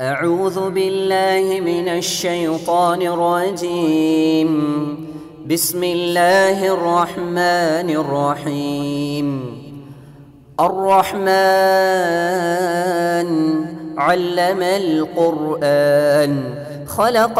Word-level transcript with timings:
أعوذ 0.00 0.70
بالله 0.70 1.60
من 1.60 1.88
الشيطان 1.88 3.02
الرجيم 3.02 4.50
بسم 5.46 5.84
الله 5.84 6.58
الرحمن 6.74 7.88
الرحيم 8.02 9.28
الرحمن 10.60 11.20
علم 13.98 14.62
القرآن 14.62 16.32
خلق 16.88 17.36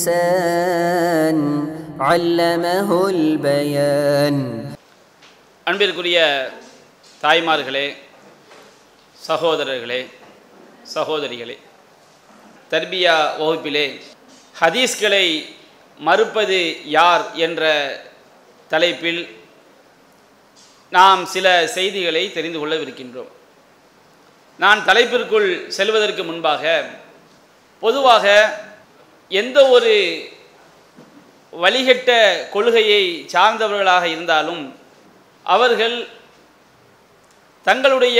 الإنسان 0.00 1.36
علمه 2.00 2.90
البيان 3.08 4.36
அன்பிற்குரிய 5.66 6.18
தாய்மார்களே 7.22 7.86
சகோதரர்களே 9.28 10.00
சகோதரிகளே 10.93 11.55
தர்பியா 12.71 13.15
வகுப்பிலே 13.39 13.85
ஹதீஸ்களை 14.61 15.25
மறுப்பது 15.99 16.59
யார் 16.97 17.23
என்ற 17.35 17.63
தலைப்பில் 18.71 19.21
நாம் 20.91 21.25
சில 21.25 21.67
செய்திகளை 21.67 22.31
தெரிந்து 22.31 22.59
கொள்ளவிருக்கின்றோம். 22.59 23.31
நான் 24.59 24.85
தலைப்பிற்குள் 24.85 25.49
செல்வதற்கு 25.67 26.23
முன்பாக 26.23 26.63
பொதுவாக 27.79 28.25
எந்த 29.31 29.57
ஒரு 29.69 29.93
வழிகட்ட 31.53 32.11
கொள்கையை 32.49 33.03
சார்ந்தவர்களாக 33.33 34.05
இருந்தாலும் 34.05 34.63
அவர்கள் 35.45 36.07
தங்களுடைய 37.67 38.19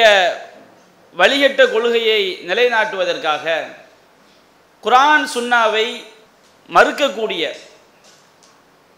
வழிகட்ட 1.17 1.61
கொள்கையை 1.71 2.21
நிலைநாட்டுவதற்காக 2.47 3.45
குரான் 4.83 5.25
சுன்னாவை 5.35 5.87
மறுக்கக்கூடிய 6.69 7.43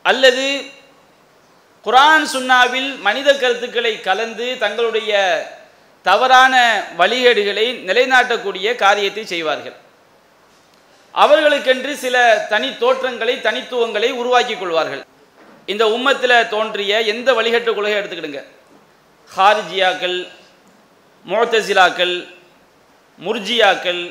அல்லது 0.02 0.46
குரான் 1.86 2.26
சுன்னாவில் 2.34 2.90
மனித 3.00 3.30
கருத்துக்களை 3.34 4.02
கலந்து 4.02 4.58
தங்களுடைய 4.64 5.12
தவறான 6.02 6.56
வழிகேடுகளை 6.98 7.66
நிலைநாட்டக்கூடிய 7.88 8.76
காரியத்தை 8.76 9.26
செய்வார்கள். 9.26 9.76
அவர்களுக்கென்று 11.14 11.94
சில 11.94 12.46
தனி 12.50 12.70
தோற்றங்களை 12.78 13.42
தனித்துவங்களை 13.42 14.10
உருவாக்கி 14.12 14.56
கொள்வார்கள். 14.56 15.04
இந்த 15.66 15.86
உம்மத்தில் 15.86 16.48
தோன்றிய 16.48 17.02
எந்த 17.02 17.34
வழிகட்ட 17.34 17.70
கொள்கையை 17.74 17.98
எடுத்துக்கிடுங்க? 18.02 18.44
ஹாரிஜியாக்கள் 19.36 20.18
மோத்தசிலாக்கள் 21.28 22.16
முர்ஜியாக்கள் 23.20 24.04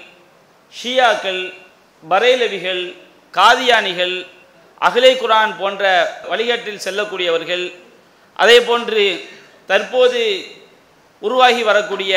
ஷியாக்கள் 0.72 1.42
பரேலவிகள் 2.02 2.82
காதியானிகள் 3.34 4.16
அகிலை 4.80 5.12
குரான் 5.16 5.54
போன்ற 5.60 5.82
வழிகாட்டில் 6.30 6.84
செல்லக்கூடியவர்கள் 6.86 7.64
அதே 8.36 8.58
போன்று 8.68 9.04
தற்போது 9.70 10.22
உருவாகி 11.22 11.62
வரக்கூடிய 11.62 12.14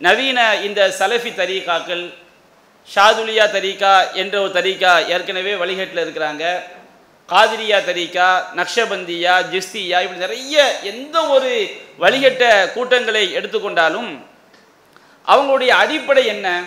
நவீன 0.00 0.38
இந்த 0.66 0.80
சலஃபி 0.98 1.32
தரீகாக்கள் 1.40 2.04
ஷாதுலியா 2.88 3.46
தரீகா 3.56 3.94
என்ற 4.22 4.34
ஒரு 4.42 4.52
தரீகா 4.58 4.92
ஏற்கனவே 5.14 5.52
வழிகாட்டில் 5.54 6.02
இருக்கிறாங்க. 6.04 6.44
காதிரியா 7.30 7.78
தரிகா 7.78 8.28
நக்ஷபந்தியா 8.56 9.34
ஜிஸ்தியா 9.52 9.98
இப்படி 10.02 10.18
நிறைய 10.18 10.78
எந்த 10.82 11.26
ஒரு 11.26 11.50
வழிகட்ட 12.00 12.72
கூட்டங்களை 12.72 13.34
எடுத்துக்கொண்டாலும் 13.34 14.26
அவங்களுடைய 15.26 15.68
அடிப்படை 15.68 16.26
என்ன? 16.26 16.64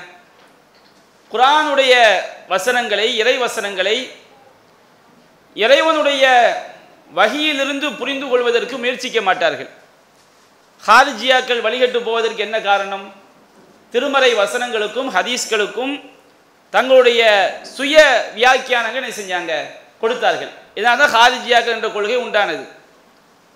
குரானுடைய 1.32 1.94
வசனங்களை 2.48 3.18
இறை 3.18 3.38
வசனங்களை 3.38 4.12
இறைவனுடைய 5.54 6.24
வகையிலிருந்து 7.16 7.98
புரிந்து 7.98 8.28
கொள்வதற்கு 8.28 8.78
முயற்சிக்க 8.78 9.22
மாட்டார்கள். 9.22 9.70
ஹாரிஜியாக்கள் 10.88 11.64
வழிகட்டு 11.66 12.00
போவதற்கு 12.04 12.42
என்ன 12.42 12.62
காரணம்? 12.62 13.14
திருமறை 13.92 14.36
வசனங்களுக்கும் 14.36 15.10
ஹதீஸ்களுக்கும் 15.16 16.10
தங்களுடைய 16.70 17.22
சுய 17.62 17.96
வியாக்கியானங்கள் 18.36 19.04
என்ன 19.04 19.14
செஞ்சாங்க? 19.22 19.82
கொடுத்தார்கள். 20.04 20.52
இதனால் 20.78 21.02
தான் 21.02 21.16
ஹாரிஜியாக்கள் 21.18 21.76
என்ற 21.78 21.90
கொள்கை 21.96 22.18
உண்டானது. 22.26 22.64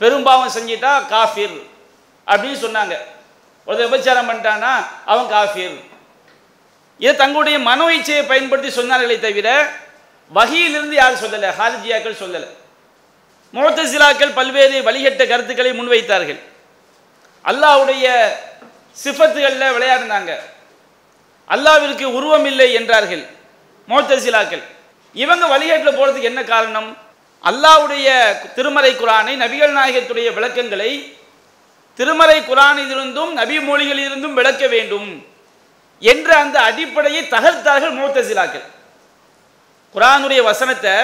பெரும்பாவம் 0.02 0.56
செஞ்சிட்டா 0.56 0.92
காஃபிர் 1.14 1.58
அப்படின்னு 2.28 2.60
சொன்னாங்க. 2.66 2.96
ஒரு 3.68 3.78
விபச்சாரம் 3.84 4.28
பண்ணிட்டான்னா 4.30 4.74
அவன் 5.12 5.32
காஃபிர். 5.36 5.78
இதை 7.04 7.14
தங்களுடைய 7.22 7.58
மனோ 7.70 7.88
இச்சையை 7.98 8.24
பயன்படுத்தி 8.32 8.70
சொன்னார்களே 8.78 9.18
தவிர 9.26 9.50
வகையிலிருந்து 10.38 10.96
யாரும் 11.00 11.24
சொல்லலை 11.24 11.50
ஹாரிஜியாக்கள் 11.60 12.22
சொல்லலை. 12.22 12.50
மோத்தசிலாக்கள் 13.58 14.38
பல்வேறு 14.40 14.78
வழிகட்ட 14.88 15.24
கருத்துக்களை 15.28 15.72
முன்வைத்தார்கள். 15.80 16.40
அல்லாவுடைய 17.50 18.06
சிஃபத்துகளில் 19.04 19.74
விளையாடினாங்க. 19.76 20.32
அல்லாவிற்கு 21.54 22.06
உருவம் 22.18 22.48
இல்லை 22.52 22.70
என்றார்கள் 22.80 23.24
மோத்தசிலாக்கள். 23.92 24.64
இவங்க 25.24 25.46
வழிகேட்டில் 25.54 25.98
போகிறதுக்கு 25.98 26.32
என்ன 26.32 26.42
காரணம்? 26.54 26.90
அல்லாவுடைய 27.44 28.08
திருமறை 28.56 28.92
குரானை 29.02 29.34
நபிகள் 29.44 29.78
நாயகத்துடைய 29.78 30.28
விளக்கங்களை 30.38 30.92
திருமறை 32.00 32.38
குரானிலிருந்தும் 32.50 33.32
நபி 33.40 33.56
மொழிகளிலிருந்தும் 33.70 34.38
விளக்க 34.40 34.64
வேண்டும் 34.74 35.10
என்ற 36.12 36.30
அந்த 36.44 36.58
அடிப்படையை 36.70 37.22
தகர்த்தார்கள் 37.36 37.96
மோத்தசிலாக்கள். 38.00 38.66
குரானுடைய 39.96 40.42
வசனத்தை 40.50 40.96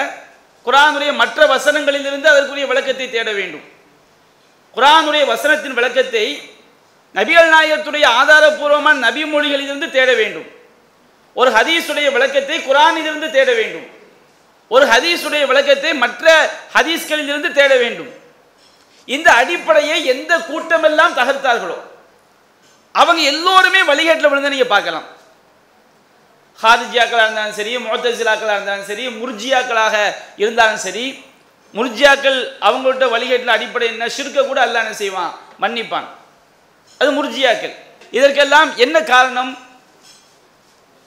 குரானுடைய 0.66 1.10
மற்ற 1.20 1.46
வசனங்களிலிருந்து 1.54 2.28
அதற்குரிய 2.32 2.66
விளக்கத்தை 2.72 3.06
தேட 3.14 3.30
வேண்டும். 3.38 3.64
குரானுடைய 4.76 5.24
வசனத்தின் 5.32 5.76
விளக்கத்தை 5.78 6.26
நபிகள் 7.14 7.50
நாயகத்துடைய 7.54 8.04
ஆதாரபூர்வமான 8.20 8.96
நபி 9.06 9.22
மொழிகளிலிருந்து 9.24 9.88
தேட 9.96 10.10
வேண்டும். 10.20 10.48
ஒரு 11.40 11.50
ஹதீஸுடைய 11.56 12.08
விளக்கத்தை 12.16 12.56
குரானிலிருந்து 12.68 13.28
தேட 13.36 13.50
வேண்டும். 13.60 13.86
ஒரு 14.68 14.86
ஹதீஸுடைய 14.86 15.46
விளக்கத்தை 15.46 15.94
மற்ற 15.94 16.50
ஹதீஸ்களிலிருந்து 16.74 17.52
தேட 17.52 17.76
வேண்டும். 17.76 18.08
இந்த 19.04 19.32
அடிப்படையை 19.32 20.06
எந்த 20.06 20.38
கூட்டமெல்லாம் 20.38 21.16
தகர்த்தார்களோ 21.16 21.78
அவங்க 22.92 23.22
எல்லோருமே 23.22 23.82
வழிகாட்டில் 23.82 24.28
விழுந்த 24.28 24.48
நீங்க 24.48 24.64
பார்க்கலாம். 24.64 25.04
ஹாரிஜியாக்களாக 26.62 27.22
இருந்தாலும் 27.22 27.52
சரி 27.52 27.76
மோத்தசிலாக்களாக 27.76 28.52
இருந்தாலும் 28.52 28.84
சரி 28.84 29.06
முர்ஜியாக்களாக 29.06 30.14
இருந்தாலும் 30.36 30.78
சரி 30.78 31.24
முர்ஜியாக்கள் 31.74 32.38
அவங்கள்ட்ட 32.60 33.08
வழிகாட்டில் 33.08 33.48
அடிப்படை 33.48 33.88
என்ன? 33.88 34.08
சிறுக்க 34.08 34.42
கூட 34.42 34.60
அல்ல 34.60 34.78
என்ன 34.78 34.92
செய்வான்? 34.92 35.38
மன்னிப்பான். 35.60 36.08
அது 36.98 37.24
முர்ஜியாக்கள். 37.24 37.74
இதற்கெல்லாம் 38.10 38.76
என்ன 38.76 39.02
காரணம்? 39.02 39.58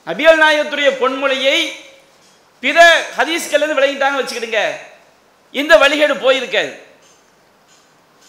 அபியல் 0.06 0.40
நாயகத்துடைய 0.40 0.90
பொன்மொழியை 1.00 1.86
பிற 2.60 3.06
ஹதீஸ்கள்லேருந்து 3.16 3.78
விளங்கிட்டாங்கன்னு 3.78 4.22
வச்சுக்கிடுங்க. 4.22 4.60
இந்த 5.50 5.76
வழிகேடு 5.76 6.14
போயிருக்காது. 6.24 6.72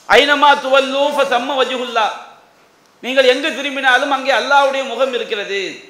ஐனமா 0.10 0.50
துவல்லூ 0.64 1.04
சம்ம 1.34 1.56
வஜுகுல்லா 1.62 2.08
நீங்கள் 3.02 3.26
எங்கு 3.26 3.56
திரும்பினாலும் 3.56 4.12
அங்கே 4.12 4.32
அல்லாவுடைய 4.32 4.88
முகம் 4.88 5.14
இருக்கிறது. 5.14 5.90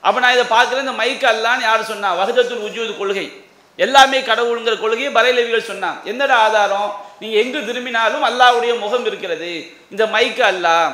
அப்போ 0.00 0.20
நான் 0.20 0.32
இதை 0.32 0.44
பார்க்குறேன் 0.58 0.84
இந்த 0.86 0.92
மைக்கு 0.92 1.26
அல்லான்னு 1.32 1.60
யார் 1.60 1.84
சொன்னா? 1.84 2.14
வகதத்துல் 2.14 2.64
உஜூது 2.66 2.96
கொள்கை. 2.96 3.44
எல்லாமே 3.76 4.20
கடவுளுங்கிற 4.20 4.80
கொள்கையை 4.80 5.12
பரைலவிகள் 5.12 5.68
சொன்னான் 5.70 6.00
என்னடா 6.04 6.36
ஆதாரம்? 6.36 6.90
நீங்கள் 7.18 7.42
எங்கு 7.44 7.64
திரும்பினாலும் 7.64 8.22
அல்லாவுடைய 8.22 8.78
முகம் 8.78 9.06
இருக்கிறது. 9.06 9.72
இந்த 9.90 10.06
மைக்கு 10.06 10.42
அல்லா? 10.52 10.92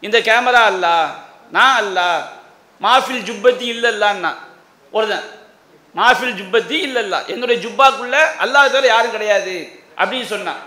இந்த 0.00 0.18
கேமரா 0.18 0.62
அல்லா? 0.70 0.94
நான் 1.50 1.76
அல்லா? 1.82 2.08
மாஃபில் 2.82 3.26
ஜுப்பத்தி 3.28 3.66
இல்லைல்லான்னா? 3.74 4.34
ஒருதன் 4.90 5.38
மாஃபில் 5.98 6.38
ஜுப்பத்தி 6.40 6.76
இல்லல்லா. 6.86 7.26
என்னுடைய 7.26 7.56
ஜுப்பாக்குள்ள 7.64 8.16
அல்லாஹ் 8.42 8.72
தவிர 8.74 8.86
யாரும் 8.86 9.10
கிடையாது 9.10 9.54
அப்படின்னு 9.96 10.24
சொன்னான். 10.24 10.62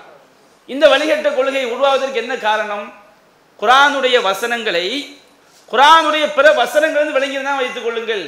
இந்த 0.65 0.87
வழிகட்ட 0.87 1.35
கொள்கை 1.35 1.65
உருவாவதற்கு 1.65 2.21
என்ன 2.23 2.35
காரணம்? 2.37 2.93
குரானுடைய 3.61 4.21
வசனங்களை 4.21 5.17
குரானுடைய 5.71 6.33
பிற 6.33 6.51
வசனங்கள் 6.51 7.11
விளங்கி 7.11 7.43
தான் 7.43 7.57
வைத்துக் 7.57 7.83
கொள்ளுங்கள். 7.83 8.23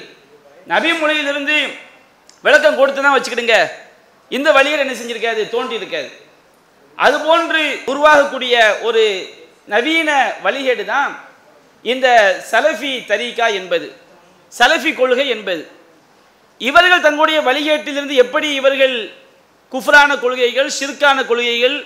நபி 0.66 0.92
மொழியிலிருந்து 0.92 1.56
விளக்கம் 2.42 2.78
கொடுத்து 2.78 3.02
தான் 3.02 3.16
வச்சுக்கிடுங்க. 3.18 3.68
இந்த 4.30 4.52
வழியில் 4.52 4.80
என்ன 4.80 4.94
செஞ்சிருக்காது? 4.94 5.50
தோன்றி 5.50 5.76
இருக்காது. 5.76 6.10
அதுபோன்று 6.98 7.64
உருவாகக்கூடிய 7.92 8.82
ஒரு 8.82 9.04
நவீன 9.66 10.34
வழிகேடு 10.44 10.86
தான் 10.86 11.12
இந்த 11.82 12.08
சலஃபி 12.52 12.92
தரீகா 13.12 13.54
என்பது. 13.54 13.96
சலஃபி 14.58 14.94
கொள்கை 14.96 15.28
என்பது. 15.28 15.75
இவர்கள் 16.62 17.06
தங்களுடைய 17.06 17.40
வழிகேட்டிலிருந்து 17.48 18.16
எப்படி 18.24 18.48
இவர்கள் 18.60 18.96
குஃப்ரான 19.74 20.12
கொள்கைகள் 20.20 20.70
சிற்கான 20.78 21.18
கொள்கைகள் 21.30 21.78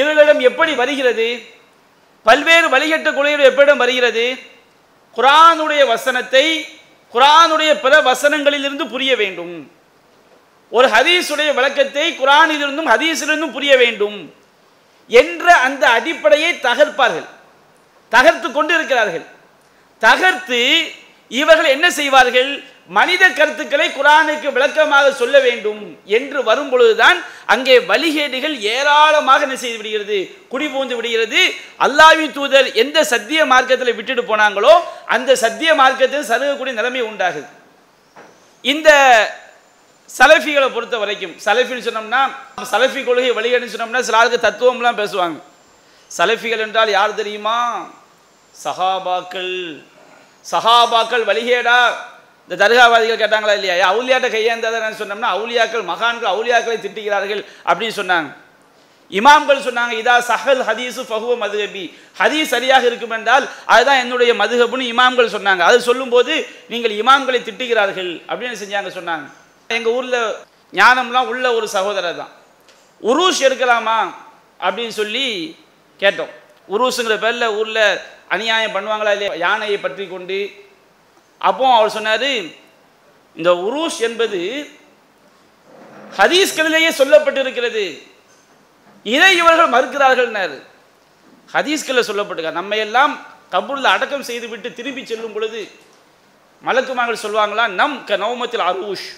இவர்களிடம் 0.00 0.40
எப்படி 0.50 0.72
வருகிறது 0.80 1.28
பல்வேறு 2.26 2.66
வழிகட்ட 2.74 3.08
கொள்கைகள் 3.14 3.48
எப்படிடம் 3.50 3.82
வருகிறது 3.84 4.24
குரானுடைய 5.16 5.82
வசனத்தை 5.92 6.44
குரானுடைய 7.14 7.70
பிற 7.84 7.94
வசனங்களிலிருந்து 8.10 8.84
புரிய 8.94 9.12
வேண்டும். 9.16 9.54
ஒரு 10.72 10.86
ஹதீஸுடைய 10.94 11.50
விளக்கத்தை 11.58 12.06
குரானிலிருந்தும் 12.22 12.90
ஹதீஸிலிருந்தும் 12.92 13.54
புரிய 13.56 13.72
வேண்டும் 13.82 14.18
என்ற 15.10 15.46
அந்த 15.66 15.84
அடிப்படையை 15.98 16.50
தகர்ப்பார்கள். 16.66 17.28
தகர்த்து 18.12 18.48
கொண்டு 18.52 18.72
இருக்கிறார்கள் 18.74 19.26
தகர்த்து 20.02 20.60
இவர்கள் 21.30 21.74
என்ன 21.74 21.86
செய்வார்கள்? 21.90 22.50
மனித 22.88 23.30
கருத்துக்களை 23.30 23.86
குரானுக்கு 23.90 24.48
விளக்கமாக 24.56 25.12
சொல்ல 25.12 25.36
வேண்டும் 25.46 25.80
என்று 26.04 26.38
வரும் 26.48 26.68
பொழுதுதான் 26.72 27.18
அங்கே 27.46 27.78
வழிகேடுகள் 27.78 28.58
ஏராளமாக 28.58 29.42
என்ன 29.46 29.56
செய்து 29.56 29.78
விடுகிறது? 29.78 30.18
குடிபூந்து 30.52 30.94
விடுகிறது. 30.98 31.40
அல்லாவின் 31.86 32.32
தூதர் 32.32 32.68
எந்த 32.72 33.04
சத்திய 33.04 33.46
மார்க்கத்தில் 33.52 33.94
விட்டுட்டு 33.94 34.22
போனாங்களோ 34.22 34.74
அந்த 35.04 35.36
சத்திய 35.36 35.74
மார்க்கத்தில் 35.74 36.28
சருகக்கூடிய 36.30 36.72
நிலைமை 36.80 37.02
உண்டாகுது. 37.02 37.48
இந்த 38.60 38.90
சலஃபிகளை 40.18 40.68
பொறுத்த 40.74 40.96
வரைக்கும் 40.98 41.36
சலஃபின்னு 41.44 41.86
சொன்னோம்னா 41.88 42.22
சலஃபி 42.72 43.04
கொள்கை 43.04 43.30
வழிகேடுன்னு 43.38 43.74
சொன்னோம்னா 43.74 44.00
சில 44.00 44.24
தத்துவம்லாம் 44.48 45.00
பேசுவாங்க. 45.02 45.38
சலஃபிகள் 46.18 46.64
என்றால் 46.66 46.90
யார் 46.90 47.14
தெரியுமா? 47.14 47.88
சஹாபாக்கள். 48.64 49.54
சஹாபாக்கள் 50.50 51.24
வழிகேடா. 51.30 51.80
இந்த 52.48 52.56
தர்காவாதிகள் 52.62 53.20
கேட்டாங்களா 53.20 53.54
இல்லையா? 53.58 53.74
ஏன் 53.80 53.90
அவுலியாட்ட 53.92 54.28
கையேந்தாதான் 54.34 54.98
சொன்னோம்னா 55.02 55.30
அவுலியாக்கள் 55.36 55.84
மகான்கள் 55.92 56.32
அவுலியாக்களை 56.32 56.76
திட்டுகிறார்கள் 56.84 57.40
அப்படின்னு 57.68 57.96
சொன்னாங்க. 58.00 58.28
இமாம்கள் 59.10 59.64
சொன்னாங்க 59.66 59.92
இதா 60.02 60.14
சஹல் 60.28 60.62
ஹதீஸு 60.68 61.02
ஃபஹுவ 61.08 61.32
மதுகபி 61.42 61.82
ஹதீஸ் 62.20 62.52
சரியாக 62.54 62.84
இருக்கும் 62.90 63.14
என்றால் 63.16 63.44
அதுதான் 63.74 64.00
என்னுடைய 64.04 64.32
மதுகபுன்னு 64.42 64.90
இமாம்கள் 64.92 65.34
சொன்னாங்க. 65.34 65.62
அது 65.68 65.78
சொல்லும்போது 65.88 66.34
நீங்கள் 66.72 66.94
இமாம்களை 67.00 67.40
திட்டுகிறார்கள் 67.48 68.10
அப்படின்னு 68.30 68.56
செஞ்சாங்க 68.62 68.90
சொன்னாங்க. 68.98 69.26
எங்கள் 69.70 69.92
ஊரில் 69.92 70.20
ஞானம்லாம் 70.80 71.30
உள்ள 71.32 71.46
ஒரு 71.58 71.68
சகோதரர் 71.76 72.20
தான். 72.22 72.32
உருஷ் 73.10 73.44
எடுக்கலாமா 73.46 73.98
அப்படின்னு 74.66 74.94
சொல்லி 75.00 75.26
கேட்டோம். 76.00 76.32
உருஸுங்கிற 76.74 77.16
பேரில் 77.24 77.54
ஊரில் 77.58 77.82
அநியாயம் 78.34 78.74
பண்ணுவாங்களா 78.76 79.12
இல்லையா? 79.16 79.34
யானையை 79.46 79.78
பற்றி 79.78 80.06
கொண்டு 80.14 80.38
அப்போ 81.38 81.64
அவர் 81.74 81.90
சொன்னார் 81.90 82.28
இந்த 83.34 83.50
உருஷ் 83.52 84.00
என்பது 84.00 84.40
ஹதீஸ்களிலேயே 86.16 86.90
சொல்லப்பட்டிருக்கிறது. 87.00 87.84
இதை 89.02 89.36
இவர்கள் 89.36 89.74
மறுக்கிறார்கள்னாரு. 89.74 90.62
ஹதீஸ்களில் 91.52 92.08
சொல்லப்பட்டிருக்க 92.08 92.50
நம்ம 92.50 92.76
எல்லாம் 92.76 93.26
கபூரில் 93.52 93.92
அடக்கம் 93.94 94.22
செய்துவிட்டு 94.22 94.72
திரும்பி 94.72 95.06
செல்லும் 95.06 95.32
பொழுது 95.32 95.70
மலக்குமார்கள் 96.64 97.24
சொல்லுவாங்களா 97.24 97.66
நம் 97.68 98.04
க 98.04 98.16
நவமத்தில் 98.16 98.66
அரூஷ். 98.70 99.08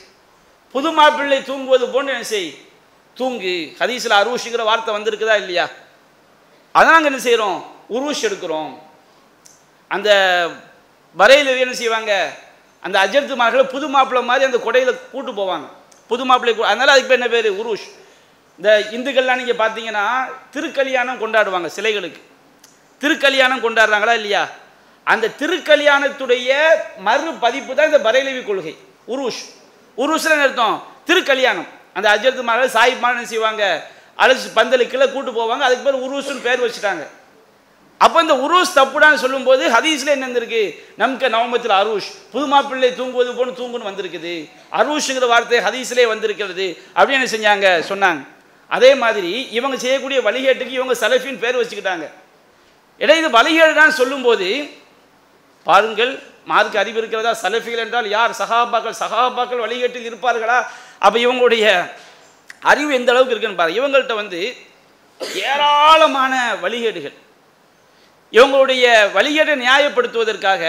புது 0.70 0.90
மாப்பிள்ளை 0.92 1.42
தூங்குவது 1.42 1.88
போன்று 1.88 2.12
என்ன 2.12 2.24
செய் 2.24 2.58
தூங்கு. 3.14 3.74
ஹதீஸில் 3.78 4.18
அரூஷுங்கிற 4.20 4.64
வார்த்தை 4.64 4.94
வந்திருக்குதா 4.94 5.36
இல்லையா? 5.36 5.68
அதான் 6.74 6.94
நாங்கள் 6.94 7.04
என்ன 7.04 7.18
செய்கிறோம் 7.18 7.58
உருஷ் 7.90 8.26
எடுக்கிறோம். 8.28 8.78
அந்த 9.88 10.10
வரையில் 11.14 11.56
என்ன 11.56 11.74
செய்வாங்க? 11.74 12.30
அந்த 12.80 13.06
அஜர்த்துமார்களை 13.06 13.62
புது 13.62 13.88
மாப்பிள்ளை 13.88 14.26
மாதிரி 14.26 14.44
அந்த 14.44 14.56
கொடையில் 14.56 15.10
கூட்டு 15.10 15.32
போவாங்க. 15.32 15.68
புது 16.06 16.24
மாப்பிள்ளை 16.24 16.64
அதனால் 16.64 16.88
அதனால 16.88 16.92
அதுக்கு 16.92 17.18
பேர் 17.18 17.30
என்ன 17.30 17.34
பேர்? 17.34 17.66
உருஷ். 17.66 17.88
இந்த 18.56 18.78
இந்துக்கள்லாம் 18.90 19.42
நீங்கள் 19.42 19.68
பார்த்தீங்கன்னா 19.68 20.06
திருக்கல்யாணம் 20.50 21.20
கொண்டாடுவாங்க 21.20 21.70
சிலைகளுக்கு. 21.76 22.20
திருக்கல்யாணம் 22.98 23.62
கொண்டாடுறாங்களா 23.62 24.14
இல்லையா? 24.14 24.48
அந்த 25.04 25.28
திருக்கல்யாணத்துடைய 25.38 26.54
மறு 26.98 27.32
பதிப்பு 27.32 27.74
தான் 27.74 27.92
இந்த 27.92 28.10
பரைலவி 28.10 28.44
கொள்கை. 28.44 28.76
உருஷ். 29.08 29.44
உருஷ்ல 29.96 30.42
அர்த்தம்? 30.42 30.86
திருக்கல்யாணம். 31.06 31.66
அந்த 31.94 32.16
அஜர்த்து 32.16 32.42
மகள் 32.42 32.68
சாஹிப் 32.68 33.22
செய்வாங்க? 33.22 33.86
அழைச்சி 34.18 34.48
பந்தலுக்குள்ளே 34.56 35.12
கூட்டு 35.12 35.30
போவாங்க. 35.30 35.58
அதுக்கு 35.58 35.92
பேர் 35.92 36.10
உருஷுன்னு 36.10 36.40
பேர் 36.40 36.60
வச்சுட்டாங்க. 36.60 37.06
அப்போ 37.98 38.20
இந்த 38.20 38.34
உருஸ் 38.34 38.78
தப்புடான்னு 38.78 39.14
சொல்லும்போது 39.14 39.68
ஹதீஸ்ல 39.68 40.06
என்ன 40.06 40.24
வந்திருக்கு 40.24 40.84
நமக்கு 40.96 41.28
நவமத்தில் 41.28 41.76
அருஷ் 41.80 42.10
புது 42.32 42.46
மாப்பிள்ளை 42.46 42.94
தூங்குவது 42.94 43.30
போன்னு 43.32 43.48
தூங்குன்னு 43.48 43.88
வந்திருக்குது. 43.90 44.50
அரூஷுங்கிற 44.72 45.26
வார்த்தை 45.26 45.58
ஹதீஸ்லே 45.58 46.06
வந்திருக்கிறது. 46.06 46.76
அப்படின்னு 46.94 47.30
என்ன 47.30 47.30
செஞ்சாங்க? 47.34 47.84
சொன்னாங்க. 47.88 48.26
அதே 48.68 48.94
மாதிரி 48.94 49.48
இவங்க 49.50 49.76
செய்யக்கூடிய 49.76 50.20
வழிகேட்டுக்கு 50.20 50.70
இவங்க 50.70 50.94
சலஃபின்னு 50.94 51.38
பேர் 51.38 51.56
வச்சுக்கிட்டாங்க. 51.56 52.10
இடையே 52.98 53.22
இது 53.22 53.38
வழிகேடுதான் 53.38 53.88
சொல்லும்போது 53.88 54.68
பாருங்கள் 55.64 56.22
மார்க்கு 56.44 56.78
அறிவு 56.78 56.98
இருக்கிறதா 56.98 57.38
சலஃபிகள் 57.42 57.84
என்றால் 57.84 58.08
யார்? 58.08 58.30
சகாபாக்கள் 58.30 58.94
சகாபாக்கள் 59.00 59.62
வழிகேட்டில் 59.64 60.12
இருப்பார்களா? 60.12 60.66
அப்போ 60.98 61.18
இவங்களுடைய 61.18 61.90
அறிவு 62.60 62.94
எந்த 62.94 63.12
அளவுக்கு 63.12 63.34
இருக்குன்னு 63.36 63.58
பாருங்கள் 63.58 63.82
இவங்கள்ட்ட 63.82 64.14
வந்து 64.14 64.56
ஏராளமான 65.34 66.54
வழிகேடுகள். 66.62 67.12
இவங்களுடைய 68.36 68.84
வழிகேட்டை 69.16 69.54
நியாயப்படுத்துவதற்காக 69.64 70.62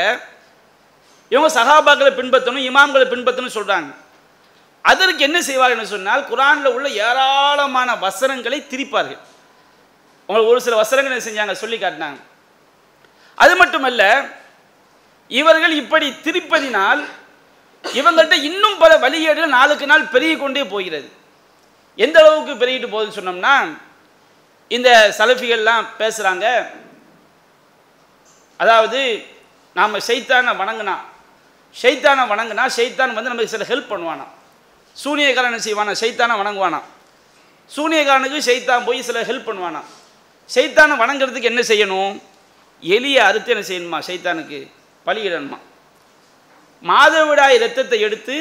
இவங்க 1.34 1.50
சகாபாக்களை 1.60 2.12
பின்பற்றணும் 2.20 2.68
இமாம்களை 2.70 3.06
பின்பற்றணும் 3.14 3.58
சொல்கிறாங்க 3.58 3.90
அதற்கு 4.90 5.22
என்ன 5.28 5.38
செய்வார்கள் 5.48 5.94
சொன்னால் 5.94 6.28
குரானில் 6.30 6.74
உள்ள 6.76 6.88
ஏராளமான 7.08 7.90
வசனங்களை 8.06 8.60
திரிப்பார்கள். 8.72 9.22
உங்களுக்கு 10.30 10.52
ஒரு 10.54 10.62
சில 10.66 10.76
வசனங்களை 10.82 11.18
செஞ்சாங்க 11.26 11.56
சொல்லி 11.62 11.78
காட்டினாங்க. 11.78 12.20
அது 13.44 13.54
மட்டுமல்ல 13.62 14.04
இவர்கள் 15.40 15.74
இப்படி 15.82 16.08
திரிப்பதினால் 16.26 17.02
இவங்கள்ட்ட 17.84 18.36
இன்னும் 18.50 18.78
பல 18.84 18.92
வழிகேடுகள் 19.04 19.56
நாளுக்கு 19.58 19.86
நாள் 19.92 20.12
பெருகி 20.14 20.36
கொண்டே 20.38 20.64
போகிறது. 20.74 21.08
எந்த 22.06 22.18
அளவுக்கு 22.24 22.54
பெருகிட்டு 22.62 22.90
போகுதுன்னு 22.94 23.20
சொன்னோம்னா 23.20 23.56
இந்த 24.78 24.90
சலஃபிகள்லாம் 25.18 25.86
பேசுகிறாங்க 26.02 26.46
அதாவது 28.60 29.00
நாம் 29.76 29.96
ஷைத்தானை 30.08 30.54
வணங்கினா 30.62 30.96
ஷைத்தானை 31.82 32.24
வணங்கினா 32.32 32.64
ஷைத்தான் 32.78 33.14
வந்து 33.18 33.32
நமக்கு 33.32 33.54
சில 33.56 33.66
ஹெல்ப் 33.72 33.92
பண்ணுவானா. 33.92 34.26
சூனியக்காரன் 35.04 35.52
என்ன 35.52 35.62
செய்வானா? 35.68 35.94
ஷைத்தானை 36.02 36.36
வணங்குவானா. 36.42 36.80
சூனியக்காரனுக்கு 37.76 38.40
ஷைத்தான் 38.50 38.86
போய் 38.86 39.02
சில 39.02 39.22
ஹெல்ப் 39.22 39.48
பண்ணுவானா. 39.50 39.82
ஷைத்தானை 40.56 40.96
வணங்குறதுக்கு 41.04 41.52
என்ன 41.52 41.62
செய்யணும்? 41.62 42.16
எலியை 42.84 43.22
அறுத்து 43.30 43.52
என்ன 43.56 43.64
செய்யணுமா? 43.70 44.00
ஷைத்தானுக்கு 44.08 44.60
பலியிடணுமா? 45.06 45.60
மாதவிடாய் 46.84 47.58
ரத்தத்தை 47.58 48.00
எடுத்து 48.00 48.36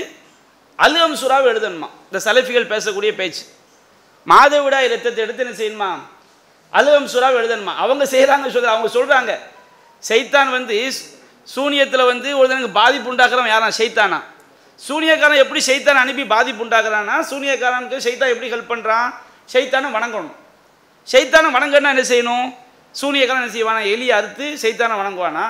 அல்கம் 0.79 1.17
சுறாவை 1.23 1.47
எழுதணுமா? 1.53 1.89
இந்த 2.09 2.19
சலஃபிகள் 2.25 2.71
பேசக்கூடிய 2.73 3.13
பேச்சு. 3.15 3.45
மாதவிடாய் 4.27 4.89
ரத்தத்தை 4.89 5.25
எடுத்து 5.25 5.45
என்ன 5.47 5.57
செய்யணுமா? 5.61 5.91
அல்கம் 6.73 7.09
சுறாவை 7.15 7.37
எழுதணுமா? 7.43 7.75
அவங்க 7.77 8.05
செய்கிறாங்க 8.05 8.47
சொல்கிற 8.57 8.71
அவங்க 8.75 8.91
சொல்கிறாங்க 8.99 9.33
சைத்தான் 10.03 10.51
வந்து 10.57 10.77
சூனியத்தில் 11.55 12.09
வந்து 12.13 12.29
ஒருத்தனுக்கு 12.39 12.79
பாதிப்பு 12.81 13.11
உண்டாக்குறவன் 13.13 13.53
யாரா 13.55 13.69
சைத்தானா? 13.81 14.19
சூனியக்காரன் 14.87 15.43
எப்படி 15.45 15.61
சைத்தான் 15.69 16.01
அனுப்பி 16.03 16.25
பாதிப்பு 16.35 16.63
உண்டாக்குறான்னா 16.65 17.17
சூனியக்காரனுக்கு 17.31 18.05
சைத்தான் 18.07 18.33
எப்படி 18.35 18.51
ஹெல்ப் 18.55 18.73
பண்ணுறான் 18.73 19.09
சைத்தானை 19.53 19.89
வணங்கணும். 19.97 20.35
சைத்தானை 21.13 21.49
வணங்கன்னா 21.57 21.93
என்ன 21.95 22.05
செய்யணும்? 22.13 22.49
சூனியக்காரன் 23.01 23.43
என்ன 23.43 23.55
செய்வானா? 23.57 23.81
எலியை 23.95 24.15
அறுத்து 24.19 24.47
சைத்தானை 24.63 24.97
வணங்குவானா? 25.03 25.47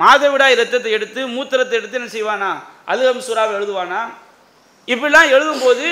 மாதவிடாய் 0.00 0.58
ரத்தத்தை 0.60 0.90
எடுத்து 0.92 1.20
மூத்திரத்தை 1.34 1.76
எடுத்து 1.80 1.98
என்ன 2.00 2.10
செய்வானா? 2.16 2.50
அலுகம் 2.90 3.26
சூறாவை 3.28 3.52
எழுதுவானா? 3.58 4.00
இப்படிலாம் 4.88 5.32
எழுதும்போது 5.34 5.86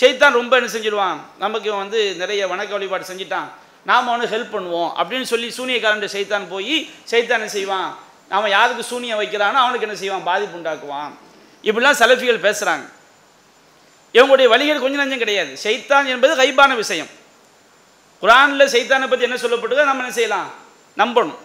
சைத்தான் 0.00 0.36
ரொம்ப 0.40 0.52
என்ன 0.58 0.70
செஞ்சிடுவான்? 0.72 1.18
நமக்கு 1.38 1.68
இவன் 1.68 1.84
வந்து 1.84 2.00
நிறைய 2.22 2.42
வணக்க 2.52 2.70
வழிபாடு 2.76 3.04
செஞ்சிட்டான். 3.10 3.48
நாம் 3.88 4.08
அவனுக்கு 4.10 4.34
ஹெல்ப் 4.36 4.54
பண்ணுவோம் 4.54 4.90
அப்படின்னு 4.98 5.28
சொல்லி 5.32 5.48
சூனியக்காரன் 5.58 6.14
சைத்தான் 6.16 6.46
போய் 6.52 6.76
சைத்தான் 7.10 7.40
என்ன 7.40 7.50
செய்வான்? 7.58 7.88
அவன் 8.36 8.52
யாருக்கு 8.56 8.84
சூனியம் 8.92 9.20
வைக்கிறானோ 9.20 9.58
அவனுக்கு 9.64 9.86
என்ன 9.88 9.98
செய்வான்? 10.02 10.26
பாதிப்பு 10.30 10.56
உண்டாக்குவான். 10.58 11.12
இப்படிலாம் 11.68 12.00
சலஃபிகள் 12.02 12.44
பேசுகிறாங்க 12.46 12.86
இவங்களுடைய 14.16 14.48
வழிகள் 14.52 14.82
கொஞ்சம் 14.82 15.02
நஞ்சம் 15.02 15.22
கிடையாது. 15.22 15.52
சைத்தான் 15.64 16.06
என்பது 16.12 16.32
கைப்பான 16.42 16.74
விஷயம். 16.82 17.10
குரானில் 18.22 18.72
சைத்தானை 18.74 19.06
பற்றி 19.08 19.26
என்ன 19.28 19.38
சொல்லப்பட்டிருக்கோ 19.42 19.84
நம்ம 19.90 20.02
என்ன 20.04 20.14
செய்யலாம்? 20.18 20.48
நம்பணும். 21.02 21.40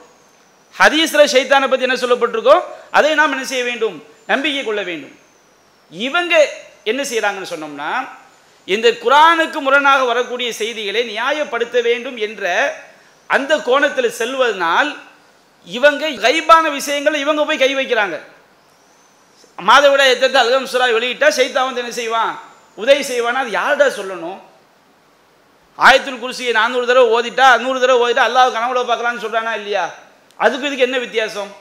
ஹதீஸில் 0.75 1.31
சைத்தானை 1.33 1.67
பற்றி 1.71 1.87
என்ன 1.87 1.97
சொல்லப்பட்டிருக்கோ 2.03 2.55
அதை 2.97 3.11
நாம் 3.19 3.33
என்ன 3.35 3.45
செய்ய 3.51 3.63
வேண்டும்? 3.69 3.97
நம்பிக்கை 4.31 4.63
கொள்ள 4.63 4.81
வேண்டும். 4.89 5.15
இவங்க 5.91 6.33
என்ன 6.91 7.01
செய்கிறாங்கன்னு 7.11 7.51
சொன்னோம்னா 7.53 7.91
இந்த 8.67 8.87
குரானுக்கு 9.03 9.59
முரணாக 9.61 10.01
வரக்கூடிய 10.03 10.49
செய்திகளை 10.53 11.01
நியாயப்படுத்த 11.13 11.77
வேண்டும் 11.81 12.17
என்ற 12.17 12.43
அந்த 13.29 13.53
கோணத்தில் 13.67 14.17
செல்வதனால் 14.19 14.89
இவங்க 15.67 16.09
கைபான 16.25 16.65
விஷயங்களை 16.71 17.17
இவங்க 17.19 17.41
போய் 17.45 17.63
கை 17.63 17.71
வைக்கிறாங்க. 17.75 18.17
மாதவிட 19.59 20.03
எத்தத்தை 20.13 20.37
அல்கம் 20.41 20.69
சுராய் 20.73 20.95
வெளியிட்டா 20.97 21.27
சைத்தா 21.39 21.61
வந்து 21.65 21.81
என்ன 21.83 21.91
செய்வான்? 21.91 22.31
உதவி 22.77 23.03
செய்வானா? 23.11 23.41
அது 23.43 23.51
யார்டா 23.51 23.87
சொல்லணும்? 23.99 24.39
ஆயத்துல் 25.79 26.21
குருசியை 26.23 26.53
நானூறு 26.59 26.85
தடவை 26.89 27.09
ஓதிட்டா 27.17 27.47
நூறு 27.63 27.79
தடவை 27.79 27.99
ஓதிட்டா 28.05 28.23
அல்லாஹ் 28.29 28.53
கனவுல 28.55 28.81
பார்க்கலான்னு 28.89 29.23
சொல்கிறானா 29.25 29.53
இல்லையா? 29.59 29.85
அதுக்கு 30.39 30.67
இதுக்கு 30.67 30.87
என்ன 30.87 30.97
வித்தியாசம்? 30.99 31.51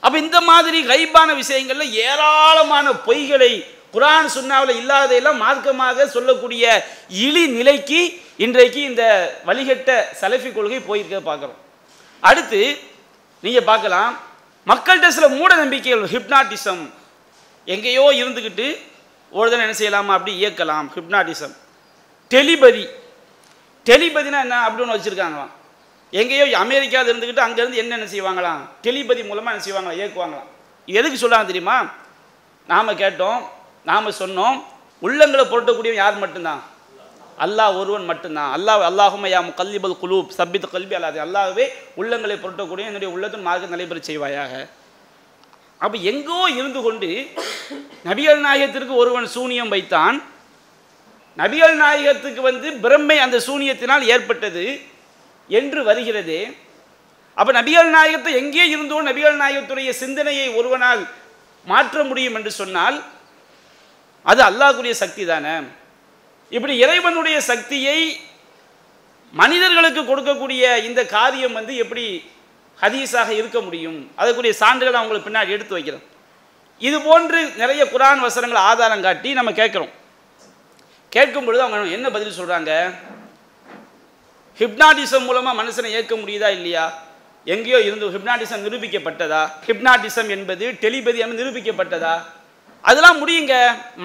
அப்போ 0.00 0.18
இந்த 0.18 0.40
மாதிரி 0.40 0.78
கைபான 0.86 1.34
விஷயங்களில் 1.34 1.94
ஏராளமான 2.06 2.92
பொய்களை 3.06 3.52
குரான் 3.94 4.28
சுன்னாவில் 4.34 4.78
இல்லாதையெல்லாம் 4.80 5.40
மார்க்கமாக 5.44 6.06
சொல்லக்கூடிய 6.14 6.64
இழி 7.24 7.42
நிலைக்கு 7.56 8.00
இன்றைக்கு 8.44 8.80
இந்த 8.90 9.04
வழிகட்ட 9.48 9.90
சலஃபி 10.20 10.50
கொள்கை 10.52 10.80
போயிருக்க 10.88 11.18
பார்க்குறோம். 11.30 11.58
அடுத்து 12.28 12.60
நீங்கள் 13.44 13.68
பார்க்கலாம். 13.70 14.12
மக்கள்கிட்ட 14.70 15.08
சில 15.18 15.28
மூட 15.38 15.52
நம்பிக்கைகள் 15.62 16.04
ஹிப்னாட்டிசம் 16.14 16.82
எங்கேயோ 17.74 18.04
இருந்துக்கிட்டு 18.22 18.66
ஒரு 19.32 19.46
தடவை 19.50 19.64
என்ன 19.66 19.76
செய்யலாமா 19.80 20.12
அப்படி 20.18 20.32
இயக்கலாம் 20.40 20.86
ஹிப்னாட்டிசம் 20.96 21.54
டெலிபதி. 22.30 22.84
டெலிபதினா 23.88 24.38
என்ன 24.46 24.60
அப்படி 24.66 24.82
ஒன்று 24.84 24.96
வச்சுருக்காங்களாம். 24.96 25.52
எங்கேயோ 26.20 26.44
அமெரிக்காவில் 26.64 27.10
இருந்துக்கிட்டு 27.12 27.46
அங்கேருந்து 27.46 27.80
என்னென்ன 27.82 28.06
செய்வாங்களாம்? 28.14 28.62
டெலிபதி 28.86 29.22
மூலமாக 29.28 29.52
என்ன 29.54 29.64
செய்வாங்களாம்? 29.66 29.98
இயக்குவாங்களாம். 30.00 30.48
எதுக்கு 30.98 31.20
சொல்கிறாங்க 31.22 31.46
தெரியுமா? 31.50 31.76
நாம் 32.68 33.00
கேட்டோம் 33.02 33.40
நாம் 33.90 34.18
சொன்னோம் 34.20 34.58
உள்ளங்களை 35.02 35.44
புரட்டக்கூடியவன் 35.52 36.02
யார் 36.02 36.22
மட்டும்தான்? 36.24 36.60
அல்லாஹ் 37.44 37.76
ஒருவன் 37.80 38.06
மட்டும்தான். 38.10 38.50
அல்லாஹ் 38.56 38.82
அல்லாஹும் 38.90 39.24
யா 39.34 39.40
கல்லிபல் 39.60 39.96
குலூப் 40.02 40.34
சப்பித் 40.38 40.68
கல்வி 40.74 40.94
அல்லாது 40.98 41.18
அல்லாவே 41.24 41.64
உள்ளங்களை 42.00 42.36
புரட்டக்கூடிய 42.42 42.88
என்னுடைய 42.90 43.10
உள்ளத்தின் 43.14 43.46
மார்க்க 43.46 43.74
நடைபெற 43.74 44.00
செய்வாயாக. 44.08 44.52
அப்போ 45.84 45.96
எங்கோ 46.10 46.40
இருந்து 46.58 46.80
கொண்டு 46.86 47.08
நபிகள் 48.08 48.40
நாயகத்திற்கு 48.46 48.94
ஒருவன் 49.02 49.26
சூனியம் 49.36 49.72
வைத்தான். 49.74 50.18
நபிகள் 51.38 51.76
நாயகத்துக்கு 51.84 52.40
வந்து 52.50 52.68
பிரம்மை 52.84 53.16
அந்த 53.24 53.36
சூனியத்தினால் 53.48 54.04
ஏற்பட்டது 54.14 54.64
என்று 55.50 55.80
வருகிறது. 55.88 56.38
அப்போ 57.36 57.50
நபிகள் 57.58 57.90
நாயகத்தை 57.96 58.32
எங்கே 58.42 58.64
இருந்தோ 58.74 58.96
நபிகள் 59.08 59.36
நாயகத்துடைய 59.42 59.90
சிந்தனையை 60.02 60.46
ஒருவனால் 60.58 61.02
மாற்ற 61.66 62.04
முடியும் 62.10 62.36
என்று 62.38 62.52
சொன்னால் 62.60 62.96
அது 64.30 64.40
அல்லாஹ்வுடைய 64.48 64.90
சக்தி 64.90 65.22
தானே? 65.26 65.54
இப்படி 66.50 66.74
இறைவனுடைய 66.84 67.36
சக்தியை 67.40 67.98
மனிதர்களுக்கு 69.34 70.02
கொடுக்கக்கூடிய 70.02 70.62
இந்த 70.88 71.00
காரியம் 71.06 71.56
வந்து 71.58 71.74
எப்படி 71.76 72.04
ஹதீஸாக 72.82 73.30
இருக்க 73.40 73.60
முடியும்? 73.60 73.98
அதற்குரிய 74.20 74.54
சான்றுகளை 74.60 74.98
அவங்களுக்கு 75.00 75.28
பின்னாடி 75.28 75.54
எடுத்து 75.56 75.76
வைக்கிறோம் 75.78 76.06
இது 76.80 77.00
போன்று 77.00 77.40
நிறைய 77.62 77.82
குரான் 77.84 78.24
வசனங்கள் 78.26 78.66
ஆதாரம் 78.68 79.04
காட்டி 79.06 79.32
நம்ம 79.38 79.50
கேட்குறோம். 79.50 79.92
கேட்கும் 81.08 81.44
பொழுது 81.44 81.62
அவங்க 81.64 81.96
என்ன 81.96 82.10
பதில் 82.10 82.38
சொல்கிறாங்க 82.38 82.70
ஹிப்னாட்டிசம் 84.60 85.26
மூலமாக 85.26 85.58
மனுஷனை 85.62 85.90
ஏற்க 85.98 86.14
முடியுதா 86.16 86.48
இல்லையா? 86.58 86.84
எங்கேயோ 87.44 87.78
இருந்து 87.88 88.12
ஹிப்னாட்டிசம் 88.14 88.64
நிரூபிக்கப்பட்டதா? 88.66 89.42
ஹிப்னாட்டிசம் 89.66 90.28
என்பது 90.28 90.64
டெலிபதி 90.84 91.20
நிரூபிக்கப்பட்டதா? 91.40 92.14
அதெல்லாம் 92.88 93.20
முடியுங்க. 93.22 93.54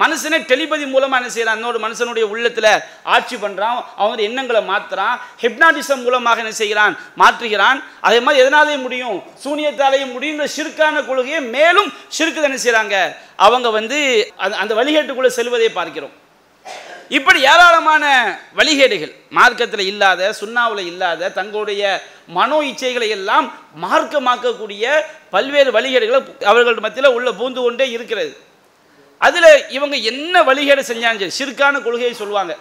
மனுஷனே 0.02 0.38
டெலிபதி 0.50 0.84
மூலமாக 0.92 1.20
என்ன 1.20 1.30
செய்கிறான் 1.36 1.58
இன்னொரு 1.58 1.78
மனுஷனுடைய 1.84 2.24
உள்ளத்தில் 2.32 2.70
ஆட்சி 3.14 3.36
பண்ணுறான் 3.44 3.78
அவனுடைய 4.00 4.28
எண்ணங்களை 4.30 4.62
மாற்றுறான் 4.72 5.16
ஹிப்னாட்டிசம் 5.42 6.04
மூலமாக 6.06 6.44
என்ன 6.44 6.54
செய்கிறான் 6.62 6.94
மாற்றுகிறான். 7.22 7.80
அதே 8.06 8.20
மாதிரி 8.26 8.42
எதனாலேயும் 8.44 8.86
முடியும்? 8.86 9.18
சூனியத்தாலேயும் 9.44 10.14
இந்த 10.34 10.48
சிறுக்கான 10.56 11.04
கொள்கையை 11.10 11.42
மேலும் 11.56 11.90
சிறுக்கு 12.18 12.48
என்ன 12.50 12.60
செய்கிறாங்க 12.66 12.96
அவங்க 13.48 13.68
வந்து 13.80 13.98
அந்த 14.44 14.56
அந்த 14.62 14.72
வழிகேட்டுக்குள்ளே 14.80 15.32
செல்வதை 15.40 15.70
பார்க்கிறோம். 15.80 16.16
இப்படி 17.16 17.38
ஏராளமான 17.50 18.04
வழிகேடுகள் 18.58 19.12
மார்க்கத்தில் 19.36 19.88
இல்லாத 19.90 20.22
சுண்ணாவில் 20.40 20.88
இல்லாத 20.90 21.30
தங்களுடைய 21.36 21.82
மனோ 22.36 22.58
இச்சைகளை 22.70 23.08
எல்லாம் 23.18 23.46
மார்க்கமாக்கக்கூடிய 23.84 24.84
பல்வேறு 25.34 25.70
வழிகேடுகளை 25.76 26.20
அவர்கள் 26.50 26.84
மத்தியில் 26.86 27.16
உள்ள 27.18 27.30
பூந்து 27.40 27.62
கொண்டே 27.62 27.86
இருக்கிறது. 27.96 28.32
அதில் 29.26 29.50
இவங்க 29.76 29.96
என்ன 30.10 30.34
வழிகேடு 30.48 30.82
செஞ்சாங்க? 30.90 31.26
சிறுக்கான 31.38 31.74
கொள்கையை 31.86 32.14
சொல்லுவாங்க. 32.22 32.52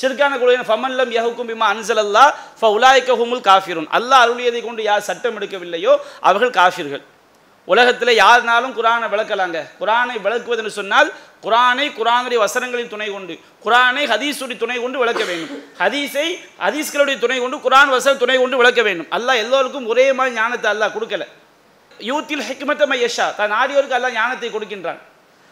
சிறுக்கான 0.00 0.32
கொள்கை 0.40 0.64
ஃபமல்லம் 0.70 1.12
யஹுக்கும் 1.18 1.48
பிமா 1.50 1.66
அன்சலல்லா 1.74 2.24
ஃப 2.58 2.64
உலாய்க்கஹுமுல் 2.76 3.44
காஃபிருன். 3.50 3.88
அல்லாஹ் 3.96 4.24
அருளியதை 4.24 4.60
கொண்டு 4.66 4.82
யார் 4.88 5.06
சட்டம் 5.08 5.36
எடுக்கவில்லையோ 5.38 5.92
அவர்கள் 6.28 6.58
காஃபிர்கள். 6.60 7.02
உலகத்தில் 7.72 8.12
யாருனாலும் 8.22 8.74
குரானை 8.76 9.06
விளக்கலாங்க. 9.14 9.58
குரானை 9.80 10.14
விளக்குவதுன்னு 10.26 10.72
சொன்னால் 10.76 11.08
குரானை 11.46 11.86
குரானுடைய 11.98 12.38
வசனங்களின் 12.44 12.92
துணை 12.94 13.08
கொண்டு 13.16 13.34
குரானை 13.64 14.04
ஹதீஸுடைய 14.12 14.58
துணை 14.62 14.76
கொண்டு 14.84 14.98
விளக்க 15.02 15.22
வேண்டும். 15.30 15.60
ஹதீஸை 15.82 16.28
ஹதீஸ்களுடைய 16.64 17.16
துணை 17.24 17.38
கொண்டு 17.42 17.58
குரான் 17.66 17.92
வசன 17.96 18.14
துணை 18.22 18.36
கொண்டு 18.42 18.56
விளக்க 18.62 18.80
வேண்டும். 18.88 19.10
அல்லாஹ் 19.16 19.42
எல்லோருக்கும் 19.44 19.86
ஒரே 19.92 20.06
மாதிரி 20.18 20.36
ஞானத்தை 20.40 20.68
அல்லாஹ் 20.74 20.94
கொடுக்கல. 20.96 21.26
யூத்தில் 22.10 22.46
ஹெக்மத்த 22.48 22.82
மையஷா. 22.92 23.26
தான் 23.38 23.52
ஆடியோருக்கு 23.60 23.98
அல்லாஹ் 23.98 24.16
ஞானத்தை 24.20 24.50
கொடுக்கின்றான். 24.56 25.00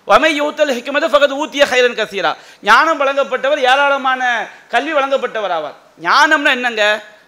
வமை 0.08 0.30
யூத்தல் 0.40 0.72
ஹிக்மத 0.76 1.06
ஃபகத் 1.12 1.36
ஊத்திய 1.42 1.62
ஹைரன் 1.72 1.98
கசீரா. 2.00 2.32
ஞானம் 2.62 3.00
வழங்கப்பட்டவர் 3.00 3.60
ஏராளமான 3.70 4.22
கல்வி 4.72 4.92
வழங்கப்பட்டவர் 4.98 5.54
ஆவார். 5.56 5.76
ஞானம்னா 6.02 6.50
என்னங்க? 6.58 6.84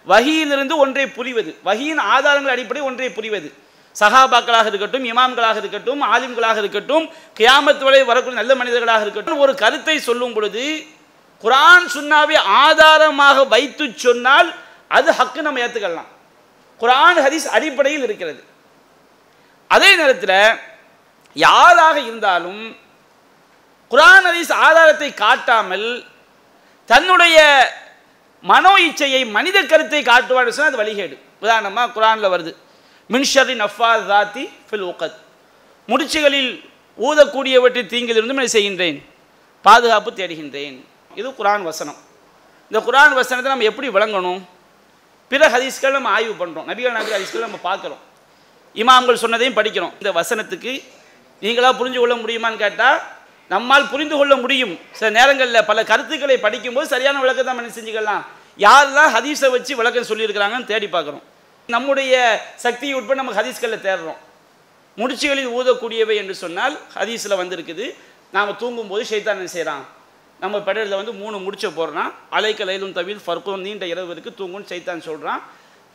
வகியிலிருந்து 0.07 0.75
ஒன்றை 0.83 1.07
புரிவது. 1.07 1.51
வகியின் 1.63 2.01
ஆதாரங்கள் 2.13 2.53
அடிப்படை 2.55 2.81
ஒன்றை 2.81 3.09
புரிவது. 3.09 3.49
சகாபாக்களாக 3.99 4.67
இருக்கட்டும் 4.71 5.05
இமாம்களாக 5.11 5.57
இருக்கட்டும் 5.57 6.01
ஆலிம்களாக 6.13 6.57
இருக்கட்டும் 6.63 7.05
கியாமத்து 7.39 7.83
வரை 7.87 8.03
வரக்கூடிய 8.03 8.39
நல்ல 8.41 8.55
மனிதர்களாக 8.55 9.01
இருக்கட்டும் 9.01 9.41
ஒரு 9.43 9.53
கருத்தை 9.55 9.95
சொல்லும் 9.99 10.33
பொழுது 10.33 10.65
குரான் 11.43 11.87
சுன்னாவை 11.95 12.37
ஆதாரமாக 12.63 13.43
வைத்து 13.53 13.85
சொன்னால் 13.95 14.49
அது 14.97 15.09
ஹக்கு 15.11 15.41
நம்ம 15.47 15.59
ஏற்றுக்கலாம் 15.65 16.09
குரான் 16.81 17.19
ஹதீஸ் 17.25 17.47
அடிப்படையில் 17.57 18.05
இருக்கிறது. 18.07 18.41
அதே 19.67 19.89
நேரத்தில் 19.95 20.37
யாராக 21.35 21.99
இருந்தாலும் 21.99 22.63
குரான் 23.91 24.27
ஹதீஸ் 24.29 24.53
ஆதாரத்தை 24.53 25.13
காட்டாமல் 25.13 25.87
தன்னுடைய 26.85 27.37
மனோ 28.43 28.73
இச்சையை 28.87 29.21
மனித 29.31 29.57
கருத்தை 29.63 30.01
காட்டுவான்னு 30.03 30.55
சொன்னால் 30.55 30.73
அது 30.73 30.81
வழிகேடு. 30.83 31.15
உதாரணமாக 31.41 31.91
குரானில் 31.95 32.31
வருது 32.33 32.51
மின்ஷரி 33.09 33.55
நஃபா 33.61 33.89
தாத்தி 34.07 34.43
ஃபில் 34.67 34.85
உக்கத் 34.91 35.17
முடிச்சுகளில் 35.87 36.51
ஊதக்கூடியவற்றை 36.97 37.83
தீங்கிலிருந்து 37.93 38.37
நான் 38.39 38.55
செய்கின்றேன் 38.55 38.99
பாதுகாப்பு 39.61 40.11
தேடுகின்றேன். 40.11 40.77
இது 41.15 41.29
குரான் 41.39 41.63
வசனம். 41.69 41.97
இந்த 42.71 42.79
குரான் 42.87 43.13
வசனத்தை 43.19 43.49
நம்ம 43.51 43.67
எப்படி 43.71 43.87
விளங்கணும்? 43.89 44.41
பிற 45.27 45.49
ஹதீஸ்கள் 45.49 45.95
நம்ம 45.97 46.09
ஆய்வு 46.09 46.45
பண்ணுறோம் 46.45 46.67
நபிகள் 46.69 46.97
நபி 46.97 47.11
ஹதீஸ்கள் 47.15 47.47
நம்ம 47.47 47.59
பார்க்குறோம். 47.63 48.01
இமாம்கள் 48.75 49.21
சொன்னதையும் 49.23 49.57
படிக்கிறோம். 49.59 49.93
இந்த 49.99 50.11
வசனத்துக்கு 50.19 50.73
நீங்களாக 51.43 51.73
புரிஞ்சு 51.79 51.99
கொள்ள 52.01 52.15
முடியுமான்னு 52.23 52.61
கேட்டால் 52.65 52.99
நம்மால் 53.53 53.89
புரிந்து 53.91 54.15
கொள்ள 54.17 54.33
முடியும். 54.43 54.73
சில 54.97 55.09
நேரங்களில் 55.17 55.67
பல 55.69 55.83
கருத்துக்களை 55.91 56.37
படிக்கும்போது 56.45 56.87
சரியான 56.93 57.19
விளக்கம் 57.23 57.49
நம்ம 57.49 57.63
என்ன 57.63 57.73
செஞ்சுக்கலாம். 57.77 58.23
யாரெல்லாம் 58.65 59.11
ஹதீஸை 59.15 59.49
வச்சு 59.55 59.73
விளக்கம் 59.81 60.09
சொல்லியிருக்கிறாங்கன்னு 60.09 60.71
தேடி 60.71 60.87
பார்க்குறோம் 60.95 61.25
நம்முடைய 61.69 62.13
சக்தியை 62.65 62.93
உட்பட 62.97 63.17
நம்ம 63.21 63.33
ஹதீஸ்களில் 63.39 63.85
தேடுறோம். 63.87 64.19
முடிச்சுகளில் 64.97 65.53
ஊதக்கூடியவை 65.57 66.15
என்று 66.21 66.35
சொன்னால் 66.43 66.75
ஹதீஸில் 66.97 67.39
வந்திருக்குது. 67.41 67.85
நாம் 68.35 68.57
தூங்கும்போது 68.61 69.03
ஷைத்தான் 69.11 69.39
என்ன 69.39 69.51
செய்கிறான் 69.55 69.83
நம்ம 70.43 70.57
பெடலில் 70.67 70.99
வந்து 70.99 71.13
மூணு 71.21 71.37
முடிச்ச 71.45 71.67
போடுறான் 71.77 72.11
அலைக்கலையிலும் 72.37 72.93
தவில் 72.97 73.23
ஃபர்க்கும் 73.25 73.63
நீண்ட 73.67 73.85
இரவு 73.93 74.13
இருக்குது 74.13 74.37
தூங்குன்னு 74.39 74.69
சைத்தான் 74.71 75.05
சொல்கிறான் 75.07 75.41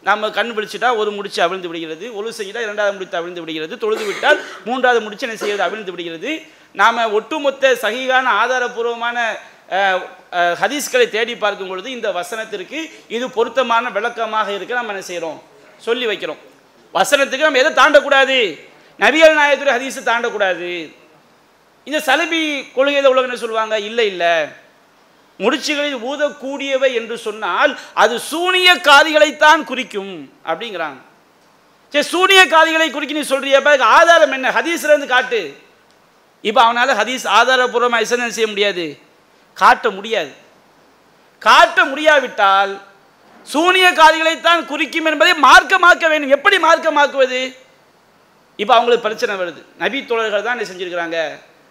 நம்ம 0.08 0.30
கண் 0.38 0.52
பிடிச்சிட்டா 0.56 0.88
ஒரு 1.00 1.10
முடிச்சு 1.16 1.40
அவிழ்ந்து 1.44 1.68
விடுகிறது 1.70 2.06
ஒழு 2.18 2.30
செய்யிட்டா 2.38 2.62
இரண்டாவது 2.66 2.94
முடித்து 2.96 3.18
அவிழ்ந்து 3.20 3.42
விடுகிறது 3.42 3.74
தொழுது 3.84 4.04
விட்டால் 4.08 4.38
மூன்றாவது 4.68 5.00
முடிச்சு 5.04 5.26
என்ன 5.26 5.38
செய்வது 5.42 5.66
அவிழ்ந்து 5.66 5.92
விடுகிறது. 5.94 6.30
நாம் 6.80 7.12
ஒட்டுமொத்த 7.18 7.74
சகிகான 7.82 8.26
ஆதாரபூர்வமான 8.42 9.18
ஹதீஸ்களை 10.62 11.06
தேடி 11.14 11.34
பார்க்கும் 11.44 11.70
பொழுது 11.70 11.88
இந்த 11.96 12.08
வசனத்திற்கு 12.18 12.78
இது 13.16 13.26
பொருத்தமான 13.36 13.90
விளக்கமாக 13.96 14.48
இருக்க 14.56 14.80
நம்ம 14.80 14.92
என்ன 14.94 15.04
செய்கிறோம் 15.10 15.38
சொல்லி 15.86 16.06
வைக்கிறோம். 16.10 16.40
வசனத்துக்கு 16.98 17.46
நம்ம 17.46 17.62
எதை 17.62 17.72
தாண்டக்கூடாது? 17.80 18.36
நபிகள் 19.04 19.38
நாயகத்துடைய 19.38 19.76
ஹதீஸை 19.76 20.02
தாண்டக்கூடாது. 20.10 20.68
இந்த 21.88 21.98
சலபி 22.08 22.42
கொள்கையில் 22.76 23.10
உலகம் 23.12 23.28
என்ன 23.28 23.40
சொல்லுவாங்க? 23.44 23.74
இல்லை 23.88 24.06
இல்லை. 24.12 24.34
முடிச்சுகளில் 25.38 26.02
ஊதக்கூடியவை 26.10 26.90
என்று 27.00 27.18
சொன்னால் 27.18 27.72
அது 28.02 28.14
சூனிய 28.20 28.74
காதிகளைத்தான் 28.74 29.64
குறிக்கும் 29.64 30.14
அப்படிங்கிறாங்க. 30.50 31.00
சரி 31.92 32.06
சூனியக்காரிகளை 32.14 32.90
குறிக்க 32.90 33.14
நீ 33.18 33.24
சொல்றியப்ப 33.34 33.78
ஆதாரம் 33.80 34.32
என்ன? 34.32 34.50
ஹதீஸ்ல 34.58 34.92
இருந்து 34.92 35.06
காட்டு. 35.06 35.40
இப்போ 36.40 36.60
அவனால் 36.62 36.98
ஹதீஸ் 37.00 37.26
ஆதாரபூர்வமாக 37.38 38.06
இசனை 38.06 38.30
செய்ய 38.30 38.48
முடியாது. 38.50 38.86
காட்ட 39.54 39.90
முடியாது. 39.90 40.32
காட்ட 41.38 41.84
முடியாவிட்டால் 41.84 42.72
சூனிய 43.46 43.86
காதிகளைத்தான் 43.92 44.62
குறிக்கும் 44.66 45.04
என்பதை 45.04 45.32
மார்க்கமாக்க 45.48 46.08
வேண்டும். 46.08 46.34
எப்படி 46.38 46.56
மார்க்கமாக்குவது 46.58 47.40
இப்போ 48.56 48.74
அவங்களுக்கு 48.74 49.06
பிரச்சனை 49.06 49.34
வருது. 49.36 49.60
நபி 49.78 50.04
தோழர்கள் 50.04 50.42
தான் 50.42 50.58
என்ன 50.58 50.68
செஞ்சுருக்கிறாங்க? 50.70 51.18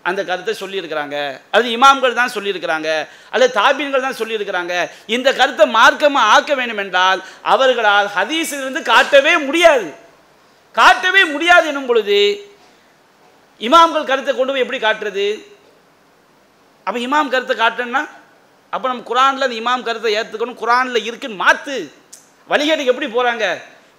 அந்த 0.10 0.22
கருத்தை 0.30 0.54
சொல்லியிருக்கிறாங்க. 0.62 1.18
அது 1.56 1.66
இமாம்கள் 1.76 2.20
தான் 2.22 2.34
சொல்லியிருக்கிறாங்க. 2.36 2.90
அல்லது 3.34 3.52
தாபீன்கள் 3.60 4.06
தான் 4.08 4.20
சொல்லியிருக்கிறாங்க. 4.22 4.74
இந்த 5.16 5.30
கருத்தை 5.40 5.66
மார்க்கமாக 5.78 6.32
ஆக்க 6.34 6.52
வேண்டும் 6.60 6.82
என்றால் 6.84 7.20
அவர்களால் 7.54 8.10
ஹதீஸிலிருந்து 8.18 8.82
காட்டவே 8.94 9.34
முடியாது. 9.48 9.88
காட்டவே 10.80 11.24
முடியாது 11.34 11.66
எனும் 11.72 11.90
பொழுது 11.90 12.20
இமாம்கள் 13.68 14.10
கருத்தை 14.12 14.32
கொண்டு 14.34 14.54
போய் 14.54 14.66
எப்படி 14.66 14.80
காட்டுறது? 14.86 15.28
அப்போ 16.88 17.00
இமாம் 17.08 17.34
கருத்தை 17.34 17.56
காட்டணும்னா 17.64 18.04
அப்போ 18.74 18.88
நம்ம 18.92 19.04
குரானில் 19.10 19.46
அந்த 19.48 19.58
இமாம் 19.62 19.86
கருத்தை 19.88 20.12
ஏற்றுக்கணும் 20.20 20.62
குரானில் 20.62 21.06
இருக்குன்னு 21.10 21.42
மாற்று 21.44 21.76
வழிகேட்டுக்கு 22.52 22.94
எப்படி 22.94 23.10
போகிறாங்க 23.18 23.46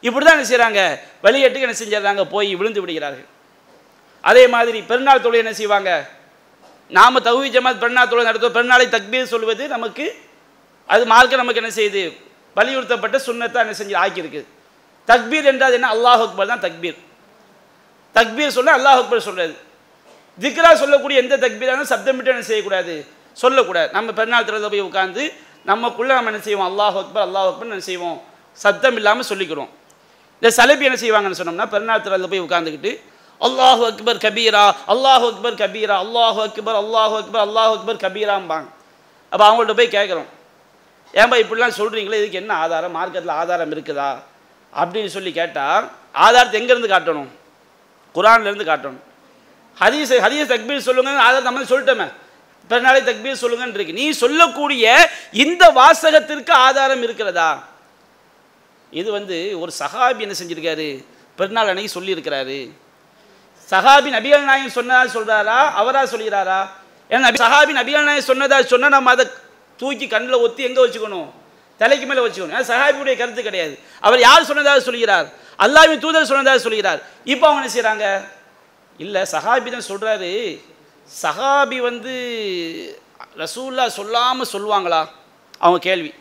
இப்படி 0.07 0.25
தான் 0.25 0.37
என்ன 0.37 0.49
செய்கிறாங்க 0.51 0.81
வழிகேட்டுக்கு 1.25 1.67
என்ன 1.67 1.77
செஞ்சிடறாங்க? 1.81 2.23
போய் 2.35 2.51
விழுந்து 2.61 2.83
விடுகிறார்கள். 2.83 3.29
அதே 4.31 4.45
மாதிரி 4.55 4.79
பெருநாள் 4.91 5.25
தொழில் 5.25 5.43
என்ன 5.45 5.55
செய்வாங்க? 5.61 5.91
நாம 6.97 7.21
தகுதி 7.27 7.49
ஜமாத் 7.57 7.83
பெருநாள் 7.83 8.11
தொழில் 8.11 8.29
நடத்துவோம். 8.29 8.57
பெருநாளை 8.59 8.87
தக்பீர் 8.97 9.33
சொல்வது 9.35 9.65
நமக்கு 9.75 10.07
அது 10.95 11.03
மார்க்க 11.13 11.43
நமக்கு 11.43 11.61
என்ன 11.63 11.73
செய்யுது? 11.79 12.03
வலியுறுத்தப்பட்ட 12.57 13.17
சுண்ணத்தை 13.27 13.59
என்ன 13.65 13.75
செஞ்சு 13.81 13.95
ஆக்கியிருக்கு. 14.05 14.43
தக்பீர் 15.11 15.49
என்றால் 15.53 15.77
என்ன? 15.79 15.89
அல்லாஹ் 15.95 16.23
அக்பர் 16.27 16.51
தான் 16.53 16.65
தக்பீர். 16.67 16.99
தக்பீர் 18.17 18.55
சொல்ல 18.57 18.75
அல்லாஹ் 18.79 18.99
அக்பர் 19.03 19.27
சொல்கிறது 19.29 19.55
திக்ரா 20.43 20.71
சொல்லக்கூடிய 20.83 21.17
எந்த 21.23 21.35
தக்பீரான 21.45 21.87
சப்தமிட்டு 21.93 22.33
என்ன 22.35 22.45
செய்யக்கூடாது? 22.51 22.95
சொல்லக்கூடாது. 23.43 23.89
நம்ம 23.97 24.09
பெருநாள் 24.19 24.47
திறந்த 24.49 24.69
போய் 24.73 24.87
உட்காந்து 24.89 25.23
நமக்குள்ளே 25.71 26.13
நம்ம 26.17 26.31
என்ன 26.33 26.41
செய்வோம்? 26.47 26.69
அல்லாஹ் 26.71 26.97
அக்பர் 27.03 27.25
அல்லாஹ் 27.27 27.49
அக்பர் 27.51 27.69
என்ன 27.71 27.87
செய்வோம்? 27.91 28.17
சத்தம் 28.65 28.97
இல்லாமல் 29.01 29.29
சொல்லிக்கிறோம். 29.31 29.71
இந்த 30.41 30.51
சலபி 30.59 30.85
என்ன 30.89 30.99
செய்வாங்கன்னு 31.05 31.41
சொன்னோம்னா 31.41 31.67
பெருநாள் 31.75 32.05
திறந்த 32.07 32.29
போய் 32.33 32.45
உட்காந்துக்கிட்டு 32.47 32.93
அல்லாஹு 33.41 33.83
அக்பர் 33.91 34.21
கபீரா 34.27 34.65
அல்லாஹு 34.93 35.25
அக்பர் 35.33 35.59
கபீரா 35.63 35.97
அல்லாஹு 36.05 36.41
அக்பர் 36.49 36.79
அல்லாஹு 36.83 37.15
அக்பர் 37.23 37.43
அல்லாஹு 37.47 37.73
அக்பர் 37.77 38.03
கபீராம்பாங்க 38.05 38.69
அப்போ 39.33 39.45
அவங்கள்ட்ட 39.49 39.75
போய் 39.79 39.95
கேட்குறோம். 39.97 40.29
ஏன்பா 41.15 41.37
இப்படிலாம் 41.43 41.79
சொல்கிறீங்களே 41.79 42.19
இதுக்கு 42.21 42.41
என்ன 42.41 42.53
ஆதாரம்? 42.55 42.95
மார்க்கெட்டில் 42.99 43.39
ஆதாரம் 43.41 43.73
இருக்குதா? 43.75 44.11
அப்படின்னு 44.73 45.11
சொல்லி 45.17 45.33
கேட்டால் 45.33 45.85
ஆதாரத்தை 46.15 46.57
எங்கேருந்து 46.61 46.91
காட்டணும்? 46.95 47.31
குரான்லேருந்து 48.15 48.67
காட்டணும். 48.71 49.03
ஹதீஸ் 49.81 50.13
ஹதீஸ் 50.25 50.53
தக்பீர் 50.53 50.87
சொல்லுங்க 50.89 51.11
ஆதாரத்தை 51.27 51.49
நம்ம 51.51 51.71
சொல்லிட்டோமே. 51.73 52.09
பிறநாளை 52.71 53.01
தக்பீர் 53.09 53.43
சொல்லுங்கன்னு 53.43 53.79
இருக்கு. 53.79 53.99
நீ 54.01 54.07
சொல்லக்கூடிய 54.23 54.85
இந்த 55.33 55.65
வாசகத்திற்கு 55.81 56.53
ஆதாரம் 56.67 57.03
இருக்கிறதா? 57.07 57.51
இது 58.93 59.09
வந்து 59.19 59.59
ஒரு 59.63 59.73
சஹாபி 59.81 60.25
என்ன 60.27 60.37
செஞ்சுருக்காரு? 60.41 60.89
பிறநாள் 61.39 61.71
அன்னைக்கு 61.73 61.97
சொல்லியிருக்கிறாரு. 61.99 62.59
சஹாபி 63.73 64.09
நபிகள் 64.17 64.49
நாயகம் 64.49 64.77
சொன்னதா 64.79 65.05
சொல்றாரா? 65.17 65.59
அவரா 65.81 66.03
சொல்கிறாரா? 66.13 66.59
ஏன்னா 67.11 67.23
நபி 67.27 67.39
சஹாபி 67.45 67.73
நபிகள் 67.81 68.09
நாயகம் 68.09 68.29
சொன்னதா 68.31 68.59
சொன்னால் 68.73 68.95
நம்ம 68.97 69.11
அதை 69.17 69.25
தூக்கி 69.81 70.07
கண்ணில் 70.15 70.43
ஒத்தி 70.45 70.63
எங்கே 70.69 70.81
வச்சுக்கணும்? 70.85 71.29
தலைக்கு 71.81 72.07
மேலே 72.09 72.23
வச்சுக்கணும். 72.25 72.55
ஏன்னா 72.55 72.67
சஹாபியுடைய 72.73 73.15
கருத்து 73.21 73.43
கிடையாது. 73.49 73.75
அவர் 74.07 74.21
யார் 74.29 74.49
சொன்னதாக 74.51 74.81
சொல்கிறார்? 74.89 75.27
அல்லாவின் 75.65 76.03
தூதர் 76.05 76.31
சொன்னதாக 76.33 76.59
சொல்கிறார். 76.67 77.01
இப்போ 77.33 77.45
அவங்க 77.49 77.61
என்ன 77.63 77.73
செய்கிறாங்க 77.77 78.07
இல்லை 78.99 79.23
சஹாபி 79.35 79.69
தான் 79.77 79.89
சொல்கிறாரு 79.91 80.31
சஹாபி 81.23 81.79
வந்து 81.89 82.15
ரசூல்லா 83.43 83.85
சொல்லாமல் 83.99 84.51
சொல்லுவாங்களா? 84.55 85.01
அவங்க 85.65 85.81
கேள்வி. 85.89 86.13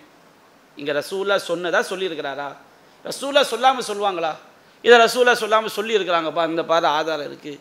இங்கே 0.78 0.94
ரசூல்லா 1.02 1.36
சொன்னதாக 1.50 1.84
சொல்லியிருக்கிறாரா? 1.92 2.50
ரசூல்லா 3.06 3.42
சொல்லாமல் 3.54 3.88
சொல்லுவாங்களா? 3.90 4.32
இதை 4.86 4.96
ரசூலாக 5.04 5.36
சொல்லாமல் 5.44 5.76
சொல்லியிருக்கிறாங்கப்பா 5.78 6.44
இந்த 6.52 6.64
பாரு 6.72 6.88
ஆதாரம் 6.98 7.28
இருக்குது 7.30 7.60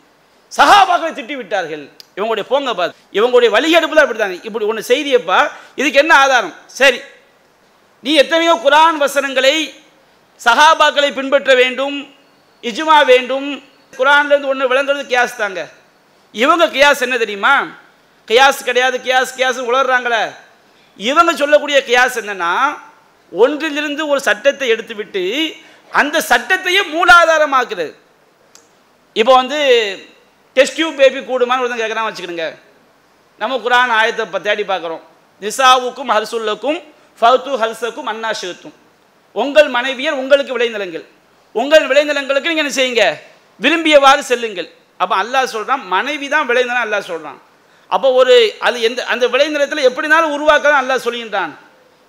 சஹாபாக்களை 0.57 1.11
திட்டி 1.19 1.35
விட்டார்கள். 1.39 1.83
இவங்களுடைய 2.17 2.45
போங்க 2.49 2.71
பாரு 2.79 2.91
இவங்களுடைய 3.17 3.49
வழிகெடுப்பு 3.55 3.95
தான் 3.97 4.11
இப்படி 4.11 4.47
இப்படி 4.49 4.65
ஒன்று 4.71 4.89
செய்தியப்பா 4.91 5.39
இதுக்கு 5.81 6.01
என்ன 6.03 6.13
ஆதாரம்? 6.23 6.53
சரி 6.79 6.99
நீ 8.03 8.11
எத்தனையோ 8.23 8.53
குரான் 8.65 8.97
வசனங்களை 9.03 9.55
சஹாபாக்களை 10.45 11.09
பின்பற்ற 11.17 11.51
வேண்டும் 11.61 11.97
இஜுமா 12.63 12.97
வேண்டும் 13.11 13.47
குரான்லேருந்து 13.99 14.51
ஒன்று 14.53 14.69
விளங்குறது 14.71 15.03
கியாஸ் 15.11 15.41
தாங்க. 15.41 15.61
இவங்க 16.43 16.65
கியாஸ் 16.75 17.03
என்ன 17.05 17.15
தெரியுமா? 17.23 17.55
கியாஸ் 18.27 18.59
கிடையாது 18.67 18.97
கியாஸ் 19.05 19.35
கியாஸ் 19.39 19.59
உளர்றாங்களே. 19.69 20.23
இவங்க 21.09 21.31
சொல்லக்கூடிய 21.41 21.77
கியாஸ் 21.89 22.17
என்னன்னா 22.21 22.53
ஒன்றிலிருந்து 23.31 24.03
ஒரு 24.11 24.19
சட்டத்தை 24.27 24.67
எடுத்துவிட்டு 24.73 25.23
அந்த 26.01 26.17
சட்டத்தையே 26.31 26.81
மூலாதாரமாக்குறது 26.93 27.91
இப்போ 29.15 29.33
வந்து 29.41 29.57
டெஸ்ட் 30.57 30.77
டியூப் 30.77 30.99
பேபி 31.01 31.19
கூடுமான்னு 31.29 31.63
ஒருத்தன் 31.63 31.81
கேட்குறான் 31.83 32.07
வச்சுக்கிடுங்க. 32.07 32.45
நம்ம 33.41 33.57
குரான் 33.65 33.93
ஆயத்தை 33.99 34.23
இப்போ 34.27 34.39
தேடி 34.47 34.63
பார்க்குறோம். 34.71 35.03
நிசாவுக்கும் 35.41 36.11
ஹர்சுல்லுக்கும் 36.15 36.79
ஃபவுத்து 37.19 37.51
ஹல்சக்கும் 37.63 38.09
அன்னாஷித்தும் 38.11 38.75
உங்கள் 39.41 39.69
மனைவியர் 39.77 40.19
உங்களுக்கு 40.21 40.55
விளைநிலங்கள். 40.57 41.05
உங்கள் 41.55 41.85
விளைநிலங்களுக்கு 41.89 42.51
நீங்கள் 42.51 42.65
என்ன 42.65 42.75
செய்யுங்க? 42.79 43.05
விரும்பியவாறு 43.63 44.21
செல்லுங்கள். 44.31 44.69
அப்போ 45.01 45.15
அல்லாஹ் 45.21 45.53
சொல்கிறான் 45.55 45.81
மனைவி 45.95 46.27
தான் 46.33 46.47
விளைநிலம் 46.49 46.85
அல்லாஹ் 46.85 47.09
சொல்கிறான் 47.11 47.39
அப்போ 47.91 48.07
ஒரு 48.19 48.35
அது 48.67 48.77
எந்த 48.87 48.99
அந்த 49.13 49.25
விளைநிலத்தில் 49.33 49.87
எப்படினாலும் 49.89 50.33
உருவாக்க 50.35 50.81
அல்லாஹ் 50.81 51.05
சொல்கின்றான் 51.07 51.53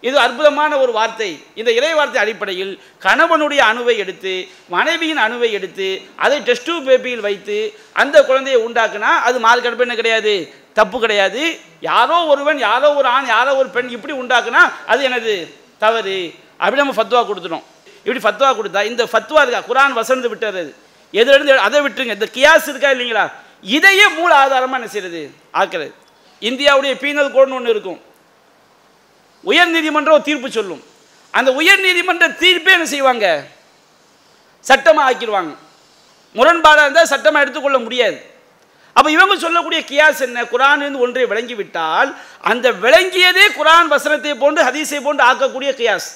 இது 0.09 0.17
அற்புதமான 0.25 0.73
ஒரு 0.83 0.93
வார்த்தை. 0.99 1.29
இந்த 1.61 1.71
இறை 1.79 1.93
வார்த்தை 1.99 2.19
அடிப்படையில் 2.23 2.73
கணவனுடைய 3.05 3.61
அணுவை 3.71 3.95
எடுத்து 4.03 4.33
மனைவியின் 4.75 5.23
அணுவை 5.27 5.49
எடுத்து 5.59 5.89
அதை 6.25 6.39
டெஸ்டூ 6.49 6.75
பேபியில் 6.89 7.25
வைத்து 7.27 7.59
அந்த 8.03 8.17
குழந்தையை 8.29 8.59
உண்டாக்குனா 8.67 9.11
அது 9.29 9.39
மார்க்கெடுப்பு 9.47 9.87
என்ன 9.87 9.97
கிடையாது? 10.01 10.35
தப்பு 10.79 10.97
கிடையாது. 11.01 11.43
யாரோ 11.81 12.17
ஒருவன் 12.33 12.59
யாரோ 12.69 12.89
ஒரு 13.01 13.09
ஆண் 13.17 13.27
யாரோ 13.27 13.53
ஒரு 13.61 13.69
பெண் 13.77 13.93
இப்படி 13.97 14.15
உண்டாக்குனா 14.23 14.63
அது 14.87 15.03
எனது 15.09 15.35
தவறு. 15.79 16.19
அப்படி 16.63 16.81
நம்ம 16.83 16.97
ஃபத்வா 16.99 17.21
கொடுத்துட்டோம். 17.29 17.67
இப்படி 18.05 18.23
ஃபத்வா 18.25 18.49
கொடுத்தா 18.59 18.81
இந்த 18.93 19.03
ஃபத்வா 19.13 19.43
இருக்கா? 19.45 19.63
குரான் 19.71 19.99
வசந்து 20.01 20.29
விட்டுறது 20.35 20.73
எதுலேருந்து 21.13 21.55
அதை 21.67 21.81
விட்டுருங்க. 21.85 22.17
இந்த 22.19 22.29
கியாஸ் 22.37 22.69
இருக்கா 22.73 22.91
இல்லைங்களா? 22.91 23.27
இதையே 23.63 24.09
மூல 24.09 24.35
ஆதாரமாக 24.35 24.81
என்ன 24.81 24.91
செய்யறது? 24.95 25.23
ஆக்கிறது. 25.53 25.93
இந்தியாவுடைய 26.49 26.95
பீனல் 27.05 27.35
கோடுன்னு 27.35 27.59
ஒன்று 27.61 27.75
இருக்கும். 27.77 28.01
உயர் 29.51 29.73
நீதிமன்றம் 29.75 30.27
தீர்ப்பு 30.29 30.49
சொல்லும். 30.59 30.83
அந்த 31.39 31.51
உயர் 31.61 31.83
நீதிமன்ற 31.87 32.27
தீர்ப்பே 32.43 32.73
என்ன 32.77 32.87
செய்வாங்க? 32.95 33.27
சட்டமாக 34.69 35.07
ஆக்கிடுவாங்க. 35.09 35.53
முரண்பாடாக 36.35 36.87
இருந்தால் 36.87 37.11
சட்டமாக 37.13 37.45
எடுத்துக்கொள்ள 37.45 37.79
முடியாது. 37.87 38.19
அப்போ 38.97 39.09
இவங்க 39.11 39.35
சொல்லக்கூடிய 39.45 39.81
கியாஸ் 39.91 40.21
என்ன? 40.27 40.43
குரானிலிருந்து 40.53 41.05
ஒன்றை 41.05 41.25
விளங்கிவிட்டால் 41.31 42.11
அந்த 42.51 42.67
விளங்கியதே 42.85 43.47
குரான் 43.59 43.89
வசனத்தை 43.95 44.35
போன்று 44.43 44.61
ஹதீஸை 44.69 45.01
போன்று 45.07 45.23
ஆக்கக்கூடிய 45.31 45.71
கியாஸ். 45.81 46.09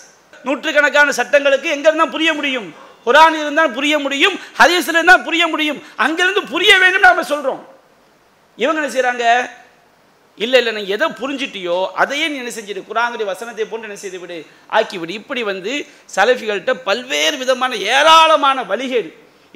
நூற்றுக்கணக்கான 0.45 1.13
சட்டங்களுக்கு 1.21 1.69
எங்கிருந்தா 1.77 2.07
புரிய 2.17 2.33
முடியும்? 2.39 2.69
குரான் 3.07 3.37
இருந்தால் 3.41 3.75
புரிய 3.79 3.95
முடியும் 4.05 4.37
ஹதீஸில் 4.61 4.99
இருந்தால் 4.99 5.25
புரிய 5.29 5.45
முடியும். 5.53 5.81
அங்கிருந்து 6.05 6.43
புரிய 6.55 6.73
வேண்டும் 6.83 7.07
நாம 7.09 7.25
சொல்கிறோம் 7.33 7.63
இவங்க 8.63 8.79
என்ன 8.81 8.91
செய்கிறாங்க 8.95 9.25
இல்லை 10.45 10.59
இல்லை 10.61 10.73
நீ 10.73 10.83
எதை 10.95 11.07
புரிஞ்சிட்டியோ 11.21 11.87
அதையே 12.03 12.27
நீ 12.33 12.37
என்ன 12.43 12.51
செஞ்சிடு? 12.57 12.83
குரானுடைய 12.91 13.25
வசனத்தை 13.25 13.65
போன்று 13.65 13.89
என்ன 13.89 14.01
செய்து 14.03 14.19
விடு? 14.23 14.39
ஆக்கிவிடு. 14.79 15.13
இப்படி 15.21 15.43
வந்து 15.43 15.73
சலஃபிகள்கிட்ட 16.17 16.75
பல்வேறு 16.89 17.37
விதமான 17.37 17.75
ஏராளமான 17.95 18.63
வழிகேடு 18.73 19.11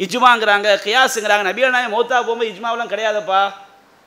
இஜ்மாங்கிறாங்க 0.04 0.68
கியாஸுங்கிறாங்க. 0.86 1.44
நபிகள் 1.50 1.76
நாயம் 1.76 1.94
மோத்தா 1.96 2.16
போகும்போது 2.26 2.50
இஜ்மாவெலாம் 2.54 2.92
கிடையாதப்பா. 2.94 3.42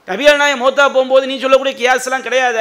நபிகள் 0.08 0.42
நாயம் 0.42 0.62
மோத்தா 0.66 0.84
போகும்போது 0.96 1.26
நீ 1.28 1.40
சொல்லக்கூடிய 1.40 1.76
கியாஸ்லாம் 1.82 2.26
கிடையாத. 2.28 2.60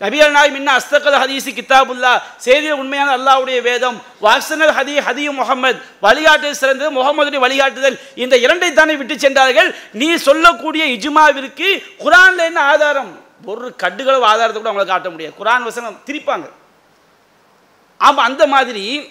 நபிகள் 0.00 0.30
நாயம் 0.30 0.54
இன்னும் 0.58 0.76
அஸ்தகல் 0.76 1.16
ஹதீஸி 1.22 1.52
கித்தாபுல்லா 1.56 2.12
செய்திய 2.44 2.76
உண்மையான 2.82 3.16
அல்லாவுடைய 3.16 3.58
வேதம். 3.62 3.96
வாக்சனல் 4.26 4.72
ஹதி 4.78 4.94
ஹதி 5.06 5.24
முகமது 5.40 5.80
வழிகாட்டு 6.02 6.50
சிறந்தது. 6.50 6.90
முகமதுடைய 6.98 7.40
வழிகாட்டுதல். 7.46 7.98
இந்த 8.14 8.36
இரண்டை 8.36 8.72
தானே 8.72 8.96
விட்டு 8.96 9.18
சென்றார்கள். 9.18 9.74
நீ 9.92 10.08
சொல்லக்கூடிய 10.16 10.84
இஜ்மாவிற்கு 10.96 11.68
குரான்ல 12.04 12.46
என்ன 12.50 12.60
ஆதாரம்? 12.60 13.12
ஒரு 13.44 13.74
கட்டுகளவு 13.82 14.20
ஆதாரத்தை 14.20 14.62
கூட 14.62 14.72
அவங்களை 14.72 14.86
காட்ட 14.86 15.10
முடியாது. 15.10 15.34
குரான் 15.40 15.62
வசனம் 15.62 15.98
திரிப்பாங்க. 16.06 16.50
ஆமாம் 17.98 18.24
அந்த 18.24 18.46
மாதிரி 18.46 19.10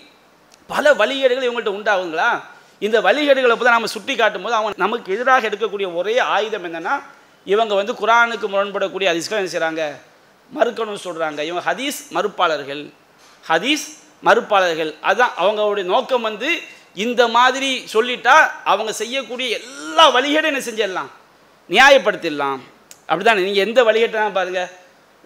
பல 0.68 0.94
வழிகேடுகள் 0.94 1.48
இவங்கள்ட்ட 1.48 1.76
உண்டாகுங்களா? 1.78 2.42
இந்த 2.80 3.02
வழிகேடுகளை 3.02 3.58
தான் 3.58 3.78
நம்ம 3.78 3.88
சுட்டி 3.88 4.16
காட்டும் 4.16 4.42
போது 4.42 4.56
அவங்க 4.56 4.74
நமக்கு 4.78 5.14
எதிராக 5.14 5.50
எடுக்கக்கூடிய 5.50 5.96
ஒரே 5.96 6.20
ஆயுதம் 6.20 6.66
என்னன்னா 6.66 7.02
இவங்க 7.46 7.74
வந்து 7.76 7.94
குரானுக்கு 7.94 8.48
முரண்படக்கூடிய 8.48 9.08
ஹதீஸ்கள் 9.12 9.42
என்ன 9.42 9.52
செய்கிறாங்க 9.56 9.84
மறுக்கணும்னு 10.58 11.06
சொல்கிறாங்க 11.08 11.40
இவங்க 11.40 11.74
ஹதீஸ் 11.74 12.00
மறுப்பாளர்கள். 12.12 12.94
ஹதீஸ் 13.48 13.86
மறுப்பாளர்கள். 14.24 15.00
அதுதான் 15.02 15.32
அவங்களுடைய 15.42 15.84
நோக்கம் 15.84 16.22
வந்து 16.22 16.60
இந்த 16.94 17.28
மாதிரி 17.28 17.86
சொல்லிட்டா 17.94 18.36
அவங்க 18.64 18.94
செய்யக்கூடிய 18.94 19.60
எல்லா 19.60 20.10
வழிகேடும் 20.10 20.56
என்ன 20.56 20.64
செஞ்சிடலாம்? 20.70 21.10
நியாயப்படுத்திடலாம். 21.70 22.60
அப்படிதானே? 23.10 23.42
நீங்கள் 23.48 23.66
எந்த 23.68 23.80
வழிகேட்டாலும் 23.88 24.38
பாருங்கள் 24.40 24.70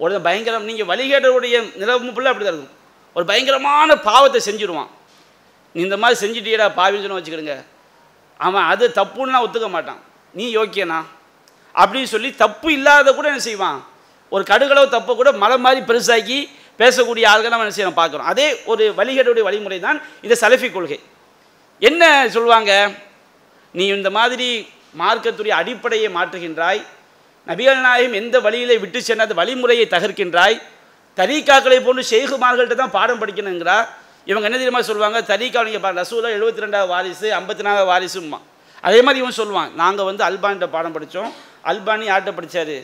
ஒரு 0.04 0.16
பயங்கரம் 0.28 0.68
நீங்கள் 0.70 0.90
வழிகேட்டருடைய 0.92 1.56
நிலவும் 1.82 2.14
பிள்ளை 2.14 2.30
அப்படி 2.32 2.46
தான் 2.46 2.56
இருக்கும். 2.56 2.78
ஒரு 3.16 3.26
பயங்கரமான 3.32 3.98
பாவத்தை 4.10 4.40
செஞ்சுருவான். 4.50 4.92
நீ 5.76 5.82
இந்த 5.88 5.98
மாதிரி 5.98 6.18
செஞ்சுட்டியடா 6.24 6.68
பாவின்னு 6.80 7.20
வச்சுக்கிடுங்க. 7.20 7.56
அவன் 8.46 8.66
அது 8.72 8.86
தப்புன்னு 9.00 9.34
நான் 9.34 9.46
ஒத்துக்க 9.48 9.68
மாட்டான். 9.76 10.02
நீ 10.38 10.46
யோக்கியனா? 10.56 11.00
அப்படின்னு 11.76 12.10
சொல்லி 12.16 12.30
தப்பு 12.44 12.68
இல்லாத 12.78 13.14
கூட 13.14 13.28
என்ன 13.28 13.44
செய்வான்? 13.50 13.80
ஒரு 14.34 14.44
கடுகளவு 14.52 14.88
தப்பை 14.96 15.14
கூட 15.16 15.32
மலை 15.44 15.58
மாதிரி 15.66 15.82
பெருசாக்கி 15.90 16.38
பேசக்கூடிய 16.80 17.26
ஆள்கள் 17.32 17.54
நம்ம 17.54 17.66
என்ன 17.66 17.76
செய்யணும் 17.78 18.00
பார்க்குறோம். 18.02 18.30
அதே 18.34 18.48
ஒரு 18.72 18.84
வழிகேடுடைய 18.98 19.44
வழிமுறை 19.48 19.80
தான் 19.80 19.98
இந்த 20.26 20.36
சலஃபி 20.42 20.70
கொள்கை. 20.72 21.00
என்ன 21.80 22.04
சொல்லுவாங்க? 22.36 22.72
நீ 23.72 23.86
இந்த 23.88 24.10
மாதிரி 24.18 24.48
மார்க்கத்துடைய 25.02 25.54
அடிப்படையை 25.62 26.10
மாற்றுகின்றாய் 26.18 26.82
நபிகள் 27.48 27.82
நாயகம் 27.86 28.18
எந்த 28.20 28.36
வழியிலே 28.46 28.76
விட்டு 28.84 29.00
சென்ற 29.08 29.24
அந்த 29.26 29.36
வழிமுறையை 29.40 29.86
தகர்க்கின்றாய்? 29.96 30.58
தரீக்காக்களை 31.18 31.78
போன்று 31.86 32.04
ஷேகுமார்கள்ட்ட 32.12 32.76
தான் 32.82 32.94
பாடம் 32.98 33.22
படிக்கணுங்கிறா? 33.22 33.78
இவங்க 34.30 34.46
என்ன 34.50 34.58
தெரியுமா 34.62 34.82
சொல்லுவாங்க? 34.90 35.20
தரீக்கா 35.32 35.64
நீங்கள் 35.68 35.84
பாருங்க 35.86 36.04
ரசூலா 36.04 36.30
எழுபத்தி 36.38 36.64
ரெண்டாவது 36.66 36.92
வாரிசு 36.94 37.28
ஐம்பத்தி 37.40 37.64
நாலாவது 37.68 37.90
வாரிசும்மா. 37.92 38.40
அதே 38.88 39.00
மாதிரி 39.06 39.22
இவன் 39.24 39.40
சொல்லுவான் 39.40 39.72
நாங்கள் 39.82 40.08
வந்து 40.10 40.24
அல்பானிட்ட 40.30 40.68
பாடம் 40.76 40.96
படித்தோம் 40.96 41.32
அல்பானி 41.72 42.06
யார்கிட்ட 42.12 42.32
படித்தார் 42.40 42.76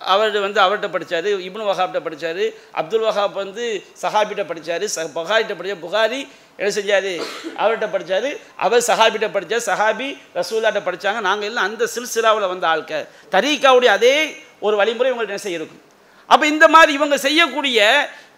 அவர் 0.00 0.38
வந்து 0.38 0.60
அவர்கிட்ட 0.60 0.88
படித்தார் 0.90 1.28
இப்னு 1.46 1.68
வஹாப்கிட்ட 1.68 2.00
படித்தார் 2.02 2.42
அப்துல் 2.72 3.04
வஹாப் 3.06 3.34
வந்து 3.34 3.64
சஹாபிட்ட 4.02 4.42
படித்தார் 4.44 4.84
ச 4.86 5.04
புகாரிட்ட 5.14 5.54
படித்தார் 5.54 5.84
புகாரி 5.84 6.20
என்ன 6.58 6.70
செஞ்சார்? 6.70 7.08
அவர்கிட்ட 7.56 7.86
படித்தார் 7.90 8.28
அவர் 8.56 8.82
சஹாபிட்ட 8.88 9.28
படித்தார் 9.28 9.64
சஹாபி 9.68 10.08
ரசூல்லாட்ட 10.34 10.80
படித்தாங்க 10.80 11.20
நாங்கள் 11.20 11.48
எல்லாம் 11.48 11.64
அந்த 11.64 11.86
சில்சிலாவில் 11.86 12.52
வந்த 12.52 12.66
ஆட்க 12.68 12.92
தரீக்காவுடைய 13.32 13.90
அதே 13.90 14.14
ஒரு 14.60 14.76
வழிமுறை 14.76 15.08
இவங்கள்ட்ட 15.10 15.34
என்ன 15.34 15.46
செய்யிருக்கும் 15.46 15.82
அப்போ 16.30 16.46
இந்த 16.46 16.68
மாதிரி 16.68 16.92
இவங்க 16.92 17.16
செய்யக்கூடிய 17.18 17.78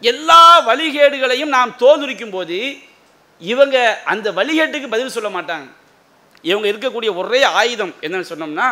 எல்லா 0.02 0.40
வழிகேடுகளையும் 0.68 1.48
நாம் 1.48 1.76
தோதுரிக்கும் 1.82 2.30
போது 2.30 2.58
இவங்க 3.40 3.76
அந்த 4.04 4.32
வழிகேட்டுக்கு 4.32 4.88
பதில் 4.88 5.14
சொல்ல 5.16 5.28
மாட்டாங்க. 5.28 5.66
இவங்க 6.44 6.66
இருக்கக்கூடிய 6.68 7.14
ஒரே 7.14 7.44
ஆயுதம் 7.52 7.94
என்னன்னு 8.02 8.30
சொன்னோம்னா 8.30 8.66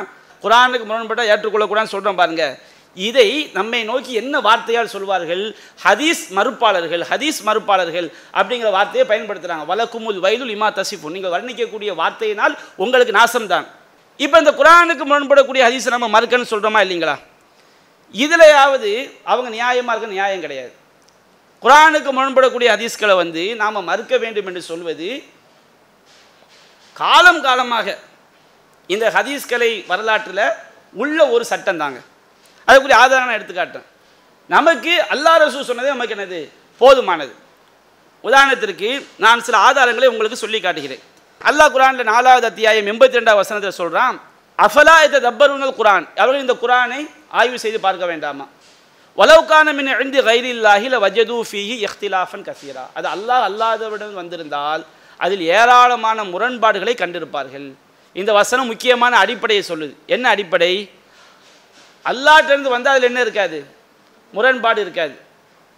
குரானுக்கு 0.44 0.87
முரண்பட்டால் 0.87 1.27
ஏற்றுக்கொள்ளக்கூடாதுன்னு 1.27 1.94
சொல்கிறோம் 1.94 2.16
பாருங்கள் 2.16 2.55
இதை 2.96 3.28
நம்மை 3.59 3.80
நோக்கி 3.90 4.12
என்ன 4.20 4.40
வார்த்தையால் 4.46 4.90
சொல்வார்கள்? 4.94 5.44
ஹதீஸ் 5.85 6.22
மறுப்பாளர்கள் 6.37 7.02
ஹதீஸ் 7.11 7.40
மறுப்பாளர்கள் 7.48 8.09
அப்படிங்கிற 8.38 8.70
வார்த்தையை 8.76 9.07
பயன்படுத்துகிறாங்க 9.11 9.66
வலக்குமுல் 9.72 10.20
வயதுல் 10.26 10.54
இமா 10.57 10.68
தசிப்பு 10.78 11.14
நீங்கள் 11.16 11.35
வர்ணிக்கக்கூடிய 11.37 11.90
வார்த்தையினால் 12.02 12.54
உங்களுக்கு 12.85 13.18
நாசம்தான். 13.20 13.66
இப்போ 14.20 14.37
இந்த 14.42 14.52
குரானுக்கு 14.61 15.04
முரண்படக்கூடிய 15.11 15.62
ஹதீஸை 15.68 15.92
நம்ம 15.96 16.09
மறுக்கன்னு 16.16 16.52
சொல்கிறோமா 16.52 16.83
இல்லைங்களா? 16.87 17.16
இதுலையாவது 18.14 18.90
அவங்க 19.30 19.48
நியாயமாக 19.59 19.94
இருக்க 19.94 20.16
நியாயம் 20.16 20.44
கிடையாது. 20.46 20.72
குரானுக்கு 21.62 22.11
முரண்படக்கூடிய 22.16 22.68
ஹதீஸ்களை 22.74 23.14
வந்து 23.22 23.42
நாம் 23.62 23.87
மறுக்க 23.90 24.14
வேண்டும் 24.24 24.48
என்று 24.50 24.62
சொல்வது 24.70 25.09
காலம் 26.96 27.40
காலமாக 27.46 27.96
இந்த 28.94 29.04
ஹதீஸ்களை 29.14 29.70
வரலாற்றில் 29.90 30.46
உள்ள 31.02 31.18
ஒரு 31.35 31.44
சட்டம் 31.52 31.80
தாங்க 31.83 32.00
அதுக்குரிய 32.68 32.96
ஆதாரம் 33.05 33.29
நான் 33.29 33.38
எடுத்துக்காட்டேன் 33.38 33.87
நமக்கு 34.55 34.92
அல்லாஹ் 35.14 35.40
ரசூ 35.44 35.61
சொன்னதே 35.68 35.90
நமக்கு 35.94 36.14
என்னது? 36.16 36.40
போதுமானது. 36.81 37.33
உதாரணத்திற்கு 38.24 38.88
நான் 39.24 39.44
சில 39.46 39.57
ஆதாரங்களை 39.68 40.07
உங்களுக்கு 40.12 40.42
சொல்லி 40.44 40.61
காட்டுகிறேன். 40.61 41.03
அல்லாஹ் 41.48 41.72
குரானில் 41.74 42.11
நாலாவது 42.12 42.46
அத்தியாயம் 42.50 42.88
எண்பத்தி 42.92 43.18
ரெண்டாவது 43.18 43.42
வசனத்தில் 43.42 43.79
சொல்கிறான் 43.81 44.16
அஃபலா 44.59 44.96
இத 45.07 45.20
தப்பருங்கள் 45.29 45.79
குரான்? 45.81 46.05
அவர்கள் 46.20 46.44
இந்த 46.46 46.57
குரானை 46.62 47.00
ஆய்வு 47.38 47.59
செய்து 47.64 47.79
பார்க்க 47.87 48.05
வேண்டாமா? 48.07 48.44
வலவுக்கான 49.18 49.72
மின் 49.79 49.90
எழுந்து 49.94 50.20
கைரில்லாஹில 50.29 50.94
வஜது 51.05 51.37
ஃபீஹி 51.50 51.77
இஹ்திலாஃபன் 51.87 52.44
கசீரா. 52.48 52.85
அது 52.98 53.07
அல்லாஹ் 53.14 53.44
அல்லாதவிடம் 53.48 54.18
வந்திருந்தால் 54.20 54.83
அதில் 55.24 55.44
ஏராளமான 55.59 56.24
முரண்பாடுகளை 56.24 56.94
கண்டிருப்பார்கள். 57.03 57.68
இந்த 58.20 58.31
வசனம் 58.33 58.66
முக்கியமான 58.66 59.12
அடிப்படையை 59.18 59.62
சொல்லுது. 59.68 59.94
என்ன 60.07 60.24
அடிப்படை? 60.29 60.72
அல்லாட்டிலிருந்து 62.04 62.68
வந்தால் 62.68 62.94
அதில் 62.94 63.08
என்ன 63.08 63.20
இருக்காது? 63.20 63.64
முரண்பாடு 64.32 64.80
இருக்காது. 64.80 65.14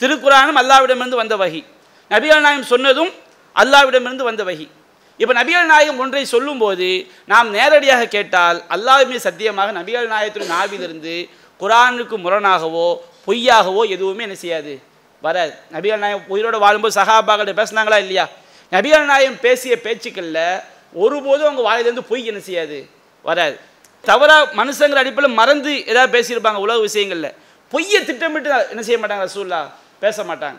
திருக்குறானும் 0.00 0.58
அல்லாவிடமிருந்து 0.62 1.08
வந்த 1.08 1.36
வகி. 1.36 1.64
நபிகள் 2.10 2.40
நாயகம் 2.40 2.62
சொன்னதும் 2.62 3.10
அல்லாவிடமிருந்து 3.54 4.22
வந்த 4.22 4.44
வகி. 4.44 4.68
இப்போ 5.16 5.34
நபிகள் 5.34 5.64
நாயகம் 5.64 5.98
ஒன்றை 5.98 6.24
சொல்லும்போது 6.24 7.06
நாம் 7.26 7.50
நேரடியாக 7.50 8.06
கேட்டால் 8.06 8.62
அல்லாவுமே 8.70 9.16
சத்தியமாக 9.16 9.72
நபிகள் 9.72 10.06
நாயகத்தின் 10.06 10.46
நாவிலிருந்து 10.46 11.28
குரானுக்கு 11.60 12.16
முரணாகவோ 12.16 12.96
பொய்யாகவோ 13.26 13.88
எதுவுமே 13.88 14.22
என்ன 14.22 14.34
செய்யாது? 14.34 14.80
வராது. 15.20 15.54
நபிகள் 15.72 15.96
நாயகம் 15.96 16.24
உயிரோடு 16.28 16.58
வாழும்போது 16.58 17.00
சகாபாக்கிட்ட 17.00 17.62
பேசுனாங்களா 17.62 17.98
இல்லையா? 17.98 18.28
நபிகள் 18.70 19.04
நாயகம் 19.04 19.40
பேசிய 19.40 19.80
பேச்சுக்களில் 19.80 20.60
ஒருபோதும் 20.92 21.42
அவங்க 21.42 21.62
வாயிலிருந்து 21.62 22.04
பொய் 22.04 22.26
என்ன 22.26 22.40
செய்யாது? 22.40 22.88
வராது. 23.22 23.60
தவறாக 24.08 24.48
மனுஷங்கிற 24.60 24.98
அடிப்படையில் 25.02 25.38
மறந்து 25.40 25.72
ஏதாவது 25.90 26.14
பேசியிருப்பாங்க 26.16 26.60
உலக 26.66 26.78
விஷயங்களில். 26.88 27.30
பொய்யை 27.72 28.00
திட்டமிட்டு 28.08 28.50
என்ன 28.72 28.82
செய்ய 28.86 28.98
மாட்டாங்க 29.02 29.24
ரசூல்லா 29.28 29.60
பேச 30.04 30.24
மாட்டாங்க. 30.30 30.58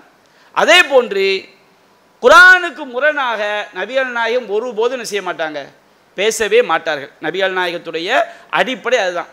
அதே 0.62 0.78
போன்று 0.92 1.26
குரானுக்கு 2.24 2.84
முரணாக 2.94 3.42
நபிகள் 3.78 4.12
நாயகம் 4.18 4.48
ஒருபோதும் 4.56 4.96
என்ன 4.98 5.08
செய்ய 5.12 5.24
மாட்டாங்க? 5.30 5.60
பேசவே 6.18 6.60
மாட்டார்கள். 6.72 7.12
நபிகள் 7.26 7.58
நாயகத்துடைய 7.58 8.10
அடிப்படை 8.60 8.98
அதுதான். 9.04 9.30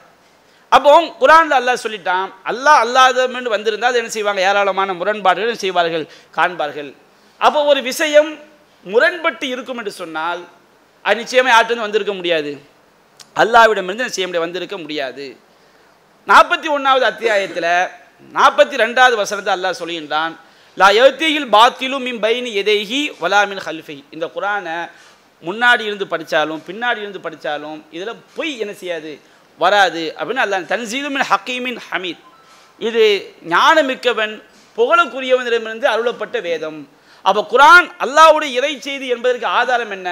அப்போ 0.74 0.90
குரானில் 1.22 1.56
அல்லாஹ் 1.58 1.84
சொல்லிட்டான் 1.84 2.28
அல்லாஹ் 2.50 2.80
அல்லாதமென்று 2.84 3.54
வந்திருந்தால் 3.54 3.92
அது 3.92 4.00
என்ன 4.02 4.12
செய்வாங்க? 4.16 4.40
ஏராளமான 4.48 4.94
முரண்பாடுகள் 5.00 5.62
செய்வார்கள்? 5.64 6.04
காண்பார்கள். 6.36 6.90
அப்போ 7.40 7.58
ஒரு 7.72 7.80
விஷயம் 7.90 8.30
முரண்பட்டு 8.92 9.46
இருக்கும் 9.54 9.78
என்று 9.80 9.92
சொன்னால் 10.02 10.42
அது 11.04 11.18
நிச்சயமாக 11.22 11.52
யார்ட்டு 11.54 11.84
வந்திருக்க 11.86 12.14
முடியாது? 12.20 12.52
அல்லாவிடமிருந்து 13.40 14.02
என்ன 14.04 14.14
செய்ய 14.16 14.26
முடியாது 14.26 14.46
வந்திருக்க 14.46 14.76
முடியாது. 14.84 15.26
நாற்பத்தி 16.30 16.68
ஒன்றாவது 16.76 17.04
அத்தியாயத்தில் 17.12 17.72
நாற்பத்தி 18.36 18.74
ரெண்டாவது 18.84 19.16
வசனத்தை 19.22 19.52
அல்லாஹ் 19.56 19.80
சொல்கின்றான் 19.80 20.34
லா 20.80 20.88
எழுத்தியில் 21.00 21.48
பாத்திலும் 21.56 22.04
மின் 22.08 22.20
பைனி 22.24 22.50
எதைஹி 22.62 23.00
வலாமின் 23.22 23.62
ஹல்ஃபை 23.66 23.96
இந்த 24.14 24.26
குரானை 24.36 24.76
முன்னாடி 25.42 25.82
இருந்து 25.88 26.06
படித்தாலும் 26.12 26.60
பின்னாடி 26.68 27.00
இருந்து 27.04 27.20
படித்தாலும் 27.20 27.78
இதில் 27.96 28.20
பொய் 28.36 28.52
என்ன 28.62 28.72
செய்யாது 28.82 29.12
வராது. 29.58 30.02
அப்படின்னு 30.18 30.44
அல்லாஹ் 30.44 30.70
தன்சீலுமின் 30.72 31.26
ஹக்கீமின் 31.30 31.78
ஹமீத். 31.88 32.22
இது 32.88 33.02
ஞானமிக்கவன் 33.54 34.34
புகழுக்குரியவனிடமிருந்து 34.78 35.86
அருளப்பட்ட 35.92 36.36
வேதம். 36.48 36.78
அப்போ 37.28 37.42
குரான் 37.52 37.86
அல்லாஹ்வுடைய 38.04 38.50
இறை 38.58 38.72
செய்தி 38.86 39.06
என்பதற்கு 39.14 39.46
ஆதாரம் 39.58 39.94
என்ன? 39.96 40.08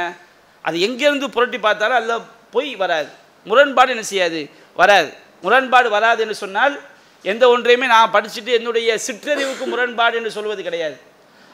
அது 0.64 0.76
எங்கேருந்து 0.86 1.28
புரட்டி 1.36 1.58
பார்த்தாலும் 1.58 2.00
அல்ல 2.00 2.12
பொய் 2.54 2.72
வராது. 2.76 3.10
முரண்பாடு 3.46 3.90
என்ன 3.94 4.04
செய்யாது? 4.12 4.40
வராது. 4.80 5.10
முரண்பாடு 5.44 5.88
வராது 5.90 6.20
என்று 6.24 6.34
சொன்னால் 6.34 6.74
எந்த 7.22 7.48
ஒன்றையுமே 7.48 7.86
நான் 7.86 8.12
படிச்சுட்டு 8.12 8.52
என்னுடைய 8.58 8.98
சிற்றறிவுக்கு 9.06 9.64
முரண்பாடு 9.64 10.16
என்று 10.16 10.30
சொல்வது 10.30 10.62
கிடையாது. 10.62 10.96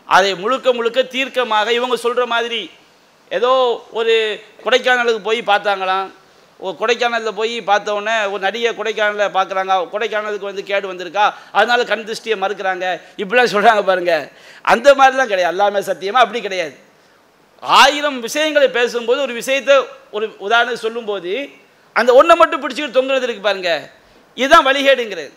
அதை 0.05 0.31
முழுக்க 0.35 0.73
முழுக்க 0.73 1.01
தீர்க்கமாக 1.03 1.69
இவங்க 1.79 1.97
சொல்கிற 1.97 2.27
மாதிரி 2.27 2.61
ஏதோ 3.29 3.51
ஒரு 3.99 4.15
கொடைக்கானலுக்கு 4.65 5.23
போய் 5.29 5.41
பார்த்தாங்களாம். 5.43 6.09
ஒரு 6.59 6.75
கொடைக்கானலில் 6.81 7.39
போய் 7.41 7.57
பார்த்தோன்னே 7.61 8.31
ஒரு 8.31 8.39
நடிகை 8.39 8.71
கொடைக்கானலில் 8.77 9.35
பார்க்குறாங்க. 9.37 9.75
கொடைக்கானலுக்கு 9.93 10.51
வந்து 10.51 10.65
கேடு 10.71 10.93
வந்திருக்கா? 10.93 11.27
அதனால 11.53 11.85
கண் 11.85 12.07
திருஷ்டியை 12.09 12.37
மறுக்கிறாங்க. 12.45 12.87
இப்படிலாம் 13.17 13.53
சொல்கிறாங்க 13.55 13.83
பாருங்கள் 13.83 14.29
அந்த 14.63 14.95
மாதிரிலாம் 14.95 15.33
கிடையாது. 15.33 15.55
எல்லாமே 15.57 15.81
சத்தியமாக 15.81 16.25
அப்படி 16.25 16.43
கிடையாது. 16.43 16.75
ஆயிரம் 17.63 18.21
விஷயங்களை 18.21 18.69
பேசும்போது 18.69 19.21
ஒரு 19.21 19.33
விஷயத்தை 19.33 19.77
ஒரு 20.11 20.35
உதாரணம் 20.39 20.77
சொல்லும்போது 20.77 21.51
அந்த 21.93 22.15
ஒன்றை 22.15 22.37
மட்டும் 22.37 22.63
பிடிச்சிக்கிட்டு 22.63 22.99
தொங்குறது 22.99 23.23
இருக்கு 23.23 23.43
பாருங்க. 23.43 23.91
இதுதான் 24.35 24.67
வழிகேடுங்கிறது. 24.67 25.31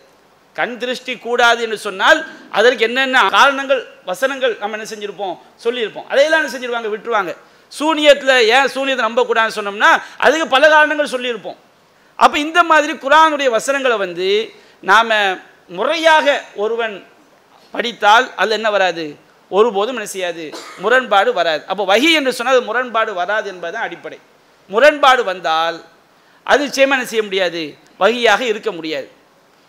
கண் 0.53 0.77
திருஷ்டி 0.77 1.17
கூடாது 1.17 1.61
என்று 1.63 1.77
சொன்னால் 1.77 2.25
அதற்கு 2.51 2.83
என்னென்ன 2.83 3.29
காரணங்கள் 3.29 3.87
வசனங்கள் 4.05 4.57
நம்ம 4.57 4.77
என்ன 4.77 4.89
செஞ்சுருப்போம்? 4.89 5.37
சொல்லியிருப்போம். 5.63 6.07
அதையெல்லாம் 6.07 6.41
என்ன 6.43 6.51
செஞ்சிருவாங்க? 6.55 6.89
விட்டுருவாங்க. 6.93 7.35
சூனியத்தில் 7.67 8.47
ஏன் 8.47 8.67
சூனியத்தை 8.67 9.07
நம்பக்கூடாதுன்னு 9.07 9.57
சொன்னோம்னா 9.59 10.01
அதுக்கு 10.17 10.47
பல 10.47 10.69
காரணங்கள் 10.69 11.13
சொல்லியிருப்போம். 11.15 11.55
அப்போ 12.15 12.39
இந்த 12.39 12.63
மாதிரி 12.63 12.93
குரானுடைய 12.93 13.49
வசனங்களை 13.49 13.97
வந்து 13.97 14.53
நாம் 14.81 15.39
முறையாக 15.67 16.43
ஒருவன் 16.55 17.07
படித்தால் 17.71 18.31
அதில் 18.35 18.51
என்ன 18.51 18.69
வராது? 18.69 19.15
ஒருபோதும் 19.57 19.97
என்ன 19.99 20.09
செய்யாது? 20.15 20.43
முரண்பாடு 20.83 21.29
வராது. 21.39 21.61
அப்போ 21.71 21.83
வகி 21.93 22.09
என்று 22.19 22.31
சொன்னால் 22.37 22.57
அது 22.57 22.67
முரண்பாடு 22.69 23.11
வராது 23.21 23.47
என்பதுதான் 23.53 23.85
அடிப்படை. 23.87 24.19
முரண்பாடு 24.73 25.21
வந்தால் 25.31 25.77
அது 26.51 26.61
நிச்சயமாக 26.67 26.97
என்ன 26.97 27.07
செய்ய 27.11 27.23
முடியாது? 27.29 27.63
வகையாக 28.01 28.41
இருக்க 28.51 28.69
முடியாது. 28.77 29.07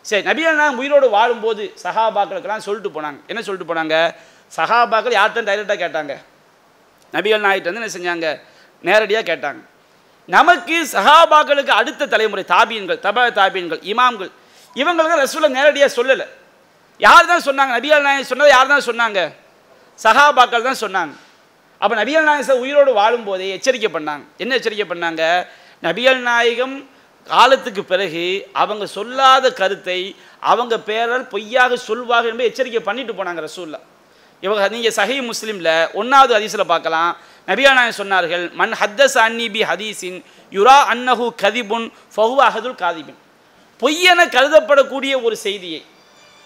சரி 0.05 0.23
நபிகள் 0.29 0.79
உயிரோடு 0.83 1.09
வாழும்போது 1.17 1.65
சஹாபாக்களுக்கெல்லாம் 1.83 2.65
சொல்லிட்டு 2.67 2.93
போனாங்க. 2.97 3.19
என்ன 3.31 3.41
சொல்லிட்டு 3.47 3.71
போனாங்க? 3.73 3.97
சஹாபாக்கள் 4.59 5.19
யார்கிட்ட 5.19 5.49
டைரெக்டாக 5.51 5.79
கேட்டாங்க. 5.85 6.15
நபிகள் 7.15 7.45
நாயிட்டு 7.47 7.69
வந்து 7.71 7.83
என்ன 7.83 7.93
செஞ்சாங்க? 7.97 8.29
நேரடியாக 8.89 9.25
கேட்டாங்க. 9.31 9.61
நமக்கு 10.29 10.77
சஹாபாக்களுக்கு 10.95 11.73
அடுத்த 11.81 12.09
தலைமுறை 12.15 12.45
தாபீன்கள் 12.55 13.01
தப 13.07 13.27
தாபீன்கள் 13.39 13.81
இமாம்கள் 13.93 14.31
இவங்களுக்கு 14.81 15.23
ரசூலை 15.25 15.49
நேரடியாக 15.59 15.91
சொல்லலை. 15.99 16.27
யார் 17.07 17.31
தான் 17.31 17.47
சொன்னாங்க? 17.49 17.73
நபிகள் 17.79 18.05
நாயகம் 18.09 18.31
சொன்னதை 18.33 18.51
யார் 18.57 18.73
தான் 18.75 18.89
சொன்னாங்க? 18.91 19.21
சஹாபாக்கள் 19.99 20.67
தான் 20.69 20.83
சொன்னாங்க. 20.85 21.15
அப்போ 21.81 21.95
நபிகள் 22.01 22.27
நாயகம் 22.29 22.63
உயிரோடு 22.65 22.91
வாழும்போதே 23.01 23.47
எச்சரிக்கை 23.57 23.91
பண்ணாங்க. 23.97 24.25
என்ன 24.43 24.53
எச்சரிக்கை 24.59 24.87
பண்ணாங்க? 24.93 25.23
நபிகள் 25.87 26.21
நாயகம் 26.29 26.77
காலத்துக்கு 27.31 27.83
பிறகு 27.93 28.25
அவங்க 28.63 28.85
சொல்லாத 28.97 29.47
கருத்தை 29.61 30.01
அவங்க 30.53 30.75
பேரால் 30.89 31.25
பொய்யாக 31.33 31.77
சொல்வார்கள் 31.89 32.33
என்பதை 32.33 32.49
எச்சரிக்கை 32.51 32.81
பண்ணிட்டு 32.89 33.13
போனாங்க 33.19 33.43
ரசூல்லா 33.49 33.81
இவங்க 34.43 34.69
நீங்கள் 34.75 34.97
சஹி 34.99 35.17
முஸ்லீமில் 35.31 35.73
ஒன்றாவது 36.01 36.33
ஹதீஸில் 36.37 36.71
பார்க்கலாம். 36.73 37.11
நபியானாயன் 37.49 37.99
சொன்னார்கள் 38.01 38.45
மன் 38.61 38.75
ஹத்தஸ் 38.81 39.19
அன்னி 39.25 39.47
பி 39.55 39.61
ஹதீஸின் 39.71 40.19
யுரா 40.53 40.79
அன்னஹு 40.93 41.27
கதிபுன் 41.43 41.87
ஃபஹு 42.15 42.37
அஹதுல் 42.49 42.79
காதிபின். 42.83 43.19
பொய்யென 43.83 44.21
கருதப்படக்கூடிய 44.35 45.13
ஒரு 45.27 45.37
செய்தியை 45.47 45.81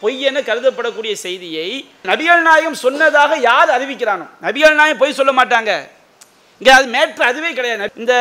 பொய்யென 0.02 0.40
கருதப்படக்கூடிய 0.48 1.12
செய்தியை 1.12 1.90
நபிகள் 2.04 2.40
நாயகம் 2.40 2.74
சொன்னதாக 2.74 3.36
யார் 3.36 3.70
அறிவிக்கிறானோ? 3.76 4.26
நபிகள் 4.42 4.74
நாயகம் 4.74 4.98
பொய் 4.98 5.12
சொல்ல 5.12 5.32
மாட்டாங்க. 5.32 5.88
இங்கே 6.58 6.72
அது 6.72 6.86
மேட்ரு 6.96 7.22
அதுவே 7.22 7.52
கிடையாது. 7.52 7.90
இந்த 7.96 8.14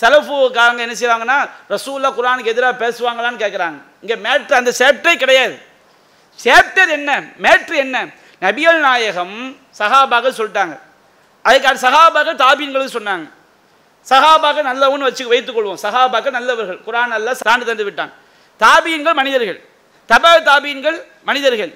செலஃபுக்காரங்க 0.00 0.78
என்ன 0.78 0.96
செய்வாங்கன்னா 1.02 1.50
ரசூல்லா 1.74 2.10
குரானுக்கு 2.18 2.44
எதிராக 2.44 2.88
பேசுவாங்களான்னு 2.88 3.42
கேட்குறாங்க 3.44 3.78
இங்கே 4.00 4.14
மேட்ரு 4.14 4.54
அந்த 4.54 4.72
சேப்டே 4.78 5.16
கிடையாது. 5.16 5.58
சேப்டர் 6.44 6.88
என்ன? 6.88 7.20
மேட்ரு 7.42 7.76
என்ன? 7.76 8.08
நபிகள் 8.40 8.78
நாயகம் 8.78 9.56
சஹாபாக 9.78 10.30
சொல்லிட்டாங்க. 10.40 10.78
அதுக்கு 11.42 11.88
சகாபாக 11.88 12.34
தாபீன்களுக்கு 12.44 12.98
சொன்னாங்க. 12.98 13.26
சகாபாக 14.08 14.62
நல்லவன்னு 14.62 15.08
வச்சு 15.08 15.32
வைத்துக்கொள்வோம் 15.32 15.80
சஹாபாக 15.82 16.30
நல்லவர்கள். 16.30 16.80
குரான் 16.86 17.16
அல்ல 17.18 17.34
சான்று 17.34 17.66
தந்து 17.66 17.90
விட்டாங்க. 17.90 18.12
தாபீன்கள் 18.60 19.14
மனிதர்கள். 19.14 19.67
தபா 20.10 20.32
தாபீன்கள் 20.48 20.98
மனிதர்கள். 21.28 21.72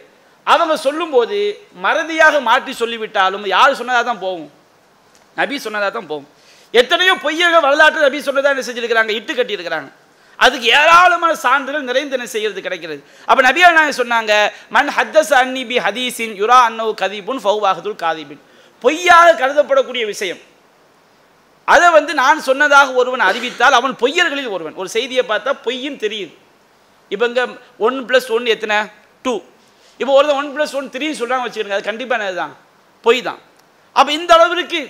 அவங்க 0.46 0.74
சொல்லும்போது 0.86 1.38
மறதியாக 1.84 2.36
மாற்றி 2.48 2.72
சொல்லிவிட்டாலும் 2.82 3.44
யார் 3.56 3.78
சொன்னதாக 3.80 4.04
தான் 4.10 4.22
போகும்? 4.26 4.48
நபி 5.40 5.56
சொன்னதாக 5.64 5.90
தான் 5.96 6.08
போகும். 6.12 6.28
எத்தனையோ 6.80 7.14
பொய்யக 7.24 7.56
வரலாற்று 7.66 8.06
நபி 8.06 8.18
சொன்னதாக 8.28 8.54
என்ன 8.54 8.64
செஞ்சிருக்கிறாங்க? 8.68 9.12
இட்டு 9.18 9.32
கட்டியிருக்கிறாங்க. 9.38 9.90
அதுக்கு 10.44 10.66
ஏராளமான 10.78 11.32
சான்றுகள் 11.44 11.88
நிறைந்து 11.88 12.16
என்ன 12.16 12.26
செய்யறது 12.34 12.60
கிடைக்கிறது. 12.66 13.00
அப்போ 13.28 13.40
நபிகள் 13.48 13.76
நாயகம் 13.78 14.00
சொன்னாங்க? 14.02 14.32
மன் 14.76 14.90
ஹத்தஸ் 14.96 15.32
அன்னி 15.40 15.62
பி 15.70 15.76
ஹதீஸின் 15.86 16.34
யுரா 16.42 16.58
அன்னவு 16.68 16.92
கதீபுன் 17.02 17.42
ஃபவுவாகதுல் 17.44 17.98
காதிபின். 18.04 18.42
பொய்யாக 18.84 19.34
கருதப்படக்கூடிய 19.42 20.04
விஷயம். 20.12 20.40
அதை 21.68 21.88
வந்து 21.98 22.12
நான் 22.22 22.46
சொன்னதாக 22.48 22.88
ஒருவன் 23.00 23.24
அறிவித்தால் 23.30 23.78
அவன் 23.80 23.94
பொய்யர்களில் 24.02 24.54
ஒருவன். 24.56 24.78
ஒரு 24.80 24.88
செய்தியை 24.96 25.24
பார்த்தா 25.32 25.52
பொய்யும் 25.66 26.00
தெரியுது 26.04 26.32
இப்போ 27.12 27.24
இங்கே 27.30 27.44
ஒன் 27.86 27.98
ப்ளஸ் 28.08 28.28
ஒன் 28.36 28.46
எத்தனை? 28.54 28.78
டூ 29.24 29.34
இப்போ 30.00 30.12
ஒருத்தன் 30.18 30.38
ஒன் 30.40 30.50
ப்ளஸ் 30.56 30.74
ஒன் 30.78 30.90
த்ரீன்னு 30.94 31.18
சொல்கிறாங்க 31.20 31.44
வச்சுக்கோங்க 31.46 31.78
அது 31.78 31.88
கண்டிப்பாக 31.90 32.32
தான்? 32.42 32.52
பொய் 33.06 33.20
தான். 33.28 33.40
அப்போ 33.98 34.10
இந்த 34.18 34.30
அளவிற்கு 34.36 34.80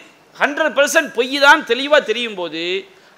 ஹண்ட்ரட் 0.42 0.74
பர்சன்ட் 0.78 1.10
பொய் 1.18 1.38
தான் 1.46 1.62
தெளிவாக 1.70 2.02
தெரியும் 2.10 2.36
போது 2.40 2.64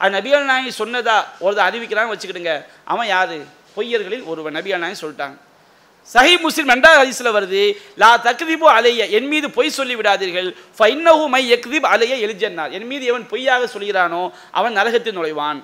அது 0.00 0.12
நபிகள் 0.16 0.46
நாயகி 0.50 0.70
சொன்னதா 0.82 1.16
ஒருத்தர் 1.44 1.66
அறிவிக்கிறாங்க 1.68 2.12
வச்சுக்கிடுங்க. 2.12 2.52
அவன் 2.92 3.08
யார்? 3.14 3.34
பொய்யர்களில் 3.76 4.24
ஒருவன் 4.30 4.56
நபிகள் 4.58 4.82
நாயகி 4.84 4.98
சொல்லிட்டாங்க. 5.02 5.36
சஹி 6.14 6.32
முஸ்லிம் 6.44 6.70
ரெண்டாவது 6.72 6.98
ஹதீஸில் 7.02 7.34
வருது 7.36 7.60
லா 8.02 8.08
தக்திபு 8.26 8.66
அலைய 8.76 9.02
என் 9.18 9.28
மீது 9.32 9.46
பொய் 9.58 9.76
சொல்லி 9.76 9.94
விடாதீர்கள். 10.00 10.48
ஃபைன்னஹு 10.78 11.24
மை 11.34 11.42
எக்திப் 11.56 11.86
அலைய 11.92 12.14
எலிஜன்னார். 12.24 12.72
என் 12.78 12.88
மீது 12.90 13.04
எவன் 13.10 13.26
பொய்யாக 13.32 13.68
சொல்கிறானோ 13.74 14.22
அவன் 14.58 14.76
நரகத்தில் 14.78 15.16
நுழைவான். 15.18 15.60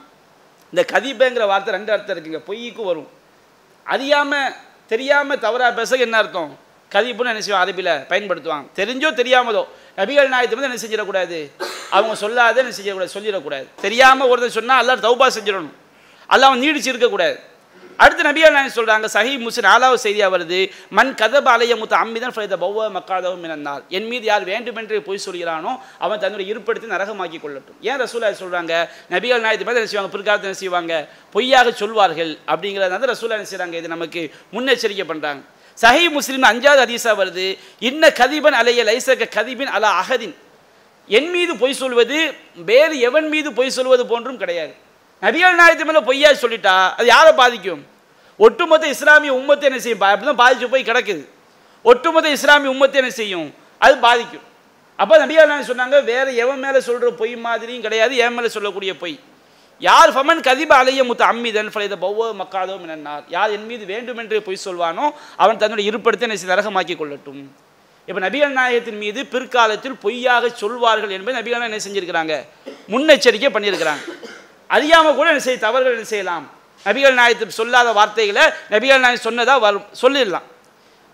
இந்த 0.72 0.83
கதிபங்கிற 0.92 1.46
வார்த்தை 1.53 1.74
ரெண்டு 1.76 1.92
அர்த்தம் 1.94 2.14
இருக்குங்க. 2.16 2.40
பொய்க்கு 2.50 2.85
வரும். 2.90 3.09
அறியாமல் 3.94 4.55
தெரியாமல் 4.92 5.42
தவறாக 5.44 5.72
பேச 5.79 5.96
என்ன 6.07 6.16
அர்த்தம்? 6.22 6.50
கதிப்புன்னு 6.94 7.33
என்ன 7.33 7.42
செய்வான் 7.46 7.64
அரபியில் 7.64 7.94
பயன்படுத்துவான். 8.11 8.64
தெரிஞ்சோ 8.79 9.09
தெரியாமதோ 9.20 9.62
நபிகள் 9.98 10.33
நாயத்தை 10.33 10.55
வந்து 10.57 10.70
என்ன 10.70 10.81
செஞ்சிடக்கூடாது? 10.85 11.38
அவங்க 11.96 12.14
சொல்லாத 12.22 12.61
என்ன 12.62 12.72
செய்யக்கூடாது 12.79 13.14
சொல்லிடக்கூடாது. 13.16 13.66
தெரியாமல் 13.85 14.31
ஒருத்தர் 14.31 14.59
சொன்னால் 14.59 14.81
எல்லோரும் 14.83 15.07
தௌபா 15.09 15.26
செஞ்சிடணும். 15.37 15.76
எல்லாம் 16.35 16.50
அவன் 16.50 16.62
நீடிச்சு 16.64 16.90
இருக்கக்கூடாது 16.92 17.37
அடுத்து 18.02 18.22
நபிகள் 18.28 18.54
நாயகம் 18.56 18.76
சொல்கிறாங்க 18.76 19.06
சஹி 19.14 19.32
முஸ்லிம் 19.44 19.68
நாலாவது 19.68 20.00
செய்தியாக 20.04 20.30
வருது 20.34 20.60
மண் 20.98 21.12
கதப 21.20 21.48
அலைய 21.54 21.74
முத்த 21.80 21.94
அம்மிதான் 22.02 22.34
ஃபைத 22.36 22.56
பௌவ 22.64 22.86
மக்காதவும் 22.96 23.44
இனந்தால் 23.46 23.82
என் 23.96 24.08
மீது 24.10 24.24
யார் 24.30 24.44
வேண்டுமென்று 24.52 24.98
பொய் 25.08 25.24
சொல்கிறானோ 25.26 25.72
அவன் 26.04 26.22
தன்னுடைய 26.24 26.46
இருப்படுத்தி 26.52 26.88
நரகமாக்கி 26.94 27.38
கொள்ளட்டும். 27.44 27.78
ஏன் 27.88 28.00
ரசூலா 28.04 28.32
சொல்கிறாங்க 28.42 28.72
நபிகள் 29.14 29.44
நாயத்து 29.46 29.66
மாதிரி 29.68 29.80
என்ன 29.82 29.92
செய்வாங்க? 29.92 30.12
பிற்காலத்தில் 30.16 30.50
என்ன 30.50 30.60
செய்வாங்க? 30.64 30.92
பொய்யாக 31.34 31.68
சொல்வார்கள் 31.82 32.32
அப்படிங்கிறத 32.52 33.12
ரசூலா 33.14 33.36
என்ன 33.38 33.48
செய்கிறாங்க 33.52 33.76
இது 33.80 33.94
நமக்கு 33.96 34.22
முன்னெச்சரிக்கை 34.56 35.06
பண்ணுறாங்க 35.12 35.42
சஹி 35.78 36.04
முஸ்லீம் 36.18 36.50
அஞ்சாவது 36.52 36.82
அதிசா 36.84 37.12
வருது 37.22 37.48
இன்ன 37.88 38.12
கதிபன் 38.20 38.56
அலைய 38.60 38.82
லைசக 38.90 39.28
கதிபின் 39.36 39.72
அலா 39.76 39.90
அகதின் 40.02 40.36
என் 41.18 41.30
மீது 41.34 41.52
பொய் 41.62 41.80
சொல்வது 41.82 42.18
வேறு 42.70 42.94
எவன் 43.08 43.28
மீது 43.34 43.48
பொய் 43.58 43.76
சொல்வது 43.76 44.04
போன்றும் 44.12 44.40
கிடையாது. 44.42 44.74
நபிகள் 45.24 45.59
நாயத்து 45.61 45.87
மேலே 45.88 46.00
பொய்யா 46.09 46.28
சொல்லிட்டா 46.42 46.74
அது 46.98 47.06
யாரை 47.14 47.33
பாதிக்கும்? 47.40 47.83
ஒட்டுமொத்த 48.46 48.85
இஸ்லாமிய 48.94 49.33
உம்மத்தை 49.40 49.64
என்ன 49.70 49.78
செய்யும்? 49.85 50.04
அப்படி 50.11 50.28
தான் 50.30 50.42
பாதிச்சு 50.42 50.68
போய் 50.74 50.87
கிடக்குது. 50.90 51.22
ஒட்டுமொத்த 51.85 52.37
இஸ்லாமிய 52.37 52.70
உம்மத்தை 52.74 52.98
என்ன 53.02 53.11
செய்யும்? 53.20 53.48
அது 53.85 53.94
பாதிக்கும். 54.06 54.46
அப்போ 55.00 55.14
நபிகள் 55.22 55.50
நாயகம் 55.50 55.68
சொன்னாங்க 55.70 55.98
வேறு 56.12 56.30
எவன் 56.44 56.62
மேலே 56.64 56.80
சொல்கிற 56.87 57.11
பொய் 57.20 57.35
மாதிரியும் 57.46 57.85
கிடையாது 57.87 58.14
என் 58.24 58.35
மேலே 58.37 58.48
சொல்லக்கூடிய 58.56 58.92
பொய். 59.02 59.16
யார் 59.88 60.11
ஃபமன் 60.14 60.42
கதிப 60.48 60.72
அலைய 60.80 61.04
முத்த 61.11 61.22
அம்மிதன் 61.33 61.70
ஃபலைத 61.74 61.94
பௌவ 62.04 62.26
மக்காதோ 62.40 62.74
மினன்னார். 62.83 63.22
யார் 63.37 63.52
என் 63.56 63.68
மீது 63.70 63.85
வேண்டுமென்று 63.92 64.42
பொய் 64.48 64.64
சொல்வானோ 64.64 65.06
அவன் 65.42 65.61
தன்னுடைய 65.62 65.90
இருப்படுத்த 65.90 66.26
என்ன 66.28 66.37
செய்ய 66.40 66.52
நரகமாக்கி 66.54 66.96
கொள்ளட்டும். 67.02 67.40
இப்போ 68.09 68.20
நபிகள் 68.26 68.56
நாயகத்தின் 68.59 69.00
மீது 69.04 69.20
பிற்காலத்தில் 69.33 69.96
பொய்யாக 70.04 70.50
சொல்வார்கள் 70.62 71.14
என்பதை 71.16 71.35
நபிகள் 71.40 71.66
என்ன 71.68 71.80
செஞ்சிருக்கிறாங்க? 71.87 72.35
முன்னெச்சரிக்கை 72.92 73.50
பண்ணியிருக்கிறாங்க. 73.56 74.02
அறியாமல் 74.76 75.16
கூட 75.18 75.26
என்ன 75.33 75.42
செய்ய 75.46 75.59
தவறுகள் 75.66 75.96
என்ன 75.96 76.09
செய்யலாம்? 76.14 76.44
நபிகள் 76.87 77.18
நாயத்து 77.20 77.59
சொல்லாத 77.61 77.88
வார்த்தைகளை 77.98 78.44
நபிகள் 78.74 79.02
நாயகம் 79.04 79.26
சொன்னதாக 79.28 79.59
வரும் 79.66 79.87
சொல்லிடலாம். 80.02 80.46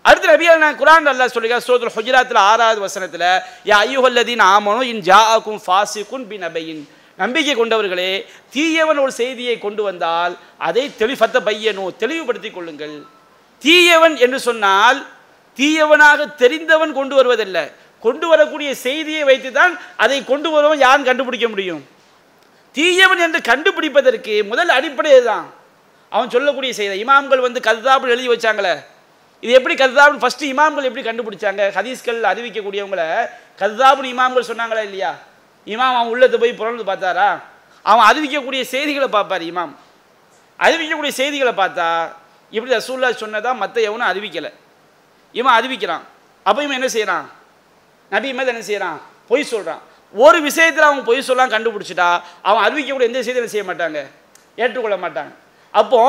அடுத்து 0.05 0.27
நபிகள் 0.33 0.61
நாயகம் 0.61 0.81
குரான் 0.81 1.09
அல்லா 1.11 1.25
சொல்லுங்க 1.35 1.57
சூரத்துல் 1.67 1.95
ஹுஜராத்தில் 1.97 2.41
ஆறாவது 2.49 2.79
வசனத்தில் 2.85 3.25
யா 3.69 3.79
ஐயுஹல்லதீன் 3.87 4.43
ஆமனோ 4.53 4.81
இன் 4.91 5.01
ஜாக்கும் 5.09 5.59
ஃபாசிக்கும் 5.65 6.25
பி 6.29 6.37
நபையின் 6.45 6.83
நம்பிக்கை 7.21 7.53
கொண்டவர்களே 7.59 8.11
தீயவன் 8.53 8.99
ஒரு 9.03 9.13
செய்தியை 9.19 9.55
கொண்டு 9.65 9.81
வந்தால் 9.87 10.33
அதை 10.67 10.83
தெளிஃபத்த 11.01 11.37
பையனும் 11.47 11.95
தெளிவுபடுத்திக் 12.01 12.55
கொள்ளுங்கள். 12.57 12.95
தீயவன் 13.63 14.15
என்று 14.25 14.39
சொன்னால் 14.47 14.99
தீயவனாக 15.57 16.29
தெரிந்தவன் 16.41 16.93
கொண்டு 16.99 17.15
வருவதல்ல. 17.19 17.57
கொண்டு 18.05 18.25
வரக்கூடிய 18.31 18.69
செய்தியை 18.85 19.23
வைத்து 19.29 19.49
தான் 19.59 19.73
அதை 20.03 20.17
கொண்டு 20.31 20.49
வருவன் 20.55 20.83
யாரும் 20.85 21.07
கண்டுபிடிக்க 21.09 21.47
முடியும்? 21.53 21.81
தீயவன் 22.77 23.21
என்று 23.25 23.39
கண்டுபிடிப்பதற்கு 23.49 24.33
முதல் 24.49 24.69
அடிப்படை 24.77 25.11
தான் 25.23 25.45
அவன் 26.15 26.29
சொல்லக்கூடிய 26.33 26.71
செய்தி. 26.73 26.95
இமாம்கள் 27.03 27.45
வந்து 27.45 27.59
கதாபுல் 27.67 28.13
எழுதி 28.15 28.29
வச்சாங்களே. 28.33 28.73
இது 29.45 29.51
எப்படி 29.57 29.75
கதாபுல் 29.83 30.19
ஃபஸ்ட்டு 30.21 30.45
இமாம்கள் 30.51 30.87
எப்படி 30.89 31.03
கண்டுபிடிச்சாங்க? 31.07 31.63
ஹதீஸ்கள் 31.77 32.19
அறிவிக்கக்கூடியவங்களை 32.31 33.07
கதாபுல் 33.61 34.09
இமாம்கள் 34.13 34.49
சொன்னாங்களா 34.49 34.83
இல்லையா? 34.89 35.11
இமாம் 35.73 35.95
அவன் 35.97 36.11
உள்ளத்தை 36.13 36.37
போய் 36.39 36.59
புறந்து 36.61 36.83
பார்த்தாரா? 36.91 37.29
அவன் 37.91 38.05
அறிவிக்கக்கூடிய 38.09 38.61
செய்திகளை 38.73 39.07
பார்ப்பார் 39.07 39.45
இமாம். 39.51 39.73
அறிவிக்கக்கூடிய 40.59 41.13
செய்திகளை 41.21 41.53
பார்த்தா 41.61 41.87
இப்படி 42.55 42.71
ரசூல்லா 42.75 43.09
சொன்னதான் 43.23 43.61
மற்ற 43.63 43.81
எவனும் 43.81 44.09
அறிவிக்கலை. 44.11 44.51
இவன் 45.39 45.57
அறிவிக்கிறான். 45.59 46.05
அப்போ 46.43 46.59
இவன் 46.63 46.77
என்ன 46.79 46.89
செய்கிறான் 46.97 47.25
நபி 48.09 48.33
மேலே 48.33 48.49
என்ன 48.53 48.63
செய்கிறான் 48.71 48.97
பொய் 49.29 49.51
சொல்கிறான் 49.53 49.81
ஒரு 50.23 50.37
விஷயத்தில் 50.47 50.87
அவன் 50.89 51.07
பொய் 51.09 51.27
சொல்லாம் 51.27 51.53
கண்டுபிடிச்சிட்டா 51.55 52.09
அவன் 52.49 52.63
அறிவிக்கக்கூடிய 52.65 53.09
எந்த 53.09 53.21
செய்தியும் 53.23 53.53
செய்ய 53.53 53.65
மாட்டாங்க. 53.69 53.99
ஏற்றுக்கொள்ள 54.61 54.97
மாட்டாங்க. 55.03 55.33
அப்போ 55.79 56.01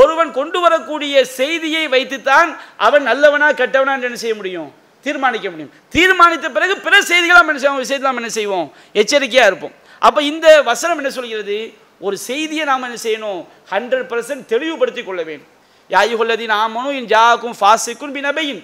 ஒருவன் 0.00 0.30
கொண்டு 0.38 0.58
வரக்கூடிய 0.64 1.24
செய்தியை 1.24 1.84
வைத்துத்தான் 1.94 2.50
அவன் 2.76 3.04
நல்லவனா 3.10 3.48
கெட்டவனா 3.60 3.92
என்ன 4.08 4.20
செய்ய 4.24 4.34
முடியும்? 4.40 4.68
தீர்மானிக்க 5.04 5.46
முடியும். 5.50 5.72
தீர்மானித்த 5.94 6.48
பிறகு 6.56 6.74
பிற 6.86 6.94
செய்திகளாக 7.10 7.40
நம்ம 7.40 7.52
என்ன 7.52 7.62
செய்வோம்? 7.64 7.82
விஷயத்தில் 7.84 8.10
நம்ம 8.10 8.22
என்ன 8.22 8.32
செய்வோம்? 8.38 8.66
எச்சரிக்கையாக 8.92 9.50
இருப்போம். 9.50 9.74
அப்போ 10.06 10.20
இந்த 10.22 10.46
வசனம் 10.70 10.98
என்ன 11.00 11.10
சொல்கிறது? 11.10 11.58
ஒரு 12.06 12.16
செய்தியை 12.28 12.64
நாம் 12.70 12.86
என்ன 12.88 12.98
செய்யணும்? 13.02 13.40
ஹண்ட்ரட் 13.70 14.08
பர்சன்ட் 14.12 14.44
தெளிவுபடுத்தி 14.52 15.02
கொள்ள 15.04 15.22
வேண்டும். 15.22 15.52
யாயுகொல்லதி 15.94 16.46
நாமனும் 16.54 16.96
இன் 17.00 17.10
ஜாக்கும் 17.14 17.56
ஃபாசிக்கும் 17.60 18.14
பி 18.16 18.20
நபையின் 18.20 18.60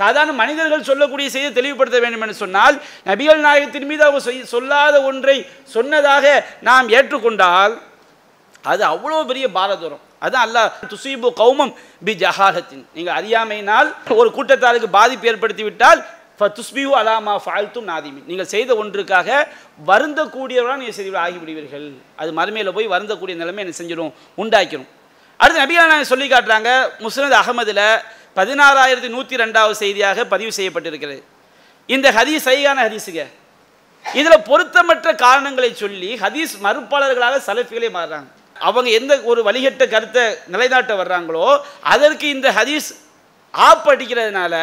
சாதாரண 0.00 0.32
மனிதர்கள் 0.42 0.88
சொல்லக்கூடிய 0.88 1.26
செய்தியை 1.34 1.52
தெளிவுபடுத்த 1.58 1.98
வேண்டும் 2.04 2.24
என்று 2.24 2.42
சொன்னால் 2.44 2.76
நபிகள் 3.10 3.44
நாயகத்தின் 3.46 3.88
மீது 3.90 4.02
அவர் 4.08 4.26
சொல்லாத 4.54 4.96
ஒன்றை 5.10 5.36
சொன்னதாக 5.76 6.24
நாம் 6.68 6.90
ஏற்றுக்கொண்டால் 6.96 7.76
அது 8.72 8.82
அவ்வளோ 8.92 9.18
பெரிய 9.30 9.46
பாரதூரம். 9.56 10.02
அதான் 10.26 10.44
அல்லாஹ் 10.46 10.68
துசீபு 10.92 11.28
கௌமம் 11.40 11.72
பி 12.06 12.12
ஜஹாலத்தின். 12.22 12.84
நீங்கள் 12.96 13.16
அறியாமையினால் 13.20 13.88
ஒரு 14.20 14.28
கூட்டத்தாருக்கு 14.36 14.88
பாதிப்பு 14.98 15.28
ஏற்படுத்தி 15.30 15.64
விட்டால் 15.68 16.00
துஸ்பியூ 16.56 16.90
அலாமா 17.00 17.34
ஃபால்த்தும் 17.44 17.86
நாதிமின். 17.90 18.26
நீங்கள் 18.30 18.50
செய்த 18.54 18.70
ஒன்றுக்காக 18.80 19.28
வருந்தக்கூடியவராக 19.90 20.78
நீங்கள் 20.82 20.98
செய்து 20.98 21.18
ஆகிவிடுவீர்கள். 21.24 21.86
அது 22.20 22.30
மறுமையில் 22.38 22.76
போய் 22.78 22.92
வருந்தக்கூடிய 22.94 23.36
நிலைமை 23.42 23.62
என்ன 23.64 23.76
செஞ்சிடும்? 23.80 24.12
உண்டாக்கிடும் 24.42 24.90
அடுத்து 25.40 25.62
நபிகள் 25.62 25.90
நாயகம் 25.92 26.12
சொல்லி 26.12 26.26
காட்டுறாங்க 26.34 26.70
முஸ்னத் 27.04 27.38
அகமதில் 27.42 27.86
பதினாறாயிரத்தி 28.38 29.08
நூற்றி 29.14 29.34
ரெண்டாவது 29.42 29.74
செய்தியாக 29.82 30.24
பதிவு 30.32 30.52
செய்யப்பட்டிருக்கிறது. 30.58 31.20
இந்த 31.94 32.06
ஹதீஸ் 32.18 32.46
சைகான 32.48 32.78
ஹதீஸுங்க. 32.86 33.22
இதில் 34.04 34.46
பொருத்தமற்ற 34.50 35.08
காரணங்களை 35.24 35.70
சொல்லி 35.82 36.10
ஹதீஸ் 36.24 36.52
மறுப்பாளர்களாக 36.66 37.40
சலஃபிகளே 37.48 37.88
மாறுறாங்க. 37.96 38.28
அவங்க 38.66 38.88
எந்த 38.98 39.12
ஒரு 39.30 39.40
வழிகட்ட 39.48 39.82
கருத்தை 39.94 40.22
நிலைநாட்ட 40.52 40.92
வர்றாங்களோ 41.00 41.46
அதற்கு 41.94 42.26
இந்த 42.36 42.48
ஹதீஸ் 42.58 42.88
ஆப்படிக்கிறதுனால 43.54 44.54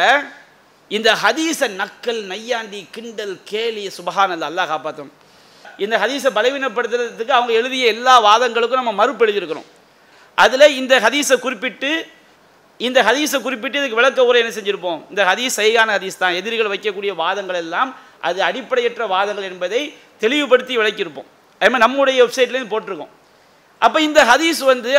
இந்த 0.90 1.10
ஹதீஸை 1.22 1.68
நக்கல் 1.82 2.22
நையாண்டி 2.32 2.80
கிண்டல் 2.94 3.36
கேலி 3.50 3.84
சுபஹானல்ல 3.98 4.48
அல்லாஹ் 4.50 4.70
காப்பாற்றும் 4.72 5.12
இந்த 5.84 5.94
ஹதீஸை 6.02 6.30
பலவீனப்படுத்துறதுக்கு 6.38 7.36
அவங்க 7.38 7.52
எழுதிய 7.60 7.84
எல்லா 7.94 8.14
வாதங்களுக்கும் 8.26 8.80
நம்ம 8.82 8.92
மறுப்பு 9.00 9.24
எழுதியிருக்கிறோம். 9.26 9.68
அதில் 10.38 10.76
இந்த 10.80 10.94
ஹதீஸை 11.04 11.36
குறிப்பிட்டு 11.44 11.90
இந்த 12.78 12.98
ஹதீஸை 13.02 13.38
குறிப்பிட்டு 13.42 13.78
இதுக்கு 13.78 13.98
விளக்க 14.00 14.24
உரை 14.24 14.40
என்ன 14.42 14.52
செஞ்சுருப்போம்? 14.56 15.00
இந்த 15.10 15.22
ஹதீஸ் 15.30 15.58
சைகான 15.60 15.88
ஹதீஸ் 15.96 16.22
தான். 16.22 16.34
எதிரிகள் 16.40 16.72
வைக்கக்கூடிய 16.74 17.12
வாதங்கள் 17.22 17.60
எல்லாம் 17.64 17.90
அது 18.28 18.40
அடிப்படையற்ற 18.48 19.06
வாதங்கள் 19.06 19.48
என்பதை 19.50 19.82
தெளிவுபடுத்தி 20.22 20.74
விளக்கியிருப்போம். 20.80 21.28
அதே 21.60 21.68
மாதிரி 21.70 21.84
நம்முடைய 21.86 22.18
வெப்சைட்லேருந்து 22.24 22.72
போட்டிருக்கோம். 22.74 23.12
அப்போ 23.84 23.98
இந்த 24.08 24.20
ஹதீஸ் 24.30 24.60
வந்து 24.72 24.90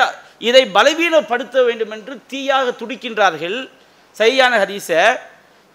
இதை 0.49 0.63
பலவீனப்படுத்த 0.77 1.65
வேண்டும் 1.67 1.93
என்று 1.95 2.15
தீயாக 2.31 2.67
துடிக்கின்றார்கள் 2.81 3.57
சரியான 4.15 4.53
ஹதீஸை. 4.63 5.01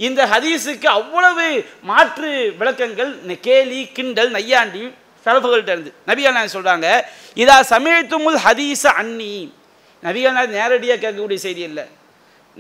இந்த 0.00 0.20
ஹதீஸுக்கு 0.32 0.88
அவ்வளவு 0.98 1.46
மாற்று 1.90 2.30
விளக்கங்கள் 2.60 3.12
கேலி 3.46 3.80
கிண்டல் 3.96 4.30
நையாண்டி 4.36 4.84
சலப்புகள்கிட்ட 5.26 5.72
இருந்து. 5.76 5.92
நபியா 6.10 6.30
நாயகம் 6.34 6.54
சொல்கிறாங்க 6.56 6.86
இதா 7.42 7.56
சமயத்துமுல் 7.74 8.38
ஹதீஸ 8.46 8.84
அன்னி. 9.00 9.34
நபிகள் 10.06 10.36
நாயகம் 10.36 10.56
நேரடியாக 10.58 10.98
கேட்கக்கூடிய 11.04 11.40
செய்தி 11.46 11.62
இல்லை. 11.70 11.84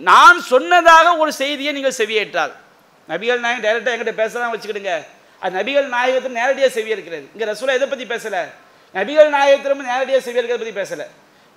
நான் 0.08 0.38
சொன்னதாக 0.52 1.06
ஒரு 1.22 1.30
செய்தியை 1.42 1.72
நீங்கள் 1.76 1.96
செவியேற்றால். 2.00 2.52
நபிகள் 3.08 3.40
நாயகம் 3.44 3.64
டைரெக்டாக 3.66 3.94
என்கிட்ட 3.94 4.14
பேசலாம் 4.22 4.52
வச்சுக்கிடுங்க. 4.54 4.92
அது 5.42 5.52
நபிகள் 5.58 5.88
நாயகத்தில் 5.94 6.38
நேரடியாக 6.40 6.70
செவி 6.76 6.94
இருக்கிறது 6.96 7.26
இங்கே 7.34 7.46
ரசூலா 7.50 7.74
எதை 7.78 7.86
பற்றி 7.92 8.06
பேசலை? 8.14 8.42
நபிகள் 8.94 9.28
நாயகத்திலும் 9.36 9.88
நேரடியாக 9.90 10.22
செவி 10.26 10.38
இருக்கிறத 10.40 10.60
பற்றி 10.62 10.76
பேசலை. 10.80 11.06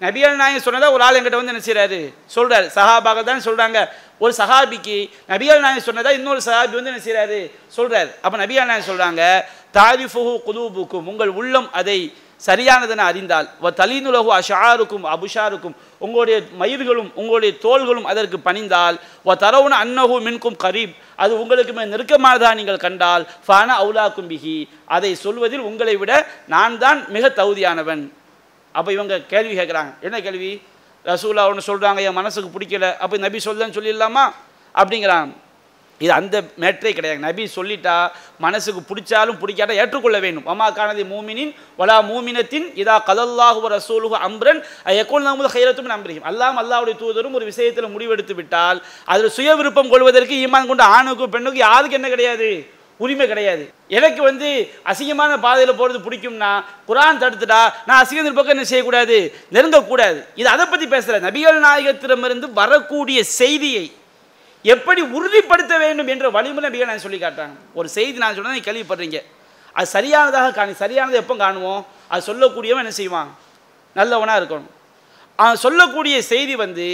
நபிகள் 0.04 0.36
நாயகம் 0.42 0.66
சொன்னதாக 0.66 0.96
ஒரு 0.96 1.04
ஆள் 1.06 1.18
என்கிட்ட 1.18 1.40
வந்து 1.40 1.54
என்ன 1.54 1.64
செய்றாரு? 1.68 2.00
சொல்றாரு. 2.36 2.68
சஹாபாக 2.78 3.24
தான் 3.30 3.44
சொல்கிறாங்க 3.48 3.80
ஒரு 4.24 4.34
சஹாபிக்கு 4.40 4.98
நபிகள் 5.32 5.64
நாயகம் 5.66 5.88
சொன்னதாக 5.88 6.18
இன்னொரு 6.20 6.42
சஹாபி 6.48 6.76
வந்து 6.80 6.92
என்ன 6.94 7.04
செய்றாரு? 7.08 7.40
சொல்றாரு. 7.78 8.10
அப்ப 8.26 8.36
நபிகள் 8.44 8.70
நாயகம் 8.72 8.90
சொல்கிறாங்க 8.92 9.22
தாரிஃபு 9.78 10.24
குலூபுக்கும். 10.48 11.06
உங்கள் 11.12 11.32
உள்ளம் 11.42 11.70
அதை 11.82 12.00
சரியானதென 12.48 13.04
அறிந்தால். 13.12 13.48
வ 13.64 13.68
தலீனுலகு 13.80 14.32
அஷாருக்கும் 14.40 15.06
அபுஷாருக்கும் 15.16 15.76
உங்களுடைய 16.06 16.38
மயிர்களும் 16.62 17.10
உங்களுடைய 17.20 17.52
தோள்களும் 17.66 18.08
அதற்கு 18.12 18.38
பணிந்தால். 18.48 18.96
வ 19.28 19.36
தரவுன 19.44 19.78
அன்னகு 19.84 20.16
மின்கும் 20.28 20.58
கரீப் 20.64 20.94
அது 21.16 21.34
உங்களுக்கு 21.42 21.74
மிக 21.74 21.86
நெருக்கமானதா 21.94 22.50
நீங்கள் 22.60 22.84
கண்டால். 22.86 23.24
ஃபான 23.46 23.70
அவுலாக்கும் 23.84 24.30
பிஹி 24.32 24.58
அதை 24.96 25.12
சொல்வதில் 25.16 25.68
உங்களை 25.70 25.96
விட 25.96 26.12
நான் 26.48 26.78
தான் 26.84 27.00
மிக 27.16 27.30
தகுதியானவன். 27.40 28.04
அப்போ 28.72 28.90
இவங்க 28.92 29.20
கேள்வி 29.32 29.54
கேட்குறாங்க. 29.60 29.92
என்ன 30.02 30.18
கேள்வி? 30.22 30.52
ரசூலா 31.06 31.44
ஒன்று 31.52 31.70
சொல்கிறாங்க 31.70 32.02
என் 32.08 32.20
மனசுக்கு 32.20 32.50
பிடிக்கல. 32.56 32.86
அப்போ 32.98 33.16
நபி 33.18 33.40
சொல்லன்னு 33.46 33.78
சொல்லிடலாமா? 33.78 34.26
அப்படிங்கிறான் 34.76 35.32
இது 36.02 36.12
அந்த 36.20 36.36
மேட்ரே 36.62 36.92
கிடையாது. 36.98 37.20
நபி 37.26 37.44
சொல்லிட்டா 37.56 37.96
மனசுக்கு 38.46 38.82
பிடிச்சாலும் 38.90 39.40
பிடிக்காட்டா 39.42 39.80
ஏற்றுக்கொள்ள 39.82 40.18
வேண்டும். 40.26 40.48
அம்மா 40.54 40.68
கானதி 40.78 41.04
மூமினின் 41.14 41.54
வலா 41.80 41.98
மூமினத்தின் 42.12 42.68
இதா 42.82 42.96
கதல்லாஹு 43.10 43.72
ரசூலுஹு 43.78 44.18
அம்ரன் 44.28 44.62
எக்கோல் 45.02 45.28
நமது 45.30 45.54
ஹைரத்தும் 45.56 45.92
நம்புகிறோம் 45.94 46.30
அல்லாம் 46.32 46.60
அல்லாவுடைய 46.64 46.96
தூதரும் 47.02 47.38
ஒரு 47.40 47.48
விஷயத்தில் 47.52 47.94
முடிவெடுத்து 47.96 48.36
விட்டால் 48.40 48.80
அதில் 49.14 49.36
சுய 49.40 49.56
விருப்பம் 49.62 49.92
கொள்வதற்கு 49.96 50.42
ஈமான் 50.46 50.70
கொண்ட 50.72 50.86
ஆணுக்கும் 50.98 51.34
பெண்ணுக்கும் 51.36 51.66
யாருக்கு 51.68 52.00
என்ன 52.00 52.10
கிடையாது? 52.16 52.52
உரிமை 53.00 53.26
கிடையாது. 53.28 53.64
எனக்கு 53.98 54.22
வந்து 54.28 54.50
அசிங்கமான 54.92 55.32
பாதையில் 55.46 55.78
போகிறது 55.80 56.00
பிடிக்கும்னா 56.06 56.52
குரான் 56.90 57.22
தடுத்துட்டா 57.24 57.62
நான் 57.88 58.00
அசிங்கத்தின் 58.02 58.38
பக்கம் 58.38 58.56
என்ன 58.56 58.68
செய்யக்கூடாது? 58.70 59.18
நெருங்கக்கூடாது. 59.56 60.20
இது 60.42 60.48
அதை 60.56 60.66
பற்றி 60.66 60.88
பேசுகிற 60.94 61.20
நபிகள் 61.28 61.66
நாயகத்திடமிருந்து 61.66 62.48
வரக்கூடிய 62.62 63.20
செய்தியை 63.40 63.86
எப்படி 64.72 65.02
உறுதிப்படுத்த 65.16 65.74
வேண்டும் 65.84 66.12
என்ற 66.14 66.26
வழிமுறை 66.36 66.64
நபிகள் 66.66 66.92
நான் 66.92 67.06
சொல்லி 67.06 67.20
காட்டுறாங்க 67.24 67.56
ஒரு 67.80 67.88
செய்தி 67.96 68.18
நான் 68.24 68.36
சொன்னதை 68.38 68.62
கேள்விப்படுறீங்க 68.68 69.20
அது 69.78 69.88
சரியானதாக 69.96 70.54
காணி 70.58 70.74
சரியானதை 70.84 71.18
எப்போ 71.24 71.36
காணுவோம் 71.44 71.82
அது 72.12 72.22
சொல்லக்கூடியவன் 72.30 72.84
என்ன 72.84 72.94
செய்வான்? 73.02 73.30
நல்லவனாக 74.00 74.40
இருக்கணும். 74.42 74.72
அவன் 75.40 75.62
சொல்லக்கூடிய 75.66 76.16
செய்தி 76.32 76.54
வந்து 76.64 76.88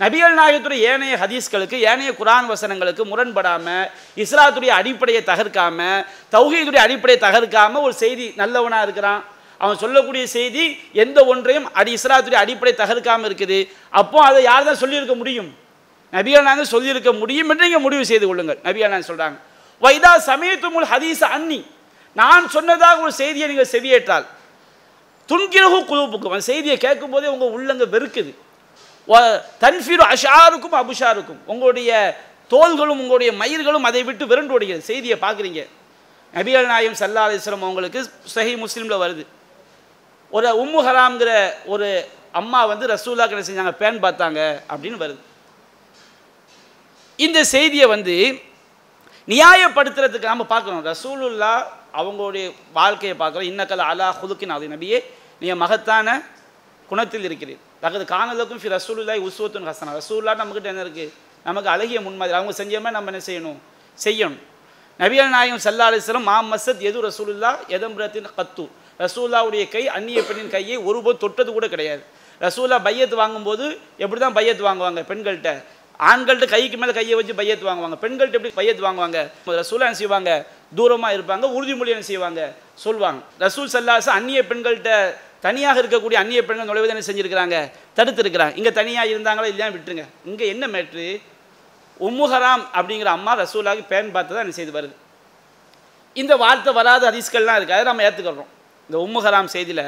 நபிகள் 0.00 0.38
நாயகத்துடைய 0.40 0.86
ஏனைய 0.90 1.14
ஹதீஸ்களுக்கு 1.22 1.76
ஏனைய 1.90 2.10
குரான் 2.20 2.48
வசனங்களுக்கு 2.52 3.02
முரண்படாமல் 3.10 3.88
இஸ்லாத்துடைய 4.24 4.72
அடிப்படையை 4.80 5.22
தகர்க்காம 5.30 5.78
தௌஹீதுடைய 6.34 6.80
அடிப்படையை 6.86 7.18
தகர்க்காம 7.26 7.80
ஒரு 7.86 7.94
செய்தி 8.04 8.26
நல்லவனாக 8.42 8.86
இருக்கிறான். 8.86 9.20
அவன் 9.60 9.80
சொல்லக்கூடிய 9.82 10.24
செய்தி 10.36 10.64
எந்த 11.04 11.18
ஒன்றையும் 11.32 11.66
அடி 11.80 11.92
இஸ்லாத்துடைய 11.98 12.38
அடிப்படை 12.44 12.72
தகர்க்காமல் 12.82 13.28
இருக்குது. 13.30 13.58
அப்போ 14.00 14.18
அதை 14.28 14.40
யார் 14.50 14.68
தான் 14.68 14.80
சொல்லியிருக்க 14.84 15.16
முடியும்? 15.20 15.50
நபிகள் 16.12 16.62
சொல்லியிருக்க 16.62 17.12
முடியும் 17.12 17.48
என்று 17.48 17.62
நீங்கள் 17.62 17.82
முடிவு 17.82 18.06
செய்து 18.06 18.26
கொள்ளுங்கள் 18.26 18.58
நபிகள் 18.62 18.88
நாங்கள் 18.88 19.16
சொல்கிறாங்க 19.16 19.38
வைதா 19.82 20.08
சமயத்துமுல் 20.26 20.84
ஹதீஸ் 20.84 21.24
அன்னி. 21.24 21.66
நான் 22.14 22.48
சொன்னதாக 22.48 23.00
ஒரு 23.00 23.12
செய்தியை 23.12 23.48
நீங்கள் 23.48 23.70
செவியேற்றால் 23.70 24.26
துன்கிரகு 25.28 25.84
குழுப்புக்கும் 25.84 26.26
அந்த 26.26 26.40
செய்தியை 26.40 26.76
கேட்கும் 26.76 27.10
போதே 27.10 27.26
உங்கள் 27.26 27.48
உள்ளங்க 27.48 27.80
வெறுக்குது. 27.80 28.34
வ- 29.08 29.42
தன்ஃபீரு 29.60 30.12
அஷாருக்கும் 30.12 30.72
அபுஷாருக்கும் 30.72 31.36
உங்களுடைய 31.46 32.20
தோள்களும் 32.48 33.00
உங்களுடைய 33.00 33.32
மயிர்களும் 33.32 33.84
அதை 33.84 34.02
விட்டு 34.02 34.26
விரண்டு 34.26 34.52
ஓடுகிறது. 34.52 34.84
செய்தியை 34.84 35.18
பார்க்குறீங்க. 35.20 35.68
நபிகள் 36.34 36.66
நாயம் 36.66 36.92
சல்லா 36.92 37.18
அலிஸ்லாம் 37.18 37.52
அவங்களுக்கு 37.52 38.10
சஹி 38.34 38.64
முஸ்லீமில் 38.64 38.98
வருது. 38.98 39.26
ஒரு 40.30 40.64
உம்மு 40.64 40.86
ஹராம்ங்கிற 40.86 41.52
ஒரு 41.64 42.08
அம்மா 42.32 42.64
வந்து 42.64 42.86
ரசூல்லா 42.86 43.28
கிட்ட 43.28 43.52
செஞ்சாங்க? 43.52 43.74
பேன் 43.78 44.02
பார்த்தாங்க 44.02 44.60
அப்படின்னு 44.76 45.02
வருது. 45.02 45.18
இந்த 47.16 47.44
செய்தியை 47.44 47.86
வந்து 47.86 48.40
நியாயப்படுத்துறதுக்கு 49.28 50.30
நம்ம 50.32 50.44
பார்க்கணும். 50.44 50.84
ரசூலுல்லா 50.84 51.64
அவங்களுடைய 51.94 52.52
வாழ்க்கையை 52.72 53.18
பார்க்குறோம். 53.18 53.48
இன்னக்கல் 53.52 53.78
அலா 53.78 54.18
ஹுலுக்கின் 54.20 54.48
அது 54.48 54.68
நபியே 54.68 55.04
நீங்கள் 55.40 55.56
மகத்தான 55.56 56.22
குணத்தில் 56.88 57.26
இருக்கிறீர். 57.28 57.60
தகது 57.82 58.04
காணலுக்கும் 58.14 58.60
ஃபி 58.62 58.78
ரசூலுல்லாய் 58.78 59.24
உஸ்வத்துன் 59.28 59.68
ஹசனா. 59.68 60.00
ரசூல்லா 60.00 60.34
நம்மக்கிட்ட 60.40 60.64
என்ன 60.64 60.82
இருக்குது 60.82 61.10
நமக்கு 61.44 61.68
அழகிய 61.68 62.00
முன்மாதிரி. 62.00 62.36
அவங்க 62.38 62.64
செஞ்சோமே 62.64 62.90
நம்ம 62.90 63.10
என்ன 63.12 63.22
செய்யணும்? 63.26 63.58
செய்யணும். 64.04 64.38
நபிகள் 64.98 65.28
நாயகம் 65.28 65.62
சல்லா 65.64 65.86
அலிஸ்லம் 65.90 66.22
மா 66.22 66.42
மசத் 66.42 66.78
எது 66.78 67.02
ரசூலுல்லா 67.08 67.56
எதம்பிரத்தின் 67.68 68.26
கத்து. 68.36 68.68
ரசூல்லாவுடைய 68.98 69.68
கை 69.68 69.88
அந்நிய 69.88 70.22
பெண்ணின் 70.22 70.50
கையை 70.50 70.76
ஒருபோது 70.76 71.18
தொட்டது 71.18 71.52
கூட 71.52 71.68
கிடையாது. 71.68 72.02
ரசூல்லா 72.40 72.78
பையத்து 72.88 73.14
வாங்கும்போது 73.14 73.80
எப்படி 73.98 74.20
தான் 74.20 74.34
பையத்து 74.34 74.62
வாங்குவாங்க 74.68 75.00
பெண்கள்கிட்ட? 75.10 75.64
ஆண்கள்கிட்ட 76.00 76.46
கைக்கு 76.54 76.76
மேலே 76.82 76.92
கையை 76.98 77.14
வச்சு 77.18 77.34
பையத்து 77.40 77.68
வாங்குவாங்க. 77.70 77.96
பெண்கள்ட்ட 78.04 78.38
எப்படி 78.38 78.52
பையத்து 78.60 78.82
வாங்குவாங்க? 78.86 79.18
ரசூலா 79.60 79.86
என்ன 79.88 79.98
செய்வாங்க? 80.02 80.30
தூரமாக 80.78 81.16
இருப்பாங்க 81.16 81.46
உறுதிமொழி 81.56 81.94
என்ன 81.94 82.06
செய்வாங்க? 82.12 82.40
சொல்லுவாங்க 82.84 83.20
ரசூல் 83.44 83.70
சல்லாஸ் 83.74 84.08
அந்நிய 84.18 84.40
பெண்கள்கிட்ட 84.50 84.92
தனியாக 85.46 85.80
இருக்கக்கூடிய 85.82 86.18
அந்நிய 86.22 86.40
பெண்கள் 86.48 86.68
நுழைவதை 86.70 86.92
என்ன 86.94 87.04
செஞ்சுருக்கிறாங்க? 87.08 87.56
தடுத்துருக்கிறாங்க. 87.98 88.56
இங்கே 88.60 88.72
தனியாக 88.80 89.12
இருந்தாங்களா 89.12 89.50
இல்லையா 89.52 89.68
விட்டுருங்க. 89.76 90.04
இங்கே 90.30 90.46
என்ன 90.54 90.66
மேட்ரு 90.74 91.06
உம்முஹராம் 92.06 92.64
அப்படிங்கிற 92.78 93.10
அம்மா 93.18 93.32
ரசூலாக 93.42 93.82
பேன் 93.92 94.12
பார்த்து 94.14 94.34
தான் 94.34 94.44
என்ன 94.44 94.56
செய்து 94.58 94.72
வருது. 94.78 94.94
இந்த 96.20 96.32
வார்த்தை 96.42 96.72
வராத 96.78 97.02
ஹதீஸ்கள்லாம் 97.10 97.58
இருக்குது 97.58 97.76
அதை 97.78 97.86
நம்ம 97.90 98.04
ஏற்றுக்கிறோம் 98.08 98.50
இந்த 98.88 98.96
உம்முஹராம் 99.04 99.50
செய்தியில் 99.54 99.84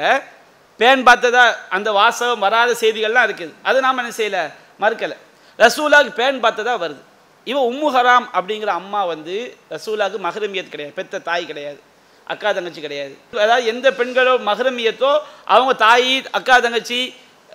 பேன் 0.79 1.03
பார்த்ததா 1.07 1.43
அந்த 1.75 1.89
வாசகம் 1.97 2.43
வராத 2.45 2.71
செய்திகள்லாம் 2.81 3.27
இருக்குது. 3.27 3.53
அதை 3.67 3.77
நாம் 3.85 4.01
என்ன 4.03 4.13
செய்யலை? 4.19 4.43
மறுக்கலை. 4.83 5.17
ரசூலாக்கு 5.57 6.11
பேன் 6.19 6.43
பார்த்ததா 6.43 6.75
வருது. 6.75 7.01
இவன் 7.43 7.63
உம்முஹராம் 7.63 8.25
அப்படிங்கிற 8.33 8.65
அம்மா 8.65 9.05
வந்து 9.05 9.55
ரசூலாவுக்கு 9.69 10.19
மகரமியத் 10.23 10.69
கிடையாது. 10.69 10.95
பெத்த 10.95 11.19
தாய் 11.19 11.45
கிடையாது. 11.45 11.79
அக்கா 12.27 12.51
தங்கச்சி 12.51 12.81
கிடையாது. 12.81 13.17
அதாவது 13.33 13.65
எந்த 13.65 13.91
பெண்களோ 13.91 14.37
மகரமியத்தோ 14.37 15.19
அவங்க 15.45 15.73
தாய் 15.73 16.23
அக்கா 16.31 16.59
தங்கச்சி 16.59 17.13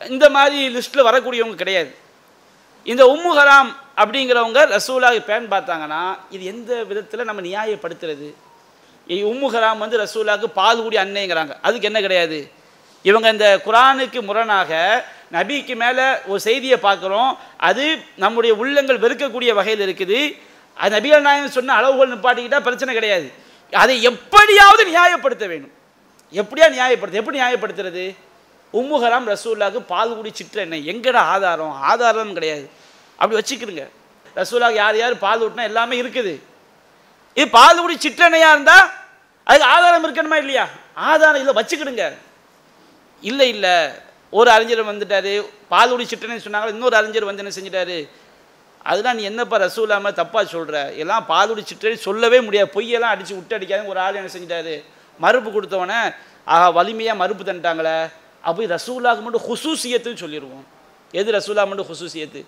இந்த 0.09 0.31
மாதிரி 0.31 0.77
லிஸ்ட்டில் 0.77 1.03
வரக்கூடியவங்க 1.03 1.55
கிடையாது. 1.55 1.95
இந்த 2.85 3.05
உம்மு 3.05 3.39
ஹராம் 3.39 3.75
அப்படிங்கிறவங்க 3.97 4.79
ரசூலாவுக்கு 4.79 5.25
பேன் 5.25 5.51
பார்த்தாங்கன்னா 5.51 6.19
இது 6.31 6.45
எந்த 6.45 6.85
விதத்தில் 6.85 7.25
நம்ம 7.25 7.43
நியாயப்படுத்துறது? 7.43 8.35
இ- 9.09 9.25
உம்மு 9.25 9.47
ஹராம் 9.53 9.79
வந்து 9.79 9.99
ரசூலாக்கு 9.99 10.45
பால் 10.45 10.83
கூடிய 10.83 11.05
அன்னைங்கிறாங்க. 11.05 11.57
அதுக்கு 11.63 11.87
என்ன 11.87 12.01
கிடையாது? 12.01 12.51
இவங்க 13.03 13.29
இந்த 13.31 13.61
குரானுக்கு 13.67 14.21
முரணாக 14.23 14.71
நபிக்கு 15.33 15.75
மேலே 15.77 16.07
ஒரு 16.27 16.41
செய்தியை 16.41 16.79
பார்க்குறோம். 16.83 17.37
அது 17.57 17.85
நம்முடைய 18.17 18.55
உள்ளங்கள் 18.55 19.03
வெறுக்கக்கூடிய 19.05 19.51
வகையில் 19.59 19.85
இருக்குது. 19.87 20.37
அது 20.75 21.01
நபிகள் 21.01 21.21
நாயகம் 21.21 21.57
சொன்ன 21.59 21.75
அளவுகள் 21.75 22.13
நிப்பாட்டிக்கிட்டால் 22.13 22.67
பிரச்சனை 22.67 22.95
கிடையாது. 22.95 23.33
அதை 23.73 24.03
எப்படியாவது 24.03 24.85
நியாயப்படுத்த 24.93 25.47
வேணும். 25.47 25.73
எப்படியா 26.33 26.67
நியாயப்படுத்த 26.77 27.21
எப்படி 27.23 27.41
நியாயப்படுத்துறது? 27.41 28.05
உம்முகராம் 28.73 29.29
ரசூல்லாவுக்கு 29.35 29.81
பால் 29.93 30.17
குடி 30.17 30.31
சிற்ற 30.33 30.61
எண்ணெய் 30.61 30.89
எங்கடா 30.93 31.23
ஆதாரம்? 31.35 31.75
ஆதாரம் 31.83 32.33
கிடையாது. 32.33 32.71
அப்படி 33.17 33.39
வச்சுக்கிடுங்க. 33.41 33.85
ரசூலாவுக்கு 34.37 34.83
யார் 34.85 34.97
யார் 34.97 35.19
பால் 35.19 35.43
ஊட்டினா 35.45 35.63
எல்லாமே 35.63 36.03
இருக்குது. 36.03 36.35
இது 37.35 37.49
பால் 37.49 37.81
குடி 37.81 37.97
சிற்றெண்ணையாக 37.97 38.55
இருந்தால் 38.57 38.91
அதுக்கு 39.45 39.69
ஆதாரம் 39.75 40.05
இருக்கணுமா 40.07 40.37
இல்லையா? 40.37 40.69
ஆதாரம் 40.95 41.41
இல்லை 41.43 41.63
வச்சுக்கிடுங்க. 41.63 42.07
இல்லை 43.29 43.49
இல்லை. 43.55 43.77
ஒரு 44.39 44.51
அறிஞர் 44.51 44.91
வந்துட்டார் 44.91 45.33
பால் 45.69 45.91
குடி 45.91 46.05
சொன்னாங்க 46.15 46.69
இன்னொரு 46.75 46.97
அறிஞர் 46.97 47.29
வந்து 47.29 47.43
என்ன 47.45 47.55
செஞ்சிட்டாரு? 47.59 47.99
அதெல்லாம் 48.91 49.17
நீ 49.17 49.23
என்னப்பா 49.23 49.57
ரசூலாம 49.61 50.11
தப்பாக 50.21 50.45
சொல்கிற 50.45 50.77
எல்லாம் 51.03 51.25
பாலுடி 51.29 51.63
சிற்றடி 51.71 51.97
சொல்லவே 52.07 52.41
முடியாது. 52.41 52.71
பொய்யெல்லாம் 52.75 53.13
அடித்து 53.15 53.35
விட்டு 53.35 53.57
அடிக்காத 53.57 53.89
ஒரு 53.93 54.01
ஆள் 54.01 54.19
என்ன 54.21 54.31
செஞ்சிட்டாரு? 54.37 54.75
மறுப்பு 55.21 55.51
கொடுத்தவொடனே 55.51 56.01
ஆஹா 56.45 56.71
வலிமையாக 56.71 57.21
மறுப்பு 57.23 57.45
தந்துட்டாங்களே. 57.45 57.97
அப்போ 58.43 58.63
ரசூலாக்கு 58.77 59.23
மட்டும் 59.27 59.47
ஹுசூசியத்துன்னு 59.49 60.23
சொல்லிடுவோம் 60.25 60.65
எது 61.13 61.33
ரசூலா 61.39 61.67
மட்டும் 61.71 61.91
ஹுசூசியத்து? 61.91 62.41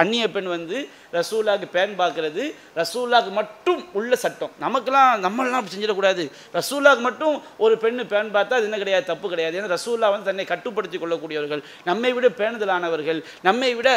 அந்நிய 0.00 0.24
பெண் 0.34 0.48
வந்து 0.54 0.76
ரசூலாக்கு 1.16 1.66
பேன் 1.76 1.92
பார்க்கறது 2.00 2.42
ரசூலாக்கு 2.80 3.30
மட்டும் 3.40 3.80
உள்ள 3.98 4.16
சட்டம். 4.24 4.52
நமக்கெல்லாம் 4.64 5.10
நம்மளாம் 5.24 5.58
அப்படி 5.60 5.74
செஞ்சிடக்கூடாது. 5.74 6.24
ரசூலாக்கு 6.58 7.02
மட்டும் 7.08 7.34
ஒரு 7.64 7.74
பெண்ணு 7.82 8.04
பேன் 8.12 8.30
பார்த்தா 8.36 8.58
அது 8.58 8.68
என்ன 8.68 8.80
கிடையாது? 8.82 9.04
தப்பு 9.12 9.26
கிடையாது. 9.32 9.58
ஏன்னா 9.60 9.72
ரசூலா 9.76 10.08
வந்து 10.14 10.28
தன்னை 10.30 10.46
கட்டுப்படுத்தி 10.52 10.98
கொள்ளக்கூடியவர்கள். 10.98 11.62
நம்மை 11.90 12.12
விட 12.12 12.28
பேணுதலானவர்கள். 12.40 13.20
நம்மை 13.48 13.70
விட 13.80 13.90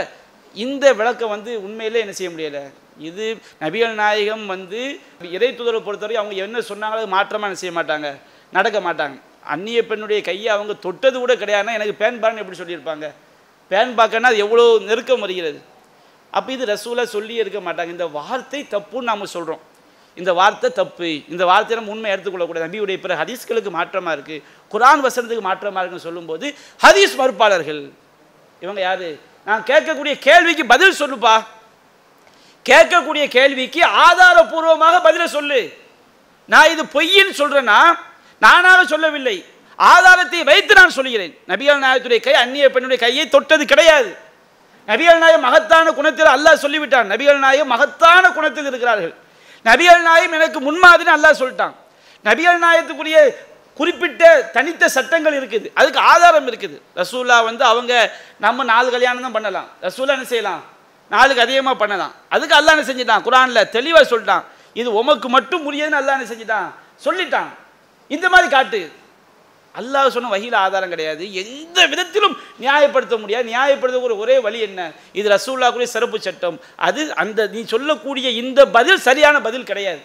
இந்த 0.56 0.86
விளக்கம் 1.00 1.34
வந்து 1.36 1.52
உண்மையிலே 1.66 2.04
என்ன 2.04 2.14
செய்ய 2.18 2.30
முடியலை? 2.34 2.62
இது 3.10 3.26
நபிகள் 3.64 3.96
நாயகம் 4.02 4.46
வந்து 4.54 4.82
இறை 5.36 5.50
துதரை 5.58 5.80
பொறுத்தவரை 5.88 6.16
அவங்க 6.22 6.36
என்ன 6.46 6.62
சொன்னாங்களோ 6.70 7.08
மாற்றமாக 7.16 7.50
என்ன 7.50 7.62
செய்ய 7.64 7.74
மாட்டாங்க? 7.80 8.10
நடக்க 8.58 8.80
மாட்டாங்க. 8.88 9.18
அந்நிய 9.54 9.82
பெண்ணுடைய 9.90 10.20
கையை 10.30 10.50
அவங்க 10.56 10.74
தொட்டது 10.86 11.18
கூட 11.24 11.34
கிடையாதுன்னா 11.42 11.78
எனக்கு 11.80 11.96
பேன் 12.04 12.22
பான்னு 12.24 12.42
எப்படி 12.44 12.60
சொல்லியிருப்பாங்க? 12.62 13.08
பேன் 13.72 13.94
பார்க்கன்னா 14.00 14.32
அது 14.32 14.44
எவ்வளோ 14.46 14.66
நெருக்கம் 14.90 15.26
வருகிறது? 15.26 15.60
அப்போ 16.32 16.50
இது 16.52 16.66
ரசூலா 16.74 17.04
சொல்லியே 17.16 17.40
இருக்க 17.44 17.60
மாட்டாங்க. 17.60 17.92
இந்த 17.98 18.08
வார்த்தை 18.08 18.62
தப்புன்னு 18.72 19.10
நாம் 19.12 19.26
சொல்கிறோம் 19.26 19.64
இந்த 20.18 20.34
வார்த்தை 20.34 20.70
தப்பு. 20.72 21.10
இந்த 21.34 21.44
வார்த்தையை 21.46 21.78
நம்ம 21.80 21.94
உண்மை 21.96 22.12
எடுத்துக்கொள்ளக்கூடாது. 22.14 22.68
நபியுடைய 22.68 22.98
பிற 23.02 23.16
ஹதீஸ்களுக்கு 23.22 23.72
மாற்றமாக 23.78 24.16
இருக்குது 24.18 24.44
குரான் 24.74 25.04
வசனத்துக்கு 25.06 25.44
மாற்றமாக 25.50 25.82
இருக்குன்னு 25.82 26.08
சொல்லும்போது 26.08 26.56
ஹதீஸ் 26.86 27.14
மறுப்பாளர்கள். 27.22 27.82
இவங்க 28.66 28.82
யார்? 28.82 29.08
நான் 29.50 29.68
கேட்கக்கூடிய 29.72 30.14
கேள்விக்கு 30.28 30.66
பதில் 30.74 31.00
சொல்லுப்பா. 31.02 31.36
கேட்கக்கூடிய 32.66 33.26
கேள்விக்கு 33.28 33.82
ஆதாரபூர்வமாக 34.06 34.96
பதிலை 35.08 35.28
சொல்லு. 35.28 35.60
நான் 36.46 36.72
இது 36.74 36.84
பொய்ன்னு 36.96 37.34
சொல்கிறேன்னா 37.42 37.80
நானாக 38.40 38.82
சொல்லவில்லை. 38.86 39.46
ஆதாரத்தை 39.80 40.44
வைத்து 40.44 40.74
நான் 40.80 40.96
சொல்கிறேன். 40.98 41.34
நபிகள் 41.52 41.84
நாயகத்துடைய 41.86 42.20
கை 42.20 42.34
அந்நிய 42.44 42.70
பெண்ணுடைய 42.72 43.00
கையை 43.04 43.26
தொட்டது 43.36 43.66
கிடையாது. 43.66 44.10
நபிகள் 44.90 45.20
நாயம் 45.24 45.46
மகத்தான 45.48 45.92
குணத்தில் 45.98 46.34
அல்லாஹ் 46.36 46.64
சொல்லிவிட்டான். 46.64 47.08
நபிகள் 47.14 47.40
நாயம் 47.46 47.72
மகத்தான 47.74 48.32
குணத்தில் 48.38 48.70
இருக்கிறார்கள். 48.72 49.14
நபிகள் 49.66 50.02
நாயம் 50.10 50.36
எனக்கு 50.38 50.60
முன்மாதிரி 50.68 51.10
அல்லாஹ் 51.18 51.40
சொல்லிட்டான். 51.42 51.76
நபிகள் 52.26 52.60
நாயத்துக்குரிய 52.66 53.18
குறிப்பிட்ட 53.80 54.24
தனித்த 54.56 54.84
சட்டங்கள் 54.88 55.36
இருக்குது. 55.40 55.68
அதுக்கு 55.80 56.00
ஆதாரம் 56.00 56.48
இருக்குது. 56.52 56.78
ரசூல்லா 57.00 57.44
வந்து 57.50 57.64
அவங்க 57.72 57.94
நம்ம 58.46 58.64
நாலு 58.64 58.88
கல்யாணம் 58.96 59.26
தான் 59.28 59.38
பண்ணலாம். 59.38 59.68
ரசூலா 59.82 60.14
என்ன 60.18 60.28
செய்யலாம்? 60.34 60.62
நாளுக்கு 61.10 61.44
அதிகமாக 61.46 61.78
பண்ணலாம். 61.82 62.14
அதுக்கு 62.30 62.56
அல்லாஹ் 62.60 62.76
என்ன 62.76 62.88
செஞ்சிட்டான்? 62.92 63.24
குரானில் 63.28 63.70
தெளிவாக 63.76 64.06
சொல்லிட்டான். 64.12 64.44
இது 64.74 64.90
உமக்கு 64.94 65.30
மட்டும் 65.30 65.64
முடியாதுன்னு 65.68 66.00
அல்லா 66.00 66.16
என்ன 66.18 66.30
செஞ்சிட்டான்? 66.34 66.70
சொல்லிட்டான். 67.06 67.50
இந்த 68.08 68.30
மாதிரி 68.30 68.50
காட்டு. 68.56 68.82
அல்லாஹ் 69.78 70.08
சொன்ன 70.08 70.28
வகையில் 70.28 70.54
ஆதாரம் 70.54 70.90
கிடையாது. 70.90 71.34
எந்த 71.34 71.86
விதத்திலும் 71.86 72.38
நியாயப்படுத்த 72.62 73.20
முடியாது. 73.20 73.52
நியாயப்படுத்தக்கூடிய 73.52 74.18
ஒரே 74.18 74.40
வழி 74.40 74.60
என்ன? 74.60 74.92
இது 75.14 75.30
ரசூல்லாக்குரிய 75.30 75.84
சிறப்பு 75.84 76.22
சட்டம். 76.22 76.60
அது 76.76 77.16
அந்த 77.16 77.48
நீ 77.48 77.64
சொல்லக்கூடிய 77.64 78.30
இந்த 78.30 78.68
பதில் 78.68 79.00
சரியான 79.00 79.42
பதில் 79.42 79.64
கிடையாது. 79.64 80.00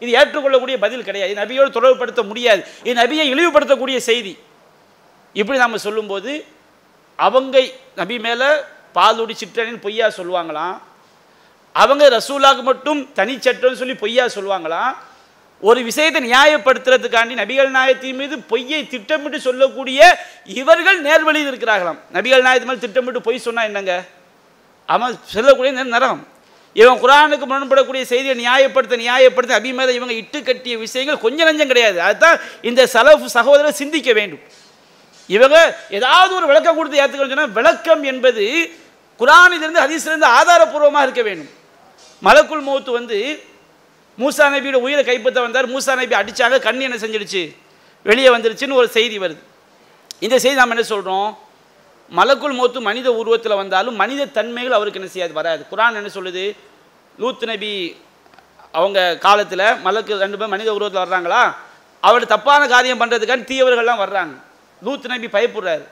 இது 0.00 0.10
ஏற்றுக்கொள்ளக்கூடிய 0.12 0.78
பதில் 0.78 1.04
கிடையாது. 1.04 1.32
இது 1.32 1.42
நபியோடு 1.42 1.68
தொடர்புபடுத்த 1.68 2.22
முடியாது. 2.22 2.64
இது 2.82 3.02
நபியை 3.02 3.24
இழிவுபடுத்தக்கூடிய 3.34 3.96
செய்தி. 3.96 4.38
இப்படி 5.32 5.58
நாம் 5.58 5.78
சொல்லும்போது 5.78 6.44
அவங்க 7.16 7.64
நபி 7.96 8.18
மேலே 8.18 8.46
பாலுடி 8.94 9.34
சிற்றனின் 9.42 9.80
பொய்யா 9.80 10.06
சொல்லுவாங்களாம். 10.06 10.78
அவங்க 11.72 12.08
ரசூலாக்கு 12.08 12.62
மட்டும் 12.62 13.08
தனிச்சட்டம்னு 13.14 13.80
சொல்லி 13.82 13.94
பொய்யா 13.94 14.24
சொல்லுவாங்களாம். 14.24 14.96
ஒரு 15.60 15.82
விஷயத்தை 15.82 16.30
நியாயப்படுத்துறதுக்காண்டி 16.30 17.34
நபிகள் 17.34 17.70
நாயத்தின் 17.70 18.14
மீது 18.14 18.38
பொய்யை 18.38 18.86
திட்டமிட்டு 18.86 19.40
சொல்லக்கூடிய 19.40 20.18
இவர்கள் 20.44 21.02
நேர்வழியில் 21.02 21.50
இருக்கிறார்களாம். 21.52 21.98
நபிகள் 22.12 22.42
நாயகத்து 22.42 22.64
மேல் 22.64 22.78
திட்டமிட்டு 22.78 23.20
பொய் 23.20 23.38
சொன்னா 23.38 23.62
என்னங்க? 23.62 24.04
அவன் 24.86 25.18
சொல்லக்கூடிய 25.24 25.84
நரகம். 25.84 26.28
இவன் 26.72 27.00
குரானுக்கு 27.02 27.46
முரண்படக்கூடிய 27.46 28.02
செய்தியை 28.02 28.46
நியாயப்படுத்த 28.46 28.96
நியாயப்படுத்த 28.96 29.56
அபி 29.58 29.88
இவங்க 29.88 30.12
இட்டு 30.12 30.42
கட்டிய 30.42 30.78
விஷயங்கள் 30.78 31.18
கொஞ்சம் 31.18 31.48
நஞ்சம் 31.48 31.66
கிடையாது. 31.66 32.00
அதுதான் 32.00 32.40
இந்த 32.62 32.84
சலஃப் 32.92 33.24
சகோதரர் 33.24 33.72
சிந்திக்க 33.72 34.12
வேண்டும். 34.12 34.40
இவங்க 35.26 35.76
ஏதாவது 35.90 36.34
ஒரு 36.34 36.46
விளக்கம் 36.46 36.76
கொடுத்து 36.76 37.00
ஏற்றுக்கணும் 37.00 37.52
விளக்கம் 37.52 38.02
என்பது 38.02 38.72
குரானிலிருந்து 39.18 39.80
ஹதீஸ்லேருந்து 39.80 40.28
ஆதாரபூர்வமாக 40.40 41.02
இருக்க 41.02 41.22
வேண்டும். 41.22 41.50
மலக்குள் 42.20 42.64
மௌத்து 42.64 42.90
வந்து 42.90 43.44
மூசா 44.18 44.44
நபியோட 44.54 44.72
உயிரை 44.72 45.04
கைப்பற்ற 45.04 45.40
வந்தார். 45.40 45.68
மூசா 45.68 45.94
நபி 45.94 46.14
அடித்தாங்க 46.16 46.58
கண் 46.60 46.80
என்ன 46.80 46.96
செஞ்சிடுச்சு? 46.96 47.56
வெளியே 48.02 48.28
வந்துருச்சுன்னு 48.28 48.72
ஒரு 48.72 48.88
செய்தி 48.88 49.18
வருது. 49.18 49.42
இந்த 50.18 50.38
செய்தி 50.38 50.56
நாம் 50.56 50.70
என்ன 50.70 50.82
சொல்கிறோம் 50.82 51.38
மலக்குள் 52.10 52.56
மோத்து 52.58 52.80
மனித 52.80 53.12
உருவத்தில் 53.12 53.54
வந்தாலும் 53.54 53.94
மனித 53.94 54.26
தன்மைகள் 54.26 54.72
அவருக்கு 54.72 54.98
என்ன 54.98 55.12
செய்யாது 55.12 55.32
வராது. 55.32 55.66
குரான் 55.70 55.94
என்ன 55.94 56.10
சொல்லுது? 56.14 56.56
லூத் 57.18 57.44
நபி 57.44 57.96
அவங்க 58.72 59.18
காலத்தில் 59.18 59.74
மலக்கு 59.82 60.18
ரெண்டு 60.18 60.38
பேர் 60.38 60.48
மனித 60.48 60.74
உருவத்தில் 60.74 61.02
வர்றாங்களா? 61.02 61.54
அவரோட 62.02 62.26
தப்பான 62.26 62.66
காரியம் 62.66 63.00
பண்ணுறதுக்கான 63.00 63.44
தீயவர்கள்லாம் 63.50 64.02
வர்றாங்க. 64.04 64.34
லூத் 64.82 65.06
நபி 65.06 65.26
பயப்படுறாரு. 65.26 65.84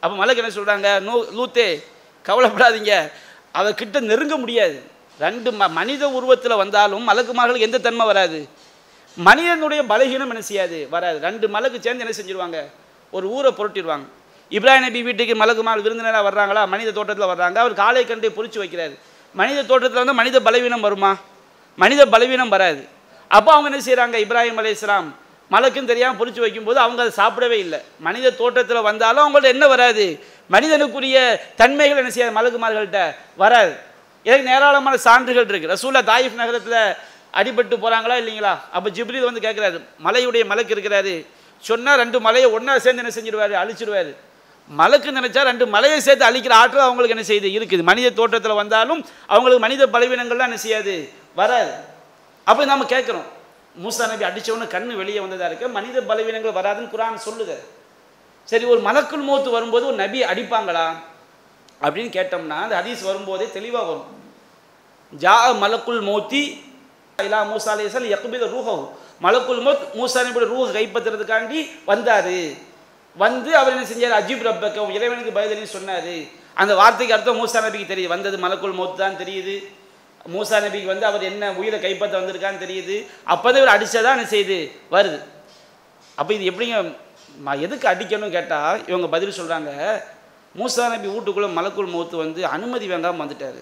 அப்போ 0.00 0.16
மலக்கு 0.16 0.42
என்ன 0.42 0.54
சொல்கிறாங்க 0.56 1.00
நூ 1.00 1.24
லூத்தே 1.38 1.82
கவலைப்படாதீங்க. 2.24 3.10
அவர்கிட்ட 3.54 4.00
நெருங்க 4.00 4.36
முடியாது. 4.36 4.82
ரெண்டு 5.18 5.50
ம 5.52 5.70
மனித 5.70 6.08
உருவத்தில் 6.08 6.56
வந்தாலும் 6.56 7.08
மலக்குமார்களுக்கு 7.08 7.68
எந்த 7.68 7.78
தன்மை 7.78 8.06
வராது. 8.06 8.48
மனிதனுடைய 9.16 9.82
பலகீனம் 9.82 10.30
என்ன 10.32 10.40
செய்யாது? 10.40 10.86
வராது. 10.90 11.18
ரெண்டு 11.20 11.48
மலக்கு 11.48 11.80
சேர்ந்து 11.80 12.04
என்ன 12.04 12.14
செஞ்சிருவாங்க? 12.18 12.58
ஒரு 13.10 13.30
ஊரை 13.30 13.52
புரட்டிடுவாங்க. 13.56 14.06
இப்ராஹிம் 14.50 14.80
நபி 14.80 15.02
வீட்டுக்கு 15.02 15.34
மலக்குமார் 15.34 15.82
விருந்தினராக 15.86 16.30
வர்றாங்களா? 16.30 16.68
மனித 16.68 16.90
தோட்டத்தில் 16.90 17.26
வர்றாங்க. 17.26 17.54
அவர் 17.54 17.72
காலை 17.72 18.04
கண்டை 18.04 18.30
பொறிச்சு 18.36 18.58
வைக்கிறாரு. 18.62 18.94
மனித 19.34 19.62
தோட்டத்தில் 19.62 19.98
வந்து 19.98 20.12
மனித 20.12 20.40
பலவீனம் 20.40 20.80
வருமா? 20.80 21.16
மனித 21.74 22.06
பலவீனம் 22.06 22.48
வராது. 22.48 22.88
அப்போ 23.28 23.52
அவங்க 23.52 23.68
என்ன 23.70 23.80
செய்கிறாங்க 23.84 24.16
இப்ராஹிம் 24.24 24.60
அலைஹிஸ்ஸலாம் 24.62 25.08
மலக்குன்னு 25.50 25.84
தெரியாமல் 25.84 26.18
பொறிச்சு 26.20 26.40
வைக்கும்போது 26.40 26.78
அவங்க 26.78 27.02
அதை 27.02 27.12
சாப்பிடவே 27.24 27.58
இல்லை. 27.58 27.78
மனித 27.98 28.30
தோட்டத்தில் 28.30 28.80
வந்தாலும் 28.80 29.22
அவங்கள்ட்ட 29.24 29.42
என்ன 29.42 29.66
வராது? 29.66 30.24
மனிதனுக்குரிய 30.48 31.46
தன்மைகள் 31.56 31.96
என்ன 31.96 32.10
செய்யாது? 32.10 32.36
மலக்குமார்கள்ட்ட 32.38 33.14
வராது. 33.36 33.86
எனக்கு 34.24 34.50
ஏராளமான 34.56 34.96
சான்றுகள் 35.06 35.46
இருக்குது 35.46 35.72
ரசூலா 35.74 36.00
தாயிஃப் 36.12 36.40
நகரத்தில் 36.42 36.80
அடிபட்டு 37.38 37.74
போகிறாங்களா 37.82 38.16
இல்லைங்களா? 38.20 38.54
அப்போ 38.76 38.90
ஜிப்ரீல் 38.90 39.28
வந்து 39.28 39.44
கேட்குறாரு 39.46 39.78
மலையுடைய 40.06 40.44
மலக்கு 40.46 40.74
இருக்கிறாரு. 40.76 41.26
சொன்னால் 41.64 41.98
ரெண்டு 41.98 42.20
மலையை 42.20 42.50
ஒன்றா 42.50 42.78
சேர்ந்து 42.78 43.02
என்ன 43.04 43.12
செஞ்சிருவாரு? 43.16 43.54
அழிச்சிருவாரு. 43.62 44.12
மலைக்கு 44.70 45.10
நினைச்சா 45.18 45.42
ரெண்டு 45.42 45.66
மலையை 45.66 46.00
சேர்த்து 46.00 46.24
அழிக்கிற 46.30 46.52
ஆற்றல் 46.52 46.86
அவங்களுக்கு 46.86 47.16
என்ன 47.16 47.26
செய்யுது? 47.28 47.48
இருக்குது. 47.58 47.82
மனித 47.82 48.10
தோற்றத்தில் 48.10 48.60
வந்தாலும் 48.62 49.00
அவங்களுக்கு 49.26 49.64
மனித 49.66 49.86
பலவீனங்கள்லாம் 49.86 50.50
என்ன 50.50 50.56
செய்யாது? 50.56 51.12
வராது. 51.34 51.72
அப்போ 52.44 52.64
நம்ம 52.64 52.84
கேட்குறோம் 52.84 53.26
மூசா 53.82 54.04
நபி 54.10 54.24
அடித்தவொன்னு 54.24 54.72
கண்ணு 54.74 54.92
வெளியே 54.96 55.20
வந்ததாக 55.20 55.48
இருக்கு. 55.50 55.68
மனித 55.68 56.00
பலவீனங்கள் 56.00 56.56
வராதுன்னு 56.60 56.92
குரான் 56.94 57.24
சொல்லுது. 57.26 57.56
சரி 58.44 58.64
ஒரு 58.64 58.80
மலக்குள் 58.80 59.26
மூத்து 59.28 59.50
வரும்போது 59.50 59.86
ஒரு 59.86 59.96
நபி 59.96 60.22
அடிப்பாங்களா? 60.22 60.86
அப்படின்னு 61.82 62.12
கேட்டோம்னா 62.18 62.58
அந்த 62.66 62.74
ஹதீஸ் 62.80 63.02
வரும்போதே 63.08 63.46
தெளிவாக 63.56 63.86
வரும். 63.90 64.08
ஜா 65.12 65.34
மலக்குல் 65.64 66.02
மோத்தி 66.08 66.42
இலா 67.18 67.40
மூசா 67.50 67.70
அலைஹிஸ்ஸலாம் 67.74 68.14
எக்குபித 68.16 68.48
ரூஹவு 68.54 68.84
மலக்குல் 69.26 69.62
மோத் 69.66 69.84
மூசா 69.98 70.20
நபியோட 70.24 70.46
ரூஹ் 70.54 70.74
கைப்பற்றுறதுக்காண்டி 70.78 71.60
வந்தார். 71.90 72.34
வந்து 73.22 73.50
அவர் 73.60 73.74
என்ன 73.74 73.86
செஞ்சார்? 73.92 74.18
அஜீப் 74.20 74.44
ரப்பக்கம் 74.48 74.92
இறைவனுக்கு 74.96 75.32
பதிலன்னு 75.38 75.74
சொன்னார். 75.76 76.12
அந்த 76.60 76.72
வார்த்தைக்கு 76.80 77.16
அர்த்தம் 77.16 77.40
மூசா 77.40 77.58
நபிக்கு 77.64 77.90
தெரியுது. 77.92 78.12
வந்தது 78.14 78.36
மலக்குல் 78.44 78.76
மௌத் 78.80 79.00
தான் 79.02 79.18
தெரியுது. 79.22 79.56
மூசா 80.34 80.56
நபிக்கு 80.64 80.88
வந்து 80.92 81.06
அவர் 81.10 81.22
என்ன 81.30 81.50
உயிரை 81.60 81.78
கைப்பற்ற 81.80 82.14
வந்திருக்கான்னு 82.20 82.62
தெரியுது. 82.64 82.96
அப்போதான் 83.32 83.60
இவர் 83.62 84.04
தான் 84.06 84.16
என்ன 84.18 84.28
செய்யுது 84.34 84.58
வருது. 84.94 85.18
அப்போ 86.18 86.30
இது 86.34 86.44
எப்படிங்க 86.50 86.76
எதுக்கு 87.66 87.86
அடிக்கணும்னு 87.88 88.36
கேட்டால் 88.36 88.80
இவங்க 88.90 89.08
பதில் 89.16 89.36
சொல்கிறாங்க 89.40 89.72
மூசா 90.54 90.84
நபி 90.92 91.08
வீட்டுக்குள்ளே 91.14 91.48
மலக்குள் 91.58 91.92
மௌத்து 91.94 92.16
வந்து 92.24 92.40
அனுமதி 92.54 92.86
வேண்டாமல் 92.92 93.22
வந்துட்டாரு. 93.24 93.60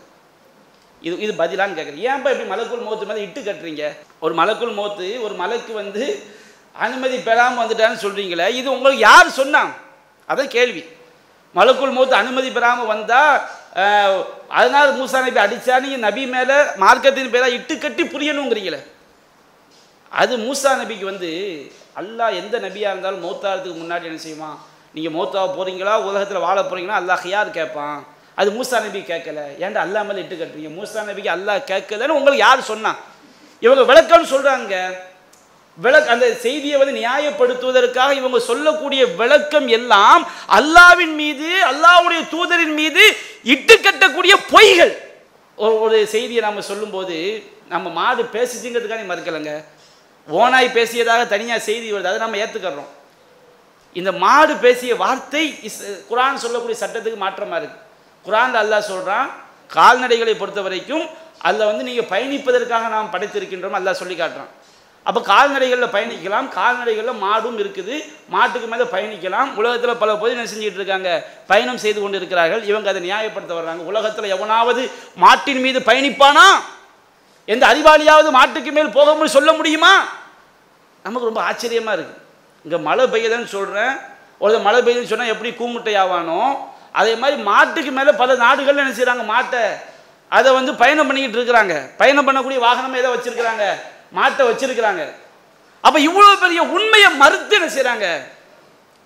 இது 1.06 1.14
இது 1.24 1.32
பதிலான்னு 1.40 1.76
கேட்குறேன் 1.76 2.04
ஏன்பா 2.10 2.28
இப்படி 2.32 2.48
மலக்குள் 2.52 2.84
மௌத்து 2.86 3.08
மேலே 3.08 3.24
இட்டு 3.26 3.40
கட்டுறீங்க? 3.48 3.84
ஒரு 4.24 4.34
மலக்குள் 4.40 4.76
மௌத்து 4.78 5.06
ஒரு 5.26 5.34
மலைக்கு 5.42 5.72
வந்து 5.82 6.04
அனுமதி 6.86 7.16
பெறாமல் 7.28 7.62
வந்துட்டான்னு 7.62 8.02
சொல்கிறீங்களே 8.04 8.46
இது 8.58 8.68
உங்களுக்கு 8.76 9.00
யார் 9.08 9.36
சொன்னான் 9.40 9.72
அதான் 10.28 10.54
கேள்வி. 10.56 10.82
மலக்குள் 11.58 11.94
மௌத்து 11.96 12.14
அனுமதி 12.22 12.48
பெறாமல் 12.56 12.92
வந்தால் 12.94 13.36
அதனால் 14.58 14.90
மூசா 14.98 15.18
நபி 15.24 15.40
அடித்தா 15.44 15.74
நீங்கள் 15.84 16.04
நபி 16.06 16.22
மேலே 16.34 16.56
மார்க்கத்தின் 16.82 17.32
பேராக 17.34 17.56
இட்டு 17.58 17.74
கட்டி 17.78 18.04
புரியணுங்கிறீங்களே. 18.14 18.80
அது 20.12 20.32
மூசா 20.46 20.70
நபிக்கு 20.80 21.06
வந்து 21.12 21.30
அல்லாஹ் 22.00 22.38
எந்த 22.40 22.56
நபியாக 22.66 22.92
இருந்தாலும் 22.94 23.24
மௌத்தாகிறதுக்கு 23.26 23.82
முன்னாடி 23.82 24.08
என்ன 24.10 24.20
செய்வான்? 24.26 24.56
நீங்கள் 24.96 25.14
மௌத்தாக 25.16 25.48
போகிறீங்களா 25.56 25.94
உலகத்தில் 26.08 26.44
வாழ 26.44 26.58
போகிறீங்களா 26.60 26.98
அல்லாஹ் 27.00 27.24
யார் 27.32 27.48
கேட்பான். 27.56 27.98
அது 28.40 28.48
மூசா 28.56 28.76
நபி 28.84 29.00
கேட்கல. 29.10 29.40
ஏன்டா 29.64 29.80
அல்லாஹ் 29.86 30.06
மேலே 30.08 30.22
இட்டு 30.22 30.36
கட்டுறீங்க? 30.40 30.70
மூசா 30.78 31.02
நபிக்கு 31.08 31.30
அல்லாஹ் 31.34 31.60
கேட்கலன்னு 31.70 32.16
உங்களுக்கு 32.18 32.40
யார் 32.46 32.68
சொன்னான் 32.70 32.98
இவங்க 33.64 33.82
விளக்கம்னு 33.90 34.32
சொல்கிறாங்க 34.32 34.74
விளக் 35.84 36.10
அந்த 36.14 36.26
செய்தியை 36.44 36.76
வந்து 36.80 36.94
நியாயப்படுத்துவதற்காக 37.02 38.10
இவங்க 38.20 38.38
சொல்லக்கூடிய 38.50 39.02
விளக்கம் 39.20 39.68
எல்லாம் 39.78 40.22
அல்லாவின் 40.58 41.14
மீது 41.22 41.48
அல்லாவுடைய 41.70 42.20
தூதரின் 42.34 42.76
மீது 42.80 43.02
இட்டு 43.54 43.74
கட்டக்கூடிய 43.76 44.34
பொய்கள். 44.52 44.92
ஒரு 45.58 45.74
ஒரு 45.84 45.98
செய்தியை 46.14 46.42
நம்ம 46.48 46.62
சொல்லும்போது 46.70 47.16
நம்ம 47.74 47.86
மாடு 47.98 48.22
பேசிச்சுங்கிறதுக்காக 48.36 49.04
மறுக்கலைங்க. 49.12 49.54
ஓனாய் 50.28 50.76
பேசியதாக 50.78 51.22
தனியாக 51.34 51.66
செய்தி 51.70 51.86
வருது. 51.92 52.10
அதை 52.12 52.20
நம்ம 52.24 52.38
ஏற்றுக்கிறோம் 52.44 52.92
இந்த 53.98 54.10
மாடு 54.22 54.54
பேசிய 54.64 54.92
வார்த்தை 55.02 55.44
இஸ் 55.68 55.80
குரான் 56.10 56.42
சொல்லக்கூடிய 56.44 56.76
சட்டத்துக்கு 56.82 57.18
மாற்றமாக 57.24 57.60
இருக்கு. 57.60 57.78
குரான் 58.26 58.60
அல்லாஹ் 58.62 58.90
சொல்கிறான் 58.92 59.28
கால்நடைகளை 59.76 60.34
பொறுத்த 60.40 60.60
வரைக்கும் 60.66 61.04
அதில் 61.46 61.68
வந்து 61.70 61.86
நீங்கள் 61.88 62.10
பயணிப்பதற்காக 62.12 62.88
நாம் 62.94 63.12
படைத்திருக்கின்றோம் 63.14 63.76
அல்லாஹ் 63.78 64.00
சொல்லி 64.02 64.16
காட்டுறான். 64.18 64.52
அப்போ 65.08 65.20
கால்நடைகளில் 65.30 65.94
பயணிக்கலாம் 65.96 66.46
கால்நடைகளில் 66.58 67.20
மாடும் 67.24 67.58
இருக்குது 67.62 67.96
மாட்டுக்கு 68.34 68.68
மேலே 68.72 68.86
பயணிக்கலாம். 68.94 69.50
உலகத்தில் 69.60 70.00
பல 70.02 70.10
பொது 70.22 70.32
என்ன 70.34 70.46
செஞ்சுட்டு 70.52 70.80
இருக்காங்க? 70.80 71.10
பயணம் 71.50 71.82
செய்து 71.84 71.98
கொண்டு 72.00 72.20
இருக்கிறார்கள் 72.20 72.62
இவங்க 72.70 72.88
அதை 72.92 73.02
நியாயப்படுத்த 73.08 73.52
வர்றாங்க. 73.58 73.82
உலகத்தில் 73.92 74.34
எவனாவது 74.36 74.84
மாட்டின் 75.24 75.62
மீது 75.66 75.80
பயணிப்பானா? 75.90 76.46
எந்த 77.54 77.64
அறிவாளியாவது 77.72 78.30
மாட்டுக்கு 78.38 78.70
மேல் 78.78 78.94
போக 78.98 79.08
முடியும் 79.14 79.36
சொல்ல 79.38 79.50
முடியுமா? 79.58 79.94
நமக்கு 81.04 81.30
ரொம்ப 81.30 81.42
ஆச்சரியமாக 81.48 81.96
இருக்குது 81.98 82.22
இங்கே 82.66 82.78
மழை 82.86 83.04
பெய்யுதுன்னு 83.14 83.52
சொல்கிறேன் 83.56 83.92
ஒரு 84.44 84.58
மழை 84.64 84.78
பெய்யுதுன்னு 84.86 85.10
சொன்னால் 85.10 85.32
எப்படி 85.34 85.50
கூமுட்டை 85.58 85.92
ஆவானோ 86.02 86.40
அதே 87.00 87.12
மாதிரி 87.22 87.36
மாட்டுக்கு 87.48 87.90
மேலே 87.98 88.12
பல 88.20 88.34
நாடுகள் 88.34 88.80
என்ன 88.82 88.92
செய்கிறாங்க 88.98 89.24
மாட்டை? 89.34 89.64
அதை 90.36 90.52
வந்து 90.52 90.72
பயணம் 90.74 91.08
பண்ணிக்கிட்டு 91.08 91.38
இருக்கிறாங்க. 91.38 91.74
பயணம் 92.00 92.26
பண்ணக்கூடிய 92.28 92.58
வாகனம் 92.58 92.98
எதை 93.00 93.10
வச்சுருக்கிறாங்க. 93.14 93.64
மாட்டை 94.18 94.42
வச்சுருக்கிறாங்க. 94.48 95.02
அப்போ 95.86 95.98
இவ்வளோ 96.08 96.30
பெரிய 96.44 96.60
உண்மையை 96.76 97.10
மறுத்து 97.22 97.54
என்ன 97.58 97.68
செய்கிறாங்க 97.76 98.06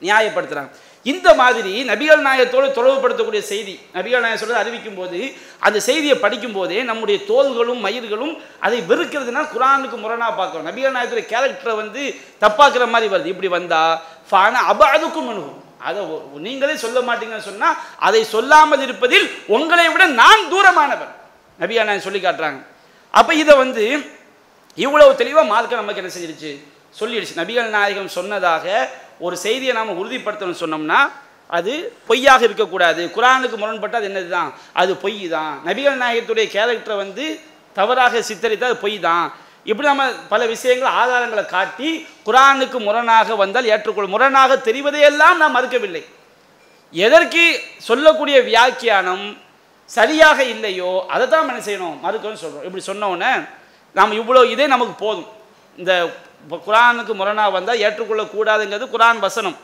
நியாயப்படுத்துகிறாங்க 0.03 0.73
இந்த 1.05 1.29
மாதிரி 1.41 1.73
நபிகள் 1.91 2.25
நாயத்தோடு 2.27 2.67
தொடர்புபடுத்தக்கூடிய 2.79 3.43
செய்தி 3.51 3.75
நபிகள் 3.95 4.23
நாயகம் 4.25 4.41
சொல்றது 4.41 4.63
அறிவிக்கும் 4.63 4.99
போது 4.99 5.19
அந்த 5.67 5.79
செய்தியை 5.87 6.17
படிக்கும் 6.25 6.57
போதே 6.57 6.79
நம்முடைய 6.91 7.19
தோள்களும் 7.31 7.81
மயிர்களும் 7.87 8.35
அதை 8.67 8.79
வெறுக்கிறதுனா 8.91 9.43
குரானுக்கு 9.55 9.97
முரணாக 10.03 10.33
பார்க்கணும். 10.41 10.69
நபிகள் 10.71 10.97
நாயத்துடைய 10.97 11.27
கேரக்டரை 11.33 11.75
வந்து 11.83 12.03
தப்பாக்குற 12.45 12.87
மாதிரி 12.95 13.09
வருது. 13.15 13.33
இப்படி 13.35 13.51
வந்தா 13.57 13.83
ஃபான 14.31 14.63
அப 14.73 14.81
அதுக்கும் 14.95 15.31
அணுகும் 15.33 15.59
அதை 15.89 16.01
நீங்களே 16.47 16.77
சொல்ல 16.85 16.99
மாட்டீங்கன்னு 17.09 17.49
சொன்னால் 17.51 17.77
அதை 18.07 18.23
சொல்லாமல் 18.35 18.83
இருப்பதில் 18.87 19.27
உங்களை 19.57 19.87
விட 19.93 20.07
நான் 20.23 20.49
தூரமானவன். 20.55 21.13
நபியா 21.61 21.85
நான் 21.91 22.07
சொல்லி 22.07 22.21
காட்டுறாங்க. 22.23 22.61
அப்போ 23.15 23.33
இதை 23.43 23.55
வந்து 23.65 23.85
இவ்வளவு 24.85 25.21
தெளிவாக 25.21 25.51
மார்க்க 25.53 25.83
நமக்கு 25.83 26.03
என்ன 26.03 26.13
செஞ்சிருச்சு 26.17 26.51
சொல்லிடுச்சு. 27.01 27.39
நபிகள் 27.41 27.75
நாயகம் 27.77 28.17
சொன்னதாக 28.17 28.67
ஒரு 29.27 29.37
செய்தியை 29.47 29.73
நாம் 29.79 29.99
உறுதிப்படுத்தணும்னு 30.01 30.63
சொன்னோம்னா 30.63 31.01
அது 31.59 31.73
பொய்யாக 32.09 32.43
இருக்கக்கூடாது. 32.49 33.03
குரானுக்கு 33.15 33.57
முரண்பட்டு 33.61 33.99
அது 33.99 34.09
என்னது 34.11 34.29
தான் 34.37 34.51
அது 34.81 34.93
பொய் 35.05 35.23
தான் 35.37 35.55
நபிகள் 35.69 36.03
நாயகத்துடைய 36.03 36.47
கேரக்டரை 36.57 36.97
வந்து 37.05 37.25
தவறாக 37.79 38.23
சித்தரித்தா 38.29 38.69
அது 38.71 38.79
பொய் 38.85 38.99
தான் 39.09 39.27
இப்படி 39.71 39.87
நம்ம 39.89 40.05
பல 40.33 40.43
விஷயங்கள் 40.53 40.97
ஆதாரங்களை 41.01 41.45
காட்டி 41.57 41.91
குரானுக்கு 42.27 42.79
முரணாக 42.87 43.35
வந்தால் 43.43 43.71
ஏற்றுக்கொள்ள 43.73 44.09
முரணாக 44.15 44.57
தெரிவதையெல்லாம் 44.69 45.41
நாம் 45.43 45.57
மறுக்கவில்லை. 45.57 46.03
எதற்கு 46.95 47.45
சொல்லக்கூடிய 47.89 48.37
வியாக்கியானம் 48.51 49.27
சரியாக 49.97 50.39
இல்லையோ 50.55 50.93
அதை 51.15 51.25
தான் 51.27 51.45
என்ன 51.53 51.63
செய்யணும்? 51.69 51.99
மறுக்கணும்னு 52.05 52.43
சொல்கிறோம் 52.45 52.67
இப்படி 52.69 52.85
சொன்னோன்னே 52.91 53.33
நாம் 53.99 54.19
இவ்வளோ 54.21 54.43
இதே 54.55 54.67
நமக்கு 54.75 54.95
போதும். 55.05 55.29
இந்த 55.79 55.93
இப்போ 56.45 56.57
குரானுக்கு 56.67 57.13
முரணாக 57.15 57.51
வந்தால் 57.51 57.81
ஏற்றுக்கொள்ளக்கூடாதுங்கிறது 57.87 58.87
குரான் 58.95 59.19
வசனம். 59.19 59.57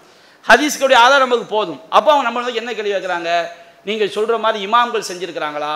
ஹதீஸ்களுடைய 0.48 0.98
ஆதாரம் 1.04 1.28
நமக்கு 1.28 1.46
போதும். 1.56 1.80
அப்போ 1.96 2.08
அவங்க 2.12 2.26
நம்மளுக்கு 2.28 2.60
என்ன 2.62 2.72
கேள்வி 2.72 2.92
கேட்குறாங்க? 2.94 3.30
நீங்கள் 3.88 4.14
சொல்கிற 4.16 4.38
மாதிரி 4.44 4.58
இமாம்கள் 4.66 5.08
செஞ்சுருக்கிறாங்களா? 5.10 5.74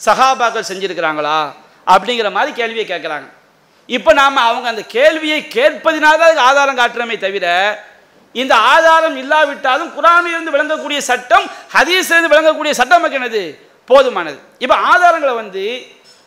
சஹாபாக்கள் 0.00 0.68
செஞ்சுருக்கிறாங்களா? 0.70 1.36
அப்படிங்கிற 1.86 2.30
மாதிரி 2.36 2.52
கேள்வியை 2.60 2.86
கேட்குறாங்க. 2.92 3.28
இப்போ 3.96 4.12
நாம் 4.12 4.36
அவங்க 4.36 4.68
அந்த 4.68 4.82
கேள்வியை 4.96 5.40
கேட்பதினால 5.56 6.18
தான் 6.18 6.28
அதுக்கு 6.28 6.48
ஆதாரம் 6.50 6.78
காட்டுறமே 6.80 7.16
தவிர 7.18 7.46
இந்த 8.34 8.54
ஆதாரம் 8.74 9.16
இல்லாவிட்டாலும் 9.16 9.90
குரானிலிருந்து 9.96 10.54
விளங்கக்கூடிய 10.56 10.98
சட்டம் 11.10 11.46
ஹதீஸிலிருந்து 11.76 12.32
விளங்கக்கூடிய 12.34 12.70
சட்டம் 12.70 13.00
நமக்கு 13.00 13.18
என்னது? 13.20 13.42
போதுமானது. 13.90 14.38
இப்போ 14.58 14.76
ஆதாரங்களை 14.92 15.34
வந்து 15.34 15.64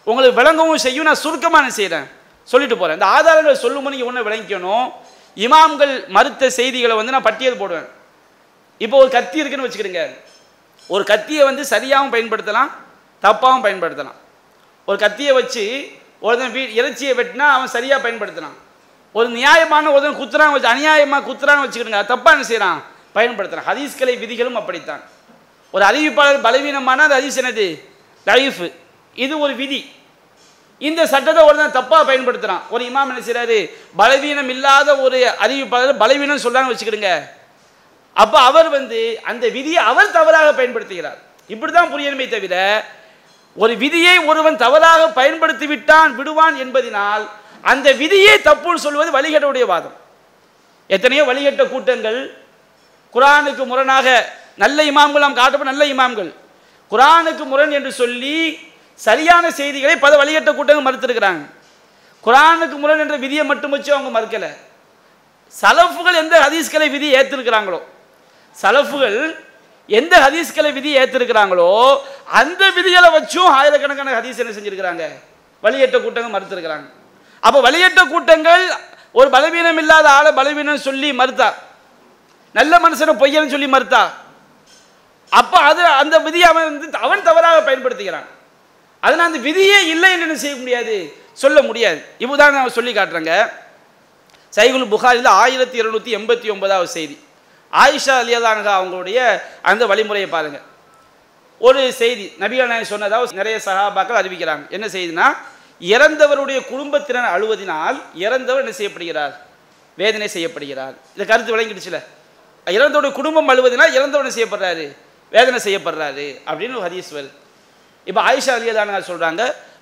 உங்களுக்கு 0.08 0.40
விளங்கவும் 0.42 0.84
செய்யும் 0.86 1.08
நான் 1.10 1.24
சுருக்கமாக 1.24 1.70
செய்கிறேன் 1.70 2.08
சொல்லிட்டு 2.52 2.78
போகிறேன் 2.78 2.98
இந்த 3.00 3.08
ஆதாரங்களை 3.16 3.58
சொல்லும்போது 3.66 3.94
நீங்கள் 3.94 4.10
ஒன்று 4.12 4.28
விளங்கிக்கணும். 4.28 4.88
இமாம்கள் 5.46 5.94
மறுத்த 6.16 6.50
செய்திகளை 6.60 6.96
வந்து 7.00 7.14
நான் 7.16 7.28
பட்டியல் 7.30 7.62
போடுவேன். 7.62 7.88
இப்போ 8.84 8.96
ஒரு 9.04 9.10
கத்தி 9.18 9.38
இருக்குன்னு 9.42 9.68
வச்சுக்கிடுங்க. 9.68 10.04
ஒரு 10.90 11.04
கத்தியை 11.12 11.44
வந்து 11.50 11.64
சரியாகவும் 11.74 12.14
பயன்படுத்தலாம் 12.16 12.70
தப்பாகவும் 13.24 13.66
பயன்படுத்தலாம். 13.66 14.18
ஒரு 14.88 14.98
கத்தியை 15.04 15.34
வச்சு 15.40 15.64
ஒருத்தன் 16.26 16.54
வீ 16.56 16.62
இறைச்சியை 16.80 17.14
வெட்டினா 17.20 17.46
அவன் 17.56 17.74
சரியாக 17.76 18.00
பயன்படுத்தினான் 18.06 18.56
ஒரு 19.16 19.28
நியாயமான 19.40 19.92
ஒருத்தன் 19.94 20.20
குத்துறான் 20.22 20.54
வச்சு 20.54 20.70
அநியாயமாக 20.74 21.26
குத்துறான்னு 21.30 21.64
வச்சுக்கிடுங்க 21.66 22.02
தப்பாக 22.12 22.36
என்ன 22.36 22.46
செய்கிறான் 22.52 22.80
பயன்படுத்துகிறான் 23.18 23.68
ஹதீஸ்கலை 23.70 24.16
விதிகளும் 24.24 24.58
அப்படித்தான். 24.60 25.04
ஒரு 25.74 25.84
அறிவிப்பாளர் 25.90 26.46
பலவீனமான 26.48 27.04
அது 27.08 27.16
ஹதீஸ் 27.20 27.40
என்னது? 27.42 27.68
லைஃப் 28.30 28.64
இது 29.16 29.34
ஒரு 29.46 29.54
விதி. 29.62 29.82
இந்த 30.82 31.02
சட்டத்தை 31.14 31.42
ஒருத்தன் 31.48 31.78
தப்பாக 31.80 32.04
பயன்படுத்துகிறான் 32.10 32.64
ஒரு 32.74 32.84
இமாம் 32.90 33.12
என்ன 33.12 33.22
செய்கிறாரு 33.28 33.58
பலவீனம் 34.00 34.50
இல்லாத 34.56 34.90
ஒரு 35.06 35.20
அறிவிப்பாளர் 35.44 36.02
பலவீனம் 36.04 36.44
சொல்கிறான்னு 36.46 36.72
வச்சுக்கிடுங்க. 36.72 37.12
அப்போ 38.16 38.38
அவர் 38.50 38.70
வந்து 38.78 39.00
அந்த 39.30 39.46
விதியை 39.56 39.82
அவர் 39.92 40.16
தவறாக 40.18 40.50
பயன்படுத்துகிறார். 40.60 41.20
இப்படி 41.54 41.72
தான் 41.72 41.92
புரியணுமே 41.94 42.28
தவிர 42.36 42.56
ஒரு 43.56 43.74
விதியை 43.84 44.16
ஒருவன் 44.30 44.62
தவறாக 44.64 45.02
பயன்படுத்தி 45.20 45.66
விட்டான் 45.72 46.12
விடுவான் 46.20 46.56
என்பதினால் 46.64 47.26
அந்த 47.72 47.88
விதியே 48.02 48.34
தப்புன்னு 48.48 48.86
சொல்வது 48.86 49.10
வழிகட்டவுடைய 49.18 49.66
வாதம். 49.72 49.96
எத்தனையோ 50.90 51.24
வழிகட்ட 51.30 51.64
கூட்டங்கள் 51.74 52.20
குரானுக்கு 53.16 53.64
முரணாக 53.72 54.08
நல்ல 54.64 54.80
இமாம்கள் 54.92 55.26
நாம் 55.26 55.40
காட்டப்பட்ட 55.40 55.72
நல்ல 55.74 55.86
இமாம்கள் 55.94 56.32
குரானுக்கு 56.92 57.44
முரண் 57.52 57.76
என்று 57.78 57.92
சொல்லி 58.02 58.36
சரியான 59.00 59.46
செய்திகளை 59.60 59.96
பல 60.04 60.14
வழிகட்ட 60.22 60.50
கூட்டங்கள் 60.58 60.88
மறுத்திருக்கிறாங்க. 60.88 61.44
குரானுக்கு 62.26 62.78
முரண் 62.84 63.04
என்ற 63.04 63.16
விதியை 63.24 63.44
மட்டும் 63.52 63.74
வச்சு 63.76 63.92
அவங்க 63.96 64.10
மறுக்கலை. 64.18 64.52
சலஃபுகள் 65.56 66.18
எந்த 66.24 66.36
ஹதீஸ்களை 66.46 66.88
விதி 66.96 67.10
ஏற்றிருக்கிறாங்களோ 67.20 67.80
சலஃபுகள் 68.56 69.18
எந்த 69.90 70.14
ஹதீஸ்களை 70.26 70.70
விதி 70.78 70.92
ஏற்றிருக்கிறாங்களோ 71.02 71.70
அந்த 72.40 72.62
விதிகளை 72.78 73.10
வச்சும் 73.18 73.50
ஆயிரக்கணக்கான 73.58 74.14
ஹதீஸ் 74.20 74.42
என்ன 74.44 74.54
செஞ்சுருக்கிறாங்க? 74.58 75.04
வழியேற்ற 75.64 75.98
கூட்டங்கள் 76.06 76.36
மறுத்திருக்கிறாங்க. 76.36 76.88
அப்போ 77.44 77.60
வழியேற்ற 77.68 78.02
கூட்டங்கள் 78.14 78.64
ஒரு 79.20 79.28
பலவீனம் 79.36 79.80
இல்லாத 79.82 80.08
ஆளை 80.18 80.32
பலவீனம் 80.40 80.86
சொல்லி 80.88 81.10
மறுத்தா 81.20 81.50
நல்ல 82.56 82.74
மனுஷனை 82.86 83.14
பொய்யன்னு 83.22 83.54
சொல்லி 83.54 83.70
மறுத்தா 83.76 84.02
அப்போ 85.32 85.58
அது 85.70 85.82
அந்த 86.02 86.16
விதியை 86.26 86.48
அவன் 86.52 86.68
வந்து 86.70 87.04
அவன் 87.06 87.28
தவறாக 87.28 87.60
பயன்படுத்துகிறான் 87.68 88.28
அதனால் 89.06 89.26
அந்த 89.26 89.40
விதியே 89.40 89.80
இல்லை 89.94 90.12
என்று 90.12 90.38
செய்ய 90.38 90.56
முடியாது? 90.56 90.96
சொல்ல 91.34 91.62
முடியாது. 91.62 92.00
இப்போதான் 92.20 92.56
நான் 92.58 92.76
சொல்லி 92.78 92.94
காட்டுறேங்க. 92.94 93.34
சைகுல் 94.56 94.90
புகாரில் 94.90 95.28
ஆயிரத்தி 95.44 95.82
இருநூத்தி 95.82 96.12
எண்பத்தி 96.20 96.52
ஒன்பதாவது 96.52 96.90
செய்தி. 96.98 97.16
ஆயிஷா 97.72 98.14
அலியதாங்க 98.22 98.70
அவங்களுடைய 98.80 99.42
அந்த 99.62 99.86
வழிமுறையை 99.86 100.28
பாருங்க. 100.28 100.60
ஒரு 101.60 101.94
செய்தி 101.94 102.26
நபிகள் 102.40 102.72
நாயகம் 102.72 102.84
சொன்னதாக 102.84 103.34
நிறைய 103.34 103.60
சகாபாக்கள் 103.66 104.22
அறிவிக்கிறாங்க. 104.22 104.70
என்ன 104.70 104.88
செய்தினா 104.88 105.28
இறந்தவருடைய 105.80 106.66
குடும்பத்தினர் 106.66 107.32
அழுவதினால் 107.36 108.02
இறந்தவர் 108.14 108.64
என்ன 108.64 108.76
செய்யப்படுகிறார்? 108.78 109.34
வேதனை 109.98 110.28
செய்யப்படுகிறார். 110.34 110.96
இந்த 111.18 111.26
கருத்து 111.28 111.58
விளங்கிடுச்சுல. 111.58 112.04
இறந்தவருடைய 112.66 113.12
குடும்பம் 113.12 113.50
அழுவதினால் 113.50 113.94
இறந்தவர் 113.94 114.26
என்ன 114.26 114.34
செய்யப்படுறாரு? 114.38 114.86
வேதனை 115.32 115.60
செய்யப்படுறாரு 115.64 116.28
அப்படின்னு 116.52 116.76
ஒரு 116.76 116.90
ஹதீஸ் 116.90 117.14
வருது. 117.14 117.44
இப்போ 118.08 118.22
ஆயிஷா 118.22 118.54
அலியதான 118.58 119.02
சொல்கிறாங்க 119.12 119.42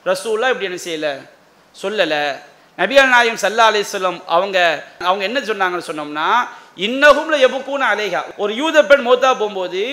ரசூல்லா 0.10 0.50
இப்படி 0.54 0.70
என்ன 0.70 0.80
செய்யலை? 0.88 1.14
சொல்லலை. 1.82 2.24
நபிகள் 2.78 3.14
நாயம் 3.16 3.42
சல்லா 3.44 3.66
அலிஸ்லம் 3.72 4.20
அவங்க 4.36 4.58
அவங்க 5.10 5.24
என்ன 5.30 5.40
சொன்னாங்கன்னு 5.40 5.90
சொன்னோம்னா 5.90 6.28
இன்னகும்ல 6.78 7.38
எபுக்கூன 7.48 7.88
அலேகா 7.94 8.22
ஒரு 8.44 8.56
யூத 8.56 8.84
பெண் 8.84 9.06
மௌத்தா 9.08 9.30
போகும்போது 9.42 9.84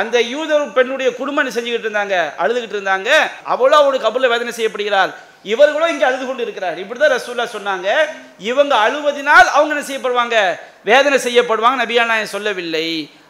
அந்த 0.00 0.16
யூத 0.22 0.58
பெண்ணுடைய 0.76 1.08
குடும்பம் 1.14 1.50
செஞ்சுக்கிட்டு 1.56 1.86
இருந்தாங்க? 1.88 2.16
அழுதுகிட்டு 2.42 2.76
இருந்தாங்க. 2.78 3.10
அவளோ 3.52 3.76
அவளுக்கு 3.76 4.06
கபுல 4.06 4.28
வேதனை 4.32 4.52
செய்யப்படுகிறார் 4.58 5.10
இவர்களும் 5.52 5.88
இங்கே 5.88 6.04
அழுது 6.04 6.26
கொண்டு 6.26 6.42
இருக்கிறார். 6.42 6.78
இப்படி 6.78 7.00
தான் 7.00 7.14
ரசூல்லா 7.16 7.46
சொன்னாங்க. 7.56 7.88
இவங்க 8.38 8.74
அழுவதினால் 8.84 9.48
அவங்க 9.56 9.74
என்ன 9.74 9.84
செய்யப்படுவாங்க? 9.90 10.36
வேதனை 10.84 11.18
செய்யப்படுவாங்க. 11.26 11.78
நபியா 11.84 12.04
நாயம் 12.04 12.34
சொல்லவில்லை 12.36 12.86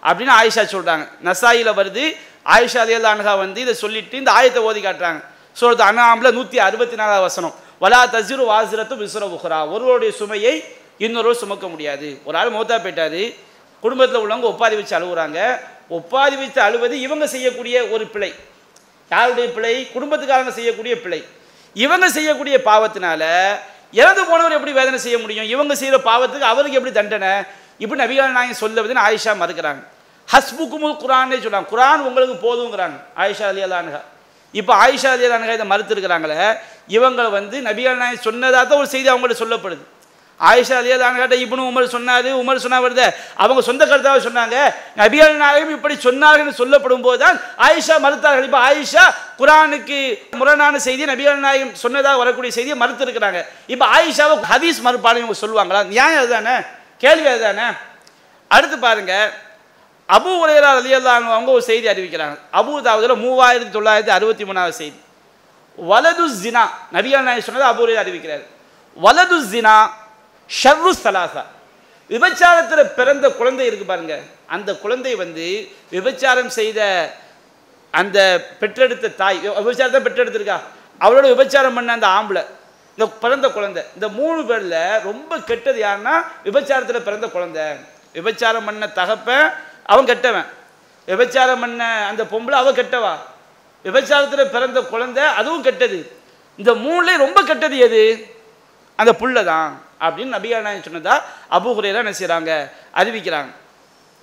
அப்படின்னு 0.09 0.35
ஆயிஷா 0.41 0.65
சொல்கிறாங்க 0.75 1.05
நசாயில 1.29 1.71
வருது. 1.81 2.05
ஆயிஷா 2.47 2.81
அலியல்லானகா 2.85 3.39
வந்து 3.39 3.61
இதை 3.61 3.75
சொல்லிட்டு 3.75 4.17
இந்த 4.17 4.33
ஆயத்தை 4.33 4.59
ஓதி 4.59 4.81
காட்டுறாங்க. 4.81 5.25
சொல்றது 5.53 5.85
அண்ணாமில் 5.85 6.33
நூற்றி 6.33 6.59
அறுபத்தி 6.59 6.97
நாலாவது 6.97 7.23
வசனம். 7.23 7.55
வலா 7.81 8.01
தசிரு 8.15 8.45
வாசிரத்து 8.47 8.97
விசுர 8.97 9.39
உஹ்ரா 9.39 9.71
ஒருவருடைய 9.71 10.13
சுமையை 10.13 10.65
இன்னொருவர் 10.99 11.37
சுமக்க 11.37 11.69
முடியாது. 11.69 12.21
ஒரு 12.25 12.39
ஆள் 12.39 12.51
மூத்தா 12.51 12.77
போயிட்டாரு. 12.85 13.35
குடும்பத்தில் 13.81 14.21
உள்ளவங்க 14.23 14.49
ஒப்பாதி 14.53 14.75
வச்சு 14.75 14.99
அழுகுறாங்க. 14.99 15.59
ஒப்பாதி 15.91 16.37
வச்சு 16.37 16.61
அழுவது 16.61 17.01
இவங்க 17.01 17.27
செய்யக்கூடிய 17.27 17.87
ஒரு 17.87 18.07
பிழை. 18.07 18.35
யாருடைய 19.11 19.53
பிழை? 19.53 19.89
குடும்பத்துக்காரங்க 19.95 20.51
செய்யக்கூடிய 20.51 21.01
பிழை. 21.01 21.25
இவங்க 21.75 22.09
செய்யக்கூடிய 22.09 22.61
பாவத்தினால 22.65 23.23
இறந்து 23.93 24.25
போனவர் 24.25 24.53
எப்படி 24.53 24.73
வேதனை 24.73 24.99
செய்ய 24.99 25.19
முடியும்? 25.19 25.45
இவங்க 25.45 25.75
செய்கிற 25.75 26.03
பாவத்துக்கு 26.03 26.51
அவருக்கு 26.53 26.77
எப்படி 26.77 26.95
தண்டனை? 26.95 27.43
இப்படி 27.79 28.03
நபிகள் 28.03 28.31
நாயகம் 28.31 28.61
சொல்லுவதுன்னு 28.63 29.05
ஆயிஷா 29.09 29.33
மறுக்கிறாங்க. 29.43 29.83
ஹஸ்புக்குமுல் 30.33 31.01
குரானே 31.05 31.39
சொல்கிறாங்க 31.45 31.71
குரான் 31.73 32.07
உங்களுக்கு 32.09 32.37
போதுங்கிறாங்க. 32.47 32.97
ஆயிஷா 33.23 33.47
அலி 33.53 33.65
அல்லானுகா 33.69 34.01
இப்போ 34.61 34.73
ஆயிஷா 34.85 35.11
அலி 35.15 35.25
அல்லானுகா 35.27 35.57
இதை 35.59 35.67
மறுத்துருக்கிறாங்களே 35.73 36.37
இவங்க 36.97 37.23
வந்து 37.39 37.57
நபிகள் 37.71 38.01
நாயகம் 38.03 38.27
சொன்னதாக 38.29 38.63
தான் 38.71 38.81
ஒரு 38.83 38.89
செய்தி 38.95 39.09
அவங்கள்ட்ட 39.13 39.43
சொல்லப்படுது. 39.43 39.85
ஆயிஷா 40.41 40.77
அலி 40.81 40.93
அல்லானுகாட்ட 40.95 41.37
இப்னு 41.45 41.67
உமர் 41.71 41.93
சொன்னார் 41.95 42.29
உமர் 42.43 42.63
சொன்னா 42.65 42.79
வருது. 42.85 43.07
அவங்க 43.43 43.61
சொந்த 43.69 43.83
கருத்தாக 43.91 44.21
சொன்னாங்க. 44.27 44.57
நபிகள் 45.01 45.37
நாயகம் 45.43 45.75
இப்படி 45.77 45.95
சொன்னார்கள் 46.07 46.59
சொல்லப்படும் 46.61 47.05
போது 47.07 47.21
தான் 47.25 47.37
ஆயிஷா 47.67 47.97
மறுத்தார்கள். 48.07 48.47
இப்போ 48.49 48.61
ஆயிஷா 48.69 49.05
குரானுக்கு 49.41 50.01
முரணான 50.41 50.81
செய்தி 50.89 51.05
நபிகள் 51.13 51.45
நாயகம் 51.47 51.73
சொன்னதாக 51.85 52.21
வரக்கூடிய 52.23 52.53
செய்தியை 52.59 52.79
மறுத்துருக்கிறாங்க. 52.83 53.41
இப்போ 53.75 53.87
ஆயிஷாவை 53.99 54.37
ஹதீஸ் 54.53 54.85
மறுப்பாளர் 54.89 55.23
இவங்க 55.23 55.39
சொல்லுவாங்களா? 55.45 55.83
நியாயம் 55.95 56.23
அதுதானே? 56.25 56.57
கேள்வி 57.05 57.31
அதுதானே? 57.35 57.69
அடுத்து 58.51 58.79
பாருங்கள் 58.87 59.31
அபு 60.17 60.31
உரையரா 60.43 60.71
ரலியல்லாஹு 60.79 61.31
அவங்க 61.37 61.51
ஒரு 61.57 61.65
செய்தி 61.71 61.87
அறிவிக்கிறாங்க. 61.93 62.37
அபு 62.61 62.73
தாவதில் 62.87 63.23
மூவாயிரத்தி 63.25 63.73
தொள்ளாயிரத்தி 63.77 64.13
அறுபத்தி 64.17 64.45
மூணாவது 64.49 64.75
செய்தி. 64.83 64.99
வலது 65.91 66.25
ஜினா 66.43 66.63
நபிகள் 66.95 67.27
நாயகம் 67.27 67.47
சொன்னது 67.47 67.67
அபு 67.73 67.83
உரையர் 67.85 68.03
அறிவிக்கிறார். 68.05 68.45
வலது 69.05 69.37
ஜினா 69.53 69.75
ஷர்ரு 70.51 70.93
சலாசா 71.03 71.45
விபச்சாரத்தில் 72.11 72.93
பிறந்த 72.99 73.27
குழந்தை 73.39 73.67
இருக்கு 73.71 73.87
பாருங்க. 73.93 74.15
அந்த 74.55 74.71
குழந்தை 74.83 75.13
வந்து 75.23 75.47
விபச்சாரம் 75.95 76.51
செய்த 76.59 76.81
அந்த 78.01 78.19
பெற்றெடுத்த 78.61 79.15
தாய் 79.23 79.39
விபச்சாரத்தை 79.61 80.03
பெற்றெடுத்திருக்கா. 80.07 80.59
அவளோட 81.05 81.27
விபச்சாரம் 81.35 81.77
பண்ண 81.79 81.93
அந்த 81.99 82.09
ஆம்பளை 82.19 82.43
இந்த 82.97 83.07
பிறந்த 83.25 83.47
குழந்தை. 83.57 83.83
இந்த 83.97 84.07
மூணு 84.19 84.41
பேரில் 84.51 84.81
ரொம்ப 85.09 85.39
கெட்டது 85.51 85.79
யாருன்னா 85.87 86.15
விபச்சாரத்தில் 86.47 87.07
பிறந்த 87.09 87.27
குழந்தை. 87.37 87.65
விபச்சாரம் 88.19 88.67
பண்ண 88.69 88.87
தகப்பன் 89.01 89.47
அவன் 89.83 90.07
கெட்டவன். 90.07 90.49
விபச்சாரம் 91.07 91.61
பண்ண 91.61 91.85
அந்த 92.11 92.23
பொம்பளை 92.25 92.57
அவள் 92.63 92.79
கெட்டவா? 92.81 93.15
விபச்சாரத்தில் 93.85 94.53
பிறந்த 94.55 94.81
குழந்தை 94.81 95.25
அதுவும் 95.25 95.63
கெட்டது. 95.63 96.17
இந்த 96.57 96.73
மூணுல 96.73 97.17
ரொம்ப 97.17 97.43
கெட்டது 97.43 97.79
எது? 97.79 98.03
அந்த 98.95 99.13
புள்ள 99.13 99.45
தான் 99.45 99.83
அப்படின்னு 100.01 100.35
நபிகள் 100.37 100.85
சொன்னதா 100.87 101.15
அபுகுரையெல்லாம் 101.51 102.05
என்ன 102.05 102.15
செய்கிறாங்க 102.21 102.71
அறிவிக்கிறாங்க. 102.95 103.51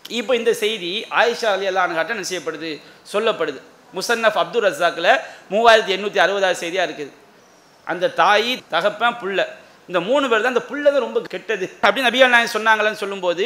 இப்போ 0.10 0.36
இந்த 0.36 0.54
செய்தி 0.54 1.06
ஆயிஷா 1.10 1.50
அலி 1.56 1.68
அல்லான்காட்ட 1.70 2.10
என்ன 2.10 2.28
செய்யப்படுது? 2.32 2.82
சொல்லப்படுது. 3.14 3.60
முசன்னஃப் 3.94 4.40
அப்துல் 4.42 4.66
ரஸாக்கில் 4.68 5.12
மூவாயிரத்தி 5.52 5.92
எண்ணூற்றி 5.96 6.20
அறுபதாவது 6.26 6.52
செய்தியாக 6.52 6.92
இருக்குது. 6.92 7.12
அந்த 7.86 8.10
தாய் 8.10 8.64
தகப்பன் 8.70 9.18
புள்ள. 9.22 9.48
இந்த 9.88 10.00
மூணு 10.00 10.30
பேர் 10.30 10.42
தான் 10.42 10.54
அந்த 10.56 10.66
புள்ள 10.70 10.84
தான் 10.84 11.06
ரொம்ப 11.08 11.22
கெட்டது. 11.22 11.78
அப்படின்னு 11.82 12.10
நபிகள் 12.10 12.34
நாயன் 12.36 12.56
சொன்னாங்களேன்னு 12.58 13.02
சொல்லும்போது 13.04 13.46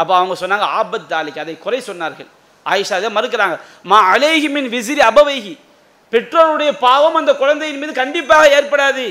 அப்போ 0.00 0.12
அவங்க 0.20 0.34
சொன்னாங்க 0.42 0.66
ஆபத் 0.80 1.10
தாலிக்கு 1.12 1.42
அதை 1.44 1.54
குறை 1.64 1.80
சொன்னார்கள். 1.90 2.28
ஆயிஷா 2.66 2.94
அதை 3.00 3.10
மறுக்கிறாங்க. 3.18 3.56
மா 3.90 3.98
அலேஹி 4.14 4.48
மின் 4.56 4.68
விசிறி 4.76 5.02
அபவைகி 5.10 5.54
பெற்றோருடைய 6.12 6.70
பாவம் 6.86 7.18
அந்த 7.20 7.32
குழந்தையின் 7.42 7.80
மீது 7.82 7.92
கண்டிப்பாக 8.02 8.44
ஏற்படாது. 8.56 9.06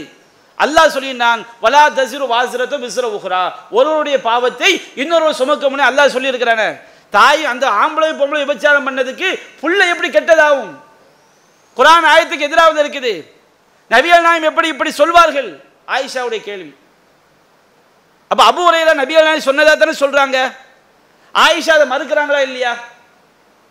அல்லாஹ் 0.63 0.93
சொல்லினான் 0.95 1.41
வலா 1.63 1.83
தசிரு 1.97 2.25
வாசிரத்தோ 2.33 2.77
விசிற 2.85 3.05
உஹ்ரா 3.17 3.43
ஒருவருடைய 3.77 4.17
பாவத்தை 4.29 4.71
இன்னொருவர் 5.01 5.39
சுமக்கமுன்னு 5.41 5.87
அல்லாஹ் 5.89 6.13
சொல்லியிருக்கிறானே. 6.15 6.69
தாய் 7.15 7.49
அந்த 7.51 7.65
ஆம்பளை 7.83 8.11
பொம்பளை 8.19 8.41
விபச்சாரம் 8.43 8.85
பண்ணதுக்கு 8.87 9.29
புள்ள 9.61 9.79
எப்படி 9.93 10.09
கெட்டதாகும்? 10.17 10.73
குரான் 11.77 12.07
ஆயத்துக்கு 12.11 12.47
எதிராக 12.49 12.83
இருக்குது. 12.83 13.13
நவியல் 13.91 14.25
நாயம் 14.27 14.47
எப்படி 14.49 14.67
இப்படி 14.73 14.91
சொல்வார்கள்? 15.01 15.49
ஆயிஷாவுடைய 15.95 16.41
கேள்வி. 16.49 16.71
அப்போ 18.31 18.43
அபு 18.51 18.61
உரையில 18.69 18.91
நபியல் 19.01 19.27
நாயம் 19.27 19.47
சொன்னதாக 19.49 19.75
தானே 19.81 19.95
சொல்கிறாங்க 20.03 20.37
ஆயிஷா 21.35 21.73
அதை 21.77 21.87
மறுக்கிறாங்களா 21.93 22.41
இல்லையா? 22.41 22.73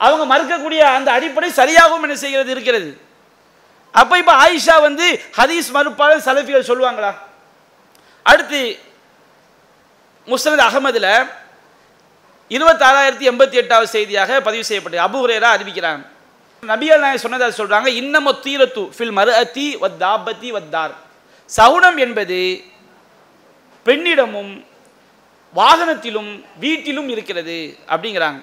அவங்க 0.01 0.25
மறுக்கக்கூடிய 0.35 0.81
அந்த 0.97 1.13
அடிப்படை 1.13 1.51
சரியாகவும் 1.51 2.03
என்ன 2.03 2.17
செய்கிறது 2.17 2.51
இருக்கிறது. 2.51 2.91
அப்ப 3.95 4.19
இப்ப 4.19 4.33
ஆயிஷா 4.45 4.81
வந்து 4.83 5.07
ஹதீஸ் 5.39 5.69
மறுப்பாளர் 5.77 6.27
சலஃபிகள் 6.27 6.69
சொல்லுவாங்களா? 6.71 7.13
அடுத்து 8.27 8.61
முஸ்னத் 10.29 10.67
அகமதுல 10.69 11.07
இருபத்தாறாயிரத்தி 12.51 13.27
எண்பத்தி 13.31 13.57
எட்டாவது 13.63 13.89
செய்தியாக 13.89 14.41
பதிவு 14.41 14.65
செய்யப்பட்டது. 14.65 15.05
அபு 15.09 15.19
ஹுரேரா 15.23 15.51
அறிவிக்கிறாங்க 15.57 16.03
நபிகள் 16.63 17.03
நாயகம் 17.03 17.25
சொன்னதா 17.25 17.47
சொல்றாங்க 17.59 17.89
இன்னமோ 18.01 18.33
தீரத்து 18.47 18.83
ஃபில் 18.97 19.15
மரு 19.19 19.33
அத்தி 19.43 19.77
வத்தாபத்தி 19.83 20.49
வத்தார் 20.57 20.95
சவுனம் 21.51 21.97
என்பது 21.97 22.39
பெண்ணிடமும் 23.87 24.53
வாகனத்திலும் 25.59 26.31
வீட்டிலும் 26.65 27.09
இருக்கிறது 27.15 27.57
அப்படிங்கிறாங்க. 27.93 28.41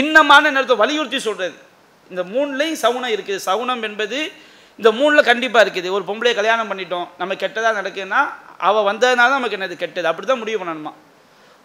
இன்னமான 0.00 0.50
நேரத்தை 0.54 0.76
வலியுறுத்தி 0.82 1.18
சொல்கிறது 1.18 1.56
இந்த 2.10 2.22
மூணுலேயும் 2.34 2.80
சவுனம் 2.84 3.12
இருக்குது. 3.16 3.44
சவுனம் 3.48 3.82
என்பது 3.88 4.18
இந்த 4.78 4.90
மூணில் 4.98 5.28
கண்டிப்பாக 5.30 5.64
இருக்குது. 5.66 5.88
ஒரு 5.96 6.04
பொம்பளையை 6.08 6.34
கல்யாணம் 6.38 6.70
பண்ணிட்டோம். 6.70 7.06
நம்ம 7.18 7.34
கெட்டதாக 7.34 7.78
நடக்குதுன்னா 7.80 8.20
அவள் 8.68 8.86
வந்ததுனால 8.90 9.30
தான் 9.30 9.38
நமக்கு 9.38 9.56
என்னது 9.58 9.76
கெட்டது? 9.82 10.06
அப்படி 10.10 10.26
தான் 10.26 10.42
முடிவு 10.42 10.58
பண்ணணுமா? 10.60 10.92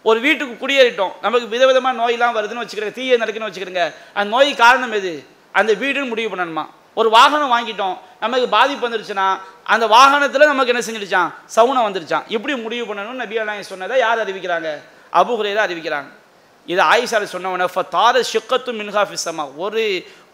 ஒரு 0.08 0.18
வீட்டுக்கு 0.20 0.54
குடியேறிட்டோம். 0.62 1.14
நமக்கு 1.24 1.46
விதவிதமாக 1.54 1.98
நோயெல்லாம் 2.00 2.36
வருதுன்னு 2.36 2.62
வச்சுக்கிறேங்க 2.62 2.96
தீய 2.98 3.16
நடக்குன்னு 3.22 3.48
வச்சுக்கிறேங்க. 3.48 3.84
அந்த 4.14 4.28
நோய் 4.36 4.54
காரணம் 4.54 4.92
எது? 4.92 5.12
அந்த 5.52 5.72
வீடுன்னு 5.72 6.12
முடிவு 6.12 6.30
பண்ணணுமா? 6.34 6.64
ஒரு 6.98 7.08
வாகனம் 7.16 7.52
வாங்கிட்டோம் 7.54 7.96
நமக்கு 8.24 8.46
பாதிப்பு 8.56 8.84
வந்துருச்சுன்னா 8.86 9.26
அந்த 9.72 9.84
வாகனத்தில் 9.96 10.50
நமக்கு 10.52 10.72
என்ன 10.74 10.82
செஞ்சிருச்சான் 10.86 11.30
சவுனம் 11.56 11.86
வந்துருச்சான். 11.86 12.24
இப்படி 12.34 12.52
முடிவு 12.66 12.84
பண்ணணும்னு 12.90 13.22
நபி 13.24 13.64
சொன்னதை 13.72 13.98
யார் 14.04 14.22
அறிவிக்கிறாங்க? 14.24 14.68
அபு 15.20 15.32
அறிவிக்கிறாங்க. 15.66 16.08
இது 16.72 16.80
ஆயிஷால 16.92 17.24
சொன்னவன 17.32 17.66
தார 17.96 18.14
ஷிக்கத்து 18.30 18.70
மின்ஹா 18.78 19.02
ஃபிஸ்ஸமா 19.08 19.44
ஒரு 19.64 19.82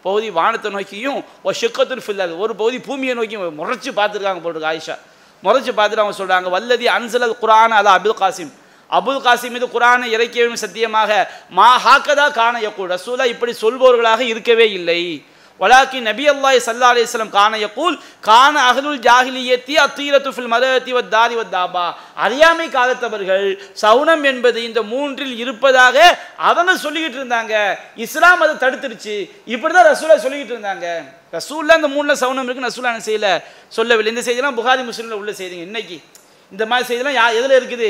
பகுதி 0.05 0.29
வானத்தை 0.37 0.69
நோக்கியும் 0.75 1.19
ஒரு 1.47 1.55
ஷிக்கத்துன்னு 1.59 2.05
ஃபில்லாது 2.05 2.33
ஒரு 2.43 2.53
பகுதி 2.61 2.77
பூமியை 2.87 3.13
நோக்கியும் 3.19 3.59
முறைச்சி 3.59 3.91
பார்த்துருக்காங்க 3.99 4.41
போட்டுருக்க 4.45 4.71
ஆயிஷா. 4.73 4.95
முறைச்சி 5.43 5.71
பார்த்துட்டு 5.77 6.03
அவங்க 6.03 6.17
சொல்கிறாங்க 6.21 6.47
வல்லதி 6.55 6.87
அன்சலல் 6.95 7.35
குரான் 7.43 7.75
அலா 7.79 7.93
அபுல் 7.99 8.17
காசிம். 8.21 8.51
அபுல் 8.97 9.21
காசிம் 9.27 9.53
மீது 9.55 9.67
குரானை 9.75 10.07
இறக்கியவும் 10.15 10.61
சத்தியமாக 10.63 11.11
மா 11.57 11.67
ஹாக்கதா 11.85 12.25
காண 12.39 12.55
யக்கூல் 12.65 12.91
ரசூலா 12.95 13.25
இப்படி 13.33 13.53
சொல்பவர்களாக 13.61 14.21
இருக்கவே 14.31 14.67
இல்லை. 14.79 15.01
வலாக்கி 15.61 15.99
நபி 16.09 16.23
அல்லாஹ் 16.33 16.55
சல்லா 16.67 16.87
அலிஸ்லம் 16.93 17.31
கான 17.35 17.57
யக்கூல் 17.63 17.95
கான 18.27 18.55
அகலுல் 18.69 18.99
ஜாஹிலியத்தி 19.07 19.73
அத்தீரத்து 19.83 20.29
ஃபில் 20.35 20.49
மதத்தி 20.53 20.91
வத்தாரி 20.97 21.35
வத்தாபா 21.39 21.85
அறியாமை 22.25 22.67
காலத்தவர்கள் 22.77 23.47
சவுனம் 23.83 24.23
என்பது 24.31 24.59
இந்த 24.69 24.79
மூன்றில் 24.93 25.35
இருப்பதாக 25.43 25.97
அவங்க 26.49 26.75
சொல்லிக்கிட்டு 26.85 27.19
இருந்தாங்க. 27.21 27.53
இஸ்லாம் 28.05 28.43
அதை 28.45 28.55
தடுத்துருச்சு 28.63 29.15
இப்படி 29.53 29.73
தான் 29.77 29.89
ரசூலா 29.91 30.17
சொல்லிக்கிட்டு 30.25 30.55
இருந்தாங்க. 30.55 30.87
ரசூல்லா 31.37 31.77
அந்த 31.79 31.89
மூணில் 31.95 32.21
சவுனம் 32.23 32.47
இருக்கு 32.47 32.69
ரசூலா 32.69 32.91
என்ன 32.93 33.05
செய்யல. 33.09 33.29
சொல்லவில்லை. 33.77 34.13
இந்த 34.15 34.25
செய்திலாம் 34.29 34.59
புகாரி 34.59 34.83
முஸ்லீமில் 34.89 35.19
உள்ள 35.21 35.31
செய்திங்க. 35.41 35.65
இன்னைக்கு 35.69 35.97
இந்த 36.51 36.63
மாதிரி 36.71 36.87
செய்திலாம் 36.89 37.17
யா 37.19 37.27
எதில் 37.39 37.59
இருக்குது? 37.59 37.89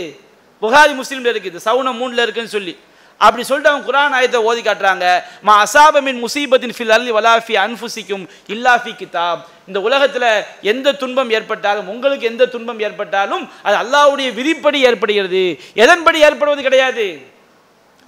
புகாரி 0.64 0.94
முஸ்லீமில் 1.02 1.32
இருக்குது. 1.34 1.58
சவுனம் 1.68 1.98
மூணில் 2.02 2.26
இருக்குன்னு 2.26 2.56
சொல்லி. 2.58 2.74
அப்படி 3.18 3.44
சொல்லிட்டு 3.44 3.72
அவங்க 3.72 3.86
குரான் 3.90 4.16
ஆயத்தை 4.18 4.36
ஓதி 4.36 4.62
காட்டுறாங்க. 4.62 5.24
மா 5.42 5.54
அசாபமின் 5.64 6.20
முசீபத்தின் 6.26 6.76
ஃபில் 6.78 6.94
அல்லி 6.98 7.12
வலாஃபி 7.12 7.56
அன்ஃபுசிக்கும் 7.66 8.26
இல்லாஃபி 8.48 8.94
கிதாப். 9.02 9.42
இந்த 9.68 9.82
உலகத்தில் 9.82 10.28
எந்த 10.62 10.94
துன்பம் 10.94 11.30
ஏற்பட்டாலும் 11.30 11.88
உங்களுக்கு 11.88 12.26
எந்த 12.26 12.46
துன்பம் 12.46 12.80
ஏற்பட்டாலும் 12.80 13.50
அது 13.64 13.76
அல்லாவுடைய 13.84 14.34
விதிப்படி 14.34 14.82
ஏற்படுகிறது. 14.82 15.44
எதன்படி 15.76 16.20
ஏற்படுவது 16.28 16.62
கிடையாது? 16.62 17.06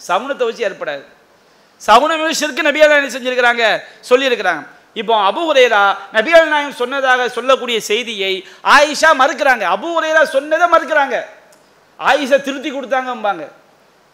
சவுனத்தை 0.08 0.46
வச்சு 0.48 0.68
ஏற்படாது. 0.70 1.04
சவுனம் 1.88 2.40
ஷிர்கு 2.42 2.68
நபியால் 2.68 2.98
என்ன 2.98 3.14
செஞ்சுருக்கிறாங்க 3.16 3.64
சொல்லியிருக்கிறாங்க. 4.10 4.64
இப்போ 4.94 5.32
அபு 5.32 5.42
உரையரா 5.52 5.96
நபிகள் 6.14 6.52
நாயகம் 6.52 6.80
சொன்னதாக 6.82 7.30
சொல்லக்கூடிய 7.30 7.80
செய்தியை 7.80 8.46
ஆயிஷா 8.64 9.10
மறுக்கிறாங்க. 9.22 9.64
அபு 9.76 9.88
உரையரா 9.98 10.24
சொன்னதை 10.24 10.68
மறுக்கிறாங்க. 10.74 11.16
ஆயிஷா 12.00 12.42
திருத்தி 12.42 12.72
கொடுத்தாங்கம்பாங்க. 12.72 13.46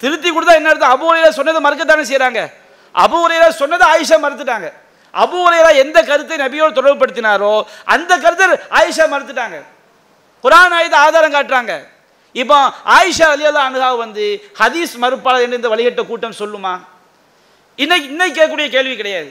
திருத்தி 0.01 0.29
கொடுத்தா 0.31 0.53
என்ன 0.59 0.69
அர்த்தம்? 0.71 0.93
அபு 0.95 1.05
உரையரா 1.11 1.31
சொன்னதை 1.39 1.59
மறுக்கத்தானே 1.65 2.03
செய்கிறாங்க 2.11 2.41
அபு 3.03 3.17
உரையரா 3.25 3.49
சொன்னதை 3.61 3.85
ஆயிஷா 3.93 4.17
மறுத்துட்டாங்க. 4.25 4.67
அபு 5.23 5.37
எந்த 5.83 5.97
கருத்தை 6.09 6.35
நபியோடு 6.43 6.77
தொடர்புபடுத்தினாரோ 6.79 7.53
அந்த 7.93 8.11
கருத்தை 8.23 8.45
ஆயிஷா 8.79 9.05
மறுத்துட்டாங்க. 9.13 9.57
குரான் 10.43 10.75
ஆயுத 10.77 10.95
ஆதாரம் 11.05 11.35
காட்டுறாங்க. 11.35 11.73
இப்போ 12.41 12.57
ஆயிஷா 12.97 13.25
அலியல்லா 13.33 13.63
அனுகா 13.69 13.89
வந்து 14.03 14.25
ஹதீஸ் 14.59 14.93
மறுப்பாளர் 15.03 15.43
என்று 15.45 15.59
இந்த 15.59 15.69
வழிகட்ட 15.73 16.03
கூட்டம் 16.11 16.39
சொல்லுமா? 16.41 16.73
இன்னைக்கு 17.83 18.07
இன்னைக்கு 18.13 18.35
கேட்கக்கூடிய 18.37 18.67
கேள்வி 18.75 18.95
கிடையாது. 19.01 19.29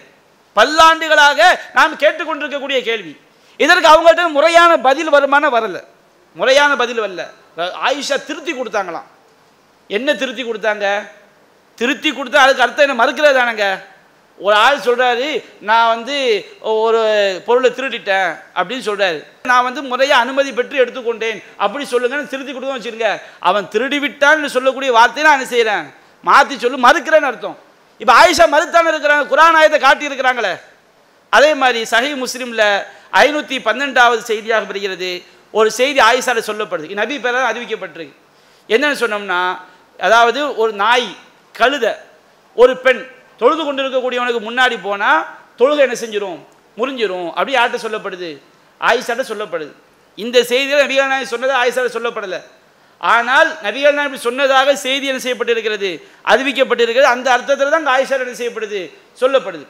பல்லாண்டுகளாக 0.57 1.41
நாம் 1.79 2.01
கேட்டுக்கொண்டிருக்கக்கூடிய 2.03 2.79
கேள்வி. 2.89 3.13
இதற்கு 3.65 3.89
அவங்கள்ட்ட 3.93 4.25
முறையான 4.37 4.73
பதில் 4.89 5.11
வருமான 5.15 5.49
வரல. 5.57 5.79
முறையான 6.41 6.77
பதில் 6.83 7.03
வரல. 7.05 7.25
ஆயிஷா 7.89 8.17
திருத்தி 8.29 8.53
கொடுத்தாங்களாம். 8.53 9.09
என்ன 9.97 10.09
திருத்தி 10.21 10.43
கொடுத்தாங்க? 10.45 10.87
திருத்தி 11.81 12.11
கொடுத்தா 12.11 12.45
அதுக்கு 12.45 12.65
அர்த்தம் 12.65 12.87
என்ன? 12.87 12.97
மறுக்கிறது 13.03 13.39
தானங்க. 13.41 13.67
ஒரு 14.47 14.55
ஆள் 14.65 14.85
சொல்கிறாரு 14.85 15.29
நான் 15.69 15.89
வந்து 15.95 16.17
ஒரு 16.83 17.01
பொருளை 17.47 17.71
திருடிட்டேன் 17.79 18.31
அப்படின்னு 18.59 18.85
சொல்கிறாரு 18.87 19.19
நான் 19.51 19.67
வந்து 19.69 19.81
முறையாக 19.91 20.23
அனுமதி 20.25 20.51
பெற்று 20.59 20.83
எடுத்துக்கொண்டேன். 20.83 21.39
அப்படி 21.65 21.85
சொல்லுங்கன்னு 21.93 22.33
திருத்தி 22.33 22.53
கொடுக்க 22.53 22.77
வச்சுருங்க 22.77 23.09
அவன் 23.49 23.67
திருடி 23.75 23.99
விட்டான்னு 24.05 24.55
சொல்லக்கூடிய 24.57 24.93
வார்த்தையை 24.99 25.25
நான் 25.27 25.39
என்ன 25.39 25.49
செய்கிறேன் 25.55 25.85
மாற்றி 26.29 26.55
சொல்லு 26.63 26.79
மறுக்கிறேன்னு 26.87 27.31
அர்த்தம். 27.31 27.59
இப்போ 28.03 28.13
ஆயிஷா 28.21 28.47
மறுத்தானே 28.55 28.91
இருக்கிறாங்க 28.93 29.27
குரான் 29.33 29.59
ஆயத்தை 29.61 29.81
காட்டியிருக்கிறாங்களே. 29.87 30.55
அதே 31.37 31.51
மாதிரி 31.63 31.81
சஹி 31.93 32.13
முஸ்லீமில் 32.23 32.67
ஐநூற்றி 33.25 33.57
பன்னெண்டாவது 33.69 34.23
செய்தியாக 34.31 34.69
வருகிறது. 34.71 35.11
ஒரு 35.59 35.69
செய்தி 35.81 36.01
ஆயிஷாவில் 36.09 36.49
சொல்லப்படுது. 36.51 36.99
நபி 37.03 37.19
பேரால் 37.27 37.51
அறிவிக்கப்பட்டிருக்கு. 37.51 38.17
என்னன்னு 38.75 39.01
சொன்னோம்னா 39.03 39.41
அதாவது 40.07 40.41
ஒரு 40.63 40.73
நாய் 40.85 41.09
கழுத 41.55 41.87
ஒரு 42.57 42.73
பெண் 42.85 43.03
தொழுது 43.41 43.63
கொண்டு 43.65 43.83
இருக்கக்கூடியவனுக்கு 43.83 44.41
முன்னாடி 44.49 44.77
போனால் 44.87 45.21
தொழுகை 45.61 45.83
என்ன 45.87 45.97
செஞ்சிடும் 46.03 46.39
முறிஞ்சிரும். 46.79 47.29
அப்படி 47.37 47.53
யார்கிட்ட 47.57 47.79
சொல்லப்படுது? 47.87 48.31
ஆயிஷாட்ட 48.89 49.25
சொல்லப்படுது. 49.33 49.73
இந்த 50.19 50.39
செய்தியில் 50.51 50.83
நபிகள் 50.85 51.11
நாயகம் 51.13 51.33
சொன்னது 51.35 51.53
ஆயிஷாட்ட 51.61 51.91
சொல்லப்படலை. 51.97 52.41
ஆனால் 53.01 53.49
நபிகள் 53.67 53.95
நாயகம் 53.97 54.09
இப்படி 54.09 54.27
சொன்னதாக 54.29 54.75
செய்தி 54.85 55.07
என்ன 55.11 55.21
செய்யப்பட்டிருக்கிறது? 55.27 55.91
அறிவிக்கப்பட்டிருக்கிறது. 56.33 57.13
அந்த 57.15 57.29
அர்த்தத்தில் 57.37 57.75
தான் 57.77 57.87
ஆயிஷா 57.97 58.17
என்ன 58.25 58.39
செய்யப்படுது? 58.43 58.81
சொல்லப்படுது. 59.21 59.67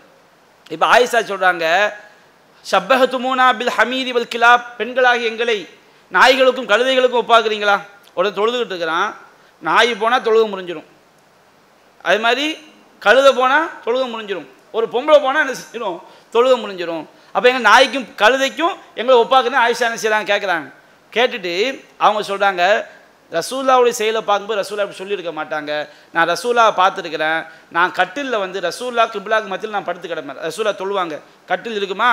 இப்போ 0.74 0.86
ஆயிஷா 0.94 1.20
சொல்கிறாங்க 1.30 1.66
ஷப்பஹத்துமூனா 2.70 3.46
பில் 3.58 3.74
ஹமீதி 3.78 4.12
வல் 4.16 4.30
கிலாப். 4.34 4.64
பெண்களாக 4.78 5.20
எங்களை 5.30 5.58
நாய்களுக்கும் 6.12 6.70
கழுதைகளுக்கும் 6.72 7.22
ஒப்பாக்குறீங்களா? 7.24 7.76
உடனே 8.14 8.34
தொழுதுகிட்டு 8.38 8.74
இருக்கிறான். 8.74 9.08
நாய் 9.68 9.92
போனால் 10.02 10.24
தொழுக 10.26 10.44
முடிஞ்சிடும் 10.52 10.88
அது 12.08 12.20
மாதிரி 12.24 12.46
கழுதை 12.98 13.32
போனால் 13.40 13.66
தொழுக 13.86 14.04
முடிஞ்சிடும் 14.12 14.48
ஒரு 14.76 14.86
பொம்பளை 14.94 15.18
போனால் 15.26 15.42
என்ன 15.44 15.56
செஞ்சிடும் 15.62 15.98
தொழுக 16.34 16.54
முடிஞ்சிடும் 16.62 17.04
அப்போ 17.34 17.46
எங்கள் 17.50 17.66
நாய்க்கும் 17.70 18.06
கழுதைக்கும் 18.22 18.74
எங்களை 19.00 19.16
ஒப்பாக்குன்னு 19.22 19.62
ஆயிஷா 19.64 19.88
என்ன 19.88 20.00
செய்கிறாங்க 20.04 20.28
கேட்குறாங்க 20.32 20.68
கேட்டுட்டு 21.12 21.54
அவங்க 22.04 22.22
சொல்கிறாங்க 22.30 22.64
ரசூல்லாவுடைய 23.38 23.94
செயலை 23.98 24.20
பார்க்கும்போது 24.28 24.60
ரசூலா 24.60 24.82
அப்படி 24.84 24.98
சொல்லியிருக்க 25.00 25.32
மாட்டாங்க. 25.40 25.72
நான் 26.14 26.28
ரசூலாவை 26.30 26.72
பார்த்துருக்குறேன். 26.80 27.40
நான் 27.76 27.92
கட்டிலில் 27.98 28.42
வந்து 28.44 28.58
ரசூல்லா 28.60 29.04
கிபிலாக்கு 29.12 29.48
மத்தியில் 29.52 29.76
நான் 29.76 29.86
படுத்து 29.88 30.08
கிடப்பேன். 30.08 30.40
ரசூலா 30.46 30.72
தொழுவாங்க. 30.80 31.16
கட்டில் 31.50 31.76
இருக்குமா? 31.80 32.10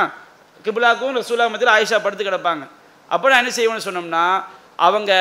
கிபிலாக்கும் 0.65 1.17
ரசூலா 1.19 1.47
மத்தியில் 1.53 1.73
ஆயிஷா 1.75 1.99
படுத்து 2.05 2.27
கிடப்பாங்க. 2.29 2.63
அப்போ 3.07 3.25
நான் 3.29 3.41
என்ன 3.43 3.53
செய்வேன்னு 3.57 3.87
சொன்னோம்னா 3.87 4.25
அவங்க 4.87 5.11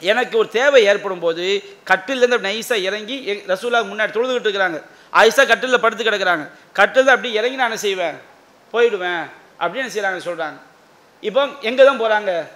எனக்கு 0.00 0.38
ஒரு 0.38 0.48
தேவை 0.48 0.84
ஏற்படும் 0.84 1.18
போது 1.18 1.76
கட்டிலேருந்து 1.86 2.38
நைஸாக 2.38 2.74
இறங்கி 2.74 3.24
எ- 3.24 3.44
முன்னாடி 3.84 4.10
தொழுதுகிட்டு 4.10 4.48
இருக்கிறாங்க. 4.48 4.82
ஆயிஷா 5.12 5.46
கட்டிலில் 5.46 5.80
படுத்து 5.80 6.04
கிடக்குறாங்க. 6.04 6.50
கட்டில் 6.72 7.08
அப்படி 7.08 7.32
இறங்கி 7.32 7.56
நான் 7.56 7.66
என்ன 7.66 7.76
செய்வேன்? 7.76 8.20
போயிடுவேன் 8.72 9.30
அப்படின்னு 9.60 9.84
என்ன 9.84 9.92
செய்கிறாங்க 9.92 10.20
சொல்கிறாங்க 10.24 10.56
இப்போ 11.20 11.48
எங்கே 11.60 11.84
தான் 11.84 12.00
போகிறாங்க 12.00 12.46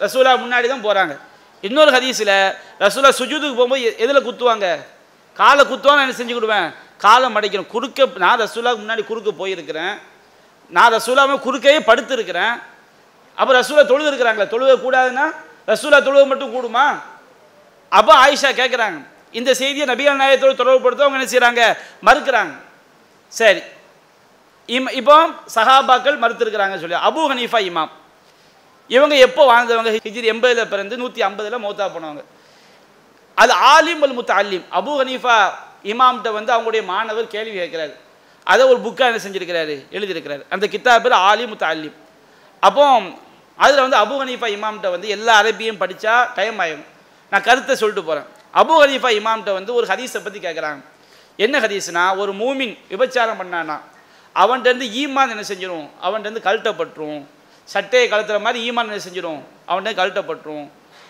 ரசூலா 0.00 0.32
முன்னாடி 0.38 0.68
தான் 0.68 0.84
போகிறாங்க 0.84 1.18
இன்னொரு 1.60 1.90
ஹதீஸில் 1.90 2.54
ரசூலா 2.78 3.10
சுஜூதுக்கு 3.18 3.54
போகும்போது 3.54 3.96
எதில் 3.98 4.26
குத்துவாங்க? 4.26 4.78
காலை 5.34 5.64
குத்துவாங்க 5.64 5.94
நான் 5.94 6.10
என்ன 6.10 6.16
செஞ்சு 6.16 6.34
கொடுவேன் 6.34 6.72
காலை 6.98 7.34
மடைக்கணும். 7.34 7.66
குறுக்க 7.66 8.06
நான் 8.16 8.40
ரசூலாவுக்கு 8.40 8.84
முன்னாடி 8.84 9.04
குறுக்க 9.04 9.30
போயிருக்கிறேன். 9.30 9.98
நான் 10.68 10.92
ரசூலாவை 10.92 11.38
குறுக்கையே 11.38 11.80
படுத்துருக்கிறேன். 11.80 12.62
அப்போ 13.34 13.60
ரசூலா 13.60 13.86
தொழுது 13.86 14.10
இருக்கிறாங்களே 14.10 14.46
தொழுக 14.48 14.80
கூடாதுன்னா 14.80 15.32
ரசூலா 15.70 15.98
தொழுக 16.06 16.24
மட்டும் 16.32 16.52
கூடுமா? 16.54 16.86
அப்போ 17.98 18.12
ஆயிஷா 18.24 18.50
கேட்குறாங்க 18.60 18.98
இந்த 19.38 19.50
செய்தியை 19.60 19.86
நபிகள் 19.90 20.20
நாயகத்தோடு 20.20 20.60
தொடர்புப்படுத்த 20.60 21.04
அவங்க 21.04 21.18
என்ன 21.18 21.28
செய்கிறாங்க 21.32 21.62
மறுக்கிறாங்க. 22.06 22.52
சரி. 23.32 23.62
இம் 24.68 24.92
இப்போ 25.00 25.16
சஹாபாக்கள் 25.54 26.20
மறுத்துருக்கிறாங்க 26.22 26.76
சொல்லி 26.82 26.96
அபூ 27.08 27.22
ஹனீஃபா 27.32 27.60
இமாம். 27.70 27.92
இவங்க 28.96 29.14
எப்போ 29.26 29.42
வாழ்ந்தவங்க? 29.52 29.90
ஹிஜிரி 30.06 30.28
எண்பதில் 30.32 30.70
பிறந்து 30.72 31.00
நூற்றி 31.02 31.20
ஐம்பதில் 31.28 31.62
மௌத்தா 31.64 31.86
போனவங்க. 31.94 32.22
அது 33.42 33.52
ஆலிம் 33.74 34.02
அல் 34.06 34.16
முத்த 34.18 34.32
அல்லிம் 34.40 34.64
அபு 34.78 34.92
ஹனீஃபா 35.00 35.36
இமாம்கிட்ட 35.92 36.30
வந்து 36.38 36.50
அவங்களுடைய 36.54 36.82
மாணவர் 36.92 37.32
கேள்வி 37.34 37.54
கேட்கிறாரு. 37.60 37.94
அதை 38.46 38.62
ஒரு 38.72 38.78
புக்காக 38.84 39.10
என்ன 39.10 39.22
செஞ்சுருக்கிறாரு? 39.24 39.74
எழுதியிருக்கிறாரு. 39.96 40.42
அந்த 40.54 40.64
கித்தா 40.74 40.92
பேர் 41.04 41.22
ஆலிம் 41.30 41.52
முத்த 41.52 41.66
அலிம் 41.72 41.96
அப்போ 42.66 42.84
அதில் 43.58 43.84
வந்து 43.84 43.96
அபு 43.96 44.14
ஹனீஃபா 44.22 44.48
இமாம்கிட்ட 44.56 44.90
வந்து 44.90 45.08
எல்லா 45.08 45.34
அரபியும் 45.42 45.80
படித்தா 45.82 46.14
டைம் 46.38 46.58
ஆயிடும் 46.64 46.88
நான் 47.32 47.46
கருத்தை 47.48 47.74
சொல்லிட்டு 47.76 48.04
போகிறேன் 48.08 48.26
அபு 48.54 48.74
ஹனீஃபா 48.82 49.10
இமாம்கிட்ட 49.18 49.52
வந்து 49.58 49.74
ஒரு 49.74 49.86
ஹதீஸை 49.92 50.20
பற்றி 50.22 50.40
கேட்குறாங்க 50.46 50.80
என்ன 51.38 51.58
ஹதீஸ்னா 51.64 52.04
ஒரு 52.22 52.32
மூமின் 52.32 52.74
விபச்சாரம் 52.92 53.40
பண்ணானா 53.40 53.76
அவன்கிட்ட 54.36 54.70
இருந்து 54.70 54.88
ஈமான் 55.02 55.32
என்ன 55.34 55.44
செஞ்சிடும் 55.50 55.86
அவன்கிட்ட 56.04 56.28
இருந்து 56.28 56.46
கழட்டப்பட்டுரும். 56.48 57.22
சட்டையை 57.68 58.06
கழுத்துற 58.12 58.38
மாதிரி 58.40 58.58
ஈமான் 58.68 58.88
என்ன 58.90 59.00
செஞ்சிடும் 59.06 59.40
அவன்கிட்ட 59.70 59.92
கழட்டப்பட்டுரும். 60.00 60.66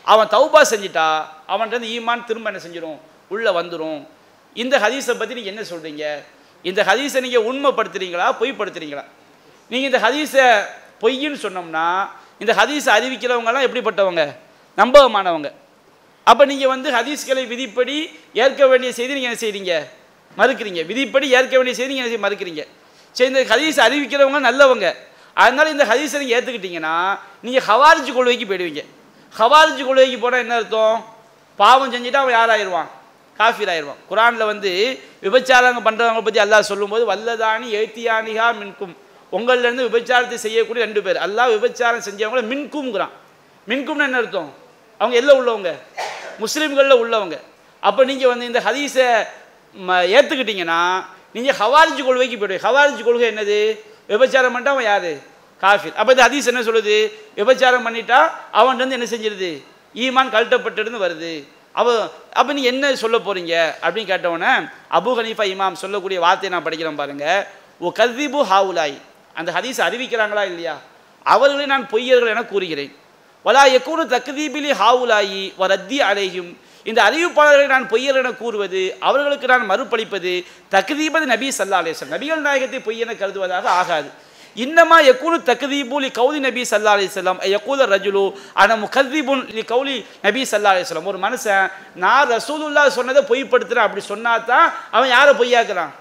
அவன் 0.06 0.30
தௌபா 0.34 0.60
செஞ்சிட்டா 0.72 1.06
அவன்கிட்ட 1.52 1.74
இருந்து 1.76 1.92
ஈமான் 1.96 2.24
திரும்ப 2.28 2.50
என்ன 2.50 2.62
செஞ்சிடும் 2.66 2.98
உள்ளே 3.28 3.50
வந்துடும் 3.58 4.00
இந்த 4.56 4.74
ஹதீஸை 4.84 5.14
பற்றி 5.18 5.34
நீங்கள் 5.38 5.52
என்ன 5.54 5.64
சொல்கிறீங்க 5.72 6.04
இந்த 6.64 6.80
ஹதீஸை 6.88 7.20
நீங்கள் 7.26 7.46
உண்மைப்படுத்துறீங்களா? 7.50 8.26
பொய்ப்படுத்துகிறீங்களா 8.40 9.04
நீங்கள் 9.70 9.90
இந்த 9.90 10.00
ஹதீஸை 10.06 10.46
பொய்ன்னு 11.02 11.38
சொன்னோம்னா 11.44 11.86
இந்த 12.42 12.52
ஹதீஸை 12.60 12.90
அறிவிக்கிறவங்கலாம் 12.98 13.64
எப்படிப்பட்டவங்க? 13.66 14.22
நம்பகமானவங்க. 14.80 15.48
அப்போ 16.30 16.42
நீங்கள் 16.50 16.72
வந்து 16.74 16.88
ஹதீஸ்களை 16.96 17.42
விதிப்படி 17.52 17.96
ஏற்க 18.44 18.60
வேண்டிய 18.70 18.90
செய்தி 18.98 19.12
நீங்கள் 19.16 19.30
என்ன 19.30 19.40
செய்கிறீங்க 19.44 19.72
மறுக்கிறீங்க. 20.40 20.80
விதிப்படி 20.90 21.26
ஏற்க 21.38 21.52
வேண்டிய 21.58 21.74
செய்தி 21.78 21.90
நீங்கள் 21.92 22.04
என்ன 22.04 22.12
செய்ய 22.12 22.24
மறுக்கிறீங்க. 22.26 22.62
சரி 23.16 23.28
இந்த 23.32 23.42
ஹதீஸ் 23.52 23.78
அறிவிக்கிறவங்க 23.86 24.40
நல்லவங்க. 24.48 24.86
அதனால் 25.36 25.72
இந்த 25.74 25.84
ஹதீஸை 25.90 26.18
நீங்கள் 26.22 26.36
ஏற்றுக்கிட்டீங்கன்னா 26.38 26.94
நீங்கள் 27.44 27.64
ஹவாரிஜ் 27.68 28.10
கொள்கைக்கு 28.16 28.46
போயிடுவீங்க. 28.50 28.82
ஹவாரிஜ் 29.34 29.82
கொள்கைக்கு 29.88 30.18
போனால் 30.24 30.42
என்ன 30.44 30.56
அர்த்தம்? 30.60 30.98
பாவம் 31.60 31.92
செஞ்சுட்டா 31.94 32.20
அவன் 32.22 32.36
யாராயிருவான்? 32.38 32.90
காஃபீர் 33.40 33.70
ஆயிடுவான் 33.72 34.00
குரானில் 34.08 34.50
வந்து 34.52 34.70
விபச்சாரங்க 35.24 35.80
பண்ணுறவங்க 35.86 36.22
பற்றி 36.26 36.40
அல்லாஹ் 36.44 36.70
சொல்லும்போது 36.72 37.04
வல்லதானி 37.12 37.68
எழுத்தியானிகா 37.78 38.46
மின்கும். 38.58 38.94
உங்கள்லேருந்து 39.36 39.86
விபச்சாரத்தை 39.88 40.38
செய்யக்கூடிய 40.46 40.84
ரெண்டு 40.86 41.02
பேர். 41.06 41.18
அல்லா 41.26 41.44
விபச்சாரம் 41.54 42.04
செஞ்சவங்கள 42.08 42.42
மின்கும்ங்கிறான். 42.52 43.14
மின்கும்னு 43.70 44.06
என்ன 44.08 44.18
அர்த்தம்? 44.22 44.50
அவங்க 45.00 45.16
எல்லாம் 45.20 45.38
உள்ளவங்க. 45.40 45.70
முஸ்லீம்களில் 46.42 47.00
உள்ளவங்க. 47.04 47.36
அப்போ 47.88 48.00
நீங்கள் 48.10 48.30
வந்து 48.32 48.48
இந்த 48.50 48.60
ஹதீஸை 48.66 49.06
ம 49.76 49.98
ஏற்றுக்கிட்டீங்கன்னா 50.16 50.80
நீங்கள் 51.34 51.56
ஹவாரிஜ் 51.60 52.00
கொள்கைக்கு 52.06 52.36
போய்டுவீங்க. 52.40 52.64
ஹவாரிஜ் 52.68 53.00
கொள்கை 53.08 53.26
என்னது? 53.32 53.58
விபச்சாரம் 54.12 54.52
பண்ணிட்டா 54.54 54.74
அவன் 54.74 54.88
யார்? 54.90 55.12
காஃபிர். 55.62 55.94
அப்போ 56.00 56.10
இந்த 56.14 56.22
ஹதீஸ் 56.26 56.48
என்ன 56.52 56.62
சொல்லுது? 56.68 56.96
விபச்சாரம் 57.40 57.86
பண்ணிட்டா 57.86 58.18
அவன்கிட்ட 58.58 58.84
வந்து 58.84 58.98
என்ன 58.98 59.08
செஞ்சிருது? 59.14 59.50
ஈமான் 59.94 60.32
கழட்டப்பட்டுருந்து 60.34 61.04
வருது. 61.04 61.32
அவ 61.80 61.88
அப்போ 62.38 62.50
நீ 62.56 62.62
என்ன 62.72 62.94
சொல்ல 63.02 63.16
போகிறீங்க 63.26 63.54
அப்படின்னு 63.84 64.10
கேட்டவுடனே 64.12 64.52
அபு 64.98 65.10
ஹனீஃபா 65.18 65.44
இமாம் 65.52 65.80
சொல்லக்கூடிய 65.82 66.18
வார்த்தையை 66.24 66.50
நான் 66.54 66.66
படிக்கிறேன் 66.66 67.00
பாருங்கள் 67.00 67.40
ஓ 67.84 67.92
கதிபு 68.00 68.40
ஹாவுலாய். 68.52 68.96
அந்த 69.38 69.50
ஹதீஸ் 69.56 69.80
அறிவிக்கிறாங்களா 69.86 70.44
இல்லையா? 70.50 70.74
அவர்களை 71.26 71.66
நான் 71.66 71.86
பொய்யர்கள் 71.92 72.32
என 72.34 72.42
கூறுகிறேன். 72.52 72.92
வலா 73.46 73.62
எக்கூனு 73.76 74.02
தக்குதீபிலி 74.14 74.70
ஹாவுலாயி 74.82 75.42
வரத்தி 75.62 75.98
அலையும் 76.10 76.50
இந்த 76.86 77.00
அறிவிப்பாளர்களை 77.08 77.66
நான் 77.74 77.88
பொய்யர் 77.92 78.18
என 78.20 78.30
கூறுவது 78.42 78.82
அவர்களுக்கு 79.08 79.46
நான் 79.52 79.70
மறுப்பளிப்பது 79.70 80.32
தக்குதீபது 80.74 81.26
நபி 81.34 81.48
சல்லா 81.58 81.80
நபிகள் 82.14 82.44
நாயகத்தை 82.46 82.80
பொய் 82.86 83.02
என 83.04 83.14
கருதுவதாக 83.14 83.66
ஆகாது. 83.80 84.10
இன்னமா 84.56 84.96
யக்கூனு 85.08 85.36
தக்தீபு 85.50 85.98
கௌலி 86.18 86.40
நபி 86.46 86.62
சல்லா 86.70 86.94
அலிஸ்லாம் 86.96 87.40
யக்கூல 87.54 87.86
ரஜுலு 87.94 88.24
ஆனால் 88.60 88.80
முகதீபுன் 88.84 89.42
லி 89.58 89.64
கௌலி 89.72 89.96
நபி 90.26 90.42
சல்லா 90.50 90.72
அலிஸ்லாம் 90.74 91.10
ஒரு 91.12 91.20
மனுஷன் 91.26 91.66
நான் 92.04 92.30
ரசூலுல்லா 92.34 92.82
சொன்னதை 92.98 93.22
பொய்ப்படுத்துறேன். 93.30 93.86
அப்படி 93.88 94.04
சொன்னா 94.12 94.32
தான் 94.38 94.66
அவன் 94.90 95.12
யாரை 95.16 95.32
பொய்யாக்குறான்? 95.40 95.92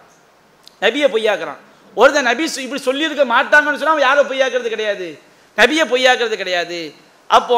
நபியை 0.82 1.10
பொய்யாக்குறான். 1.16 1.62
ஒருத்தன் 2.00 2.30
நபி 2.32 2.44
இப்படி 2.66 2.82
சொல்லியிருக்க 2.90 3.24
மாட்டாங்கன்னு 3.36 3.80
சொன்னால் 3.80 3.96
அவன் 3.96 4.08
யாரை 4.08 4.22
பொய்யாக்குறது 4.32 4.70
கிடையாது. 4.76 5.08
நபியை 5.58 5.86
பொய்யாக்குறது 5.94 6.36
கிடையாது. 6.44 6.80
அப்போ 7.30 7.58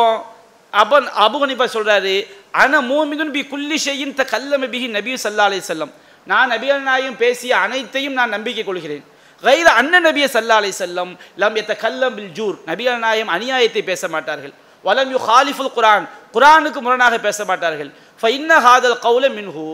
அப்போ 0.74 0.98
அபு 1.24 1.38
சொல்கிறாரு 1.40 1.74
சொல்றாரு 1.76 2.16
அன 2.62 2.80
மூமிதுன் 2.92 3.34
பி 3.36 3.42
குல்லி 3.52 3.78
ஷையின் 3.86 4.14
த 4.20 4.24
கல்லம 4.34 4.68
பிஹி 4.74 4.88
நபி 4.98 5.12
சல்லா 5.24 5.46
அலைஹி 5.50 5.64
செல்லம் 5.72 5.92
நான் 6.32 6.50
நபிகள் 6.54 6.82
நாயகம் 6.88 7.18
பேசிய 7.24 7.52
அனைத்தையும் 7.66 8.16
நான் 8.20 8.34
நம்பிக்கை 8.36 8.64
கொள்கிறேன். 8.64 9.04
கைர 9.44 9.68
அன்ன 9.82 10.00
நபிய 10.08 10.26
சல்லா 10.36 10.58
அலைஹி 10.62 10.76
செல்லம் 10.84 11.12
லம் 11.42 11.56
எத்த 11.62 11.74
கல்லம் 11.84 12.16
பில் 12.18 12.32
ஜூர். 12.38 12.58
நபிகள் 12.70 13.00
நாயம் 13.06 13.32
அநியாயத்தை 13.36 13.82
பேச 13.92 14.08
மாட்டார்கள். 14.16 14.54
வலம் 14.86 15.12
யு 15.14 15.20
ஹாலிஃபுல் 15.28 15.74
குரான் 15.78 16.06
குரானுக்கு 16.36 16.80
முரணாக 16.86 17.16
பேச 17.28 17.40
மாட்டார்கள். 17.52 17.90
ஃபைன்ன 18.22 18.52
ஹாதல் 18.66 18.98
கௌல 19.06 19.24
மின்ஹூ. 19.38 19.68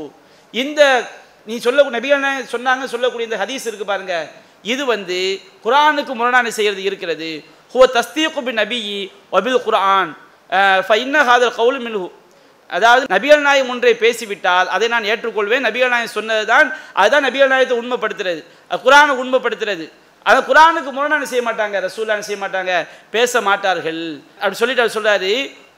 இந்த 0.53 0.81
நீ 1.47 1.55
சொல்ல 1.65 1.83
நபிகள் 1.97 2.23
நாயகம் 2.25 2.53
சொன்னாங்க 2.55 2.85
சொல்லக்கூடிய 2.93 3.29
இந்த 3.29 3.39
ஹதீஸ் 3.43 3.67
இருக்கு 3.69 3.85
பாருங்கள் 3.91 4.27
இது 4.73 4.83
வந்து 4.93 5.19
குரானுக்கு 5.65 6.13
முரணான 6.19 6.51
செய்கிறது 6.57 6.83
இருக்கிறது. 6.89 7.29
ஹுவ 7.73 7.83
தஸ்தீக்கு 7.97 8.41
பி 8.47 8.53
நபி 8.61 8.79
வபில் 9.35 9.61
குரான் 9.67 10.11
ஃபைன்ன 10.87 11.15
ஹாதல் 11.29 11.55
கவுல் 11.59 11.79
மின்ஹு. 11.85 12.07
அதாவது 12.69 13.03
நபிகள் 13.13 13.45
நாயகம் 13.45 13.71
ஒன்றை 13.73 13.93
பேசிவிட்டால் 14.03 14.67
அதை 14.75 14.87
நான் 14.93 15.07
ஏற்றுக்கொள்வேன். 15.11 15.63
நபிகள் 15.67 15.91
நாயகம் 15.93 16.15
சொன்னது 16.17 16.43
தான் 16.51 16.67
அதுதான் 17.01 17.25
நபிகள் 17.27 17.51
நாயகத்தை 17.53 17.77
உண்மைப்படுத்துறது. 17.81 18.41
குரானை 18.85 19.13
உண்மைப்படுத்துறது. 19.21 19.85
அதை 20.25 20.39
குரானுக்கு 20.49 20.89
முரணான 20.97 21.25
செய்ய 21.31 21.43
மாட்டாங்க 21.47 21.75
ரசூலான 21.87 22.23
செய்ய 22.27 22.39
மாட்டாங்க 22.43 22.71
பேச 23.15 23.41
மாட்டார்கள். 23.49 24.01
அப்படி 24.41 24.57
சொல்லிட்டு 24.61 24.83
அவர் 24.83 24.95
சொல்கிறாரு 24.97 25.31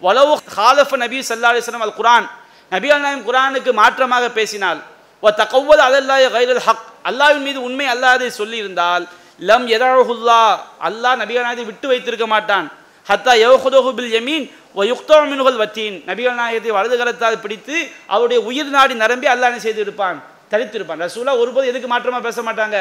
வலவு 0.05 0.33
ஹாலஃப 0.55 0.97
நபி 1.03 1.17
சல்லா 1.29 1.51
அலிஸ்லாம் 1.53 1.87
அல் 1.87 1.97
குரான் 1.99 2.27
நபிகள் 2.71 3.03
நாயகம் 3.05 3.27
குரானுக்கு 3.29 3.71
மாற்றமாக 3.81 4.25
பேசினால் 4.39 4.79
ஓ 5.23 5.29
தகவல் 5.41 5.83
அதல்லாய 5.87 6.25
கைரல் 6.35 6.63
ஹக். 6.67 6.85
அல்லாவின் 7.09 7.45
மீது 7.47 7.59
உண்மை 7.67 7.85
அல்லாது 7.93 8.25
சொல்லியிருந்தால் 8.39 9.03
லம் 9.49 9.65
எதாஹுல்லா 9.75 10.41
அல்லாஹ் 10.87 11.19
நபிகள் 11.21 11.45
நாயகத்தை 11.45 11.65
விட்டு 11.69 11.85
வைத்திருக்க 11.91 12.25
மாட்டான். 12.33 12.65
ஹத்தா 13.09 13.33
யோஹுதோஹு 13.45 13.91
பில் 13.97 14.11
யமீன் 14.17 14.45
ஓ 14.77 14.81
யுக்தா 14.91 15.15
வத்தீன். 15.63 15.95
நபிகள் 16.09 16.39
நாயகத்தை 16.41 16.71
வலது 16.77 16.95
கரத்தால் 16.99 17.41
பிடித்து 17.43 17.75
அவருடைய 18.13 18.39
உயிர் 18.49 18.73
நாடி 18.75 18.93
நிரம்பி 19.03 19.27
அல்லாஹ் 19.33 19.49
என்ன 19.51 19.61
செய்து 19.67 19.81
இருப்பான் 19.85 20.17
தடுத்திருப்பான் 20.51 21.01
ரசூலா 21.05 21.33
ஒருபோது 21.41 21.65
எதுக்கு 21.71 21.87
மாற்றமாக 21.93 22.21
பேச 22.27 22.37
மாட்டாங்க? 22.47 22.77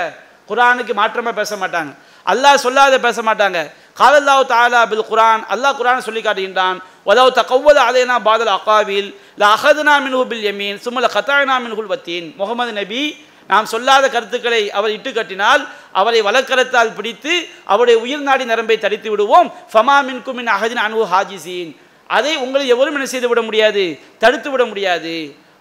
குரானுக்கு 0.50 0.92
மாற்றமாக 1.00 1.34
பேச 1.40 1.52
மாட்டாங்க. 1.62 1.90
அல்லாஹ் 2.26 2.62
சொல்லாத 2.66 2.94
பேச 3.06 3.18
மாட்டாங்க. 3.28 3.58
காதல்லாவு 4.00 4.42
தாலா 4.54 4.80
பில் 4.90 5.06
குரான் 5.10 5.42
அல்லாஹ் 5.52 5.76
குரான் 5.80 6.06
சொல்லி 6.06 6.20
காட்டுகின்றான். 6.26 6.78
வலவு 7.08 7.30
தகவல் 7.40 7.80
அலைனா 7.88 8.16
பாதல் 8.28 8.52
அகாவில் 8.58 9.08
ல 9.40 9.42
அஹதுனா 9.54 9.94
மின்ஹு 10.04 10.22
பில் 10.30 10.44
யமீன் 10.48 10.78
சும்மல 10.84 11.06
கத்தாயினா 11.16 11.56
மின்ஹுல் 11.64 11.90
வத்தீன். 11.92 12.26
முகமது 12.40 12.72
நபி 12.80 13.02
நாம் 13.50 13.70
சொல்லாத 13.72 14.04
கருத்துக்களை 14.14 14.62
அவர் 14.78 14.94
இட்டு 14.96 15.10
கட்டினால் 15.18 15.62
அவரை 16.00 16.20
வலக்கரத்தால் 16.28 16.94
பிடித்து 16.98 17.34
அவருடைய 17.72 17.96
உயிர் 18.04 18.26
நாடி 18.28 18.44
நரம்பை 18.52 18.76
தடித்து 18.84 19.08
விடுவோம். 19.12 19.48
ஃபமா 19.72 19.96
மின்கும் 20.08 20.38
மின் 20.40 20.50
அஹதின் 20.56 20.82
அனு 20.86 21.06
ஹாஜிசீன். 21.12 21.70
அதை 22.16 22.32
உங்களை 22.44 22.64
எவரும் 22.74 22.96
என்ன 22.98 23.08
செய்து 23.12 23.28
விட 23.30 23.40
முடியாது? 23.48 23.84
தடுத்து 24.22 24.48
விட 24.52 24.64
முடியாது. 24.70 25.14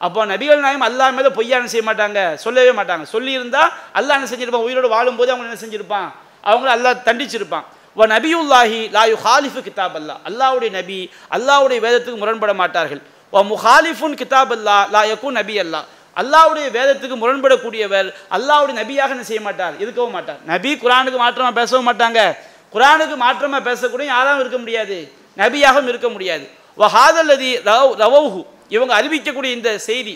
அப்போ 0.06 0.20
நபிகள் 0.32 0.64
நாயம் 0.66 0.86
அல்லாஹ் 0.88 1.16
மேலே 1.18 1.30
பொய்யான 1.38 1.68
செய்ய 1.72 1.84
மாட்டாங்க. 1.90 2.20
சொல்லவே 2.44 2.72
மாட்டாங்க. 2.80 3.06
சொல்லியிருந்தா 3.16 3.64
அல்லாஹ் 4.00 4.18
என்ன 4.18 4.30
செஞ்சிருப்பான்? 4.32 4.66
உயிரோடு 4.68 4.90
வாழும்போது 4.96 5.32
அவங்க 5.34 5.48
என்ன 5.50 5.60
செஞ்சிருப்பான்? 5.64 6.10
அவங்கள 6.50 6.70
அல்லாஹ் 6.78 7.04
தண்டிச்சிருப்பான். 7.08 7.66
வ 8.00 8.02
நபியுல்லாஹி 8.16 8.80
லாயு 8.98 9.16
ஹாலிஃபு 9.24 9.62
கிதாப் 9.68 9.96
அல்லா 10.00 10.16
அல்லாவுடைய 10.30 10.70
நபி 10.80 11.00
அல்லாவுடைய 11.38 11.80
வேதத்துக்கு 11.86 12.22
முரண்பட 12.24 12.54
மாட்டார்கள். 12.62 13.02
வ 13.34 13.38
முஹாலிஃபுன் 13.52 14.16
கிதாப் 14.22 14.54
அல்லா 14.58 14.78
லா 14.96 15.02
நபி 15.40 15.56
அல்லா 15.64 15.82
அல்லாவுடைய 16.22 16.68
வேதத்துக்கு 16.78 17.16
முரண்படக்கூடியவர் 17.24 18.10
அல்லாவுடைய 18.36 18.76
நபியாக 18.82 19.10
என்ன 19.16 19.26
செய்ய 19.32 19.42
மாட்டார்? 19.48 19.76
இருக்கவும் 19.84 20.16
மாட்டார். 20.18 20.40
நபி 20.52 20.72
குரானுக்கு 20.84 21.20
மாற்றமாக 21.26 21.54
பேசவும் 21.60 21.88
மாட்டாங்க. 21.90 22.20
குரானுக்கு 22.76 23.16
மாற்றமாக 23.26 23.62
பேசக்கூடிய 23.70 24.08
யாராவும் 24.16 24.42
இருக்க 24.44 24.58
முடியாது. 24.64 24.98
நபியாகவும் 25.42 25.90
இருக்க 25.92 26.08
முடியாது. 26.16 26.46
வஹாதல்லதி 26.82 27.52
ரவ் 27.70 27.94
ரவௌஹு 28.04 28.42
இவங்க 28.76 28.92
அறிவிக்கக்கூடிய 29.00 29.52
இந்த 29.58 29.70
செய்தி 29.90 30.16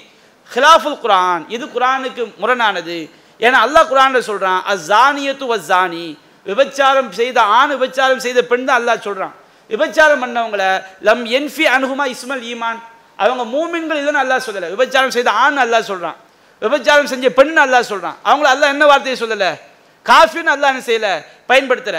ஹிலாஃபுல் 0.51 0.99
குரான் 1.03 1.43
இது 1.55 1.65
குரானுக்கு 1.75 2.23
முரணானது. 2.41 2.97
ஏன்னா 3.45 3.59
அல்லாஹ் 3.65 3.89
குரானில் 3.91 4.27
சொல்கிறான் 4.29 4.61
அஸ்ஸானியத்து 4.73 5.45
வஸ்ஸானி 5.51 6.05
விபச்சாரம் 6.45 7.11
செய்த 7.19 7.37
ஆண் 7.57 7.71
விபச்சாரம் 7.75 8.21
செய்த 8.25 8.39
பெண் 8.51 8.65
தான் 8.67 8.79
அல்லாஹ் 8.79 9.05
சொல்கிறான் 9.07 9.33
விபச்சாரம் 9.69 10.21
பண்ணவங்கள 10.23 10.63
லம் 11.07 11.23
என்ஃபி 11.37 11.65
அனுகுமா 11.75 12.05
இஸ்மல் 12.15 12.43
ஈமான். 12.53 12.79
அவங்க 13.21 13.43
மூமின்கள் 13.55 14.01
இதை 14.01 14.13
அல்லா 14.23 14.37
சொல்லலை. 14.47 14.69
விபச்சாரம் 14.75 15.15
செய்த 15.17 15.29
ஆண் 15.43 15.61
அல்லா 15.63 15.79
சொல்கிறான் 15.91 16.17
விபச்சாரம் 16.61 17.11
செஞ்ச 17.11 17.29
பெண் 17.39 17.61
அல்லா 17.65 17.79
சொல்கிறான் 17.91 18.17
அவங்கள 18.29 18.47
அல்லா 18.53 18.67
என்ன 18.73 18.85
வார்த்தையை 18.91 19.17
சொல்லலை? 19.21 19.51
காஃபின்னு 20.05 20.53
அல்லா 20.55 20.67
என்ன 20.73 20.83
செய்யலை? 20.89 21.13
பயன்படுத்துற 21.49 21.97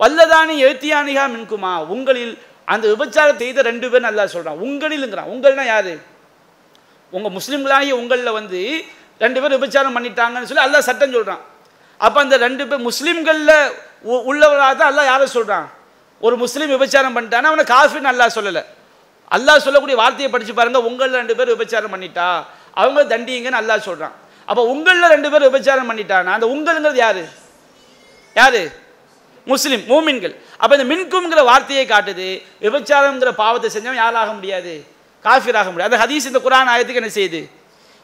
வல்லதானி 0.00 0.54
எழுத்தியானிகா 0.66 1.24
மின்குமா? 1.34 1.72
உங்களில் 1.94 2.34
அந்த 2.72 2.84
விபச்சாரம் 2.92 3.40
செய்த 3.42 3.62
ரெண்டு 3.70 3.86
பேர் 3.92 4.06
நல்லா 4.08 4.24
சொல்கிறான் 4.34 4.60
உங்களிலுங்கிறான். 4.66 5.30
உங்கள்னா 5.34 5.64
யார்? 5.72 5.94
உங்கள் 7.16 7.34
முஸ்லீம்களாகிய 7.38 7.94
உங்களில் 8.02 8.36
வந்து 8.38 8.60
ரெண்டு 9.24 9.40
பேர் 9.40 9.56
விபச்சாரம் 9.56 9.96
பண்ணிட்டாங்கன்னு 9.96 10.48
சொல்லி 10.50 10.64
அல்லா 10.66 10.78
சட்டம் 10.88 11.16
சொல்கிறான் 11.16 11.42
அப்போ 12.00 12.18
அந்த 12.24 12.36
ரெண்டு 12.46 12.62
பேர் 12.68 12.86
முஸ்லீம்களில் 12.88 13.56
உள்ளவராக 14.30 14.72
தான் 14.78 14.90
அல்லா 14.90 15.04
யாரை 15.10 15.26
சொல்கிறான் 15.36 15.66
ஒரு 16.20 16.36
முஸ்லீம் 16.44 16.72
விபச்சாரம் 16.76 17.14
பண்ணிட்டான்னா 17.16 17.50
அவனை 17.52 17.66
காஃபின்னு 17.76 18.08
நல்லா 18.10 18.26
சொல்லலை. 18.36 18.62
அல்லாஹ் 19.30 19.64
சொல்லக்கூடிய 19.66 19.96
வார்த்தையை 20.02 20.28
படித்து 20.32 20.54
பாருங்க 20.54 20.80
உங்களில் 20.90 21.20
ரெண்டு 21.22 21.36
பேர் 21.38 21.52
விபச்சாரம் 21.54 21.94
பண்ணிட்டா. 21.94 22.28
அவங்க 22.80 23.00
தண்டிங்கன்னு 23.12 23.60
அல்லாஹ் 23.62 23.86
சொல்கிறான் 23.88 24.14
அப்போ 24.48 24.62
உங்களில் 24.72 25.12
ரெண்டு 25.14 25.28
பேர் 25.32 25.46
விபச்சாரம் 25.48 25.90
பண்ணிட்டானா? 25.90 26.32
அந்த 26.36 26.46
உங்களுங்கிறது 26.54 27.00
யார்? 27.06 27.22
யார்? 28.36 28.62
முஸ்லீம் 29.46 29.84
மூமின்கள். 29.92 30.34
அப்போ 30.62 30.72
இந்த 30.76 30.86
மின்கும்ங்கிற 30.92 31.40
வார்த்தையை 31.50 31.84
காட்டுது 31.86 32.28
விபச்சாரங்கிற 32.66 33.30
பாவத்தை 33.42 33.68
செஞ்சவன் 33.74 34.02
யாராக 34.04 34.32
முடியாது? 34.32 34.74
காஃபிராக 35.24 35.70
முடியாது. 35.70 35.90
அந்த 35.90 36.04
ஹதீஸ் 36.04 36.28
இந்த 36.30 36.40
குரான் 36.46 36.70
ஆயத்துக்கு 36.72 37.02
என்ன 37.02 37.12
செய்யுது? 37.18 37.42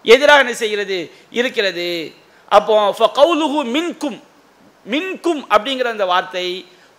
எதிராக 0.05 0.43
என்ன 0.45 0.55
செய்கிறது? 0.63 0.99
இருக்கிறது. 1.31 1.89
அப்போ 2.57 2.75
கவுலுஹு 3.19 3.61
மின்கும் 3.77 4.19
மின்கும் 4.87 5.43
அப்படிங்கிற 5.55 5.89
அந்த 5.97 6.07
வார்த்தை 6.11 6.47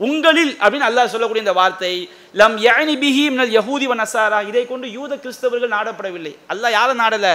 உங்களில் 0.07 0.53
அப்படின்னு 0.63 0.87
அல்லாஹ் 0.89 1.11
சொல்லக்கூடிய 1.13 1.45
இந்த 1.45 1.53
வார்த்தை 1.59 1.93
லம் 2.39 2.55
யானி 2.67 2.95
பிஹி 3.03 3.23
மினல் 3.33 3.53
யஹூதி 3.57 3.85
வ 3.91 3.95
நசாரா. 4.01 4.39
இதை 4.49 4.63
கொண்டு 4.71 4.87
யூத 4.97 5.11
கிறிஸ்தவர்கள் 5.23 5.75
நாடப்படவில்லை. 5.77 6.33
அல்லாஹ் 6.53 6.73
யாரை 6.77 6.93
நாடல? 7.03 7.27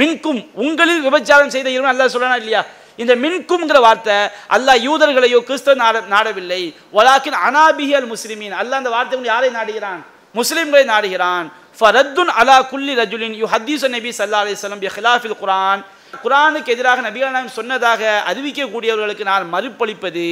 மின்கும் 0.00 0.40
உங்களில் 0.64 1.04
விபச்சாரம் 1.06 1.52
செய்த 1.54 1.68
இருவன் 1.74 1.92
அல்லாஹ் 1.92 2.14
சொல்லனா 2.14 2.38
இல்லையா? 2.42 2.62
இந்த 3.02 3.12
மின்கும்ங்கிற 3.24 3.78
வார்த்தை 3.86 4.16
அல்லாஹ் 4.56 4.80
யூதர்களையோ 4.86 5.38
கிறிஸ்தவ 5.48 5.74
நாட 5.84 5.96
நாடவில்லை. 6.14 6.62
ஒலாக்கின் 6.98 7.38
அனாபிஹி 7.48 7.92
அல் 7.98 8.10
முஸ்லிமீன். 8.14 8.54
அல்லாஹ் 8.60 8.80
அந்த 8.82 8.90
வார்த்தை 8.96 9.14
கொண்டு 9.14 9.32
யாரை 9.34 9.50
நாடுகிறான்? 9.58 10.00
முஸ்லிம்களை 10.38 10.84
நாடுகிறான். 10.94 11.46
ஃபரத்துன் 11.78 12.30
அலா 12.40 12.56
குல்லி 12.70 12.92
ரஜுலின் 13.00 13.36
யூ 13.40 13.46
ஹத்தீஸ் 13.54 13.84
நபி 13.96 14.10
சல்லா 14.18 14.38
அலிஸ்லம் 14.44 14.82
பி 14.84 14.90
ஹிலாஃபில் 14.96 15.38
குரான் 15.42 15.82
குரானுக்கு 16.24 16.72
எதிராக 16.74 16.98
நபிகள் 17.06 17.56
சொன்னதாக 17.58 18.00
அறிவிக்கக்கூடியவர்களுக்கு 18.30 19.24
நான் 19.30 19.44
மறுப்பளிப்பது 19.54 20.26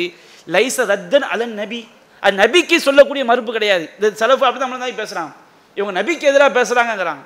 லைச 0.55 0.77
ரத்தன் 0.93 1.27
அலன் 1.35 1.57
நபி. 1.63 1.81
அது 2.23 2.35
நபிக்கு 2.43 2.77
சொல்லக்கூடிய 2.87 3.23
மறுப்பு 3.31 3.51
கிடையாது. 3.57 3.85
இந்த 3.97 4.09
செலவு 4.21 4.47
அப்படி 4.47 4.61
தான் 4.63 4.85
தான் 4.85 5.01
பேசுகிறான் 5.03 5.33
இவங்க 5.77 5.93
நபிக்கு 6.01 6.25
எதிராக 6.31 6.51
பேசுகிறாங்கங்கிறாங்க 6.59 7.25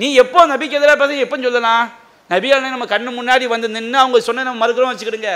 நீ 0.00 0.06
எப்போ 0.22 0.40
நபிக்கு 0.52 0.78
எதிராக 0.80 0.96
பேச 1.02 1.18
எப்போ 1.26 1.36
சொல்லலாம்? 1.46 1.84
நபிகள் 2.30 2.62
நம்ம 2.74 2.86
கண்ணு 2.92 3.10
முன்னாடி 3.18 3.44
வந்து 3.54 3.68
நின்று 3.74 3.98
அவங்க 4.02 4.18
சொன்ன 4.28 4.44
நம்ம 4.46 4.60
மறுக்கிறோம் 4.62 4.92
வச்சுக்கிடுங்க. 4.92 5.32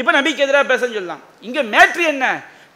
இப்போ 0.00 0.10
நபிக்கு 0.18 0.44
எதிராக 0.46 0.64
பேசன்னு 0.70 0.96
சொல்லலாம். 0.98 1.22
இங்கே 1.46 1.62
மேட்ரு 1.74 2.04
என்ன? 2.14 2.26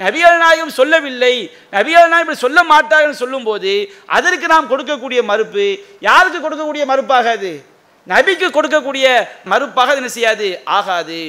நபிகள் 0.00 0.36
நாயகம் 0.42 0.76
சொல்லவில்லை. 0.78 1.34
நபிகள் 1.76 2.10
நாயகம் 2.12 2.24
இப்படி 2.24 2.44
சொல்ல 2.46 2.58
மாட்டாங்கன்னு 2.72 3.20
சொல்லும்போது 3.22 3.72
அதற்கு 4.16 4.46
நாம் 4.52 4.70
கொடுக்கக்கூடிய 4.72 5.20
மறுப்பு 5.30 5.66
யாருக்கு 6.08 6.38
கொடுக்கக்கூடிய 6.44 6.84
மறுப்பாகாது 6.92 7.52
நபிக்கு 8.06 8.46
கொடுக்கக்கூடிய 8.56 9.06
மறுப்பாக 9.52 9.96
என்ன 10.00 10.10
செய்யாது? 10.16 10.48
ஆகாது. 10.78 11.20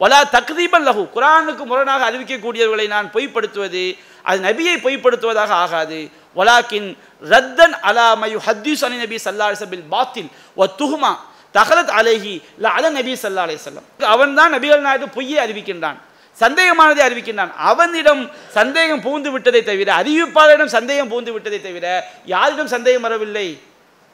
வலா 0.00 0.18
தக்தீபன் 0.36 0.86
லஹு. 0.88 1.02
குரானுக்கு 1.14 1.64
முரணாக 1.70 2.00
அறிவிக்கக்கூடியவர்களை 2.10 2.86
நான் 2.94 3.08
பொய்ப்படுத்துவது 3.14 3.84
அது 4.28 4.38
நபியை 4.48 4.74
பொய்ப்படுத்துவதாக 4.86 5.52
ஆகாது. 5.64 5.98
வலாக்கின் 6.36 6.88
ரத்தன் 7.32 7.76
அலா 7.88 8.06
ஹத்யூஸ் 8.22 8.44
ஹத்தீஸ் 8.48 8.82
அலி 8.86 8.96
நபி 9.04 9.16
சல்லா 9.26 9.46
அலிசபில் 9.50 9.86
பாத்தில் 9.94 10.28
ஒ 10.56 10.66
துஹுமா 10.80 11.12
தகலத் 11.54 11.92
அலேஹி 11.98 12.34
ல 12.62 12.66
அல 12.76 12.84
நபி 12.98 13.12
சல்லா 13.22 13.44
அலிசல்லம் 13.46 13.86
அவன் 14.14 14.34
தான் 14.38 14.52
நபிகள் 14.54 14.84
நாயகம் 14.86 15.14
பொய்யை 15.16 15.38
அறிவிக்கின்றான் 15.46 15.98
சந்தேகமானதை 16.38 17.02
அறிவிக்கின்றான். 17.08 17.52
அவனிடம் 17.70 18.22
சந்தேகம் 18.58 19.02
பூந்து 19.06 19.28
விட்டதை 19.34 19.62
தவிர 19.62 19.88
அறிவிப்பாளரிடம் 20.00 20.72
சந்தேகம் 20.76 21.10
பூந்து 21.12 21.30
விட்டதை 21.32 21.60
தவிர 21.60 21.86
யாரிடம் 22.32 22.72
சந்தேகம் 22.74 23.06
வரவில்லை? 23.06 23.46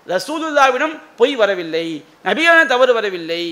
ரசூலுல்லாவிடம் 0.08 0.94
பொய் 1.16 1.34
வரவில்லை. 1.40 1.86
நபியான 2.24 2.58
தவறு 2.66 2.92
வரவில்லை. 2.94 3.42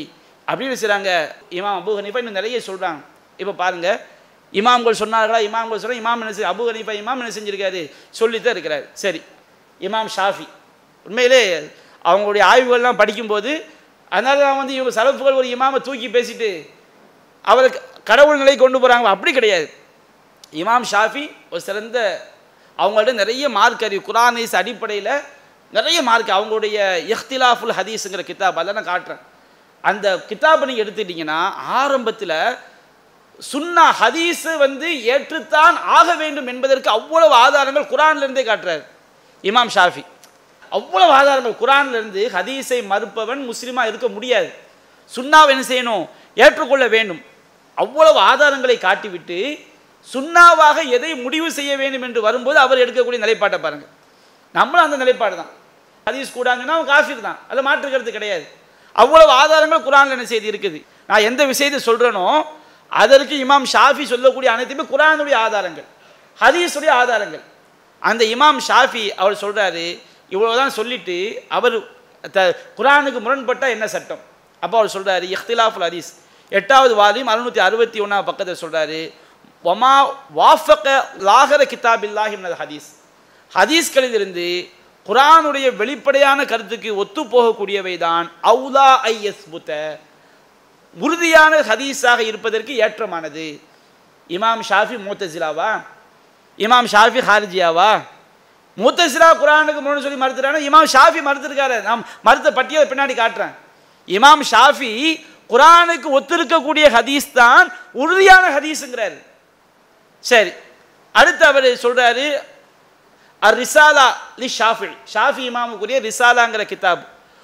அப்படின்னு 0.51 0.77
செய்கிறாங்க 0.81 1.11
இமாம் 1.59 1.79
அபு 1.81 1.93
ஹனீஃபா 1.99 2.21
இன்னும் 2.23 2.39
நிறைய 2.41 2.61
சொல்கிறாங்க 2.67 3.01
இப்போ 3.37 3.53
பாருங்கள் 3.53 4.01
இமாம்கள் 4.53 5.01
சொன்னார்களா? 5.03 5.39
இமாம்கள் 5.49 5.83
சொன்னால் 5.83 6.01
இமாம் 6.03 6.21
என்ன 6.21 6.33
செஞ்சு 6.37 6.53
அபு 6.53 6.65
ஹனீஃபா 6.71 6.95
இமாம் 7.01 7.21
என்ன 7.23 7.35
செஞ்சுருக்காரு? 7.39 7.83
சொல்லித்தான் 8.11 8.53
இருக்கிறார். 8.53 8.85
சரி. 8.93 9.23
இமாம் 9.81 10.09
ஷாஃபி. 10.17 10.47
உண்மையிலே 11.07 11.43
அவங்களுடைய 12.05 12.43
ஆய்வுகள்லாம் 12.53 13.01
படிக்கும்போது 13.03 13.53
அதனால 14.09 14.41
தான் 14.41 14.57
வந்து 14.57 14.75
இவங்க 14.75 14.93
சலப்புகள் 14.99 15.39
ஒரு 15.41 15.49
இமாமை 15.57 15.81
தூக்கி 15.81 16.09
பேசிட்டு 16.09 16.51
அவரை 17.43 17.71
கடவுள் 18.05 18.41
நிலை 18.43 18.57
கொண்டு 18.57 18.79
போகிறாங்க 18.79 19.09
அப்படி 19.15 19.33
கிடையாது. 19.33 19.67
இமாம் 20.53 20.85
ஷாஃபி 20.93 21.25
ஒரு 21.51 21.61
சிறந்த 21.61 21.99
அவங்கள்ட்ட 22.79 23.13
நிறைய 23.13 23.49
மார்க் 23.49 23.85
அறிவு 23.85 24.03
குரானீஸ் 24.09 24.57
அடிப்படையில் 24.57 25.13
நிறைய 25.73 26.03
மார்க் 26.03 26.37
அவங்களுடைய 26.39 26.77
இஹ்திலாஃபுல் 27.13 27.77
ஹதீஸுங்கிற 27.79 28.23
கிதாப். 28.31 28.59
அதில் 28.61 28.79
நான் 28.79 28.93
காட்டுறேன். 28.93 29.21
அந்த 29.89 30.07
கிதாபை 30.29 30.65
நீங்கள் 30.69 30.85
எடுத்துட்டிங்கன்னா 30.85 31.39
ஆரம்பத்தில் 31.81 32.37
சுன்னா 33.53 33.85
ஹதீஸு 34.01 34.53
வந்து 34.65 34.89
ஏற்றுத்தான் 35.13 35.77
ஆக 35.99 36.15
வேண்டும் 36.15 36.47
என்பதற்கு 36.47 36.91
அவ்வளவு 36.91 37.35
ஆதாரங்கள் 37.35 37.91
குரான்லேருந்தே 37.93 38.45
காட்டுறாரு. 38.49 38.83
இமாம் 39.43 39.73
ஷாஃபி. 39.75 40.03
அவ்வளவு 40.79 41.13
ஆதாரங்கள் 41.13 41.61
குரான்லேருந்து 41.63 42.23
ஹதீஸை 42.37 42.81
மறுப்பவன் 42.93 43.41
முஸ்லீமாக 43.51 43.91
இருக்க 43.91 44.09
முடியாது. 44.09 44.51
சுன்னாவை 45.17 45.51
என்ன 45.55 45.65
செய்யணும்? 45.73 46.05
ஏற்றுக்கொள்ள 46.35 46.89
வேண்டும். 46.89 47.23
அவ்வளவு 47.75 48.19
ஆதாரங்களை 48.21 48.77
காட்டிவிட்டு 48.87 49.39
சுண்ணாவாக 50.13 50.89
எதை 50.97 51.15
முடிவு 51.25 51.49
செய்ய 51.59 51.73
வேண்டும் 51.77 52.03
என்று 52.03 52.21
வரும்போது 52.27 52.59
அவர் 52.59 52.83
எடுக்கக்கூடிய 52.85 53.25
நிலைப்பாட்டை 53.25 53.59
பாருங்கள் 53.61 53.91
நம்மளும் 54.53 54.85
அந்த 54.87 54.97
நிலைப்பாடு 54.97 55.37
தான். 55.37 55.51
ஹதீஸ் 56.07 56.37
கூடாங்கன்னா 56.37 56.75
அவன் 56.77 56.91
காஃபிர் 56.93 57.27
தான். 57.29 57.39
அதில் 57.49 57.67
மாற்றுக்கிறது 57.67 58.17
கிடையாது. 58.19 58.47
அவ்வளவு 59.03 59.33
ஆதாரங்கள் 59.43 59.85
குரானில் 59.89 60.15
என்ன 60.17 60.27
செய்தி 60.33 60.51
இருக்குது? 60.53 60.79
நான் 61.11 61.27
எந்த 61.31 61.43
விஷயத்தை 61.53 61.81
சொல்றேனோ 61.89 62.25
அதற்கு 62.93 63.35
இமாம் 63.45 63.67
ஷாஃபி 63.73 64.05
சொல்லக்கூடிய 64.13 64.51
அனைத்துமே 64.55 64.85
குரானுடைய 64.93 65.37
ஆதாரங்கள் 65.47 65.89
ஹதீஸுடைய 66.41 66.91
ஆதாரங்கள். 67.01 67.45
அந்த 68.03 68.23
இமாம் 68.35 68.61
ஷாஃபி 68.69 69.05
அவர் 69.23 69.37
சொல்றாரு 69.45 69.85
இவ்வளவுதான் 70.35 70.77
சொல்லிட்டு 70.79 71.17
அவர் 71.57 71.77
த 72.37 72.41
குரானுக்கு 72.79 73.21
முரண்பட்டா 73.27 73.67
என்ன 73.77 73.87
சட்டம்? 73.95 74.23
அப்போ 74.63 74.77
அவர் 74.81 74.95
சொல்றாரு 74.97 75.27
இஃப்திலாஃபுல் 75.37 75.87
ஹதீஸ். 75.89 76.11
எட்டாவது 76.53 76.95
வாரியம் 77.01 77.31
அறுநூத்தி 77.33 77.61
அறுபத்தி 77.69 77.99
ஒன்றாம் 78.05 78.29
பக்கத்தில் 78.29 78.63
சொல்றாரு 78.65 79.01
ஒமா 79.65 79.95
வாஃபக்க 80.39 80.89
லாகர 81.29 81.63
கிதாபில்லாஹி 81.73 82.35
மினல் 82.41 82.59
ஹதீஸ். 82.63 82.89
ஹதீஸ்களிலிருந்து 83.53 84.47
குரானுடைய 85.11 85.67
வெளிப்படையான 85.81 86.41
கருத்துக்கு 86.51 86.91
ஒத்து 87.03 87.23
போகக்கூடியவை 87.33 87.95
தான் 88.07 88.27
அவுலா 88.51 88.89
ஐ 89.13 89.15
எஸ்புத்த 89.31 89.71
உறுதியான 90.97 91.53
ஹதீஸாக 91.69 92.21
இருப்பதற்கு 92.31 92.73
ஏற்றமானது. 92.85 93.47
இமாம் 94.37 94.63
ஷாஃபி 94.69 94.97
மூத்தசிலாவா? 95.07 95.71
இமாம் 96.65 96.89
ஷாஃபி 96.93 97.21
ஹாரிஜியாவா? 97.29 97.91
மூத்தசிலா 98.83 99.31
குரானுக்கு 99.43 99.81
முன்னு 99.85 100.05
சொல்லி 100.05 100.21
மறுத்துறாங்க 100.23 100.61
இமாம் 100.69 100.91
ஷாஃபி 100.95 101.21
மறுத்துருக்காரு. 101.29 101.77
நான் 101.89 102.07
மறுத்த 102.27 102.49
பட்டியலை 102.59 102.87
பின்னாடி 102.93 103.15
காட்டுறேன். 103.23 103.55
இமாம் 104.17 104.45
ஷாஃபி 104.53 104.93
குரானுக்கு 105.53 106.09
ஒத்திருக்கக்கூடிய 106.19 106.87
ஹதீஸ் 106.97 107.29
தான் 107.41 107.67
உறுதியான 108.03 108.45
ஹதீஸுங்கிறார். 108.57 109.19
சரி 110.31 110.53
அடுத்து 111.15 111.45
அவர் 111.51 111.69
சொல்கிறாரு 111.85 112.27
அர் 113.47 113.57
ரிசாலா 113.63 114.07
லி 114.41 114.49
ஷாஃபி. 114.59 114.91
ஷாஃபி 115.15 115.43
இமாமுக்குரிய 115.51 115.99
ரிசாலாங்கிற 116.09 116.63
கிதாப். 116.73 117.03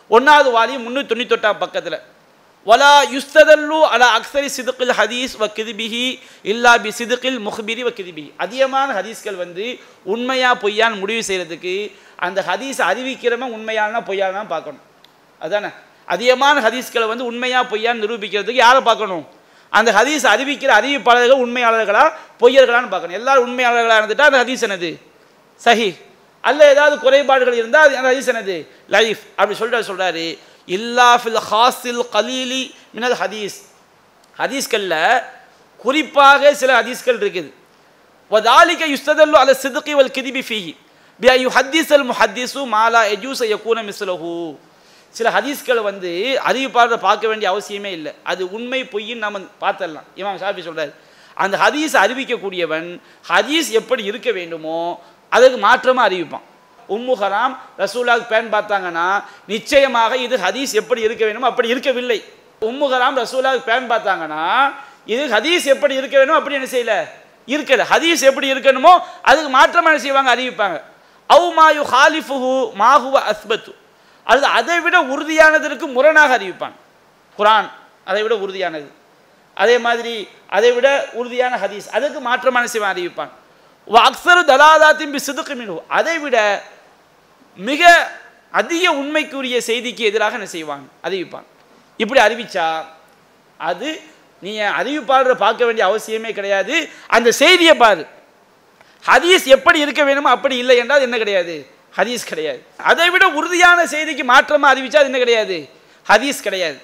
ஒன்றாவது 0.08 0.48
வாலியும் 0.56 0.84
முந்நூற்றி 0.86 1.10
தொண்ணூத்தொட்டாம் 1.12 1.58
பக்கத்தில். 1.58 1.98
வலா 2.66 2.94
யுஸ்ததல்லு 3.14 3.78
அலா 3.94 4.06
அக்ஸரி 4.18 4.48
சிதுக்கில் 4.56 4.92
ஹதீஸ் 5.00 5.34
வ 5.40 5.46
கிதிபிஹி 5.56 6.06
இல்லா 6.52 6.72
பி 6.84 6.90
சிதுக்கில் 6.98 7.38
முஹ்பிரி 7.46 7.82
வ 7.88 7.90
கிதிபிஹி. 7.98 8.30
அதிகமான 8.36 8.88
ஹதீஸ்கள் 8.98 9.36
வந்து 9.44 9.64
உண்மையா 10.04 10.50
பொய்யான்னு 10.62 11.00
முடிவு 11.02 11.22
செய்கிறதுக்கு 11.28 11.74
அந்த 12.26 12.38
ஹதீஸ் 12.48 12.80
அறிவிக்கிறவன் 12.90 13.54
உண்மையானா 13.56 14.00
பொய்யானா 14.08 14.42
பார்க்கணும். 14.54 14.82
அதானே? 15.38 15.70
அதிகமான 16.14 16.60
ஹதீஸ்களை 16.60 17.06
வந்து 17.06 17.24
உண்மையா 17.24 17.60
பொய்யான்னு 17.64 18.02
நிரூபிக்கிறதுக்கு 18.04 18.62
யாரை 18.66 18.80
பார்க்கணும்? 18.80 19.24
அந்த 19.72 19.90
ஹதீஸ் 19.92 20.24
அறிவிக்கிற 20.34 20.70
அறிவிப்பாளர்கள் 20.80 21.42
உண்மையாளர்களா 21.44 22.04
பொய்யர்களான்னு 22.40 22.92
பார்க்கணும். 22.92 23.18
எல்லாரும் 23.20 23.46
உண்மையாளர்களாக 23.46 24.00
இருந்துட்டால் 24.00 24.30
அந்த 24.30 24.42
ஹதீஸ் 24.44 24.64
என்னது? 24.66 24.90
சஹி. 25.64 25.88
அல்ல 26.44 26.60
ஏதாவது 26.70 26.98
குறைபாடுகள் 26.98 27.56
இருந்தால் 27.60 27.86
அது 27.86 28.08
ஹதீஸ் 28.08 28.28
எனது 28.32 28.56
லைஃப். 28.96 29.22
அப்படி 29.36 29.58
சொல்கிறார் 29.58 29.88
சொல்கிறாரு 29.90 30.26
இல்லா 30.66 31.08
ஃபில் 31.22 31.40
ஹாசில் 31.50 32.02
கலீலி 32.16 32.62
மினல் 32.94 33.16
ஹதீஸ். 33.22 33.56
ஹதீஸ்களில் 34.38 35.22
குறிப்பாக 35.84 36.54
சில 36.54 36.70
ஹதீஸ்கள் 36.80 37.18
இருக்குது. 37.22 37.50
வதாலிக 38.30 38.82
யுஸ்ததல்லு 38.94 39.38
அல 39.42 39.54
சிதுக்கி 39.54 39.92
வல் 39.94 40.14
கிதிபி 40.16 40.42
ஃபீஹி. 40.48 40.72
பி 41.20 41.28
ஐ 41.30 41.38
ஹத்தீஸ் 41.56 41.92
அல் 41.96 42.06
முஹத்தீஸு 42.12 42.60
மாலா 42.74 43.02
எஜூஸ் 43.14 43.42
யக்கூன 43.54 43.78
மிஸ்லஹு. 43.88 44.56
சில 45.14 45.30
ஹதீஸ்களை 45.36 45.82
வந்து 45.90 46.10
அறிவிப்பாளரை 46.48 46.98
பார்க்க 47.08 47.28
வேண்டிய 47.28 47.48
அவசியமே 47.52 47.90
இல்லை. 47.98 48.12
அது 48.22 48.42
உண்மை 48.56 48.80
பொய்ன்னு 48.92 49.24
நம்ம 49.26 49.38
பார்த்துடலாம். 49.60 50.06
இமாம் 50.16 50.40
ஷாஃபி 50.42 50.62
சொல்கிறார் 50.68 50.92
அந்த 51.36 51.54
ஹதீஸ் 51.64 51.94
அறிவிக்கக்கூடியவன் 52.02 52.88
ஹதீஸ் 53.28 53.68
எப்படி 53.80 54.04
இருக்க 54.04 54.30
வேண்டுமோ 54.30 54.80
அதுக்கு 55.34 55.58
மாற்றமாக 55.66 56.06
அறிவிப்பான். 56.08 56.44
உம்மு 56.94 57.14
ஹராம் 57.20 57.54
ரசூலாவுக்கு 57.82 58.32
பேன் 58.32 58.50
பார்த்தாங்கன்னா 58.56 59.06
நிச்சயமாக 59.52 60.16
இது 60.24 60.34
ஹதீஸ் 60.46 60.72
எப்படி 60.80 61.00
இருக்க 61.06 61.22
வேணுமோ 61.28 61.46
அப்படி 61.52 61.68
இருக்கவில்லை. 61.74 62.18
உம்மு 62.68 62.86
ஹராம் 62.92 63.16
ரசூலாவுக்கு 63.22 63.68
பேன் 63.70 63.88
பார்த்தாங்கன்னா 63.92 64.42
இது 65.12 65.22
ஹதீஸ் 65.36 65.64
எப்படி 65.74 65.94
இருக்க 66.00 66.14
வேணுமோ 66.20 66.38
அப்படி 66.40 66.58
என்ன 66.58 66.68
செய்யல? 66.74 66.94
இருக்குது 67.54 67.84
ஹதீஸ் 67.92 68.22
எப்படி 68.30 68.46
இருக்கணுமோ 68.52 68.92
அதுக்கு 69.30 69.50
மாற்றமாக 69.56 69.90
என்ன 69.92 70.02
செய்வாங்க? 70.04 70.30
அறிவிப்பாங்க. 70.36 70.78
அவு 71.34 71.48
மாயு 71.58 71.82
ஹாலிஃபுஹு 71.92 72.52
மாஹுவ 72.82 73.16
அஸ்பத்து. 73.32 73.72
அது 74.26 74.46
அதை 74.58 74.76
விட 74.84 74.96
உறுதியானதற்கு 75.14 75.86
முரணாக 75.96 76.30
அறிவிப்பான் 76.38 76.76
குரான் 77.38 77.68
அதை 78.10 78.20
விட 78.24 78.34
உறுதியானது. 78.44 78.88
அதே 79.62 79.76
மாதிரி 79.86 80.14
அதை 80.56 80.70
விட 80.76 80.88
உறுதியான 81.20 81.52
ஹதீஸ். 81.64 81.86
அதுக்கு 81.96 82.20
மாற்றமான 82.28 82.64
செய்வான் 82.72 82.94
அறிவிப்பான் 82.94 83.32
அக்சரு 83.86 84.42
தலாதா 84.50 84.88
திம்பி 85.00 85.18
சிதுக்கு 85.26 85.54
மினு 85.60 85.74
அதை 85.98 86.18
விட 86.18 86.36
மிக 87.58 87.82
அதிக 88.60 88.84
உண்மைக்குரிய 89.00 89.56
செய்திக்கு 89.68 90.02
எதிராக 90.10 90.38
என்ன 90.38 90.48
செய்வாங்க? 90.56 90.86
அறிவிப்பான் 91.06 91.46
இப்படி 91.96 92.20
அறிவிச்சா 92.26 92.66
அது 93.60 93.88
நீ 94.42 94.52
அறிவிப்பாளரை 94.80 95.36
பார்க்க 95.44 95.64
வேண்டிய 95.64 95.84
அவசியமே 95.90 96.30
கிடையாது. 96.32 96.74
அந்த 97.06 97.28
செய்தியை 97.42 97.74
பாரு. 97.74 98.04
ஹதீஸ் 99.04 99.44
எப்படி 99.56 99.78
இருக்க 99.80 100.02
வேணுமோ 100.04 100.30
அப்படி 100.36 100.56
இல்லை 100.62 100.76
என்றால் 100.82 101.04
என்ன 101.06 101.16
கிடையாது? 101.18 101.56
ஹதீஸ் 101.98 102.24
கிடையாது. 102.30 102.60
அதை 102.90 103.10
விட 103.10 103.24
உறுதியான 103.28 103.84
செய்திக்கு 103.94 104.24
மாற்றமாக 104.32 104.72
அறிவிச்சா 104.74 105.00
அது 105.02 105.10
என்ன 105.12 105.18
கிடையாது? 105.18 105.68
ஹதீஸ் 106.06 106.40
கிடையாது. 106.46 106.78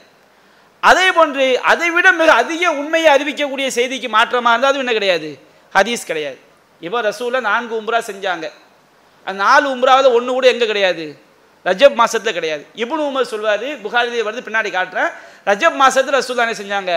அதே 0.80 1.12
போன்று 1.12 1.60
அதை 1.72 1.90
விட 1.90 2.12
மிக 2.12 2.32
அதிக 2.32 2.72
உண்மையை 2.72 3.10
அறிவிக்கக்கூடிய 3.16 3.66
செய்திக்கு 3.78 4.08
மாற்றமாக 4.18 4.52
இருந்தால் 4.52 4.72
அது 4.72 4.78
என்ன 4.78 4.92
கிடையாது? 4.92 5.30
ஹதீஸ் 5.74 6.08
கிடையாது. 6.12 6.40
இப்போ 6.84 6.98
ரசூலை 7.08 7.40
நான்கு 7.48 7.74
உம்ரா 7.80 8.00
செஞ்சாங்க. 8.10 8.46
அந்த 9.26 9.38
நாலு 9.46 9.66
உம்ராவில் 9.74 10.14
ஒன்று 10.16 10.30
கூட 10.36 10.46
எங்கே 10.52 10.66
கிடையாது? 10.70 11.04
ரஜப் 11.68 11.98
மாதத்தில் 12.00 12.36
கிடையாது. 12.38 12.64
இப்னு 12.82 13.02
உமர் 13.10 13.30
சொல்வார் 13.32 13.66
புகாரிலே 13.84 14.24
வருது 14.28 14.46
பின்னாடி 14.46 14.70
காட்டுறேன். 14.78 15.10
ரஜப் 15.50 15.76
மாதத்தில் 15.82 16.16
ரசூல் 16.18 16.40
தானே 16.40 16.54
செஞ்சாங்க? 16.62 16.92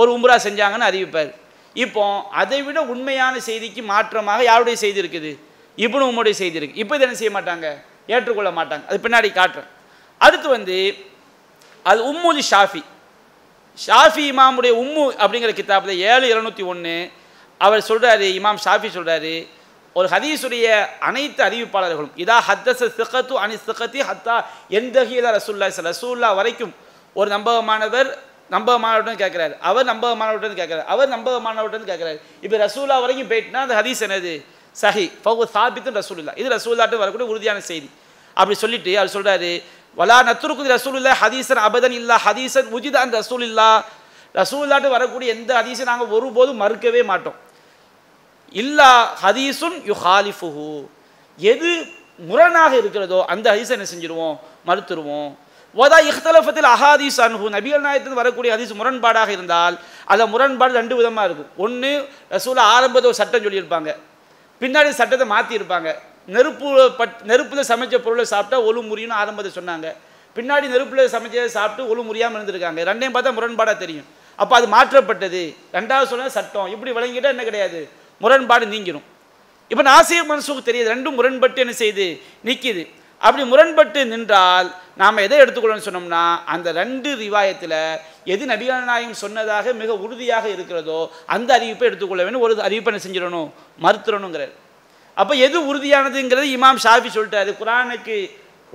ஒரு 0.00 0.10
உம்ரா 0.16 0.36
செஞ்சாங்கன்னு 0.46 0.88
அறிவிப்பார். 0.90 1.30
இப்போ 1.84 2.04
அதை 2.40 2.58
விட 2.66 2.78
உண்மையான 2.92 3.34
செய்திக்கு 3.48 3.82
மாற்றமாக 3.92 4.40
யாருடைய 4.50 4.76
செய்தி 4.84 4.98
இருக்குது? 5.02 5.30
இப்னு 5.84 6.08
உமருடைய 6.12 6.36
செய்தி 6.42 6.58
இருக்குது 6.60 6.82
இப்போ 6.82 6.94
இதை 6.96 7.04
என்ன 7.08 7.18
செய்ய 7.20 7.32
மாட்டாங்க? 7.36 7.66
ஏற்றுக்கொள்ள 8.14 8.50
மாட்டாங்க. 8.58 8.84
அது 8.90 8.98
பின்னாடி 9.04 9.28
காட்டுறேன். 9.38 9.70
அடுத்து 10.24 10.48
வந்து 10.56 10.78
அது 11.90 12.00
உம்முலி 12.10 12.42
ஷாஃபி. 12.50 12.82
ஷாஃபி 13.86 14.24
இமாமுடைய 14.32 14.72
உம்மு 14.82 15.04
அப்படிங்கிற 15.22 15.52
கித்தாப்பில் 15.58 16.00
ஏழு 16.10 16.26
இருநூத்தி 16.32 16.64
ஒன்று 16.72 16.94
அவர் 17.60 17.82
சொல்கிறாரு 17.90 18.26
இமாம் 18.38 18.60
ஷாஃபி 18.66 18.88
சொல்கிறாரு 18.96 19.34
ஒரு 19.96 20.06
ஹதீஸுடைய 20.14 20.66
அனைத்து 21.08 21.40
அறிவிப்பாளர்களும் 21.46 22.14
இதா 22.22 22.36
ஹத்தச 22.48 22.88
சிகத்து 22.98 23.34
அனி 23.44 23.56
சிகத்தி 23.66 24.00
ஹத்தா 24.10 24.36
எந்தகில 24.78 25.32
ரசூல்லா 25.38 25.68
ரசூல்லா 25.90 26.28
வரைக்கும் 26.40 26.74
ஒரு 27.16 27.28
நம்பகமானவர் 27.36 28.10
நம்பகமானவர்கிட்ட 28.54 29.16
கேட்குறாரு 29.22 29.54
அவர் 29.68 29.86
நம்பகமானவர்கிட்ட 29.92 30.56
கேட்குறாரு 30.60 30.86
அவர் 30.92 31.10
நம்பகமானவர்கிட்ட 31.16 31.90
கேட்குறாரு 31.92 32.18
இப்போ 32.44 32.56
ரசூல்லா 32.66 32.96
வரைக்கும் 33.04 33.28
போயிட்டுனா 33.32 33.60
அந்த 33.66 33.74
ஹதீஸ் 33.80 34.00
என்னது? 34.06 34.32
சஹி 34.76 35.04
ஃபவு 35.22 35.44
சாபித்தும் 35.56 35.98
ரசூல்லா 36.00 36.32
இது 36.40 36.48
ரசூல்லாட்டு 36.56 37.02
வரக்கூடிய 37.02 37.26
உறுதியான 37.32 37.60
செய்தி. 37.70 37.88
அப்படி 38.36 38.56
சொல்லிட்டு 38.64 38.92
அவர் 39.00 39.14
சொல்கிறாரு 39.16 39.52
வலா 39.98 40.18
நத்துருக்கு 40.28 40.96
இல்லை 41.00 41.12
ஹதீசன் 41.22 41.62
அபதன் 41.68 41.96
இல்லா 42.00 42.16
ஹதீசன் 42.26 42.68
உஜிதான் 42.78 43.14
ரசூல் 43.20 43.46
இல்லா 43.50 43.70
ரசூல்லாட்டு 44.34 44.88
வரக்கூடிய 44.96 45.28
எந்த 45.36 45.50
ஹதீஸை 45.60 45.84
நாங்கள் 45.90 46.12
ஒருபோதும் 46.16 46.60
மறுக்கவே 46.62 47.02
மாட்டோம். 47.10 47.38
இல்லா 48.54 48.90
ஹதீசுன் 49.22 49.76
யு 49.90 49.94
ஹாலிஃபுஹு 50.04 50.66
எது 51.38 51.70
முரணாக 52.30 52.72
இருக்கிறதோ 52.82 53.20
அந்த 53.32 53.46
ஹதீஸை 53.52 53.72
என்ன 53.76 53.86
செஞ்சிருவோம்? 53.92 54.34
மறுத்துருவோம். 54.68 55.30
ஓதா 55.76 55.98
இஹ்தலஃபத்தில் 56.10 56.68
அஹாதீஸ் 56.74 57.18
அனுகு 57.24 57.46
நபிகள் 57.56 57.84
நாயத்தில் 57.86 58.18
வரக்கூடிய 58.20 58.50
ஹதீஸ் 58.54 58.72
முரண்பாடாக 58.80 59.30
இருந்தால் 59.36 59.74
அதில் 60.10 60.30
முரண்பாடு 60.34 60.72
ரெண்டு 60.80 60.94
விதமாக 60.98 61.26
இருக்கும். 61.28 61.50
ஒன்று 61.64 61.92
ரசூலா 62.34 62.62
ஆரம்பத்தில் 62.76 63.10
ஒரு 63.12 63.18
சட்டம் 63.20 63.44
சொல்லியிருப்பாங்க. 63.46 63.90
பின்னாடி 64.62 64.90
சட்டத்தை 65.00 65.26
மாற்றியிருப்பாங்க 65.34 65.90
நெருப்பு 66.34 66.68
பட் 67.00 67.14
நெருப்பில் 67.30 67.68
சமைச்ச 67.70 67.98
பொருளை 68.06 68.24
சாப்பிட்டா 68.32 68.58
ஒழு 68.68 68.80
முறியும்னு 68.88 69.20
ஆரம்பத்தை 69.22 69.52
சொன்னாங்க. 69.58 69.86
பின்னாடி 70.36 70.66
நெருப்பில் 70.74 71.12
சமைச்சதை 71.14 71.50
சாப்பிட்டு 71.58 71.88
ஒழு 71.92 72.02
முறியாமல் 72.08 72.38
இருந்திருக்காங்க. 72.38 72.80
ரெண்டையும் 72.90 73.14
பார்த்தா 73.14 73.36
முரண்பாடாக 73.38 73.76
தெரியும். 73.84 74.08
அப்போ 74.42 74.54
அது 74.58 74.66
மாற்றப்பட்டது. 74.74 75.42
ரெண்டாவது 75.78 76.10
சொன்ன 76.12 76.28
சட்டம். 76.36 76.68
இப்படி 76.74 76.90
விளங்கிட்டால் 76.98 77.34
என்ன 77.36 77.44
கிடையாது? 77.48 77.80
முரண்பாடு 78.22 78.66
நீங்கிடும் 78.74 79.06
இப்போ 79.72 79.82
நாசிர் 79.90 80.28
மன்சூக் 80.30 80.68
தெரியுது 80.68 80.92
ரெண்டும் 80.94 81.16
முரண்பட்டு 81.18 81.62
என்ன 81.64 81.74
செய்யுது? 81.82 82.06
நிற்கிது 82.48 82.82
அப்படி 83.26 83.42
முரண்பட்டு 83.50 84.00
நின்றால் 84.12 84.68
நாம் 85.00 85.22
எதை 85.24 85.36
எடுத்துக்கொள்ளணும்னு 85.42 85.86
சொன்னோம்னா 85.88 86.22
அந்த 86.52 86.68
ரெண்டு 86.78 87.10
ரிவாயத்தில் 87.22 87.76
எது 88.32 88.44
நபிகள் 88.52 88.88
நாயகம் 88.90 89.20
சொன்னதாக 89.24 89.72
மிக 89.80 89.96
உறுதியாக 90.04 90.44
இருக்கிறதோ 90.54 90.98
அந்த 91.34 91.50
அறிவிப்பை 91.58 91.86
எடுத்துக்கொள்ள 91.88 92.22
வேண்டும் 92.26 92.44
ஒரு 92.46 92.54
அறிவிப்பை 92.68 92.90
என்ன 92.92 93.02
செஞ்சிடணும்? 93.06 93.50
மறுத்துடணுங்கிறார். 93.84 94.54
அப்போ 95.20 95.32
எது 95.46 95.58
உறுதியானதுங்கிறது 95.70 96.48
இமாம் 96.56 96.80
ஷாஃபி 96.84 97.10
சொல்லிட்டாரு. 97.16 97.50
குரானுக்கு 97.60 98.16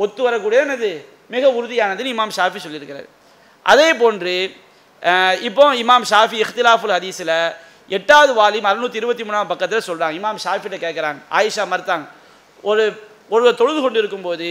ஒத்து 0.04 0.22
வரக்கூடியது 0.28 0.66
என்னது? 0.66 0.92
மிக 1.34 1.52
உறுதியானதுன்னு 1.60 2.14
இமாம் 2.16 2.36
ஷாஃபி 2.38 2.60
சொல்லியிருக்கிறார். 2.66 3.08
அதே 3.66 3.90
போன்று 4.02 4.36
இப்போ 5.48 5.64
இமாம் 5.84 6.06
ஷாஃபி 6.12 6.38
இஹ்திலாஃபுல் 6.46 6.96
ஹதீஸில் 6.98 7.38
எட்டாவது 7.92 8.34
வாலியும் 8.34 8.70
அறுநூத்தி 8.72 8.96
இருபத்தி 8.96 9.24
மூணாம் 9.24 9.48
பக்கத்தில் 9.48 9.86
சொல்கிறாங்க 9.88 10.18
இமாம் 10.20 10.42
ஷாஃபிட்ட 10.44 10.78
கேட்குறாங்க 10.86 11.20
ஆயிஷா 11.32 11.64
மறுத்தாங்க. 11.72 12.06
ஒரு 12.64 12.84
ஒருவர் 13.30 13.56
தொழுது 13.56 13.82
கொண்டு 13.82 14.00
இருக்கும்போது 14.00 14.50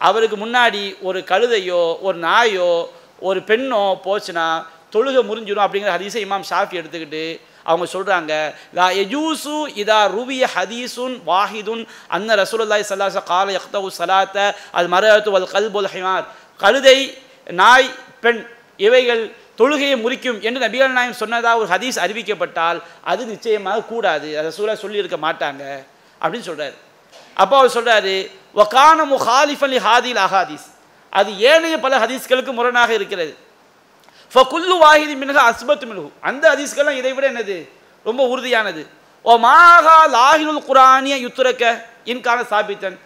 அவருக்கு 0.00 0.36
முன்னாடி 0.36 0.82
ஒரு 1.00 1.24
கழுதையோ 1.30 1.82
ஒரு 2.00 2.18
நாயோ 2.18 2.70
ஒரு 3.18 3.40
பெண்ணோ 3.40 3.82
போச்சுன்னா 4.04 4.46
தொழுகை 4.94 5.20
முறிஞ்சிடும் 5.28 5.64
அப்படிங்கிற 5.66 5.92
ஹதீஸை 5.96 6.20
இமாம் 6.26 6.48
ஷாஃபி 6.50 6.80
எடுத்துக்கிட்டு 6.80 7.40
அவங்க 7.64 7.86
சொல்கிறாங்க 7.92 8.32
லா 8.72 8.86
எஜூசு 9.02 9.56
இதா 9.82 10.00
ருவிய 10.16 10.44
ஹதீசுன் 10.54 11.14
வாஹிதுன் 11.26 11.82
அன்ன 12.08 12.36
ரசூலுல்லாஹி 12.42 12.84
சல்லா 12.90 13.22
கால 13.32 13.46
யக்தவு 13.58 13.88
சலாத்த 13.98 14.36
அது 14.72 14.88
மரத்து 14.88 15.30
வல் 15.30 15.48
கல்புல் 15.54 15.90
ஹிமார். 15.94 16.24
கழுதை 16.62 16.98
நாய் 17.46 17.88
பெண் 18.20 18.40
இவைகள் 18.76 19.22
தொழுகையை 19.58 19.96
முறிக்கும் 20.04 20.38
என்று 20.46 20.60
நபிகள் 20.66 20.96
நாயம் 20.98 21.20
சொன்னதாக 21.22 21.60
ஒரு 21.60 21.68
ஹதீஸ் 21.74 21.98
அறிவிக்கப்பட்டால் 22.04 22.78
அது 23.10 23.22
நிச்சயமாக 23.32 23.84
கூடாது. 23.92 24.28
அதை 24.38 24.50
சூழ 24.56 24.74
சொல்லியிருக்க 24.82 25.16
மாட்டாங்க 25.26 25.62
அப்படின்னு 26.20 26.48
சொல்கிறார் 26.50 26.76
அப்போ 27.42 27.54
அவர் 27.60 27.74
சொல்கிறாரு 27.76 28.14
வகான 28.58 28.98
முஹாலிஃபலி 29.14 29.78
ஹாதில் 29.86 30.20
அஹாதீஸ் 30.26 30.66
அது 31.12 31.30
ஏனைய 31.50 31.76
பல 31.84 31.94
ஹதீஸ்களுக்கு 32.04 32.52
முரணாக 32.58 32.90
இருக்கிறது. 32.98 33.32
ஃபகுல்லு 34.34 34.76
வாஹிதி 34.84 35.14
மின்ஹா 35.22 35.42
அஸ்பத் 35.50 35.84
மின்ஹு. 35.90 36.06
அந்த 36.28 36.44
ஹதீஸ்கள்லாம் 36.52 36.98
இதை 37.00 37.12
விட 37.16 37.26
என்னது? 37.32 37.56
ரொம்ப 38.06 38.22
உறுதியானது. 38.32 38.82
ஓ 39.24 39.32
மாஹா 39.48 39.96
லாஹினுல் 40.16 40.62
குரானிய 40.68 41.16
யுத்துரக்க 41.24 41.64
இன்கான 42.12 42.38
சாபித்தன். 42.52 42.96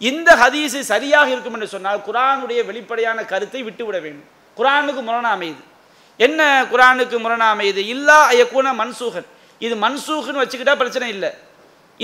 இந்த 0.00 0.28
ஹதீஸு 0.42 0.80
சரியாக 0.92 1.28
இருக்கும் 1.30 1.56
என்று 1.56 1.68
சொன்னால் 1.74 2.00
குரானுடைய 2.08 2.60
வெளிப்படையான 2.68 3.18
கருத்தை 3.32 3.62
விட்டுவிட 3.62 3.98
வேண்டும். 4.04 4.28
குரானுக்கு 4.58 5.02
முரணா 5.08 5.30
அமையுது 5.36 5.62
என்ன 6.26 6.40
குரானுக்கு 6.72 7.16
முரணா 7.24 7.46
அமையுது 7.54 7.82
இல்லா 7.94 8.16
ஐயக்கூன 8.32 8.72
மன்சூகன். 8.80 9.28
இது 9.66 9.74
மன்சூகன்னு 9.84 10.42
வச்சுக்கிட்டா 10.42 10.74
பிரச்சனை 10.82 11.06
இல்லை. 11.14 11.30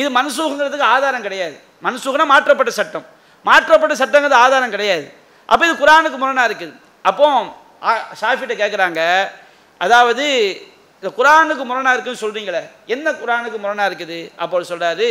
இது 0.00 0.08
மன்சூகுங்கிறதுக்கு 0.18 0.86
ஆதாரம் 0.94 1.26
கிடையாது. 1.26 1.56
மன்சூகனா 1.86 2.24
மாற்றப்பட்ட 2.32 2.72
சட்டம். 2.80 3.06
மாற்றப்பட்ட 3.48 3.94
சட்டங்கிறது 4.02 4.38
ஆதாரம் 4.44 4.74
கிடையாது. 4.76 5.06
அப்போ 5.48 5.62
இது 5.68 5.74
குரானுக்கு 5.82 6.18
முரணாக 6.22 6.48
இருக்குது. 6.50 6.74
அப்போ 7.08 7.26
ஷாஃபிட்ட 8.20 8.54
கேட்குறாங்க 8.62 9.00
அதாவது 9.80 10.26
இந்த 10.98 11.10
குரானுக்கு 11.18 11.64
முரணாக 11.70 11.94
இருக்குன்னு 11.96 12.22
சொல்கிறீங்களே 12.24 12.62
என்ன 12.94 13.06
குரானுக்கு 13.22 13.58
முரணாக 13.64 13.88
இருக்குது? 13.90 14.18
அப்போ 14.42 14.62
சொல்கிறாரு 14.72 15.08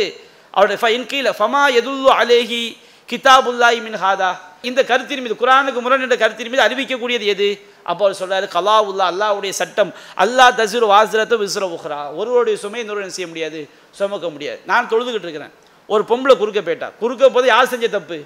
அவருடைய 0.56 0.78
ஃபைன் 0.82 1.06
கீழே 1.12 1.30
ஃபமா 1.38 1.62
எதுல்லோ 1.78 2.10
அலேஹி 2.22 2.64
கிதாபுல்லாய் 3.10 3.80
மின் 3.86 3.98
ஹாதா. 4.04 4.30
இந்த 4.68 4.80
கருத்தின் 4.84 5.22
மீது 5.22 5.34
குரானுக்கு 5.34 5.80
முரண் 5.84 6.04
என்ற 6.06 6.16
கருத்தின் 6.16 6.50
மீது 6.52 6.62
அறிவிக்கக்கூடியது 6.66 7.26
எது? 7.34 7.48
அப்போ 7.82 8.02
அவர் 8.06 8.18
சொல்றாரு 8.20 8.46
கலாவுல்லா 8.56 9.04
அல்லாஹ்வுடைய 9.12 9.52
சட்டம். 9.60 9.90
அல்லாஹ் 10.24 10.56
தசுர் 10.60 10.86
வாசிரத்தை 10.92 11.38
விசுர 11.38 11.64
உஹ்ரா 11.76 12.00
ஒருவருடைய 12.14 12.58
சுமை 12.58 12.80
இன்னொரு 12.80 13.10
செய்ய 13.10 13.28
முடியாது 13.32 13.60
சுமக்க 13.90 14.28
முடியாது. 14.28 14.60
நான் 14.66 14.88
தொழுதுகிட்டு 14.88 15.26
இருக்கிறேன். 15.28 15.52
ஒரு 15.86 16.02
பொம்பளை 16.08 16.36
குறுக்க 16.36 16.60
போயிட்டா. 16.62 16.88
குறுக்க 16.98 17.30
போது 17.30 17.46
யார் 17.46 17.68
செஞ்ச 17.72 17.88
தப்பு? 17.88 18.18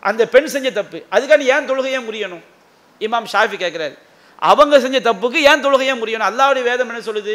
அந்த 0.00 0.26
பெண் 0.26 0.46
செஞ்ச 0.46 0.70
தப்பு. 0.70 0.98
அதுக்கான 1.10 1.46
ஏன் 1.54 1.68
தொழுகையே 1.70 2.00
முறியணும்? 2.08 2.44
இமாம் 3.00 3.26
ஷாஃபி 3.32 3.56
கேட்குறாரு. 3.64 3.96
அவங்க 4.36 4.80
செஞ்ச 4.80 4.98
தப்புக்கு 5.12 5.40
ஏன் 5.50 5.64
தொழுகையே 5.64 5.94
முறியணும்? 6.02 6.28
அல்லாவுடைய 6.30 6.62
வேதம் 6.62 6.88
என்ன 6.90 7.02
சொல்லுது? 7.08 7.34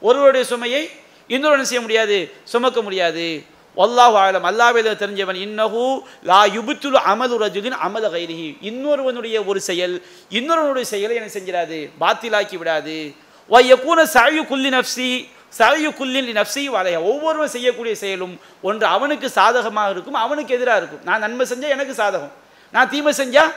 ஒருவருடைய 0.00 0.46
சுமையை 0.46 0.90
இன்னொரு 1.26 1.66
செய்ய 1.66 1.80
முடியாது 1.80 2.32
சுமக்க 2.44 2.82
முடியாது. 2.82 3.44
ஒல்லாஹு 3.82 4.16
ஆலம் 4.24 4.46
அல்லாஹ்வே 4.50 4.80
தெரிஞ்சவன். 5.02 5.38
இன்னஹு 5.46 5.82
லா 6.30 6.40
யுபுத்துல் 6.56 7.00
அமது 7.12 7.34
ரஜுலின் 7.44 7.76
அமத 7.86 8.04
கைரிஹி. 8.16 8.48
இன்னொருவனுடைய 8.70 9.36
ஒரு 9.48 9.60
செயல் 9.68 9.94
இன்னொருவனுடைய 10.38 10.86
செயலை 10.94 11.14
என்ன 11.20 11.30
செஞ்சிடாது? 11.36 11.78
பாத்திலாக்கி 12.02 12.56
விடாது. 12.60 12.96
வ 13.52 13.56
யகூன 13.72 13.98
சஅயு 14.16 14.42
குல்லி 14.50 14.70
நப்சி 14.76 15.10
சாயு 15.58 15.90
குல்லின் 15.98 16.30
நப்சி 16.38 16.62
வலைய 16.76 16.96
ஒவ்வொருவன் 17.10 17.52
செய்யக்கூடிய 17.56 17.94
செயலும் 18.00 18.32
ஒன்று 18.68 18.86
அவனுக்கு 18.94 19.28
சாதகமாக 19.36 19.92
இருக்கும் 19.94 20.18
அவனுக்கு 20.24 20.54
எதிராக 20.56 20.80
இருக்கும். 20.80 21.04
நான் 21.08 21.22
நன்மை 21.24 21.44
செஞ்சால் 21.50 21.74
எனக்கு 21.76 21.94
சாதகம். 22.02 22.32
நான் 22.74 22.90
தீமை 22.92 23.12
செஞ்சால் 23.20 23.52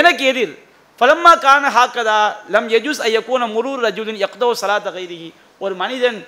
எனக்கு 0.00 0.24
எதிர். 0.32 0.52
ஃபலம்மா 0.98 1.32
கான 1.44 1.64
ஹாக்கதா 1.76 2.18
லம் 2.54 2.68
யஜூஸ் 2.74 3.00
ஐயக்கூன 3.08 3.48
முரூர் 3.54 3.80
ரஜுலின் 3.86 4.20
யக்தோ 4.24 4.48
சலாத்த 4.62 4.88
கைதிகி 4.96 5.30
ஒரு 5.64 5.74
மனிதன் 5.82 6.18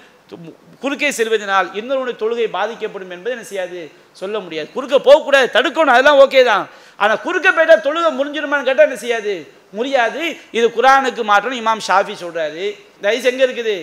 குறுக்கே 0.82 1.08
செல்வதனால் 1.16 1.68
இன்னொருடைய 1.78 2.14
தொழுகை 2.22 2.46
பாதிக்கப்படும் 2.58 3.12
என்பது 3.14 3.34
என்ன 3.36 3.44
செய்யாது? 3.50 3.80
சொல்ல 4.20 4.36
முடியாது. 4.44 4.68
குறுக்க 4.76 4.96
போகக்கூடாது 5.08 5.48
தடுக்கணும் 5.56 5.94
அதெல்லாம் 5.94 6.20
ஓகே 6.24 6.40
தான். 6.50 6.64
ஆனால் 7.02 7.20
குறுக்க 7.26 7.48
போயிட்டால் 7.56 7.84
தொழுகை 7.86 8.10
முடிஞ்சிருமான்னு 8.18 8.68
கேட்டால் 8.68 8.88
என்ன 8.88 8.98
செய்யாது? 9.04 9.34
முடியாது. 9.78 10.22
இது 10.58 10.66
குரானுக்கு 10.78 11.22
மாற்றணும் 11.30 11.60
இமாம் 11.62 11.84
ஷாஃபி 11.88 12.14
சொல்றாரு. 12.24 12.64
இந்த 12.96 13.06
ஹதீஸ் 13.10 13.30
எங்கே 13.32 13.44
இருக்குது? 13.48 13.76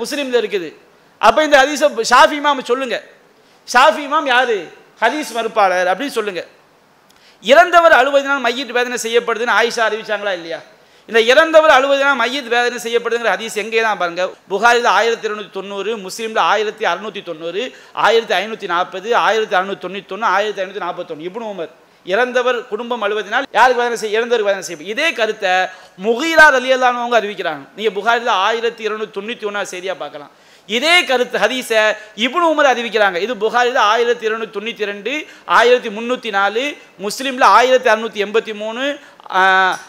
முஸ்லீமில் 0.00 0.40
இருக்குது. 0.42 0.68
அப்போ 1.20 1.40
இந்த 1.48 1.56
ஹதீஸை 1.62 1.88
ஷாஃபி 2.12 2.36
இமாம் 2.40 2.68
சொல்லுங்க. 2.72 2.98
ஷாஃபி 3.68 4.02
இமாம் 4.08 4.28
யாரு? 4.34 4.58
ஹதீஸ் 5.04 5.30
மறுப்பாளர் 5.38 5.88
அப்படின்னு 5.92 6.16
சொல்லுங்க. 6.18 6.42
இறந்தவர் 7.44 7.94
அழுவதனால் 8.00 8.44
மையிட்டு 8.46 8.76
வேதனை 8.78 8.98
செய்யப்படுதுன்னு 9.06 9.56
ஆயிஷா 9.58 9.82
அறிவிச்சாங்களா 9.88 10.32
இல்லையா? 10.38 10.60
இந்த 11.08 11.20
இறந்தவர் 11.32 11.72
அழுவதனால் 11.74 12.18
மையத் 12.20 12.50
வேதனை 12.54 12.78
செய்யப்படுதுங்கிற 12.84 13.30
ஹதீஸ் 13.34 13.54
எங்கே 13.62 13.82
தான் 13.84 14.00
பாருங்க? 14.00 14.22
புகாரில் 14.52 14.88
ஆயிரத்தி 14.98 15.26
இருநூத்தி 15.28 15.52
தொண்ணூறு 15.58 15.90
முஸ்லீமில் 16.06 16.40
ஆயிரத்தி 16.52 16.84
அறுநூத்தி 16.90 17.20
தொண்ணூறு 17.28 17.62
ஆயிரத்தி 18.06 18.34
ஐநூற்றி 18.40 18.66
நாற்பது 18.72 19.08
ஆயிரத்தி 19.26 19.54
அறுநூத்தி 19.58 19.84
தொண்ணூற்றி 19.86 20.14
ஒன்று 20.16 20.28
ஆயிரத்தி 20.36 20.60
ஐநூற்றி 20.62 20.82
நாற்பத்தொன்று 20.86 21.26
இப்னு 21.28 21.48
உமர். 21.52 21.72
இறந்தவர் 22.06 22.58
குடும்பம் 22.72 23.02
அழுவதினால் 23.06 23.48
யாருக்கு 23.58 23.82
வேதனை 23.82 23.96
செய்ய 24.02 24.18
இறந்தவருக்கு 24.18 24.50
வேதனை 24.50 24.66
செய்யும் 24.66 24.90
இதே 24.92 25.08
கருத்தை 25.20 25.54
முகீரா 26.06 26.46
ரலியல்லானவங்க 26.56 27.16
அறிவிக்கிறாங்க. 27.20 27.64
நீங்கள் 27.78 27.96
புகாரில் 27.98 28.32
ஆயிரத்தி 28.46 28.82
இருநூத்தி 28.88 29.16
தொண்ணூற்றி 29.18 29.48
ஒன்றா 29.50 29.64
செய்தியாக 29.72 29.98
பார்க்கலாம். 30.04 30.32
இதே 30.68 31.04
கருத்து 31.04 31.38
ஹதீஸை 31.38 31.96
இப்னு 32.16 32.52
உமர் 32.52 32.70
அறிவிக்கிறாங்க. 32.70 33.16
இது 33.16 33.36
புகாரில் 33.36 33.76
ஆயிரத்தி 33.76 34.28
இருநூத்தி 34.28 34.50
தொண்ணூற்றி 34.52 34.84
ரெண்டு 34.84 35.26
ஆயிரத்தி 35.44 35.88
முந்நூற்றி 35.88 36.30
நாலு 36.30 36.76
முஸ்லீமில் 37.02 37.42
ஆயிரத்தி 37.42 37.90
அறுநூற்றி 37.90 38.26
எண்பத்தி 38.26 38.54
மூணு 38.54 38.98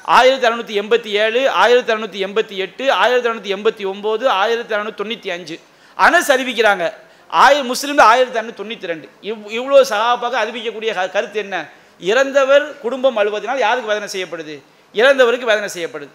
ஆயிரத்தி 0.04 0.48
அறநூற்றி 0.48 0.82
எண்பத்தி 0.82 1.08
ஏழு 1.08 1.50
ஆயிரத்தி 1.50 1.94
அறநூற்றி 1.94 2.28
எண்பத்தி 2.28 2.56
எட்டு 2.56 2.92
ஆயிரத்தி 2.92 3.30
அறுநூற்றி 3.30 3.58
எண்பத்தி 3.58 3.94
ஒம்பது 3.94 4.28
ஆயிரத்தி 4.28 4.76
அறநூற்றி 4.76 5.06
தொண்ணூற்றி 5.06 5.30
அஞ்சு. 5.30 5.60
அனஸ் 5.98 6.32
அறிவிக்கிறாங்க. 6.36 6.94
ஆயிரம் 7.28 7.76
முஸ்லீமில் 7.76 8.02
ஆயிரத்தி 8.02 8.40
அறுநூத்தி 8.40 8.66
தொண்ணூற்றி 8.66 8.86
ரெண்டு. 8.86 9.10
இவ் 9.22 9.48
இவ்வளோ 9.48 9.82
சகாபாக 9.82 10.38
அறிவிக்கக்கூடிய 10.46 10.94
க- 10.94 11.10
கருத்து 11.10 11.40
என்ன? 11.40 11.70
இறந்தவர் 12.00 12.80
குடும்பம் 12.80 13.18
அழுவதனால் 13.18 13.58
யாருக்கு 13.58 13.94
வேதனை 13.94 14.10
செய்யப்படுது? 14.14 14.62
இறந்தவருக்கு 14.94 15.46
வேதனை 15.46 15.70
செய்யப்படுது. 15.76 16.10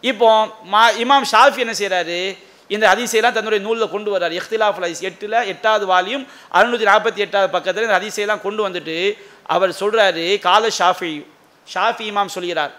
இப்போ 0.00 0.46
மா 0.62 0.90
இமாம் 0.90 1.22
ஷாஃபி 1.32 1.56
என்ன 1.56 1.72
செய்கிறாரு 1.78 2.46
இந்த 2.74 2.84
அதிசயெல்லாம் 2.94 3.36
தன்னுடைய 3.36 3.60
நூலில் 3.66 3.92
கொண்டு 3.94 4.10
வர்றார். 4.14 4.34
இஃப்திலாஃப் 4.40 4.78
ஹதீஸ் 4.80 5.02
எட்டில் 5.08 5.38
எட்டாவது 5.52 5.84
வாலியும் 5.92 6.24
அறுநூற்றி 6.58 6.86
நாற்பத்தி 6.92 7.20
எட்டாவது 7.26 7.50
பக்கத்தில் 7.56 7.86
இந்த 7.88 7.98
அதிசயெல்லாம் 8.00 8.44
கொண்டு 8.46 8.62
வந்துட்டு 8.68 8.96
அவர் 9.54 9.72
சொல்கிறாரு 9.80 10.26
கால 10.46 10.68
ஷாஃபி 10.78 11.12
ஷாஃபி 11.74 12.04
இமாம் 12.12 12.34
சொல்கிறார் 12.36 12.72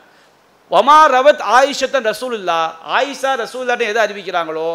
ஒமா 0.72 0.98
ரவத் 1.16 1.44
ஆயிஷத்தன் 1.57 2.07
ரசூலுல்லா 2.11 2.57
ஆயிஷா 2.98 3.32
ரசூல்லாட்ட 3.44 3.84
எதை 3.91 3.99
அறிவிக்கிறாங்களோ? 4.06 4.70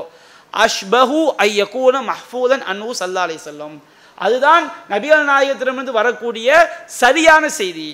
அஷ்பஹு 0.64 1.20
ஐ 1.46 1.50
மஹ்பூதன் 1.60 2.06
மஹ்ஃபூதன் 2.12 2.64
சல்லா 3.00 3.22
அலைஹி 3.26 3.42
செல்லம் 3.50 3.76
அதுதான் 4.24 4.64
நபிகள் 4.90 5.24
நாயகத்திடமிருந்து 5.30 5.94
வரக்கூடிய 6.00 6.48
சரியான 6.86 7.44
செய்தி. 7.60 7.88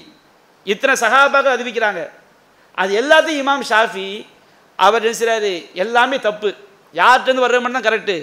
இத்தனை 0.67 0.95
சகாபாக 1.05 1.47
அறிவிக்கிறாங்க. 1.57 2.01
அது 2.81 2.91
எல்லாத்தையும் 3.03 3.43
இமாம் 3.45 3.65
ஷாஃபி 3.71 4.09
அவர் 4.79 5.05
என்ன 5.05 5.17
செய்கிறாரு 5.21 5.53
எல்லாமே 5.85 6.19
தப்பு. 6.29 6.51
யார்கிட்டருந்து 6.95 7.47
வர்ற 7.47 7.61
மட்டும் 7.61 7.81
தான் 7.81 7.93
கரெக்டு 7.93 8.17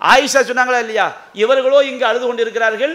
ஆயிஷா 0.00 0.40
சொன்னாங்களா 0.48 0.78
இல்லையா? 0.78 1.06
இவர்களோ 1.32 1.78
இங்கு 1.82 2.04
அழுது 2.06 2.26
கொண்டு 2.26 2.42
இருக்கிறார்கள் 2.42 2.94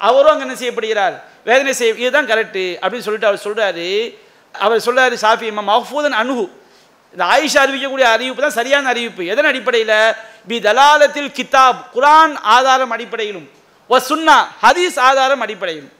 அவரோ 0.00 0.30
அங்கே 0.30 0.44
என்ன 0.46 0.56
செய்யப்படுகிறார்? 0.60 1.14
வேதனை 1.44 1.72
செய்ய 1.72 1.94
இதுதான் 1.94 2.30
கரெக்டு 2.32 2.64
அப்படின்னு 2.82 3.06
சொல்லிட்டு 3.06 3.30
அவர் 3.30 3.44
சொல்கிறாரு 3.46 3.88
அவர் 4.54 4.84
சொல்கிறாரு 4.86 5.14
ஷாஃபி 5.22 5.46
இமாம் 5.52 5.70
மஹூதன் 5.72 6.18
அனுகு 6.22 6.46
இந்த 7.14 7.24
ஆயிஷா 7.24 7.60
அறிவிக்கக்கூடிய 7.64 8.06
அறிவிப்பு 8.16 8.42
தான் 8.42 8.58
சரியான 8.58 8.88
அறிவிப்பு. 8.88 9.22
எதன் 9.26 9.44
அடிப்படையில்? 9.44 10.14
பி 10.48 10.56
தலாலத்தில் 10.60 11.30
கிதாப் 11.38 11.80
குரான் 11.94 12.34
ஆதாரம் 12.56 12.90
அடிப்படையிலும் 12.90 13.48
ஒ 13.90 13.98
சுன்னா 14.08 14.36
ஹதீஸ் 14.62 14.98
ஆதாரம் 15.08 15.40
அடிப்படையிலும். 15.40 15.92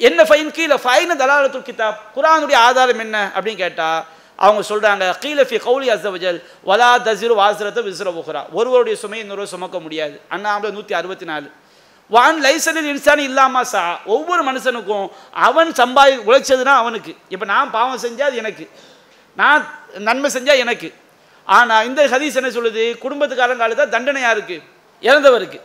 என்ன 0.00 0.22
ஃபைன் 0.22 0.50
கீழே? 0.50 0.76
ஃபைன் 0.84 1.12
தலாலத்துல் 1.22 1.68
கிதாப் 1.68 1.98
குரானுடைய 2.16 2.58
ஆதாரம் 2.68 2.98
என்ன 2.98 3.32
அப்படின்னு 3.34 3.62
கேட்டால் 3.64 4.04
அவங்க 4.46 4.62
சொல்கிறாங்க 4.70 5.04
கீழஃபி 5.24 5.58
கௌலி 5.66 5.88
வலா 6.70 6.90
தசிரு 7.08 7.34
வாசரத்தை 7.40 7.82
விசிற 7.88 8.10
புகரா 8.18 8.40
ஒருவருடைய 8.58 8.94
சுமையை 9.02 9.22
இன்னொரு 9.24 9.52
சுமக்க 9.54 9.76
முடியாது. 9.84 10.14
அண்ணாமலை 10.34 10.70
நூற்றி 10.76 10.94
அறுபத்தி 11.00 11.26
நாலு 11.32 11.48
வான் 12.14 12.40
லைசனில் 12.46 12.88
இன்சான் 12.92 13.22
இல்லாமா 13.28 13.60
சா? 13.72 13.82
ஒவ்வொரு 14.14 14.42
மனுஷனுக்கும் 14.48 15.06
அவன் 15.46 15.70
சம்பாதி 15.80 16.16
உழைச்சதுன்னா 16.28 16.74
அவனுக்கு. 16.82 17.12
இப்போ 17.34 17.46
நான் 17.52 17.70
பாவம் 17.76 18.02
செஞ்சால் 18.04 18.28
அது 18.30 18.40
எனக்கு. 18.42 18.64
நான் 19.40 19.62
நன்மை 20.08 20.28
செஞ்சால் 20.36 20.62
எனக்கு. 20.64 20.88
ஆனால் 21.46 21.86
இந்த 21.88 22.00
ஹதீஸ் 22.14 22.38
என்ன 22.40 22.50
சொல்லுது? 22.56 22.82
குடும்பத்துக்காரங்க 23.04 23.64
அழுதா 23.66 23.84
தண்டனையாக 23.94 24.34
இருக்குது 24.36 24.62
இறந்தவருக்கு. 25.08 25.58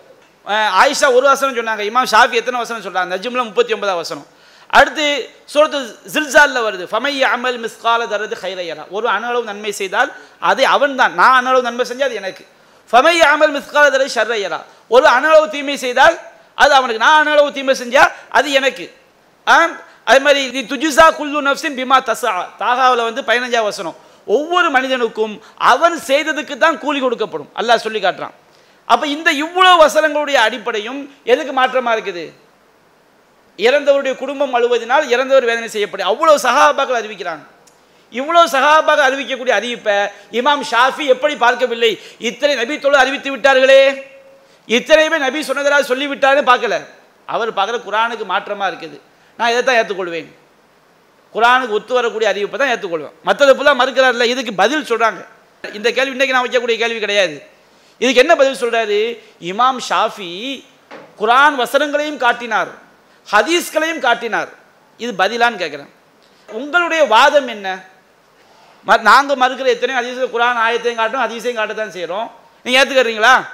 ஆயிஷா 0.81 1.07
ஒரு 1.17 1.25
வசனம் 1.31 1.57
சொன்னாங்க 1.59 1.83
இமாம் 1.91 2.09
ஷாஃபி 2.13 2.35
எத்தனை 2.41 2.59
வசனம் 2.63 2.85
சொல்கிறாங்க 2.85 3.09
நஜிமில் 3.15 3.47
முப்பத்தி 3.49 3.75
ஒன்பதாம் 3.77 4.01
வசனம். 4.03 4.27
அடுத்து 4.77 5.05
சூரத்து 5.53 5.79
ஜில்சாலில் 6.13 6.65
வருது. 6.67 6.85
ஃபமைய 6.91 7.21
அமல் 7.35 7.59
மிஸ்கால 7.65 8.01
தரது 8.13 8.35
ஹைரையரா 8.43 8.83
ஒரு 8.95 9.07
அணு 9.15 9.27
அளவு 9.29 9.43
நன்மை 9.51 9.71
செய்தால் 9.81 10.09
அது 10.49 10.61
அவன் 10.75 10.95
தான் 11.01 11.13
நான் 11.19 11.35
அணு 11.39 11.59
நன்மை 11.67 11.83
செஞ்சால் 11.89 12.09
அது 12.09 12.19
எனக்கு. 12.21 12.43
ஃபமைய 12.91 13.21
அமல் 13.33 13.53
மிஸ்காலதரை 13.57 14.07
ஷர்ரையரா 14.15 14.59
ஒரு 14.95 15.05
அணு 15.17 15.29
தீமை 15.53 15.75
செய்தால் 15.85 16.15
அது 16.63 16.71
அவனுக்கு. 16.79 17.01
நான் 17.05 17.29
அணு 17.33 17.45
தீமை 17.57 17.73
செஞ்சால் 17.81 18.11
அது 18.37 18.47
எனக்கு. 18.59 18.85
அதே 20.09 20.19
மாதிரி 20.25 20.41
நீ 20.55 20.61
துஜிசா 20.71 21.05
குல்லு 21.19 21.39
நப்சின் 21.47 21.77
பிமா 21.79 21.97
தசா 22.09 22.33
தாகாவில் 22.63 23.07
வந்து 23.07 23.21
பதினஞ்சா 23.29 23.61
வசனம். 23.69 23.95
ஒவ்வொரு 24.35 24.67
மனிதனுக்கும் 24.75 25.33
அவன் 25.71 25.95
செய்ததுக்கு 26.09 26.55
தான் 26.63 26.77
கூலி 26.83 26.99
கொடுக்கப்படும். 27.03 27.49
அல்லாஹ் 27.59 27.83
சொல்லி 27.85 27.99
காட்டுறான். 28.05 28.35
அப்போ 28.93 29.05
இந்த 29.15 29.29
இவ்வளோ 29.43 29.71
வசனங்களுடைய 29.83 30.37
அடிப்படையும் 30.47 30.99
எதுக்கு 31.33 31.53
மாற்றமாக 31.59 31.95
இருக்குது? 31.97 32.25
இறந்தவருடைய 33.65 34.13
குடும்பம் 34.21 34.55
அழுவதினால் 34.57 35.05
இறந்தவர் 35.13 35.49
வேதனை 35.49 35.69
செய்யப்படும் 35.75 36.09
அவ்வளோ 36.11 36.33
சகாபாக்கள் 36.47 36.99
அறிவிக்கிறாங்க. 37.01 37.43
இவ்வளோ 38.19 38.41
சகாபாக 38.55 39.01
அறிவிக்கக்கூடிய 39.07 39.53
அறிவிப்பை 39.59 39.95
இமாம் 40.39 40.63
ஷாஃபி 40.71 41.05
எப்படி 41.13 41.33
பார்க்கவில்லை? 41.45 41.91
இத்தனை 42.29 42.53
நபி 42.61 42.73
தொழில் 42.83 43.01
அறிவித்து 43.03 43.29
விட்டார்களே? 43.33 43.81
இத்தனையுமே 44.77 45.17
நபி 45.27 45.39
சொன்னதா 45.49 45.79
சொல்லிவிட்டாருன்னு 45.91 46.49
பார்க்கல. 46.51 46.75
அவர் 47.33 47.49
பார்க்குற 47.57 47.77
குரானுக்கு 47.87 48.25
மாற்றமாக 48.33 48.69
இருக்குது. 48.71 48.97
நான் 49.39 49.51
இதை 49.53 49.61
தான் 49.63 49.79
ஏற்றுக்கொள்வேன். 49.79 50.29
குரானுக்கு 51.35 51.75
ஒத்து 51.77 51.93
வரக்கூடிய 51.99 52.27
அறிவிப்பை 52.31 52.57
தான் 52.61 52.71
ஏற்றுக்கொள்வேன். 52.73 53.15
மற்றது 53.27 53.51
ஃபுல்லாக 53.57 53.79
மறுக்கிறார்ல 53.81 54.25
இதுக்கு 54.33 54.53
பதில் 54.63 54.89
சொல்கிறாங்க 54.91 55.21
இந்த 55.63 55.89
கேள்வி 55.97 56.13
இன்றைக்கி 56.15 56.35
நான் 56.35 56.45
வைக்கக்கூடிய 56.47 56.77
கேள்வி 56.83 56.99
கிடையாது. 57.05 57.37
இதுக்கு 58.01 58.21
என்ன 58.23 58.33
பதில் 58.41 58.59
சொல்கிறாரு 58.63 58.99
இமாம் 59.51 59.79
ஷாஃபி 59.89 60.31
குரான் 61.21 61.55
வசனங்களையும் 61.61 62.19
காட்டினார். 62.23 62.71
ஹதீஸ்களையும் 63.31 63.99
காட்டினார். 63.99 64.49
இது 64.97 65.11
பதிலான்னு 65.17 65.61
கேட்குறேன் 65.61 65.89
உங்களுடைய 66.51 67.03
வாதம் 67.03 67.47
என்ன? 67.47 67.83
ம- 68.87 68.99
நாங்கள் 68.99 69.37
மறுக்கிற 69.37 69.65
எத்தனையும் 69.65 70.05
ஹதீஸ் 70.05 70.35
குரான் 70.35 70.57
ஆயத்தையும் 70.57 70.95
காட்டும் 70.95 71.21
ஹதீஸையும் 71.21 71.57
காட்டத்தான் 71.57 71.89
செய்கிறோம் 71.89 72.31
நீங்கள் 72.63 72.87
ஏற்றுக்கிறீங்களா 72.87 73.45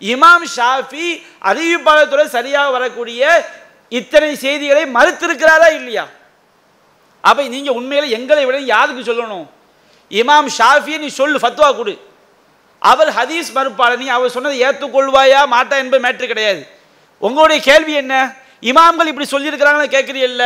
இமாம் 0.00 0.44
ஷாஃபி 0.56 1.22
அறிவிப்பாளத்துறை 1.42 2.26
சரியாக 2.26 2.70
வரக்கூடிய 2.70 3.48
இத்தனை 3.88 4.34
செய்திகளை 4.34 4.84
மறுத்திருக்கிறாரா 4.84 5.74
இல்லையா? 5.74 6.06
அப்போ 7.20 7.42
நீங்கள் 7.42 7.74
உண்மையில் 7.74 8.10
எங்களை 8.10 8.44
விட 8.44 8.58
யாருக்கு 8.58 9.12
சொல்லணும்? 9.12 9.46
இமாம் 10.10 10.46
ஷாஃபியை 10.58 10.98
நீ 10.98 11.06
சொல்லு 11.06 11.38
ஃபத்வா 11.38 11.76
கொடு. 11.76 12.08
அவர் 12.78 13.08
ஹதீஸ் 13.08 13.52
மறுப்பாளர் 13.54 13.96
நீ 13.96 14.08
அவர் 14.08 14.30
சொன்னதை 14.30 14.62
ஏற்றுக்கொள்வாயா 14.62 15.46
மாட்டா 15.52 15.76
என்பது 15.76 16.00
மேட்ரு 16.00 16.26
கிடையாது. 16.26 16.66
உங்களுடைய 17.18 17.62
கேள்வி 17.62 17.92
என்ன? 17.92 18.34
இமாம்கள் 18.68 19.10
இப்படி 19.10 19.26
சொல்லியிருக்கிறாங்கன்னு 19.32 19.94
கேட்குறீல்ல? 19.96 20.44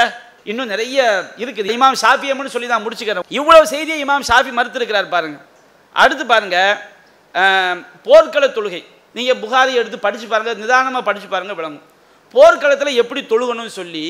இன்னும் 0.50 0.70
நிறைய 0.72 0.98
இருக்குது. 1.42 1.68
இமாம் 1.76 1.96
ஷாஃபியம்னு 2.02 2.52
சொல்லி 2.54 2.68
நான் 2.72 2.84
முடிச்சுக்கிறேன். 2.86 3.28
இவ்வளவு 3.38 3.70
செய்தியை 3.72 3.98
இமாம் 4.04 4.26
ஷாஃபி 4.30 4.50
மறுத்திருக்கிறார் 4.58 5.08
பாருங்க. 5.14 5.38
அடுத்து 6.02 6.24
பாருங்க 6.32 6.58
போர்க்கள 8.06 8.44
தொழுகை. 8.56 8.82
நீங்கள் 9.16 9.40
புகாரி 9.44 9.72
எடுத்து 9.80 9.98
படித்து 10.04 10.26
பாருங்கள் 10.32 10.60
நிதானமாக 10.62 11.02
படித்து 11.08 11.28
பாருங்கள் 11.32 11.58
விளங்கும். 11.60 11.86
போர்க்களத்தில் 12.34 13.00
எப்படி 13.02 13.20
தொழுகணும்னு 13.32 13.72
சொல்லி 13.80 14.06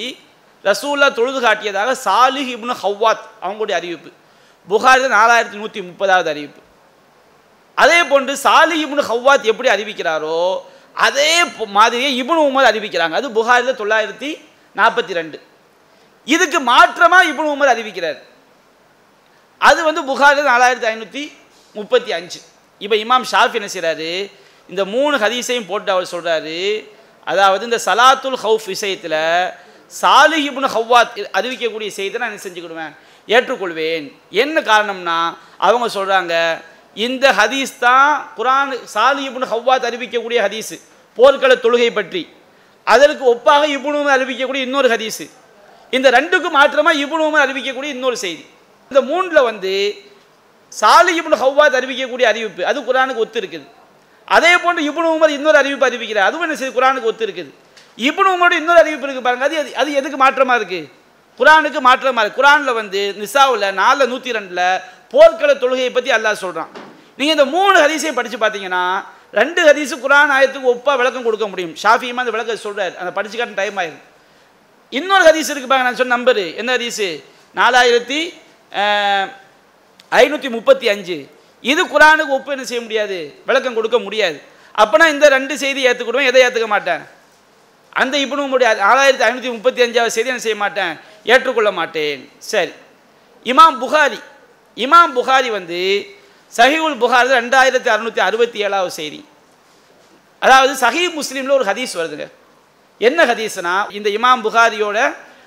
ரசூல்லா 0.65 1.09
தொழுது 1.19 1.39
காட்டியதாக 1.47 1.95
சாலிஹ் 2.05 2.51
இப்னு 2.57 2.75
ஹவ்வாத் 2.83 3.25
அவங்களுடைய 3.45 3.75
அறிவிப்பு. 3.81 4.11
புகாரி 4.69 5.09
நாலாயிரத்தி 5.17 5.59
நூற்றி 5.63 5.81
முப்பதாவது 5.89 6.29
அறிவிப்பு. 6.35 6.61
அதே 7.83 7.99
போன்று 8.13 8.33
சாலிஹ் 8.45 8.85
இப்னு 8.85 9.09
ஹவ்வாத் 9.11 9.51
எப்படி 9.53 9.69
அறிவிக்கிறாரோ 9.75 10.39
அதே 10.95 11.45
மாதிரியே 11.67 12.23
இப்னு 12.23 12.51
உமர் 12.51 12.69
அறிவிக்கிறாங்க. 12.71 13.11
அது 13.11 13.31
புகாரில் 13.31 13.79
தொள்ளாயிரத்தி 13.79 14.39
நாற்பத்தி 14.77 15.13
ரெண்டு. 15.13 15.43
இதுக்கு 16.25 16.61
மாற்றமாக 16.61 17.29
இப்னு 17.31 17.55
உமர் 17.55 17.73
அறிவிக்கிறார். 17.75 18.19
அது 19.59 19.85
வந்து 19.85 20.05
புகாரில் 20.05 20.47
நாலாயிரத்தி 20.47 20.87
ஐநூற்றி 20.93 21.33
முப்பத்தி 21.73 22.13
அஞ்சு. 22.13 22.41
இப்போ 22.79 22.97
இமாம் 22.97 23.25
ஷாஃப் 23.31 23.55
என்ன 23.55 23.69
செய்கிறாரு 23.75 24.31
இந்த 24.69 24.85
மூணு 24.85 25.17
ஹதீஸையும் 25.17 25.67
போட்டு 25.67 25.93
அவர் 25.93 26.09
சொல்கிறாரு 26.11 26.89
அதாவது 27.25 27.65
இந்த 27.65 27.81
சலாத்துல் 27.85 28.37
ஹவுஃப் 28.43 28.67
விஷயத்தில் 28.67 29.51
சாலிஹ் 30.03 30.47
இப்னு 30.49 30.69
ஹவ்வாத் 30.77 31.27
அறிவிக்கக்கூடிய 31.33 31.89
செய்தியை 31.89 32.29
நான் 32.29 32.39
என்ன 32.39 32.43
செஞ்சுக்கிடுவேன்? 32.45 32.97
ஏற்றுக்கொள்வேன். 33.27 34.13
என்ன 34.31 34.61
காரணம்னா 34.61 35.37
அவங்க 35.59 35.87
சொல்கிறாங்க 35.95 36.63
இந்த 36.95 37.33
ஹதீஸ் 37.33 37.79
தான் 37.79 38.11
குரான் 38.37 38.73
சாலி 38.95 39.23
இபுன் 39.29 39.47
ஹவ்வாத் 39.53 39.87
அறிவிக்கக்கூடிய 39.89 40.39
ஹதீஸ். 40.47 40.75
போர்க்கள 41.19 41.53
தொழுகை 41.65 41.91
பற்றி. 41.93 42.23
அதற்கு 42.87 43.25
ஒப்பாக 43.35 43.63
இப்னு 43.77 44.15
அறிவிக்கக்கூடிய 44.17 44.63
இன்னொரு 44.69 44.89
ஹதீஸ். 44.95 45.25
இந்த 45.93 46.11
ரெண்டுக்கும் 46.11 46.57
மாற்றமாக 46.59 47.03
இப்னு 47.05 47.45
அறிவிக்கக்கூடிய 47.45 47.91
இன்னொரு 47.97 48.17
செய்தி. 48.17 48.45
இந்த 48.91 49.01
மூணில் 49.11 49.47
வந்து 49.51 49.73
சாலி 50.73 51.13
இபுன் 51.21 51.41
ஹவ்வாத் 51.43 51.79
அறிவிக்கக்கூடிய 51.79 52.27
அறிவிப்பு 52.33 52.67
அது 52.71 52.79
குரானுக்கு 52.85 53.23
ஒத்து 53.25 53.41
இருக்குது 53.41 53.67
அதே 54.25 54.53
போன்று 54.59 54.83
இப்னு 54.91 55.15
உமர் 55.17 55.37
இன்னொரு 55.39 55.57
அறிவிப்பு 55.57 55.87
அறிவிக்கிறார். 55.89 56.29
அதுவும் 56.29 56.45
என்ன 56.47 56.57
செய்யுது? 56.61 56.77
குரானுக்கு 56.79 57.11
ஒத்து 57.11 57.27
இருக்குது 57.27 57.51
இப்னு 57.99 58.33
உமரோட 58.35 58.55
இன்னொரு 58.61 58.79
அறிவிப்பு 58.79 59.07
இருக்குது 59.07 59.27
பாருங்க. 59.27 59.45
அது 59.45 59.77
அது 59.81 59.93
எதுக்கு 60.01 60.19
மாற்றமாக 60.25 60.59
இருக்குது 60.61 60.89
குரானுக்கு 61.39 61.81
மாற்றமாக 61.89 62.23
இருக்குது 62.25 62.41
குரானில் 62.41 62.79
வந்து 62.81 63.01
நிசாவில் 63.23 63.67
நாலில் 63.81 64.11
நூற்றி 64.13 64.37
ரெண்டில் 64.37 64.65
போர்க்கள 65.13 65.51
தொழுகையை 65.63 65.91
பற்றி 65.97 66.11
அல்லாஹ் 66.17 66.43
சொல்கிறான் 66.45 66.71
நீங்கள் 67.19 67.37
இந்த 67.37 67.47
மூணு 67.57 67.77
ஹதீஸையும் 67.85 68.19
படித்து 68.19 68.39
பார்த்தீங்கன்னா 68.45 68.85
ரெண்டு 69.41 69.61
ஹதீஸு 69.69 69.95
குரான் 70.05 70.33
ஆயத்துக்கு 70.37 70.73
ஒப்பாக 70.73 70.97
விளக்கம் 71.01 71.27
கொடுக்க 71.27 71.47
முடியும். 71.53 71.75
ஷாஃபியமாக 71.83 72.25
அந்த 72.25 72.35
விளக்கம் 72.35 72.65
சொல்கிறார் 72.67 72.95
அந்த 73.03 73.11
படிச்சு 73.17 73.55
டைம் 73.61 73.79
ஆயிடும் 73.83 74.03
இன்னொரு 74.99 75.25
ஹதீஸ் 75.29 75.51
இருக்கு 75.53 75.69
பாருங்க 75.71 75.89
நான் 75.89 76.01
சொன்ன 76.01 76.15
நம்பரு. 76.17 76.45
என்ன 76.61 76.71
ஹதீஸு? 76.77 77.09
நாலாயிரத்தி 77.61 78.21
ஐநூற்றி 80.21 80.49
முப்பத்தி 80.57 80.87
அஞ்சு. 80.95 81.17
இது 81.73 81.83
குரானுக்கு 81.95 82.37
ஒப்பு 82.37 82.53
என்ன 82.55 82.65
செய்ய 82.71 82.83
முடியாது? 82.87 83.19
விளக்கம் 83.49 83.77
கொடுக்க 83.79 83.99
முடியாது. 84.07 84.39
அப்போனா 84.83 85.05
இந்த 85.15 85.27
ரெண்டு 85.37 85.55
செய்தி 85.63 85.81
ஏற்றுக்கிடுவேன் 85.89 86.31
எதை 86.31 86.43
ஏற்றுக்க 86.47 86.69
மாட்டேன்? 86.75 87.03
அந்த 88.03 88.15
இப்னு 88.25 88.47
முடியாது 88.55 88.79
நாலாயிரத்தி 88.87 89.27
ஐநூற்றி 89.29 89.51
முப்பத்தி 89.57 89.83
அஞ்சாவது 89.87 90.15
செய்தி 90.17 90.33
என்ன 90.33 90.45
செய்ய 90.47 90.59
மாட்டேன்? 90.65 90.95
ஏற்றுக்கொள்ள 91.33 91.71
மாட்டேன் 91.81 92.23
சரி. 92.53 92.73
இமாம் 93.53 93.77
புகாரி 93.83 94.21
இமாம் 94.85 95.13
புகாரி 95.19 95.49
வந்து 95.59 95.81
சஹிவுல் 96.53 96.99
புகாரி 97.03 97.29
ரெண்டாயிரத்தி 97.41 97.89
அறுநூற்றி 97.95 98.23
அறுபத்தி 98.29 98.59
ஏழாவது 98.67 98.93
செய்தி. 99.01 99.21
அதாவது 100.43 100.73
சஹி 100.85 101.05
முஸ்லீமில் 101.19 101.59
ஒரு 101.59 101.67
ஹதீஸ் 101.71 101.95
வருதுங்க. 102.01 102.27
என்ன 103.01 103.21
ஹதீஸ்னா 103.31 103.75
இந்த 103.99 104.09
இமாம் 104.17 104.43
புகாரியோட 104.47 104.99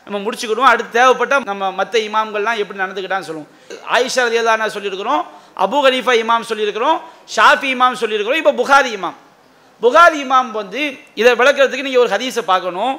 நம்ம 0.05 0.19
முடிச்சுக்கிடுவோம். 0.25 0.71
அடுத்து 0.73 0.91
தேவைப்பட்ட 0.97 1.39
நம்ம 1.51 1.69
மற்ற 1.79 1.95
இமாம்கள்லாம் 2.07 2.59
எப்படி 2.61 2.79
நடந்துக்கிட்டான்னு 2.83 3.27
சொல்லுவோம். 3.29 3.49
ஆயிஷா 3.95 4.21
ரலியல்லாஹு 4.27 4.75
சொல்லியிருக்கிறோம் 4.77 5.21
அபு 5.63 5.77
ஹனீஃபா 5.85 6.13
இமாம் 6.23 6.49
சொல்லியிருக்கிறோம் 6.51 6.97
ஷாஃபி 7.35 7.69
இமாம் 7.75 7.99
சொல்லியிருக்கிறோம். 8.01 8.41
இப்போ 8.43 8.53
புகாரி 8.61 8.91
இமாம். 8.97 9.17
புகாரி 9.83 10.17
இமாம் 10.25 10.51
வந்து 10.61 10.81
இதை 11.21 11.31
விளக்கிறதுக்கு 11.41 11.87
நீங்கள் 11.87 12.03
ஒரு 12.03 12.11
ஹதீஸை 12.15 12.43
பார்க்கணும். 12.51 12.93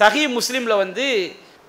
சஹி 0.00 0.22
முஸ்லீமில் 0.36 0.80
வந்து 0.82 1.06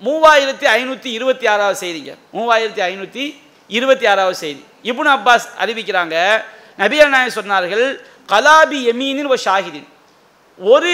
மூவாயிரத்தி 0.02 0.66
ஐநூற்றி 0.78 1.10
இருபத்தி 1.18 1.46
ஆறாவது 1.46 1.78
செய்திங்க. 1.84 2.12
மூவாயிரத்தி 2.36 2.82
ஐநூற்றி 2.90 3.24
இருபத்தி 3.70 4.06
ஆறாவது 4.06 4.36
செய்தி. 4.44 4.62
இபுன் 4.90 5.10
அப்பாஸ் 5.16 5.46
அறிவிக்கிறாங்க. 5.62 6.16
நபியா 6.78 7.08
நாயகம் 7.08 7.36
சொன்னார்கள் 7.38 7.84
கலாபி 8.32 8.80
எமீனின் 8.92 9.30
ஒரு 9.32 9.40
ஷாஹிதின். 9.44 9.86
ஒரு 10.58 10.92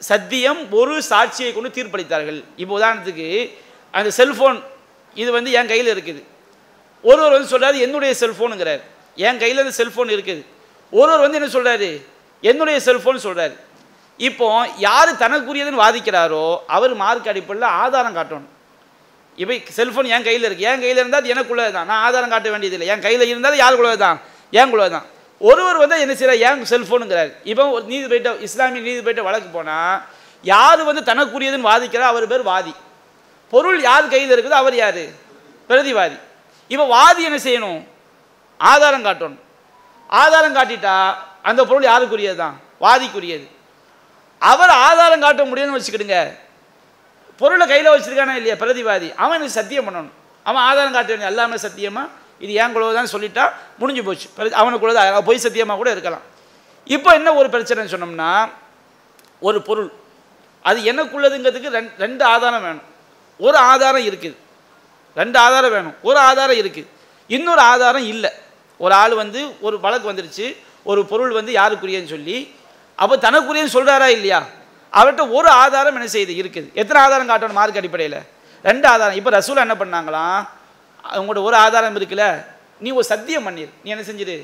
சத்தியம் 0.00 0.60
ஒரு 0.80 0.94
சாட்சியை 1.10 1.50
கொண்டு 1.52 1.70
தீர்ப்பளித்தார்கள். 1.76 2.40
இப்போ 2.56 2.72
உதாரணத்துக்கு 2.80 3.28
அந்த 3.90 4.08
செல்ஃபோன் 4.18 4.58
இது 5.16 5.30
வந்து 5.32 5.50
என் 5.58 5.70
கையில் 5.72 5.92
இருக்குது. 5.94 6.20
ஒருவர் 7.02 7.34
வந்து 7.36 7.52
சொல்கிறாரு 7.54 7.78
என்னுடைய 7.86 8.12
செல்ஃபோனுங்கிறார் 8.22 8.82
என் 9.16 9.40
கையில் 9.42 9.62
அந்த 9.64 9.74
செல்ஃபோன் 9.80 10.10
இருக்குது. 10.16 10.42
ஒருவர் 10.92 11.24
வந்து 11.24 11.38
என்ன 11.40 11.50
சொல்கிறாரு 11.56 11.88
என்னுடைய 12.40 12.78
செல்ஃபோன் 12.88 13.24
சொல்கிறார் 13.26 13.54
இப்போ 14.18 14.46
யார் 14.86 15.10
தனக்குரியதுன்னு 15.22 15.82
வாதிக்கிறாரோ 15.84 16.44
அவர் 16.76 16.92
மார்க் 17.02 17.28
அடிப்படையில் 17.32 17.74
ஆதாரம் 17.82 18.16
காட்டணும். 18.18 18.52
இப்போ 19.42 19.54
செல்ஃபோன் 19.78 20.08
என் 20.16 20.26
கையில் 20.28 20.46
இருக்குது 20.48 20.68
என் 20.70 20.82
கையில் 20.84 21.00
இருந்தால் 21.02 21.22
அது 21.22 21.32
எனக்குள்ளது 21.34 21.72
தான் 21.76 21.88
நான் 21.90 22.02
ஆதாரம் 22.06 22.32
காட்ட 22.34 22.48
வேண்டியதில்லை. 22.54 22.86
என் 22.92 23.04
கையில் 23.06 23.24
இருந்தால் 23.32 23.62
யாருக்குள்ளது 23.62 23.98
தான் 24.06 24.18
எனக்குள்ளது 24.58 24.92
தான் 24.96 25.06
ஒருவர் 25.40 25.80
வந்து 25.82 25.96
என்ன 26.04 26.14
செய்கிறார் 26.20 26.42
ஏன் 26.48 26.62
செல்ஃபோனுங்கிறார் 26.72 27.30
இப்போ 27.50 27.64
ஒரு 27.76 27.84
நீதி 27.92 28.06
போயிட்ட 28.12 28.30
இஸ்லாமிய 28.46 28.82
நீதி 28.86 29.00
போயிட்ட 29.06 29.22
வழக்கு 29.28 29.48
போனால் 29.56 29.96
யார் 30.44 30.82
வந்து 30.88 31.02
தனக்குரியதுன்னு 31.10 31.68
வாதிக்கிறார் 31.70 32.12
அவர் 32.12 32.30
பேர் 32.32 32.48
வாதி. 32.52 32.72
பொருள் 33.52 33.80
யார் 33.88 34.12
கையில் 34.14 34.32
இருக்குதோ 34.34 34.56
அவர் 34.62 34.76
யார்? 34.82 35.02
பிரதிவாதி. 35.68 36.16
இப்போ 36.70 36.84
வாதி 36.94 37.22
என்ன 37.28 37.38
செய்யணும்? 37.46 37.82
ஆதாரம் 38.60 39.04
காட்டணும். 39.08 39.42
ஆதாரம் 40.22 40.56
காட்டிட்டா 40.58 40.94
அந்த 41.48 41.60
பொருள் 41.70 41.88
யாருக்குரியது 41.90 42.38
தான் 42.44 42.56
வாதிக்குரியது. 42.84 43.46
அவர் 44.38 44.68
ஆதாரம் 44.68 45.20
காட்ட 45.20 45.44
முடியும்னு 45.44 45.80
வச்சுக்கிடுங்க. 45.80 46.38
பொருளை 47.36 47.66
கையில் 47.66 47.90
வச்சுருக்கானா 47.90 48.34
இல்லையா 48.34 48.54
பிரதிவாதி? 48.54 49.14
அவன் 49.14 49.34
எனக்கு 49.34 49.50
சத்தியம் 49.50 49.88
பண்ணணும். 49.88 50.10
அவன் 50.42 50.62
ஆதாரம் 50.62 50.92
காட்ட 50.92 51.08
வேண்டிய 51.08 51.28
எல்லாமே 51.28 51.56
சத்தியமாக 51.56 52.08
இது 52.38 52.52
ஏன் 52.52 52.76
குழுவதான் 52.76 53.06
சொல்லிட்டா 53.12 53.52
முடிஞ்சு 53.78 54.04
போச்சு. 54.04 54.28
பிரதி- 54.38 54.52
அவனுக்குள்ளது 54.52 55.22
பொய் 55.24 55.38
சத்தியமாக 55.38 55.78
கூட 55.78 55.90
இருக்கலாம். 55.90 56.20
இப்போ 56.84 57.12
என்ன 57.12 57.34
ஒரு 57.34 57.48
பிரச்சனைன்னு 57.48 57.90
சொன்னோம்னா 57.90 58.48
ஒரு 59.40 59.62
பொருள். 59.62 59.92
அது 60.62 60.80
எனக்குள்ளதுங்கிறதுக்கு 60.80 61.68
ரெண்டு 61.68 61.90
ரெண்டு 61.98 62.24
ஆதாரம் 62.24 62.62
வேணும். 62.62 62.82
ஒரு 63.38 63.56
ஆதாரம் 63.56 64.06
இருக்குது. 64.06 64.36
ரெண்டு 65.16 65.38
ஆதாரம் 65.38 65.70
வேணும். 65.70 65.94
ஒரு 66.02 66.18
ஆதாரம் 66.18 66.56
இருக்குது. 66.56 66.86
இன்னொரு 67.28 67.60
ஆதாரம் 67.60 68.06
இல்லை. 68.06 68.30
ஒரு 68.78 68.94
ஆள் 68.94 69.14
வந்து 69.14 69.60
ஒரு 69.60 69.80
வழக்கு 69.80 70.12
வந்துருச்சு. 70.12 70.56
ஒரு 70.82 71.06
பொருள் 71.06 71.30
வந்து 71.30 71.52
யாருக்குரியன்னு 71.52 72.06
சொல்லி 72.06 72.55
அப்போ 72.96 73.16
தனக்குரியன்னு 73.16 73.74
சொல்கிறாரா 73.76 74.08
இல்லையா? 74.16 74.46
அவர்கிட்ட 74.92 75.24
ஒரு 75.30 75.48
ஆதாரம் 75.48 75.96
என்ன 75.98 76.08
செய்யுது 76.12 76.34
இருக்குது. 76.42 76.68
எத்தனை 76.72 77.02
ஆதாரம் 77.02 77.28
காட்டணும் 77.30 77.58
மார்க் 77.60 77.76
அடிப்படையில்? 77.76 78.18
ரெண்டு 78.62 78.88
ஆதாரம். 78.88 79.16
இப்போ 79.16 79.30
ரசூலா 79.30 79.64
என்ன 79.66 79.76
பண்ணாங்களாம் 79.82 80.40
அவங்களோட 81.04 81.42
ஒரு 81.42 81.56
ஆதாரம் 81.56 81.96
இருக்குல்ல? 81.96 82.44
நீ 82.80 82.90
ஒரு 82.90 83.04
சத்தியம் 83.04 83.46
பண்ணிரு. 83.46 83.70
நீ 83.82 83.90
என்ன 83.90 84.04
செஞ்சிரு? 84.10 84.36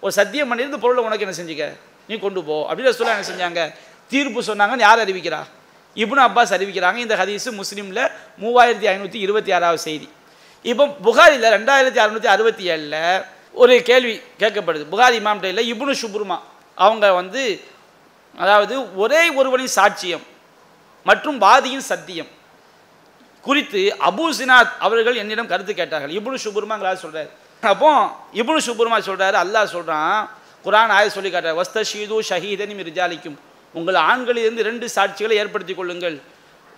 ஒரு 0.00 0.12
சத்தியம் 0.12 0.50
பண்ணிருந்த 0.50 0.76
பொருளை 0.76 1.04
உனக்கு 1.04 1.26
என்ன 1.26 1.36
செஞ்சுக்க? 1.40 1.66
நீ 2.08 2.18
கொண்டு 2.18 2.42
போ. 2.44 2.66
அப்படின்னு 2.68 2.92
ரசூலா 2.92 3.14
என்ன 3.16 3.28
செஞ்சாங்க? 3.32 3.74
தீர்ப்பு 4.08 4.42
சொன்னாங்கன்னு 4.42 4.86
யார் 4.88 5.04
அறிவிக்கிறா? 5.04 5.40
இப்னு 5.96 6.22
அப்பாஸ் 6.28 6.54
அறிவிக்கிறாங்க. 6.56 6.96
இந்த 6.96 7.14
ஹதீஸு 7.16 7.50
முஸ்லீமில் 7.60 8.02
மூவாயிரத்தி 8.42 8.86
ஐநூற்றி 8.94 9.14
இருபத்தி 9.14 9.52
ஆறாவது 9.52 9.78
செய்தி. 9.78 10.08
இப்போ 10.62 10.86
புகாரியில் 10.86 11.48
ரெண்டாயிரத்தி 11.56 12.00
அறுநூற்றி 12.04 12.26
அறுபத்தி 12.26 12.70
ஏழில் 12.70 13.24
ஒரு 13.52 13.82
கேள்வி 13.82 14.20
கேட்கப்படுது. 14.38 14.84
புகாரி 14.92 15.16
இமாம்கிட்ட 15.20 15.44
இல்லை 15.44 15.72
இப்னு 15.72 15.94
சுப்ருமா 16.02 16.38
அவங்க 16.74 17.12
வந்து 17.12 17.42
அதாவது 18.42 18.74
ஒரே 19.02 19.22
ஒருவனின் 19.38 19.74
சாட்சியம் 19.78 20.24
மற்றும் 21.08 21.38
வாதியின் 21.44 21.86
சத்தியம். 21.90 22.30
குறித்து 23.46 23.80
அபு 24.08 24.24
சினாத் 24.38 24.72
அவர்கள் 24.86 25.20
என்னிடம் 25.22 25.50
கருத்து 25.52 25.72
கேட்டார்கள். 25.74 26.12
இப்னு 26.18 26.38
சுபுர்மாங்கிறார் 26.44 27.02
சொல்கிறார் 27.04 27.30
அப்போ 27.62 27.90
இப்னு 28.40 28.60
சுபுர்மா 28.68 28.98
சொல்கிறாரு 29.08 29.36
அல்லாஹ் 29.44 29.72
சொல்கிறான் 29.74 30.16
குரான் 30.64 30.92
ஆய 30.96 31.10
சொல்லி 31.16 31.30
காட்டுறார் 31.30 31.58
வஸ்தஷீது 31.60 32.16
ஷஹீதன் 32.30 32.74
ரிஜாலிக்கும். 32.88 33.36
உங்கள் 33.78 33.98
ஆண்களிலிருந்து 34.10 34.62
ரெண்டு 34.70 34.86
சாட்சிகளை 34.96 35.34
ஏற்படுத்தி 35.42 35.74
கொள்ளுங்கள். 35.74 36.16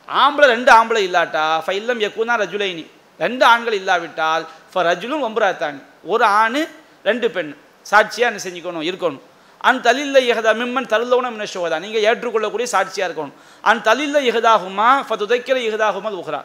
ஆம்பளை 0.09 0.47
ரெண்டு 0.55 0.70
ஆம்பளை 0.78 1.02
இல்லாட்டா 1.09 1.44
ஃபைல்லம் 1.64 2.01
எக்குனா 2.06 2.35
ரஜுலைனி. 2.43 2.85
ரெண்டு 3.24 3.44
ஆண்கள் 3.52 3.76
இல்லாவிட்டால் 3.80 4.44
ஃப 4.72 4.85
ரஜுலும் 4.89 5.24
ஒம்பராத்தானி 5.28 5.80
ஒரு 6.12 6.24
ஆண் 6.24 6.60
ரெண்டு 7.09 7.26
பெண். 7.30 7.51
சாட்சியாக 7.90 8.30
என்ன 8.30 8.43
செஞ்சுக்கணும்? 8.47 8.86
இருக்கணும். 8.90 9.22
அன் 9.68 9.80
தலில்ல 9.86 10.18
இஹதா 10.30 10.51
மிம்மன் 10.60 10.89
தருளவுன 10.93 11.30
மினஷோதா 11.36 11.78
நீங்கள் 11.85 12.05
ஏற்றுக்கொள்ளக்கூடிய 12.09 12.66
சாட்சியாக 12.74 13.09
இருக்கணும். 13.09 13.35
அன் 13.70 13.82
தலில்ல 13.89 14.18
இஹதாகுமா 14.30 14.89
ஃபதுதைக்கிற 15.09 15.56
இஹதாகுமா 15.68 16.10
உஹ்ரா 16.22 16.40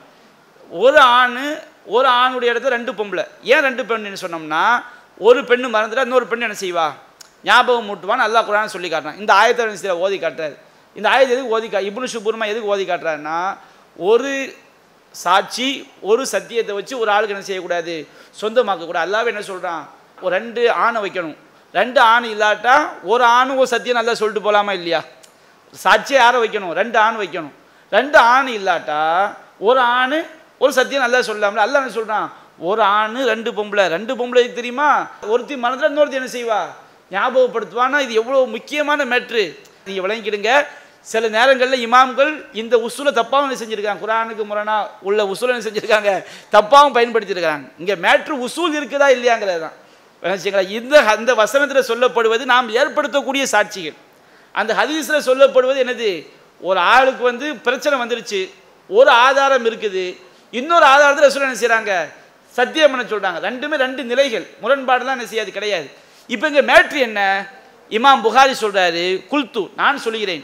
ஒரு 0.71 0.99
ஆண் 0.99 1.39
ஒரு 1.95 2.07
ஆணுடைய 2.21 2.51
இடத்துல 2.53 2.75
ரெண்டு 2.77 2.91
பொம்பளை. 2.99 3.23
ஏன் 3.53 3.63
ரெண்டு 3.67 3.83
பெண்ணுன்னு 3.89 4.23
சொன்னோம்னா 4.25 4.63
ஒரு 5.27 5.39
பெண்ணு 5.49 5.67
மறந்துட்டா 5.75 6.05
இன்னொரு 6.07 6.27
பெண்ணு 6.31 6.47
என்ன 6.47 6.57
செய்வா? 6.65 6.87
ஞாபகம் 7.47 7.87
மூட்டுவான்னு 7.89 8.25
அல்லாஹ் 8.27 8.47
குரான் 8.49 8.73
சொல்லி 8.75 8.89
காட்டுறான். 8.89 9.19
இந்த 9.21 9.31
ஆயத்தை 9.39 9.95
ஓதி 10.05 10.17
காட்டுறாரு. 10.25 10.55
இந்த 10.95 11.07
ஆயத்தை 11.13 11.33
எதுக்கு 11.35 11.55
ஓதி 11.57 11.67
கா 11.69 11.79
இப்னு 11.89 12.13
சுபூர்மா 12.15 12.45
எதுக்கு 12.51 12.71
ஓதி 12.73 12.83
காட்டுறாருன்னா 12.89 13.37
ஒரு 14.11 14.31
சாட்சி 15.15 15.67
ஒரு 16.01 16.23
சத்தியத்தை 16.33 16.73
வச்சு 16.75 16.93
ஒரு 16.99 17.09
ஆளுக்கு 17.15 17.35
என்ன 17.35 17.45
செய்யக்கூடாது? 17.49 17.95
சொந்தமாக்கக்கூடாது. 18.41 19.05
அல்லாவே 19.07 19.31
என்ன 19.33 19.43
சொல்கிறான் 19.51 19.83
ஒரு 20.21 20.31
ரெண்டு 20.37 20.61
ஆணை 20.71 20.99
வைக்கணும். 21.05 21.37
ரெண்டு 21.77 21.99
ஆண் 22.13 22.25
இல்லாட்டா 22.33 22.75
ஒரு 23.11 23.23
ஆணும் 23.37 23.59
ஒரு 23.61 23.69
சத்தியம் 23.73 23.99
நல்லா 23.99 24.13
சொல்லிட்டு 24.19 24.45
போகலாமா 24.47 24.73
இல்லையா? 24.79 25.01
சாட்சியை 25.83 26.19
யாரை 26.23 26.37
வைக்கணும்? 26.43 26.73
ரெண்டு 26.79 26.97
ஆண் 27.05 27.19
வைக்கணும். 27.21 27.53
ரெண்டு 27.97 28.17
ஆண் 28.33 28.49
இல்லாட்டா 28.59 29.01
ஒரு 29.67 29.81
ஆண் 29.99 30.17
ஒரு 30.63 30.71
சத்தியம் 30.77 31.05
நல்லா 31.05 31.19
சொல்லலாம்ல 31.29 31.65
அல்ல 31.65 31.79
என்ன 31.81 31.93
சொல்கிறான் 31.97 32.27
ஒரு 32.69 32.81
ஆண் 32.99 33.17
ரெண்டு 33.31 33.51
பொம்பளை. 33.57 33.85
ரெண்டு 33.95 34.13
பொம்பளை 34.19 34.43
தெரியுமா? 34.59 34.89
ஒருத்தி 35.33 35.55
மனதில் 35.63 35.89
இன்னொருத்தி 35.89 36.19
என்ன 36.21 36.31
செய்வா? 36.37 36.61
ஞாபகப்படுத்துவானா? 37.11 37.97
இது 38.05 38.13
எவ்வளோ 38.21 38.45
முக்கியமான 38.55 39.05
மேட்ரு 39.11 39.43
நீங்கள் 39.85 40.05
விளங்கிக்கிடுங்க. 40.05 40.53
சில 41.11 41.27
நேரங்களில் 41.37 41.83
இமாம்கள் 41.87 42.31
இந்த 42.61 42.75
உசூலை 42.87 43.11
தப்பாகவும் 43.19 43.47
என்ன 43.47 43.57
செஞ்சுருக்காங்க? 43.61 44.01
குரானுக்கு 44.05 44.43
முரணா 44.51 44.75
உள்ள 45.07 45.21
உசூலை 45.31 45.53
என்ன 45.53 45.65
செஞ்சுருக்காங்க? 45.67 46.11
தப்பாகவும் 46.55 46.97
பயன்படுத்தியிருக்காங்க. 46.97 47.65
இங்கே 47.81 47.95
மேட்ரு 48.05 48.35
உசூல் 48.47 48.77
இருக்குதா 48.79 49.09
இல்லையாங்கிறது 49.15 49.63
தான் 49.65 49.77
வச்சுக்கலாம் 50.23 50.73
இந்த 50.77 50.95
அந்த 51.13 51.31
வசனத்தில் 51.43 51.87
சொல்லப்படுவது 51.91 52.43
நாம் 52.53 52.67
ஏற்படுத்தக்கூடிய 52.79 53.43
சாட்சிகள். 53.53 53.97
அந்த 54.59 54.71
ஹதீஸில் 54.79 55.25
சொல்லப்படுவது 55.29 55.79
என்னது? 55.83 56.09
ஒரு 56.69 56.79
ஆளுக்கு 56.93 57.23
வந்து 57.31 57.47
பிரச்சனை 57.65 57.95
வந்துருச்சு 58.01 58.41
ஒரு 58.89 59.11
ஆதாரம் 59.25 59.65
இருக்குது 59.69 60.05
இன்னொரு 60.59 60.85
ஆதாரத்தில் 60.93 61.27
ரசூல் 61.27 61.47
என்ன 61.47 61.59
செய்கிறாங்க 61.63 61.93
சத்தியம் 62.55 62.91
பண்ண 62.91 63.03
சொல்கிறாங்க 63.11 63.39
ரெண்டுமே 63.47 63.75
ரெண்டு 63.85 64.01
நிலைகள். 64.11 64.45
முரண்பாடுலாம் 64.63 65.15
என்ன 65.17 65.27
செய்யாது 65.31 65.51
கிடையாது. 65.57 65.87
இப்போ 66.29 66.45
இங்கே 66.51 66.63
மேட்ரு 66.71 66.99
என்ன? 67.09 67.21
இமாம் 67.97 68.23
புகாரி 68.25 68.53
சொல்கிறாரு 68.63 69.05
குல்து 69.31 69.63
நான் 69.79 70.03
சொல்கிறேன் 70.05 70.43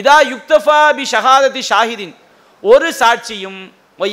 இதா 0.00 0.16
யுக்தஃபா 0.32 0.78
பி 0.98 1.04
ஷஹாதத்தி 1.14 1.62
ஷாஹிதின். 1.70 2.14
ஒரு 2.62 2.88
சாட்சியும் 3.00 3.60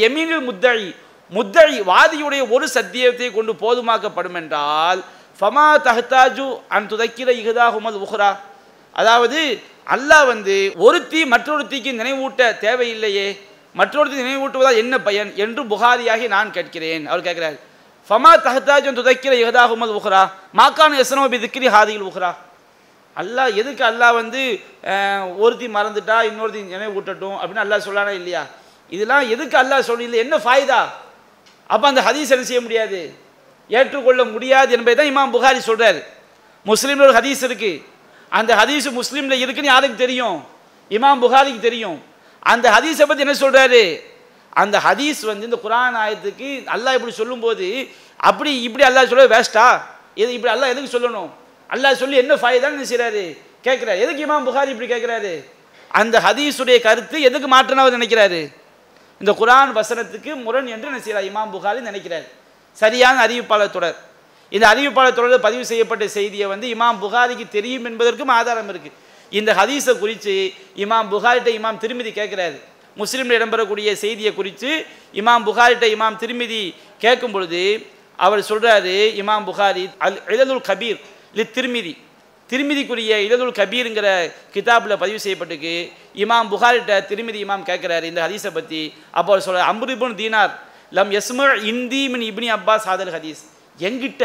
எமீனில் 0.08 0.48
முத்தழி 0.48 0.90
முத்தழி 1.32 1.80
வாதியுடைய 1.90 2.42
ஒரு 2.52 2.68
சத்தியத்தை 2.76 3.28
கொண்டு 3.30 3.54
போதுமாக்கப்படும் 3.64 4.38
என்றால் 4.42 5.00
ஃபமா 5.40 5.68
தஹ்தாஜு 5.80 6.46
அன் 6.76 6.90
துதக்கிற 6.92 7.30
இஹதாஹுமல் 7.42 8.00
உஹ்ரா 8.06 8.32
அதாவது 8.96 9.40
அல்லாஹ் 9.88 10.26
வந்து 10.26 10.56
ஒருத்தி 10.86 11.22
மற்றொருத்திக்கு 11.34 11.92
நினைவூட்ட 12.00 12.42
தேவையில்லையே 12.64 13.28
மற்றொருத்தி 13.76 14.18
நினைவூட்டுவதால் 14.22 14.82
என்ன 14.84 14.96
பயன் 15.00 15.32
என்று 15.44 15.62
புகாரியாகி 15.72 16.26
நான் 16.28 16.52
கேட்கிறேன். 16.52 17.04
அவர் 17.08 17.26
கேட்கிறார் 17.28 17.58
ஃபமா 18.10 18.32
தஹ்தாஜ் 18.46 18.88
துதைக்கிற 19.00 19.34
இஹதாஹுமல் 19.42 19.94
உஹ்ரா 19.96 20.22
மாக்கான் 20.54 21.00
எஸ்னோ 21.02 21.26
பி 21.28 21.40
திக்ரி 21.40 21.68
ஹாதியில் 21.76 22.08
உஹ்ரா 22.10 22.32
அல்லாஹ் 23.18 23.52
எதுக்கு 23.62 23.84
அல்லாஹ் 23.84 24.14
வந்து 24.14 24.42
ஒருத்தி 25.40 25.68
மறந்துட்டா 25.70 26.18
இன்னொருத்தி 26.30 26.62
நினைவூட்டட்டும் 26.74 27.38
அப்படின்னு 27.38 27.64
அல்லாஹ் 27.66 27.86
சொல்லானா 27.88 28.14
இல்லையா? 28.20 28.42
இதெல்லாம் 28.92 29.26
எதுக்கு 29.30 29.56
அல்லாஹ் 29.58 29.88
சொல்லல 29.90 30.18
என்ன 30.18 30.36
ஃபாய்தா? 30.38 30.82
அப்போ 31.70 31.86
அந்த 31.92 32.02
ஹதீஸ் 32.08 32.32
என்ன 32.36 32.46
செய்ய 32.50 32.62
முடியாது? 32.66 33.00
ஏற்றுக்கொள்ள 33.70 34.22
முடியாது 34.34 34.72
என்பதை 34.78 34.94
தான் 35.00 35.10
இமாம் 35.14 35.34
புகாரி 35.36 35.60
சொல்கிறார் 35.70 36.00
முஸ்லீமில் 36.66 37.06
ஒரு 37.08 37.16
ஹதீஸ் 37.20 37.42
இருக்குது 37.48 37.82
அந்த 38.32 38.52
ஹதீஸ் 38.62 38.88
முஸ்லீமில் 39.00 39.42
இருக்குன்னு 39.44 39.74
யாருக்கு 39.74 40.04
தெரியும்? 40.06 40.38
இமாம் 40.92 41.22
புகாரிக்கு 41.24 41.62
தெரியும். 41.68 41.98
அந்த 42.52 42.66
ஹதீஸை 42.76 43.06
பற்றி 43.10 43.26
என்ன 43.26 43.36
சொல்கிறாரு 43.44 43.84
அந்த 44.62 44.76
ஹதீஸ் 44.88 45.22
வந்து 45.32 45.48
இந்த 45.50 45.58
குரான் 45.66 45.98
ஆயத்துக்கு 46.04 46.50
அல்லாஹ் 46.76 46.96
இப்படி 46.98 47.14
சொல்லும்போது 47.22 47.68
அப்படி 48.30 48.52
இப்படி 48.68 48.84
அல்லாஹ் 48.90 49.12
சொல்ல 49.12 49.26
வேஸ்ட்டா 49.36 49.66
எது 50.22 50.32
இப்படி 50.38 50.52
அல்லாஹ் 50.54 50.72
எதுக்கு 50.74 50.94
சொல்லணும்? 50.96 51.30
அல்லாஹ் 51.70 52.00
சொல்லி 52.02 52.18
என்ன 52.24 52.34
ஃபாய்தான்னு 52.42 52.86
என்ன 52.98 53.24
கேட்குறாரு 53.68 54.00
எதுக்கு 54.06 54.26
இமாம் 54.26 54.48
புகாரி 54.50 54.70
இப்படி 54.74 54.90
கேட்குறாரு 54.94 55.34
அந்த 55.92 56.16
ஹதீஸுடைய 56.26 56.78
கருத்து 56.88 57.18
எதுக்கு 57.30 57.48
மாற்றினவர் 57.54 57.98
நினைக்கிறாரு? 57.98 58.42
இந்த 59.22 59.32
குரான் 59.40 59.72
வசனத்துக்கு 59.80 60.32
முரண் 60.46 60.70
என்று 60.74 60.88
என்ன 60.90 61.00
செய்கிறார் 61.06 61.28
இமாம் 61.32 61.52
புகாரி 61.56 61.80
நினைக்கிறார். 61.90 62.26
சரியான 62.82 63.16
அறிவிப்பாளர் 63.26 63.76
தொடர் 63.76 63.98
இந்த 64.56 64.66
அறிவிப்பாளர் 64.72 65.18
தொடரில் 65.18 65.46
பதிவு 65.48 65.64
செய்யப்பட்ட 65.72 66.04
செய்தியை 66.18 66.48
வந்து 66.54 66.68
இமாம் 66.76 67.00
புகாரிக்கு 67.04 67.46
தெரியும் 67.58 67.86
என்பதற்கும் 67.90 68.32
ஆதாரம் 68.40 68.70
இருக்கு. 68.74 68.92
இந்த 69.32 69.50
ஹதீஸை 69.60 69.94
குறித்து 70.04 70.36
இமாம் 70.84 71.10
புகாரிட்ட 71.14 71.50
இமாம் 71.60 71.82
திருமதி 71.84 72.12
கேட்கிறாரு. 72.20 72.58
முஸ்லீமில் 73.00 73.38
இடம்பெறக்கூடிய 73.40 73.90
செய்தியை 74.04 74.32
குறித்து 74.40 74.70
இமாம் 75.22 75.46
புகாரிட்ட 75.48 75.86
இமாம் 75.96 76.20
திருமதி 76.24 76.62
கேட்கும் 77.04 77.36
பொழுது 77.36 77.64
அவர் 78.26 78.42
சொல்றாரு 78.50 78.96
இமாம் 79.22 79.46
புகாரி 79.50 79.84
அல் 80.06 80.20
இழலுல் 80.34 80.64
கபீர் 80.70 81.00
லி 81.38 81.44
திருமிதி. 81.58 81.94
திருமிதிக்குரிய 82.50 83.16
இலதுல் 83.26 83.58
கபீருங்கிற 83.60 84.08
கிதாபில் 84.54 85.00
பதிவு 85.02 85.20
செய்யப்பட்டுக்கு 85.24 85.74
இமாம் 86.24 86.50
புகாரிட்ட 86.54 86.94
திருமிதி 87.10 87.40
இமாம் 87.46 87.66
கேட்குறாரு 87.70 88.06
இந்த 88.12 88.22
ஹதீஸை 88.26 88.52
பற்றி 88.58 88.82
அப்போ 89.18 89.30
அவர் 89.32 89.46
சொல்ற 89.48 89.66
அம்ருபுன் 89.72 90.16
தீனார் 90.22 90.54
லம் 90.98 91.12
எஸ்மு 91.20 91.46
இந்தி 91.72 92.02
மின் 92.14 92.26
இப்னி 92.30 92.48
அப்பாஸ் 92.56 92.88
சாதல் 92.88 93.12
ஹதீஸ். 93.18 93.42
எங்கிட்ட 93.80 94.24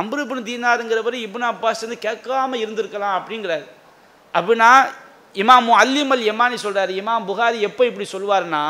அம்ருபுன் 0.00 0.46
தீனாருங்கிறவர் 0.48 1.16
இப்னு 1.26 1.46
அப்பாஸ் 1.50 1.84
வந்து 1.84 1.98
கேட்காம 2.06 2.56
இருந்திருக்கலாம் 2.62 3.16
அப்படிங்கிறார். 3.18 3.66
அப்படின்னா 4.34 4.70
இமாம் 5.42 5.66
மு 5.68 5.74
அல்லிமல் 5.82 6.24
யமானி 6.30 6.56
சொல்கிறார் 6.64 6.92
இமாம் 7.00 7.28
புகாரி 7.30 7.58
எப்போ 7.68 7.82
இப்படி 7.90 8.06
சொல்லுவார்னா 8.14 8.62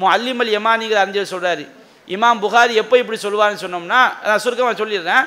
மு 0.00 0.06
அல்லிமல் 0.14 0.54
யமானிங்கிற 0.56 0.98
அறிஞர் 1.04 1.32
சொல்கிறார் 1.34 1.64
இமாம் 2.16 2.40
புகாரி 2.44 2.74
எப்போ 2.82 2.96
இப்படி 3.02 3.18
சொல்லுவார்னு 3.26 3.62
சொன்னோம்னா 3.64 4.00
நான் 4.28 4.42
சுருக்கமாக 4.44 4.76
சொல்லிடுறேன். 4.82 5.24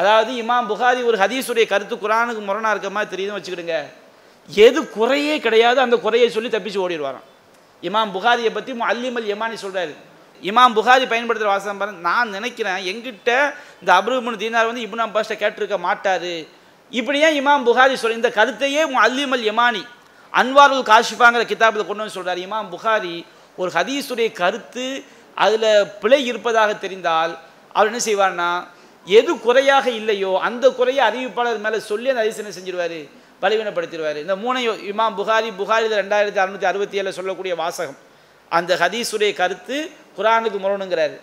அதாவது 0.00 0.30
இமாம் 0.42 0.66
புகாரி 0.72 1.00
ஒரு 1.10 1.16
ஹதீஸுடைய 1.22 1.64
கருத்து 1.72 1.94
குரானுக்கு 2.02 2.42
முரணாக 2.48 2.74
இருக்க 2.74 2.90
மாதிரி 2.96 3.10
தெரியுதுன்னு 3.12 3.38
வச்சுக்கிடுங்க. 3.38 3.76
எது 4.48 4.80
குறையே 4.96 5.36
கிடையாது 5.46 5.78
அந்த 5.84 5.96
குறையை 6.04 6.28
சொல்லி 6.34 6.50
தப்பிச்சு 6.52 6.82
ஓடிடுவாராம். 6.84 7.26
இமாம் 7.82 8.12
புகாரியை 8.16 8.50
பற்றி 8.56 8.72
அல்லிமல் 8.92 9.30
யமானி 9.32 9.56
சொல்கிறாரு 9.64 9.94
இமாம் 10.42 10.74
புகாரி 10.78 11.04
பயன்படுத்துகிற 11.10 11.52
வாசகம் 11.52 11.80
பாருங்க 11.80 12.02
நான் 12.10 12.34
நினைக்கிறேன் 12.36 12.80
எங்கிட்ட 12.90 13.30
இந்த 13.80 13.90
அப்ருபுன் 13.98 14.40
தீனார் 14.42 14.68
வந்து 14.70 14.84
இப்னு 14.86 15.06
அப்பாஸ்ட்ட 15.06 15.36
கேட்டிருக்க 15.42 15.76
மாட்டார். 15.86 16.32
இப்படியே 16.92 17.28
இமாம் 17.40 17.66
புகாரி 17.68 17.94
சொல் 18.02 18.18
இந்த 18.20 18.30
கருத்தையே 18.38 18.82
அல்லிமல் 19.06 19.44
யமானி 19.50 19.82
அன்வாருல் 20.32 20.84
காஷிஃபாங்கிற 20.90 21.42
கிதாபில் 21.52 21.88
கொண்டு 21.88 22.02
வந்து 22.02 22.16
சொல்கிறார் 22.18 22.40
இமாம் 22.46 22.70
புகாரி 22.74 23.14
ஒரு 23.60 23.70
ஹதீஸுடைய 23.76 24.28
கருத்து 24.40 24.86
அதில் 25.44 25.70
பிழை 26.02 26.20
இருப்பதாக 26.30 26.70
தெரிந்தால் 26.84 27.32
அவர் 27.74 27.88
என்ன 27.90 28.00
செய்வார்னா 28.08 28.50
எது 29.18 29.32
குறையாக 29.46 29.86
இல்லையோ 30.00 30.32
அந்த 30.48 30.64
குறையை 30.78 31.02
அறிவிப்பாளர் 31.08 31.64
மேலே 31.66 31.78
சொல்லி 31.90 32.08
அந்த 32.12 32.22
ஹதீஸ் 32.24 32.58
செஞ்சிருவார் 32.58 32.98
பலவீனப்படுத்திடுவார் 33.42 34.18
இந்த 34.24 34.34
மூணையும் 34.42 34.78
இமாம் 34.90 35.16
புகாரி 35.20 35.48
புகாரி 35.60 35.86
ரெண்டாயிரத்தி 36.02 36.40
அறுநூற்றி 36.42 36.68
அறுபத்தி 36.70 36.98
ஏழில் 37.00 37.16
சொல்லக்கூடிய 37.18 37.54
வாசகம். 37.54 37.98
அந்த 38.52 38.72
ஹதீஸுடைய 38.82 39.30
கருத்து 39.40 39.76
குரானுக்கு 40.18 40.58
முரணுங்கிறாரு. 40.64 41.16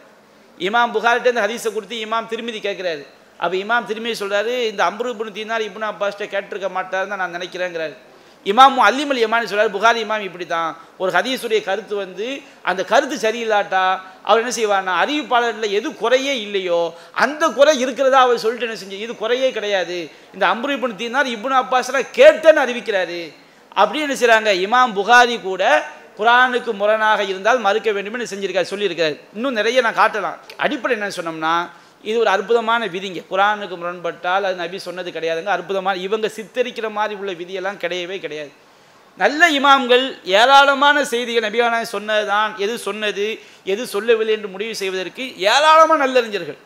இமாம் 0.67 0.93
புகாரிட்ட 0.95 1.33
இந்த 1.33 1.43
ஹதீஸை 1.45 1.69
கொடுத்து 1.73 1.95
இமாம் 2.05 2.29
திருமிதி 2.31 2.59
கேட்குறாரு. 2.67 3.03
அப்போ 3.43 3.55
இமாம் 3.63 3.85
திரும்பி 3.89 4.11
சொல்கிறாரு 4.23 4.53
இந்த 4.71 4.81
அம்ரு 4.89 5.11
இப்னு 5.13 5.37
தீனார் 5.37 5.65
நான் 5.83 5.93
அப்பாஸ்ட்ட 5.93 6.25
கேட்டிருக்க 6.33 6.69
மாட்டாருன்னு 6.77 7.19
நான் 7.21 7.35
நினைக்கிறேங்கிறாரு. 7.37 7.95
இமாம் 8.51 8.79
அல்லிமல் 8.87 9.19
யமானி 9.23 9.49
சொல்கிறார் 9.49 9.75
புகாரி 9.75 9.99
இமாம் 10.05 10.25
இப்படி 10.27 10.45
தான் 10.47 10.71
ஒரு 11.01 11.11
ஹதீஸுடைய 11.15 11.59
கருத்து 11.67 11.93
வந்து 12.03 12.27
அந்த 12.69 12.81
கருத்து 12.91 13.15
சரியில்லாட்டா 13.25 13.83
அவர் 14.27 14.41
என்ன 14.41 14.53
செய்வார்னா 14.57 14.93
அறிவிப்பாளரில் 15.03 15.75
எது 15.77 15.87
குறையே 16.01 16.33
இல்லையோ 16.45 16.81
அந்த 17.23 17.43
குறை 17.57 17.73
இருக்கிறதா 17.83 18.19
அவர் 18.25 18.43
சொல்லிட்டு 18.43 18.67
என்ன 18.67 18.77
செஞ்சு 18.81 19.03
இது 19.05 19.13
குறையே 19.23 19.49
கிடையாது. 19.57 19.97
இந்த 20.35 20.45
அம்ரு 20.53 20.75
இப்னு 20.77 20.99
தீனார் 21.01 21.33
இப்னு 21.35 21.61
அப்பாஸ்லாம் 21.61 22.11
கேட்டேன்னு 22.19 22.63
அறிவிக்கிறாரு. 22.65 23.21
அப்படின்னு 23.81 24.07
என்ன 24.07 24.17
செய்கிறாங்க 24.21 24.53
இமாம் 24.65 24.95
புகாரி 24.99 25.37
கூட 25.49 25.63
குரானுக்கு 26.17 26.71
முரணாக 26.81 27.21
இருந்தால் 27.31 27.63
மறுக்க 27.67 27.91
வேண்டும்னு 27.91 28.31
செஞ்சிருக்காரு 28.31 28.71
சொல்லியிருக்காரு. 28.73 29.15
இன்னும் 29.37 29.57
நிறைய 29.59 29.81
நான் 29.85 29.99
காட்டலாம். 30.01 30.37
அடிப்படை 30.65 30.95
என்ன 30.97 31.13
சொன்னோம்னா 31.19 31.55
இது 32.09 32.17
ஒரு 32.23 32.29
அற்புதமான 32.35 32.81
விதிங்க. 32.95 33.21
குரானுக்கு 33.31 33.75
முரண்பட்டால் 33.81 34.45
அது 34.47 34.55
நபி 34.63 34.77
சொன்னது 34.87 35.09
கிடையாதுங்க. 35.17 35.51
அற்புதமான 35.57 35.95
இவங்க 36.07 36.27
சித்தரிக்கிற 36.37 36.87
மாதிரி 36.97 37.15
உள்ள 37.21 37.31
விதியெல்லாம் 37.41 37.81
கிடையவே 37.83 38.17
கிடையாது. 38.25 38.51
நல்ல 39.21 39.41
இமாம்கள் 39.57 40.05
ஏராளமான 40.39 41.03
செய்திகள் 41.13 41.45
நபியான 41.47 41.81
சொன்னது 41.95 42.23
தான் 42.33 42.51
எது 42.65 42.75
சொன்னது 42.85 43.25
எது 43.73 43.83
சொல்லவில்லை 43.95 44.33
என்று 44.37 44.49
முடிவு 44.53 44.73
செய்வதற்கு 44.81 45.23
ஏராளமான 45.53 45.99
நல்லறிஞர்கள் 46.03 46.59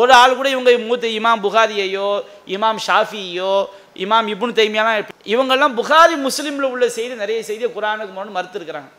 ஒரு 0.00 0.12
ஆள் 0.20 0.34
கூட 0.38 0.48
இவங்க 0.54 0.72
மூத்த 0.88 1.06
இமாம் 1.18 1.42
புகாரியையோ 1.44 2.08
இமாம் 2.54 2.80
ஷாஃபியோ 2.86 3.54
இமாம் 4.04 4.28
இபுன் 4.34 4.56
தைமியாலாம் 4.58 5.14
இவங்கெல்லாம் 5.34 5.74
புகாரி 5.78 6.16
முஸ்லீமில் 6.26 6.68
உள்ள 6.72 6.88
செய்தி 6.96 7.14
நிறைய 7.22 7.38
செய்தியை 7.48 7.70
குரானுக்கு 7.76 8.12
முன்னு 8.18 8.36
மறுத்துருக்குறாங்க. 8.36 8.90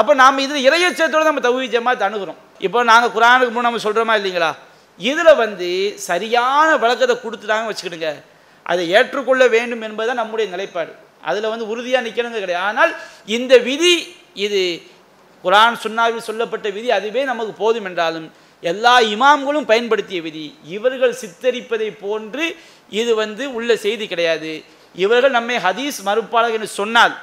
அப்போ 0.00 0.12
நாம் 0.20 0.44
இதில் 0.44 0.64
இறையச்சத்தோடு 0.68 1.28
நம்ம 1.30 1.42
தகுதி 1.48 1.66
ஜமாத் 1.74 2.06
அணுகிறோம். 2.06 2.38
இப்போ 2.66 2.78
நாங்கள் 2.92 3.12
குரானுக்கு 3.16 3.52
முன் 3.56 3.68
நம்ம 3.68 3.82
சொல்கிறோமா 3.86 4.14
இல்லைங்களா? 4.20 4.52
இதில் 5.00 5.40
வந்து 5.44 5.68
சரியான 6.08 6.68
விளக்கத்தை 6.82 7.16
கொடுத்துட்டாங்க 7.22 7.68
வச்சுக்கிடுங்க. 7.70 8.10
அதை 8.66 8.84
ஏற்றுக்கொள்ள 8.96 9.42
வேண்டும் 9.56 9.84
என்பதுதான் 9.88 10.20
நம்முடைய 10.22 10.46
நிலைப்பாடு. 10.54 10.92
அதில் 11.28 11.52
வந்து 11.52 11.66
உறுதியாக 11.72 12.04
நிற்கணுங்க 12.06 12.40
கிடையாது. 12.44 12.66
ஆனால் 12.68 12.92
இந்த 13.36 13.54
விதி 13.68 13.94
இது 14.46 14.62
குரான் 15.44 15.76
சுன்னாவில் 15.84 16.26
சொல்லப்பட்ட 16.28 16.66
விதி 16.76 16.88
அதுவே 16.98 17.22
நமக்கு 17.30 17.52
போதும் 17.62 17.86
என்றாலும் 17.90 18.28
எல்லா 18.62 18.94
இமாம்களும் 19.14 19.68
பயன்படுத்திய 19.70 20.20
விதி. 20.26 20.46
இவர்கள் 20.76 21.18
சித்தரிப்பதை 21.22 21.88
போன்று 22.04 22.44
இது 23.00 23.12
வந்து 23.22 23.44
உள்ள 23.58 23.70
செய்தி 23.84 24.06
கிடையாது. 24.12 24.52
இவர்கள் 25.04 25.36
நம்மை 25.38 25.56
ஹதீஸ் 25.66 25.98
மறுப்பாளர் 26.08 26.56
என்று 26.56 26.70
சொன்னால் 26.80 27.14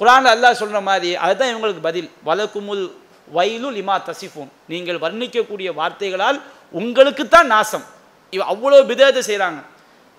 குரான் 0.00 0.28
அல்லாஹ் 0.32 0.60
சொல்கிற 0.62 0.80
மாதிரி 0.88 1.10
அதுதான் 1.26 1.52
இவங்களுக்கு 1.52 1.82
பதில். 1.86 2.08
வலக்குமுல் 2.28 2.84
வயலு 3.36 3.68
லிமா 3.78 3.96
தசிஃபூன். 4.10 4.50
நீங்கள் 4.72 5.02
வர்ணிக்கக்கூடிய 5.06 5.68
வார்த்தைகளால் 5.80 6.38
உங்களுக்குத்தான் 6.80 7.50
நாசம். 7.54 7.84
இவ 8.36 8.44
அவ்வளோ 8.52 8.78
விதத்தை 8.92 9.22
செய்கிறாங்க 9.30 9.60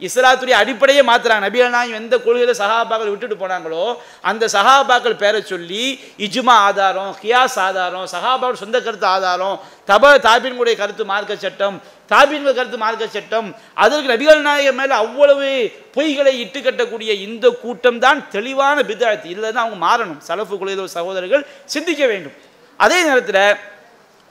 இஸ்லாத்துடைய 0.07 0.55
அடிப்படையே 0.61 1.01
மாத்துறாங்க. 1.07 1.43
நபிகள் 1.45 1.73
நாயகம் 1.73 1.99
எந்த 2.01 2.15
கொள்கையில் 2.25 2.59
சஹாபாக்கள் 2.59 3.09
விட்டுட்டு 3.13 3.37
போனாங்களோ 3.41 3.81
அந்த 4.29 4.43
சஹாபாக்கள் 4.53 5.17
பேரை 5.23 5.39
சொல்லி 5.49 5.83
இஜ்மா 6.25 6.55
ஆதாரம் 6.67 7.11
கியாஸ் 7.21 7.57
ஆதாரம் 7.65 8.05
சஹாபாக்கள் 8.13 8.61
சொந்த 8.63 8.77
கருத்து 8.85 9.07
ஆதாரம் 9.15 9.57
தப 9.91 10.13
தாபின்களுடைய 10.27 10.75
கருத்து 10.81 11.05
மார்க்க 11.11 11.43
சட்டம் 11.43 11.77
தாபின்கள் 12.11 12.57
கருத்து 12.59 12.77
மார்க்க 12.83 13.15
சட்டம் 13.15 13.49
அதற்கு 13.83 14.13
நபிகள் 14.13 14.47
நாயகம் 14.49 14.79
மேலே 14.81 14.95
அவ்வளவு 15.03 15.49
பொய்களை 15.97 16.33
இட்டு 16.43 16.59
கட்டக்கூடிய 16.67 17.11
இந்த 17.27 17.45
கூட்டம் 17.63 17.99
தான் 18.05 18.21
தெளிவான 18.35 18.77
பிதாயத்து. 18.91 19.33
இதில் 19.33 19.53
தான் 19.55 19.65
அவங்க 19.65 19.79
மாறணும். 19.87 20.21
சலஃபு 20.29 20.55
குலையில் 20.61 20.95
சகோதரர்கள் 20.99 21.43
சிந்திக்க 21.75 22.03
வேண்டும். 22.13 22.37
அதே 22.79 22.97
நேரத்தில் 23.07 23.43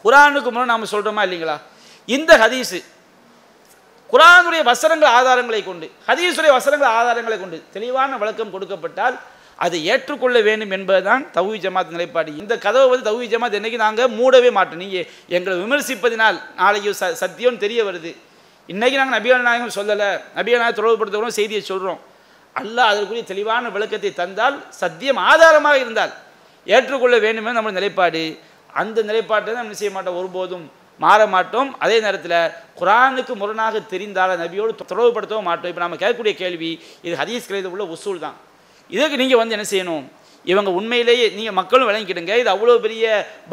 குரானுக்கு 0.04 0.50
முன்னே 0.50 0.68
நாம் 0.72 0.92
சொல்கிறோமா 0.92 1.22
இல்லைங்களா? 1.26 1.56
இந்த 2.08 2.30
ஹதீஸு 2.42 2.78
குரானுடைய 4.12 4.62
வசனங்கள் 4.68 5.14
ஆதாரங்களை 5.18 5.60
கொண்டு 5.64 5.86
ஹதீஸுடைய 6.08 6.52
வசனங்கள் 6.58 6.94
ஆதாரங்களை 6.98 7.36
கொண்டு 7.40 7.58
தெளிவான 7.74 8.10
விளக்கம் 8.22 8.52
கொடுக்கப்பட்டால் 8.54 9.16
அதை 9.64 9.78
ஏற்றுக்கொள்ள 9.92 10.38
வேண்டும் 10.46 10.72
என்பதுதான் 10.76 11.22
தௌஹி 11.36 11.58
ஜமாத் 11.64 11.92
நிலைப்பாடு. 11.94 12.30
இந்த 12.42 12.54
கதவை 12.64 12.86
வந்து 12.90 13.06
தௌஹி 13.08 13.26
ஜமாத் 13.32 13.56
என்றைக்கு 13.58 13.78
நாங்கள் 13.84 14.12
மூடவே 14.18 14.50
மாட்டோம். 14.58 14.82
நீங்கள் 14.84 15.06
எங்களை 15.36 15.54
விமர்சிப்பதினால் 15.62 16.36
நாளைக்கு 16.60 16.90
ச 17.00 17.08
சத்தியம்னு 17.22 17.62
தெரிய 17.64 17.80
வருது. 17.88 18.12
இன்றைக்கி 18.68 18.96
நாங்கள் 19.00 19.16
நபிகள் 19.18 19.46
நாயகம் 19.48 19.74
சொல்லலை. 19.78 20.10
நபிகள் 20.38 20.62
நாயகம் 20.62 20.78
தொடர்புபடுத்துகிறோம் 20.80 21.36
செய்தியை 21.38 21.62
சொல்கிறோம் 21.70 22.00
அல்லாஹ் 22.56 22.90
அதற்குரிய 22.92 23.24
தெளிவான 23.32 23.64
விளக்கத்தை 23.76 24.12
தந்தால் 24.22 24.56
சத்தியம் 24.80 25.20
ஆதாரமாக 25.30 25.78
இருந்தால் 25.84 26.14
ஏற்றுக்கொள்ள 26.74 27.16
வேண்டுமே 27.26 27.52
நம்ம 27.58 27.70
நிலைப்பாடு. 27.78 28.22
அந்த 28.80 28.98
நிலைப்பாட்டை 29.08 29.52
நம்ம 29.58 29.68
என்ன 29.68 29.80
செய்ய 29.82 29.92
மாட்டோம்? 29.94 30.18
ஒருபோதும் 30.20 30.66
மாற 31.04 31.20
மாட்டோம். 31.34 31.68
அதே 31.84 31.96
நேரத்தில் 32.04 32.38
குரானுக்கு 32.80 33.32
முரணாக 33.42 33.80
தெரிந்தால 33.92 34.30
நபியோடு 34.42 34.72
தொடர்புப்படுத்தவும் 34.92 35.48
மாட்டோம். 35.50 35.70
இப்போ 35.72 35.82
நம்ம 35.84 35.98
கேட்கக்கூடிய 36.02 36.34
கேள்வி 36.42 36.70
இது 37.06 37.14
ஹதீஸ் 37.22 37.48
கிளையில் 37.48 37.72
உள்ள 37.74 37.84
உசூல் 37.94 38.24
தான். 38.26 38.36
இதுக்கு 38.96 39.20
நீங்கள் 39.22 39.40
வந்து 39.40 39.56
என்ன 39.56 39.66
செய்யணும்? 39.74 40.04
இவங்க 40.50 40.70
உண்மையிலேயே 40.78 41.26
நீங்கள் 41.38 41.56
மக்களும் 41.60 41.88
விளங்கிக்கிடுங்க. 41.88 42.34
இது 42.42 42.50
அவ்வளோ 42.54 42.74
பெரிய 42.84 43.04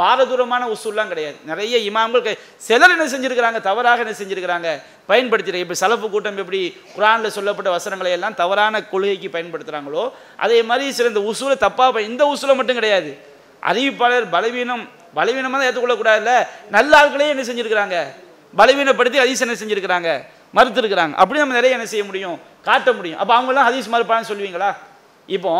பாரதூரமான 0.02 0.64
உசூல்லாம் 0.74 1.12
கிடையாது. 1.14 1.38
நிறைய 1.50 1.76
இமாம்கள் 1.90 2.38
சிலர் 2.68 2.94
என்ன 2.96 3.08
செஞ்சுருக்கிறாங்க? 3.14 3.60
தவறாக 3.70 4.04
என்ன 4.06 4.14
செஞ்சுருக்கிறாங்க? 4.20 4.70
பயன்படுத்திடுறாங்க 5.12 5.66
இப்போ 5.68 5.78
சலப்பு 5.84 6.08
கூட்டம் 6.14 6.42
எப்படி 6.44 6.62
குரானில் 6.98 7.36
சொல்லப்பட்ட 7.38 7.70
வசனங்களை 7.78 8.12
எல்லாம் 8.18 8.38
தவறான 8.42 8.84
கொள்கைக்கு 8.92 9.30
பயன்படுத்துகிறாங்களோ 9.36 10.04
அதே 10.46 10.60
மாதிரி 10.70 10.86
சில 11.00 11.12
இந்த 11.14 11.24
உசூலை 11.32 11.58
தப்பாக 11.66 12.04
இந்த 12.10 12.24
உசூலை 12.34 12.56
மட்டும் 12.60 12.80
கிடையாது. 12.80 13.12
அறிவிப்பாளர் 13.72 14.28
பலவீனம் 14.36 14.86
பலவீனமாக 15.18 15.58
தான் 15.60 15.68
ஏற்றுக்கொள்ளக்கூடாதுல்ல? 15.70 16.34
நல்ல 16.76 16.92
ஆட்களே 17.02 17.28
என்ன 17.34 17.44
செஞ்சுருக்கிறாங்க? 17.50 17.98
பலவீனப்படுத்தி 18.60 19.20
ஹதீஸ் 19.24 19.44
என்ன 19.46 19.56
செஞ்சுருக்கிறாங்க? 19.62 20.10
மறுத்துருக்குறாங்க. 20.58 21.14
அப்படி 21.22 21.40
நம்ம 21.42 21.58
நிறைய 21.60 21.78
என்ன 21.78 21.88
செய்ய 21.94 22.04
முடியும்? 22.10 22.38
காட்ட 22.68 22.90
முடியும். 22.98 23.20
அப்போ 23.22 23.34
அவங்களாம் 23.38 23.68
ஹதீஸ் 23.70 23.92
மறுப்பான்னு 23.94 24.30
சொல்லுவீங்களா? 24.32 24.70
இப்போ 25.38 25.52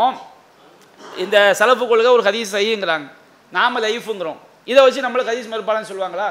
இந்த 1.24 1.38
சலப்பு 1.60 1.86
கொள்கை 1.88 2.12
ஒரு 2.18 2.24
ஹதீஸ் 2.30 2.54
சஹிங்கிறாங்க 2.56 3.08
நாம 3.52 3.80
லைஃபுங்கிறோம். 3.86 4.40
இதை 4.72 4.80
வச்சு 4.84 5.06
நம்மளுக்கு 5.06 5.32
ஹதீஸ் 5.34 5.52
மறுப்பாளன்னு 5.54 5.90
சொல்லுவாங்களா? 5.92 6.28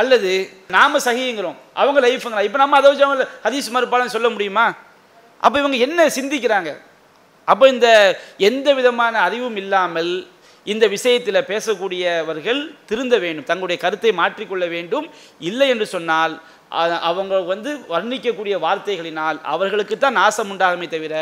அல்லது 0.00 0.30
நாம 0.76 0.98
சஹிங்கிறோம் 1.04 1.58
அவங்க 1.80 1.98
லைஃபுங்களா 2.06 2.42
இப்போ 2.48 2.58
நம்ம 2.62 2.76
அதை 2.80 2.88
வச்சு 2.90 3.06
அவங்க 3.08 3.24
ஹதீஸ் 3.46 3.68
மறுப்பாளன்னு 3.74 4.16
சொல்ல 4.16 4.28
முடியுமா? 4.34 4.66
அப்போ 5.44 5.56
இவங்க 5.58 5.76
என்ன 5.86 6.06
சிந்திக்கிறாங்க? 6.18 6.70
அப்போ 7.44 7.64
இந்த 7.68 7.88
எந்த 8.48 8.68
விதமான 8.78 9.14
அறிவும் 9.26 9.58
இல்லாமல் 9.62 10.12
இந்த 10.72 10.84
விஷயத்தில் 10.94 11.46
பேசக்கூடியவர்கள் 11.50 12.60
திருந்த 12.86 13.14
வேண்டும். 13.24 13.46
தங்களுடைய 13.50 13.78
கருத்தை 13.84 14.10
மாற்றிக்கொள்ள 14.12 14.64
வேண்டும். 14.74 15.06
இல்லை 15.48 15.68
என்று 15.68 15.86
சொன்னால் 15.94 16.34
அவங்க 17.08 17.34
வந்து 17.52 17.70
வர்ணிக்கக்கூடிய 17.92 18.54
வார்த்தைகளினால் 18.64 19.38
அவர்களுக்கு 19.54 19.98
தான் 19.98 20.18
நாசம் 20.20 20.50
உண்டாகுமே 20.54 20.88
தவிர 20.88 21.14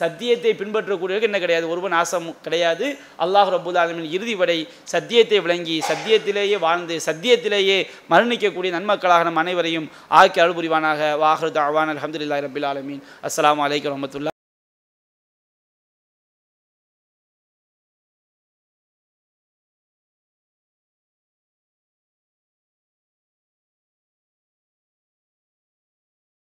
சத்தியத்தை 0.00 0.50
பின்பற்றக்கூடியவர்கள் 0.58 1.28
என்ன 1.28 1.38
கிடையாது? 1.38 1.66
ஒருவன் 1.68 1.94
நாசம் 1.96 2.28
கிடையாது. 2.44 2.86
அல்லாஹ் 3.24 3.50
ரபுல் 3.54 3.78
ஆலமின் 3.82 4.12
இறுதி 4.16 4.34
வரை 4.34 4.58
சத்தியத்தை 4.94 5.40
விளங்கி 5.46 5.76
சத்தியத்திலேயே 5.90 6.58
வாழ்ந்து 6.66 6.96
சத்தியத்திலேயே 7.08 7.78
மரணிக்கக்கூடிய 8.12 8.72
நன்மக்களாக 8.78 9.28
நம் 9.30 9.42
அனைவரையும் 9.44 9.90
ஆக்கி 10.20 10.40
அழுபுரிவானாக 10.46 11.00
புரிவானாக 11.00 11.20
வாஹர் 11.24 11.56
தாவான் 11.60 11.92
அலமதுல்லாஹி 11.94 12.46
ரபில் 12.48 12.70
ஆலமீன். 12.72 13.04
அஸ்ஸலாமு 13.28 13.64
அலைக்கும் 13.68 13.94
வரமத்துல்லா 13.94 14.37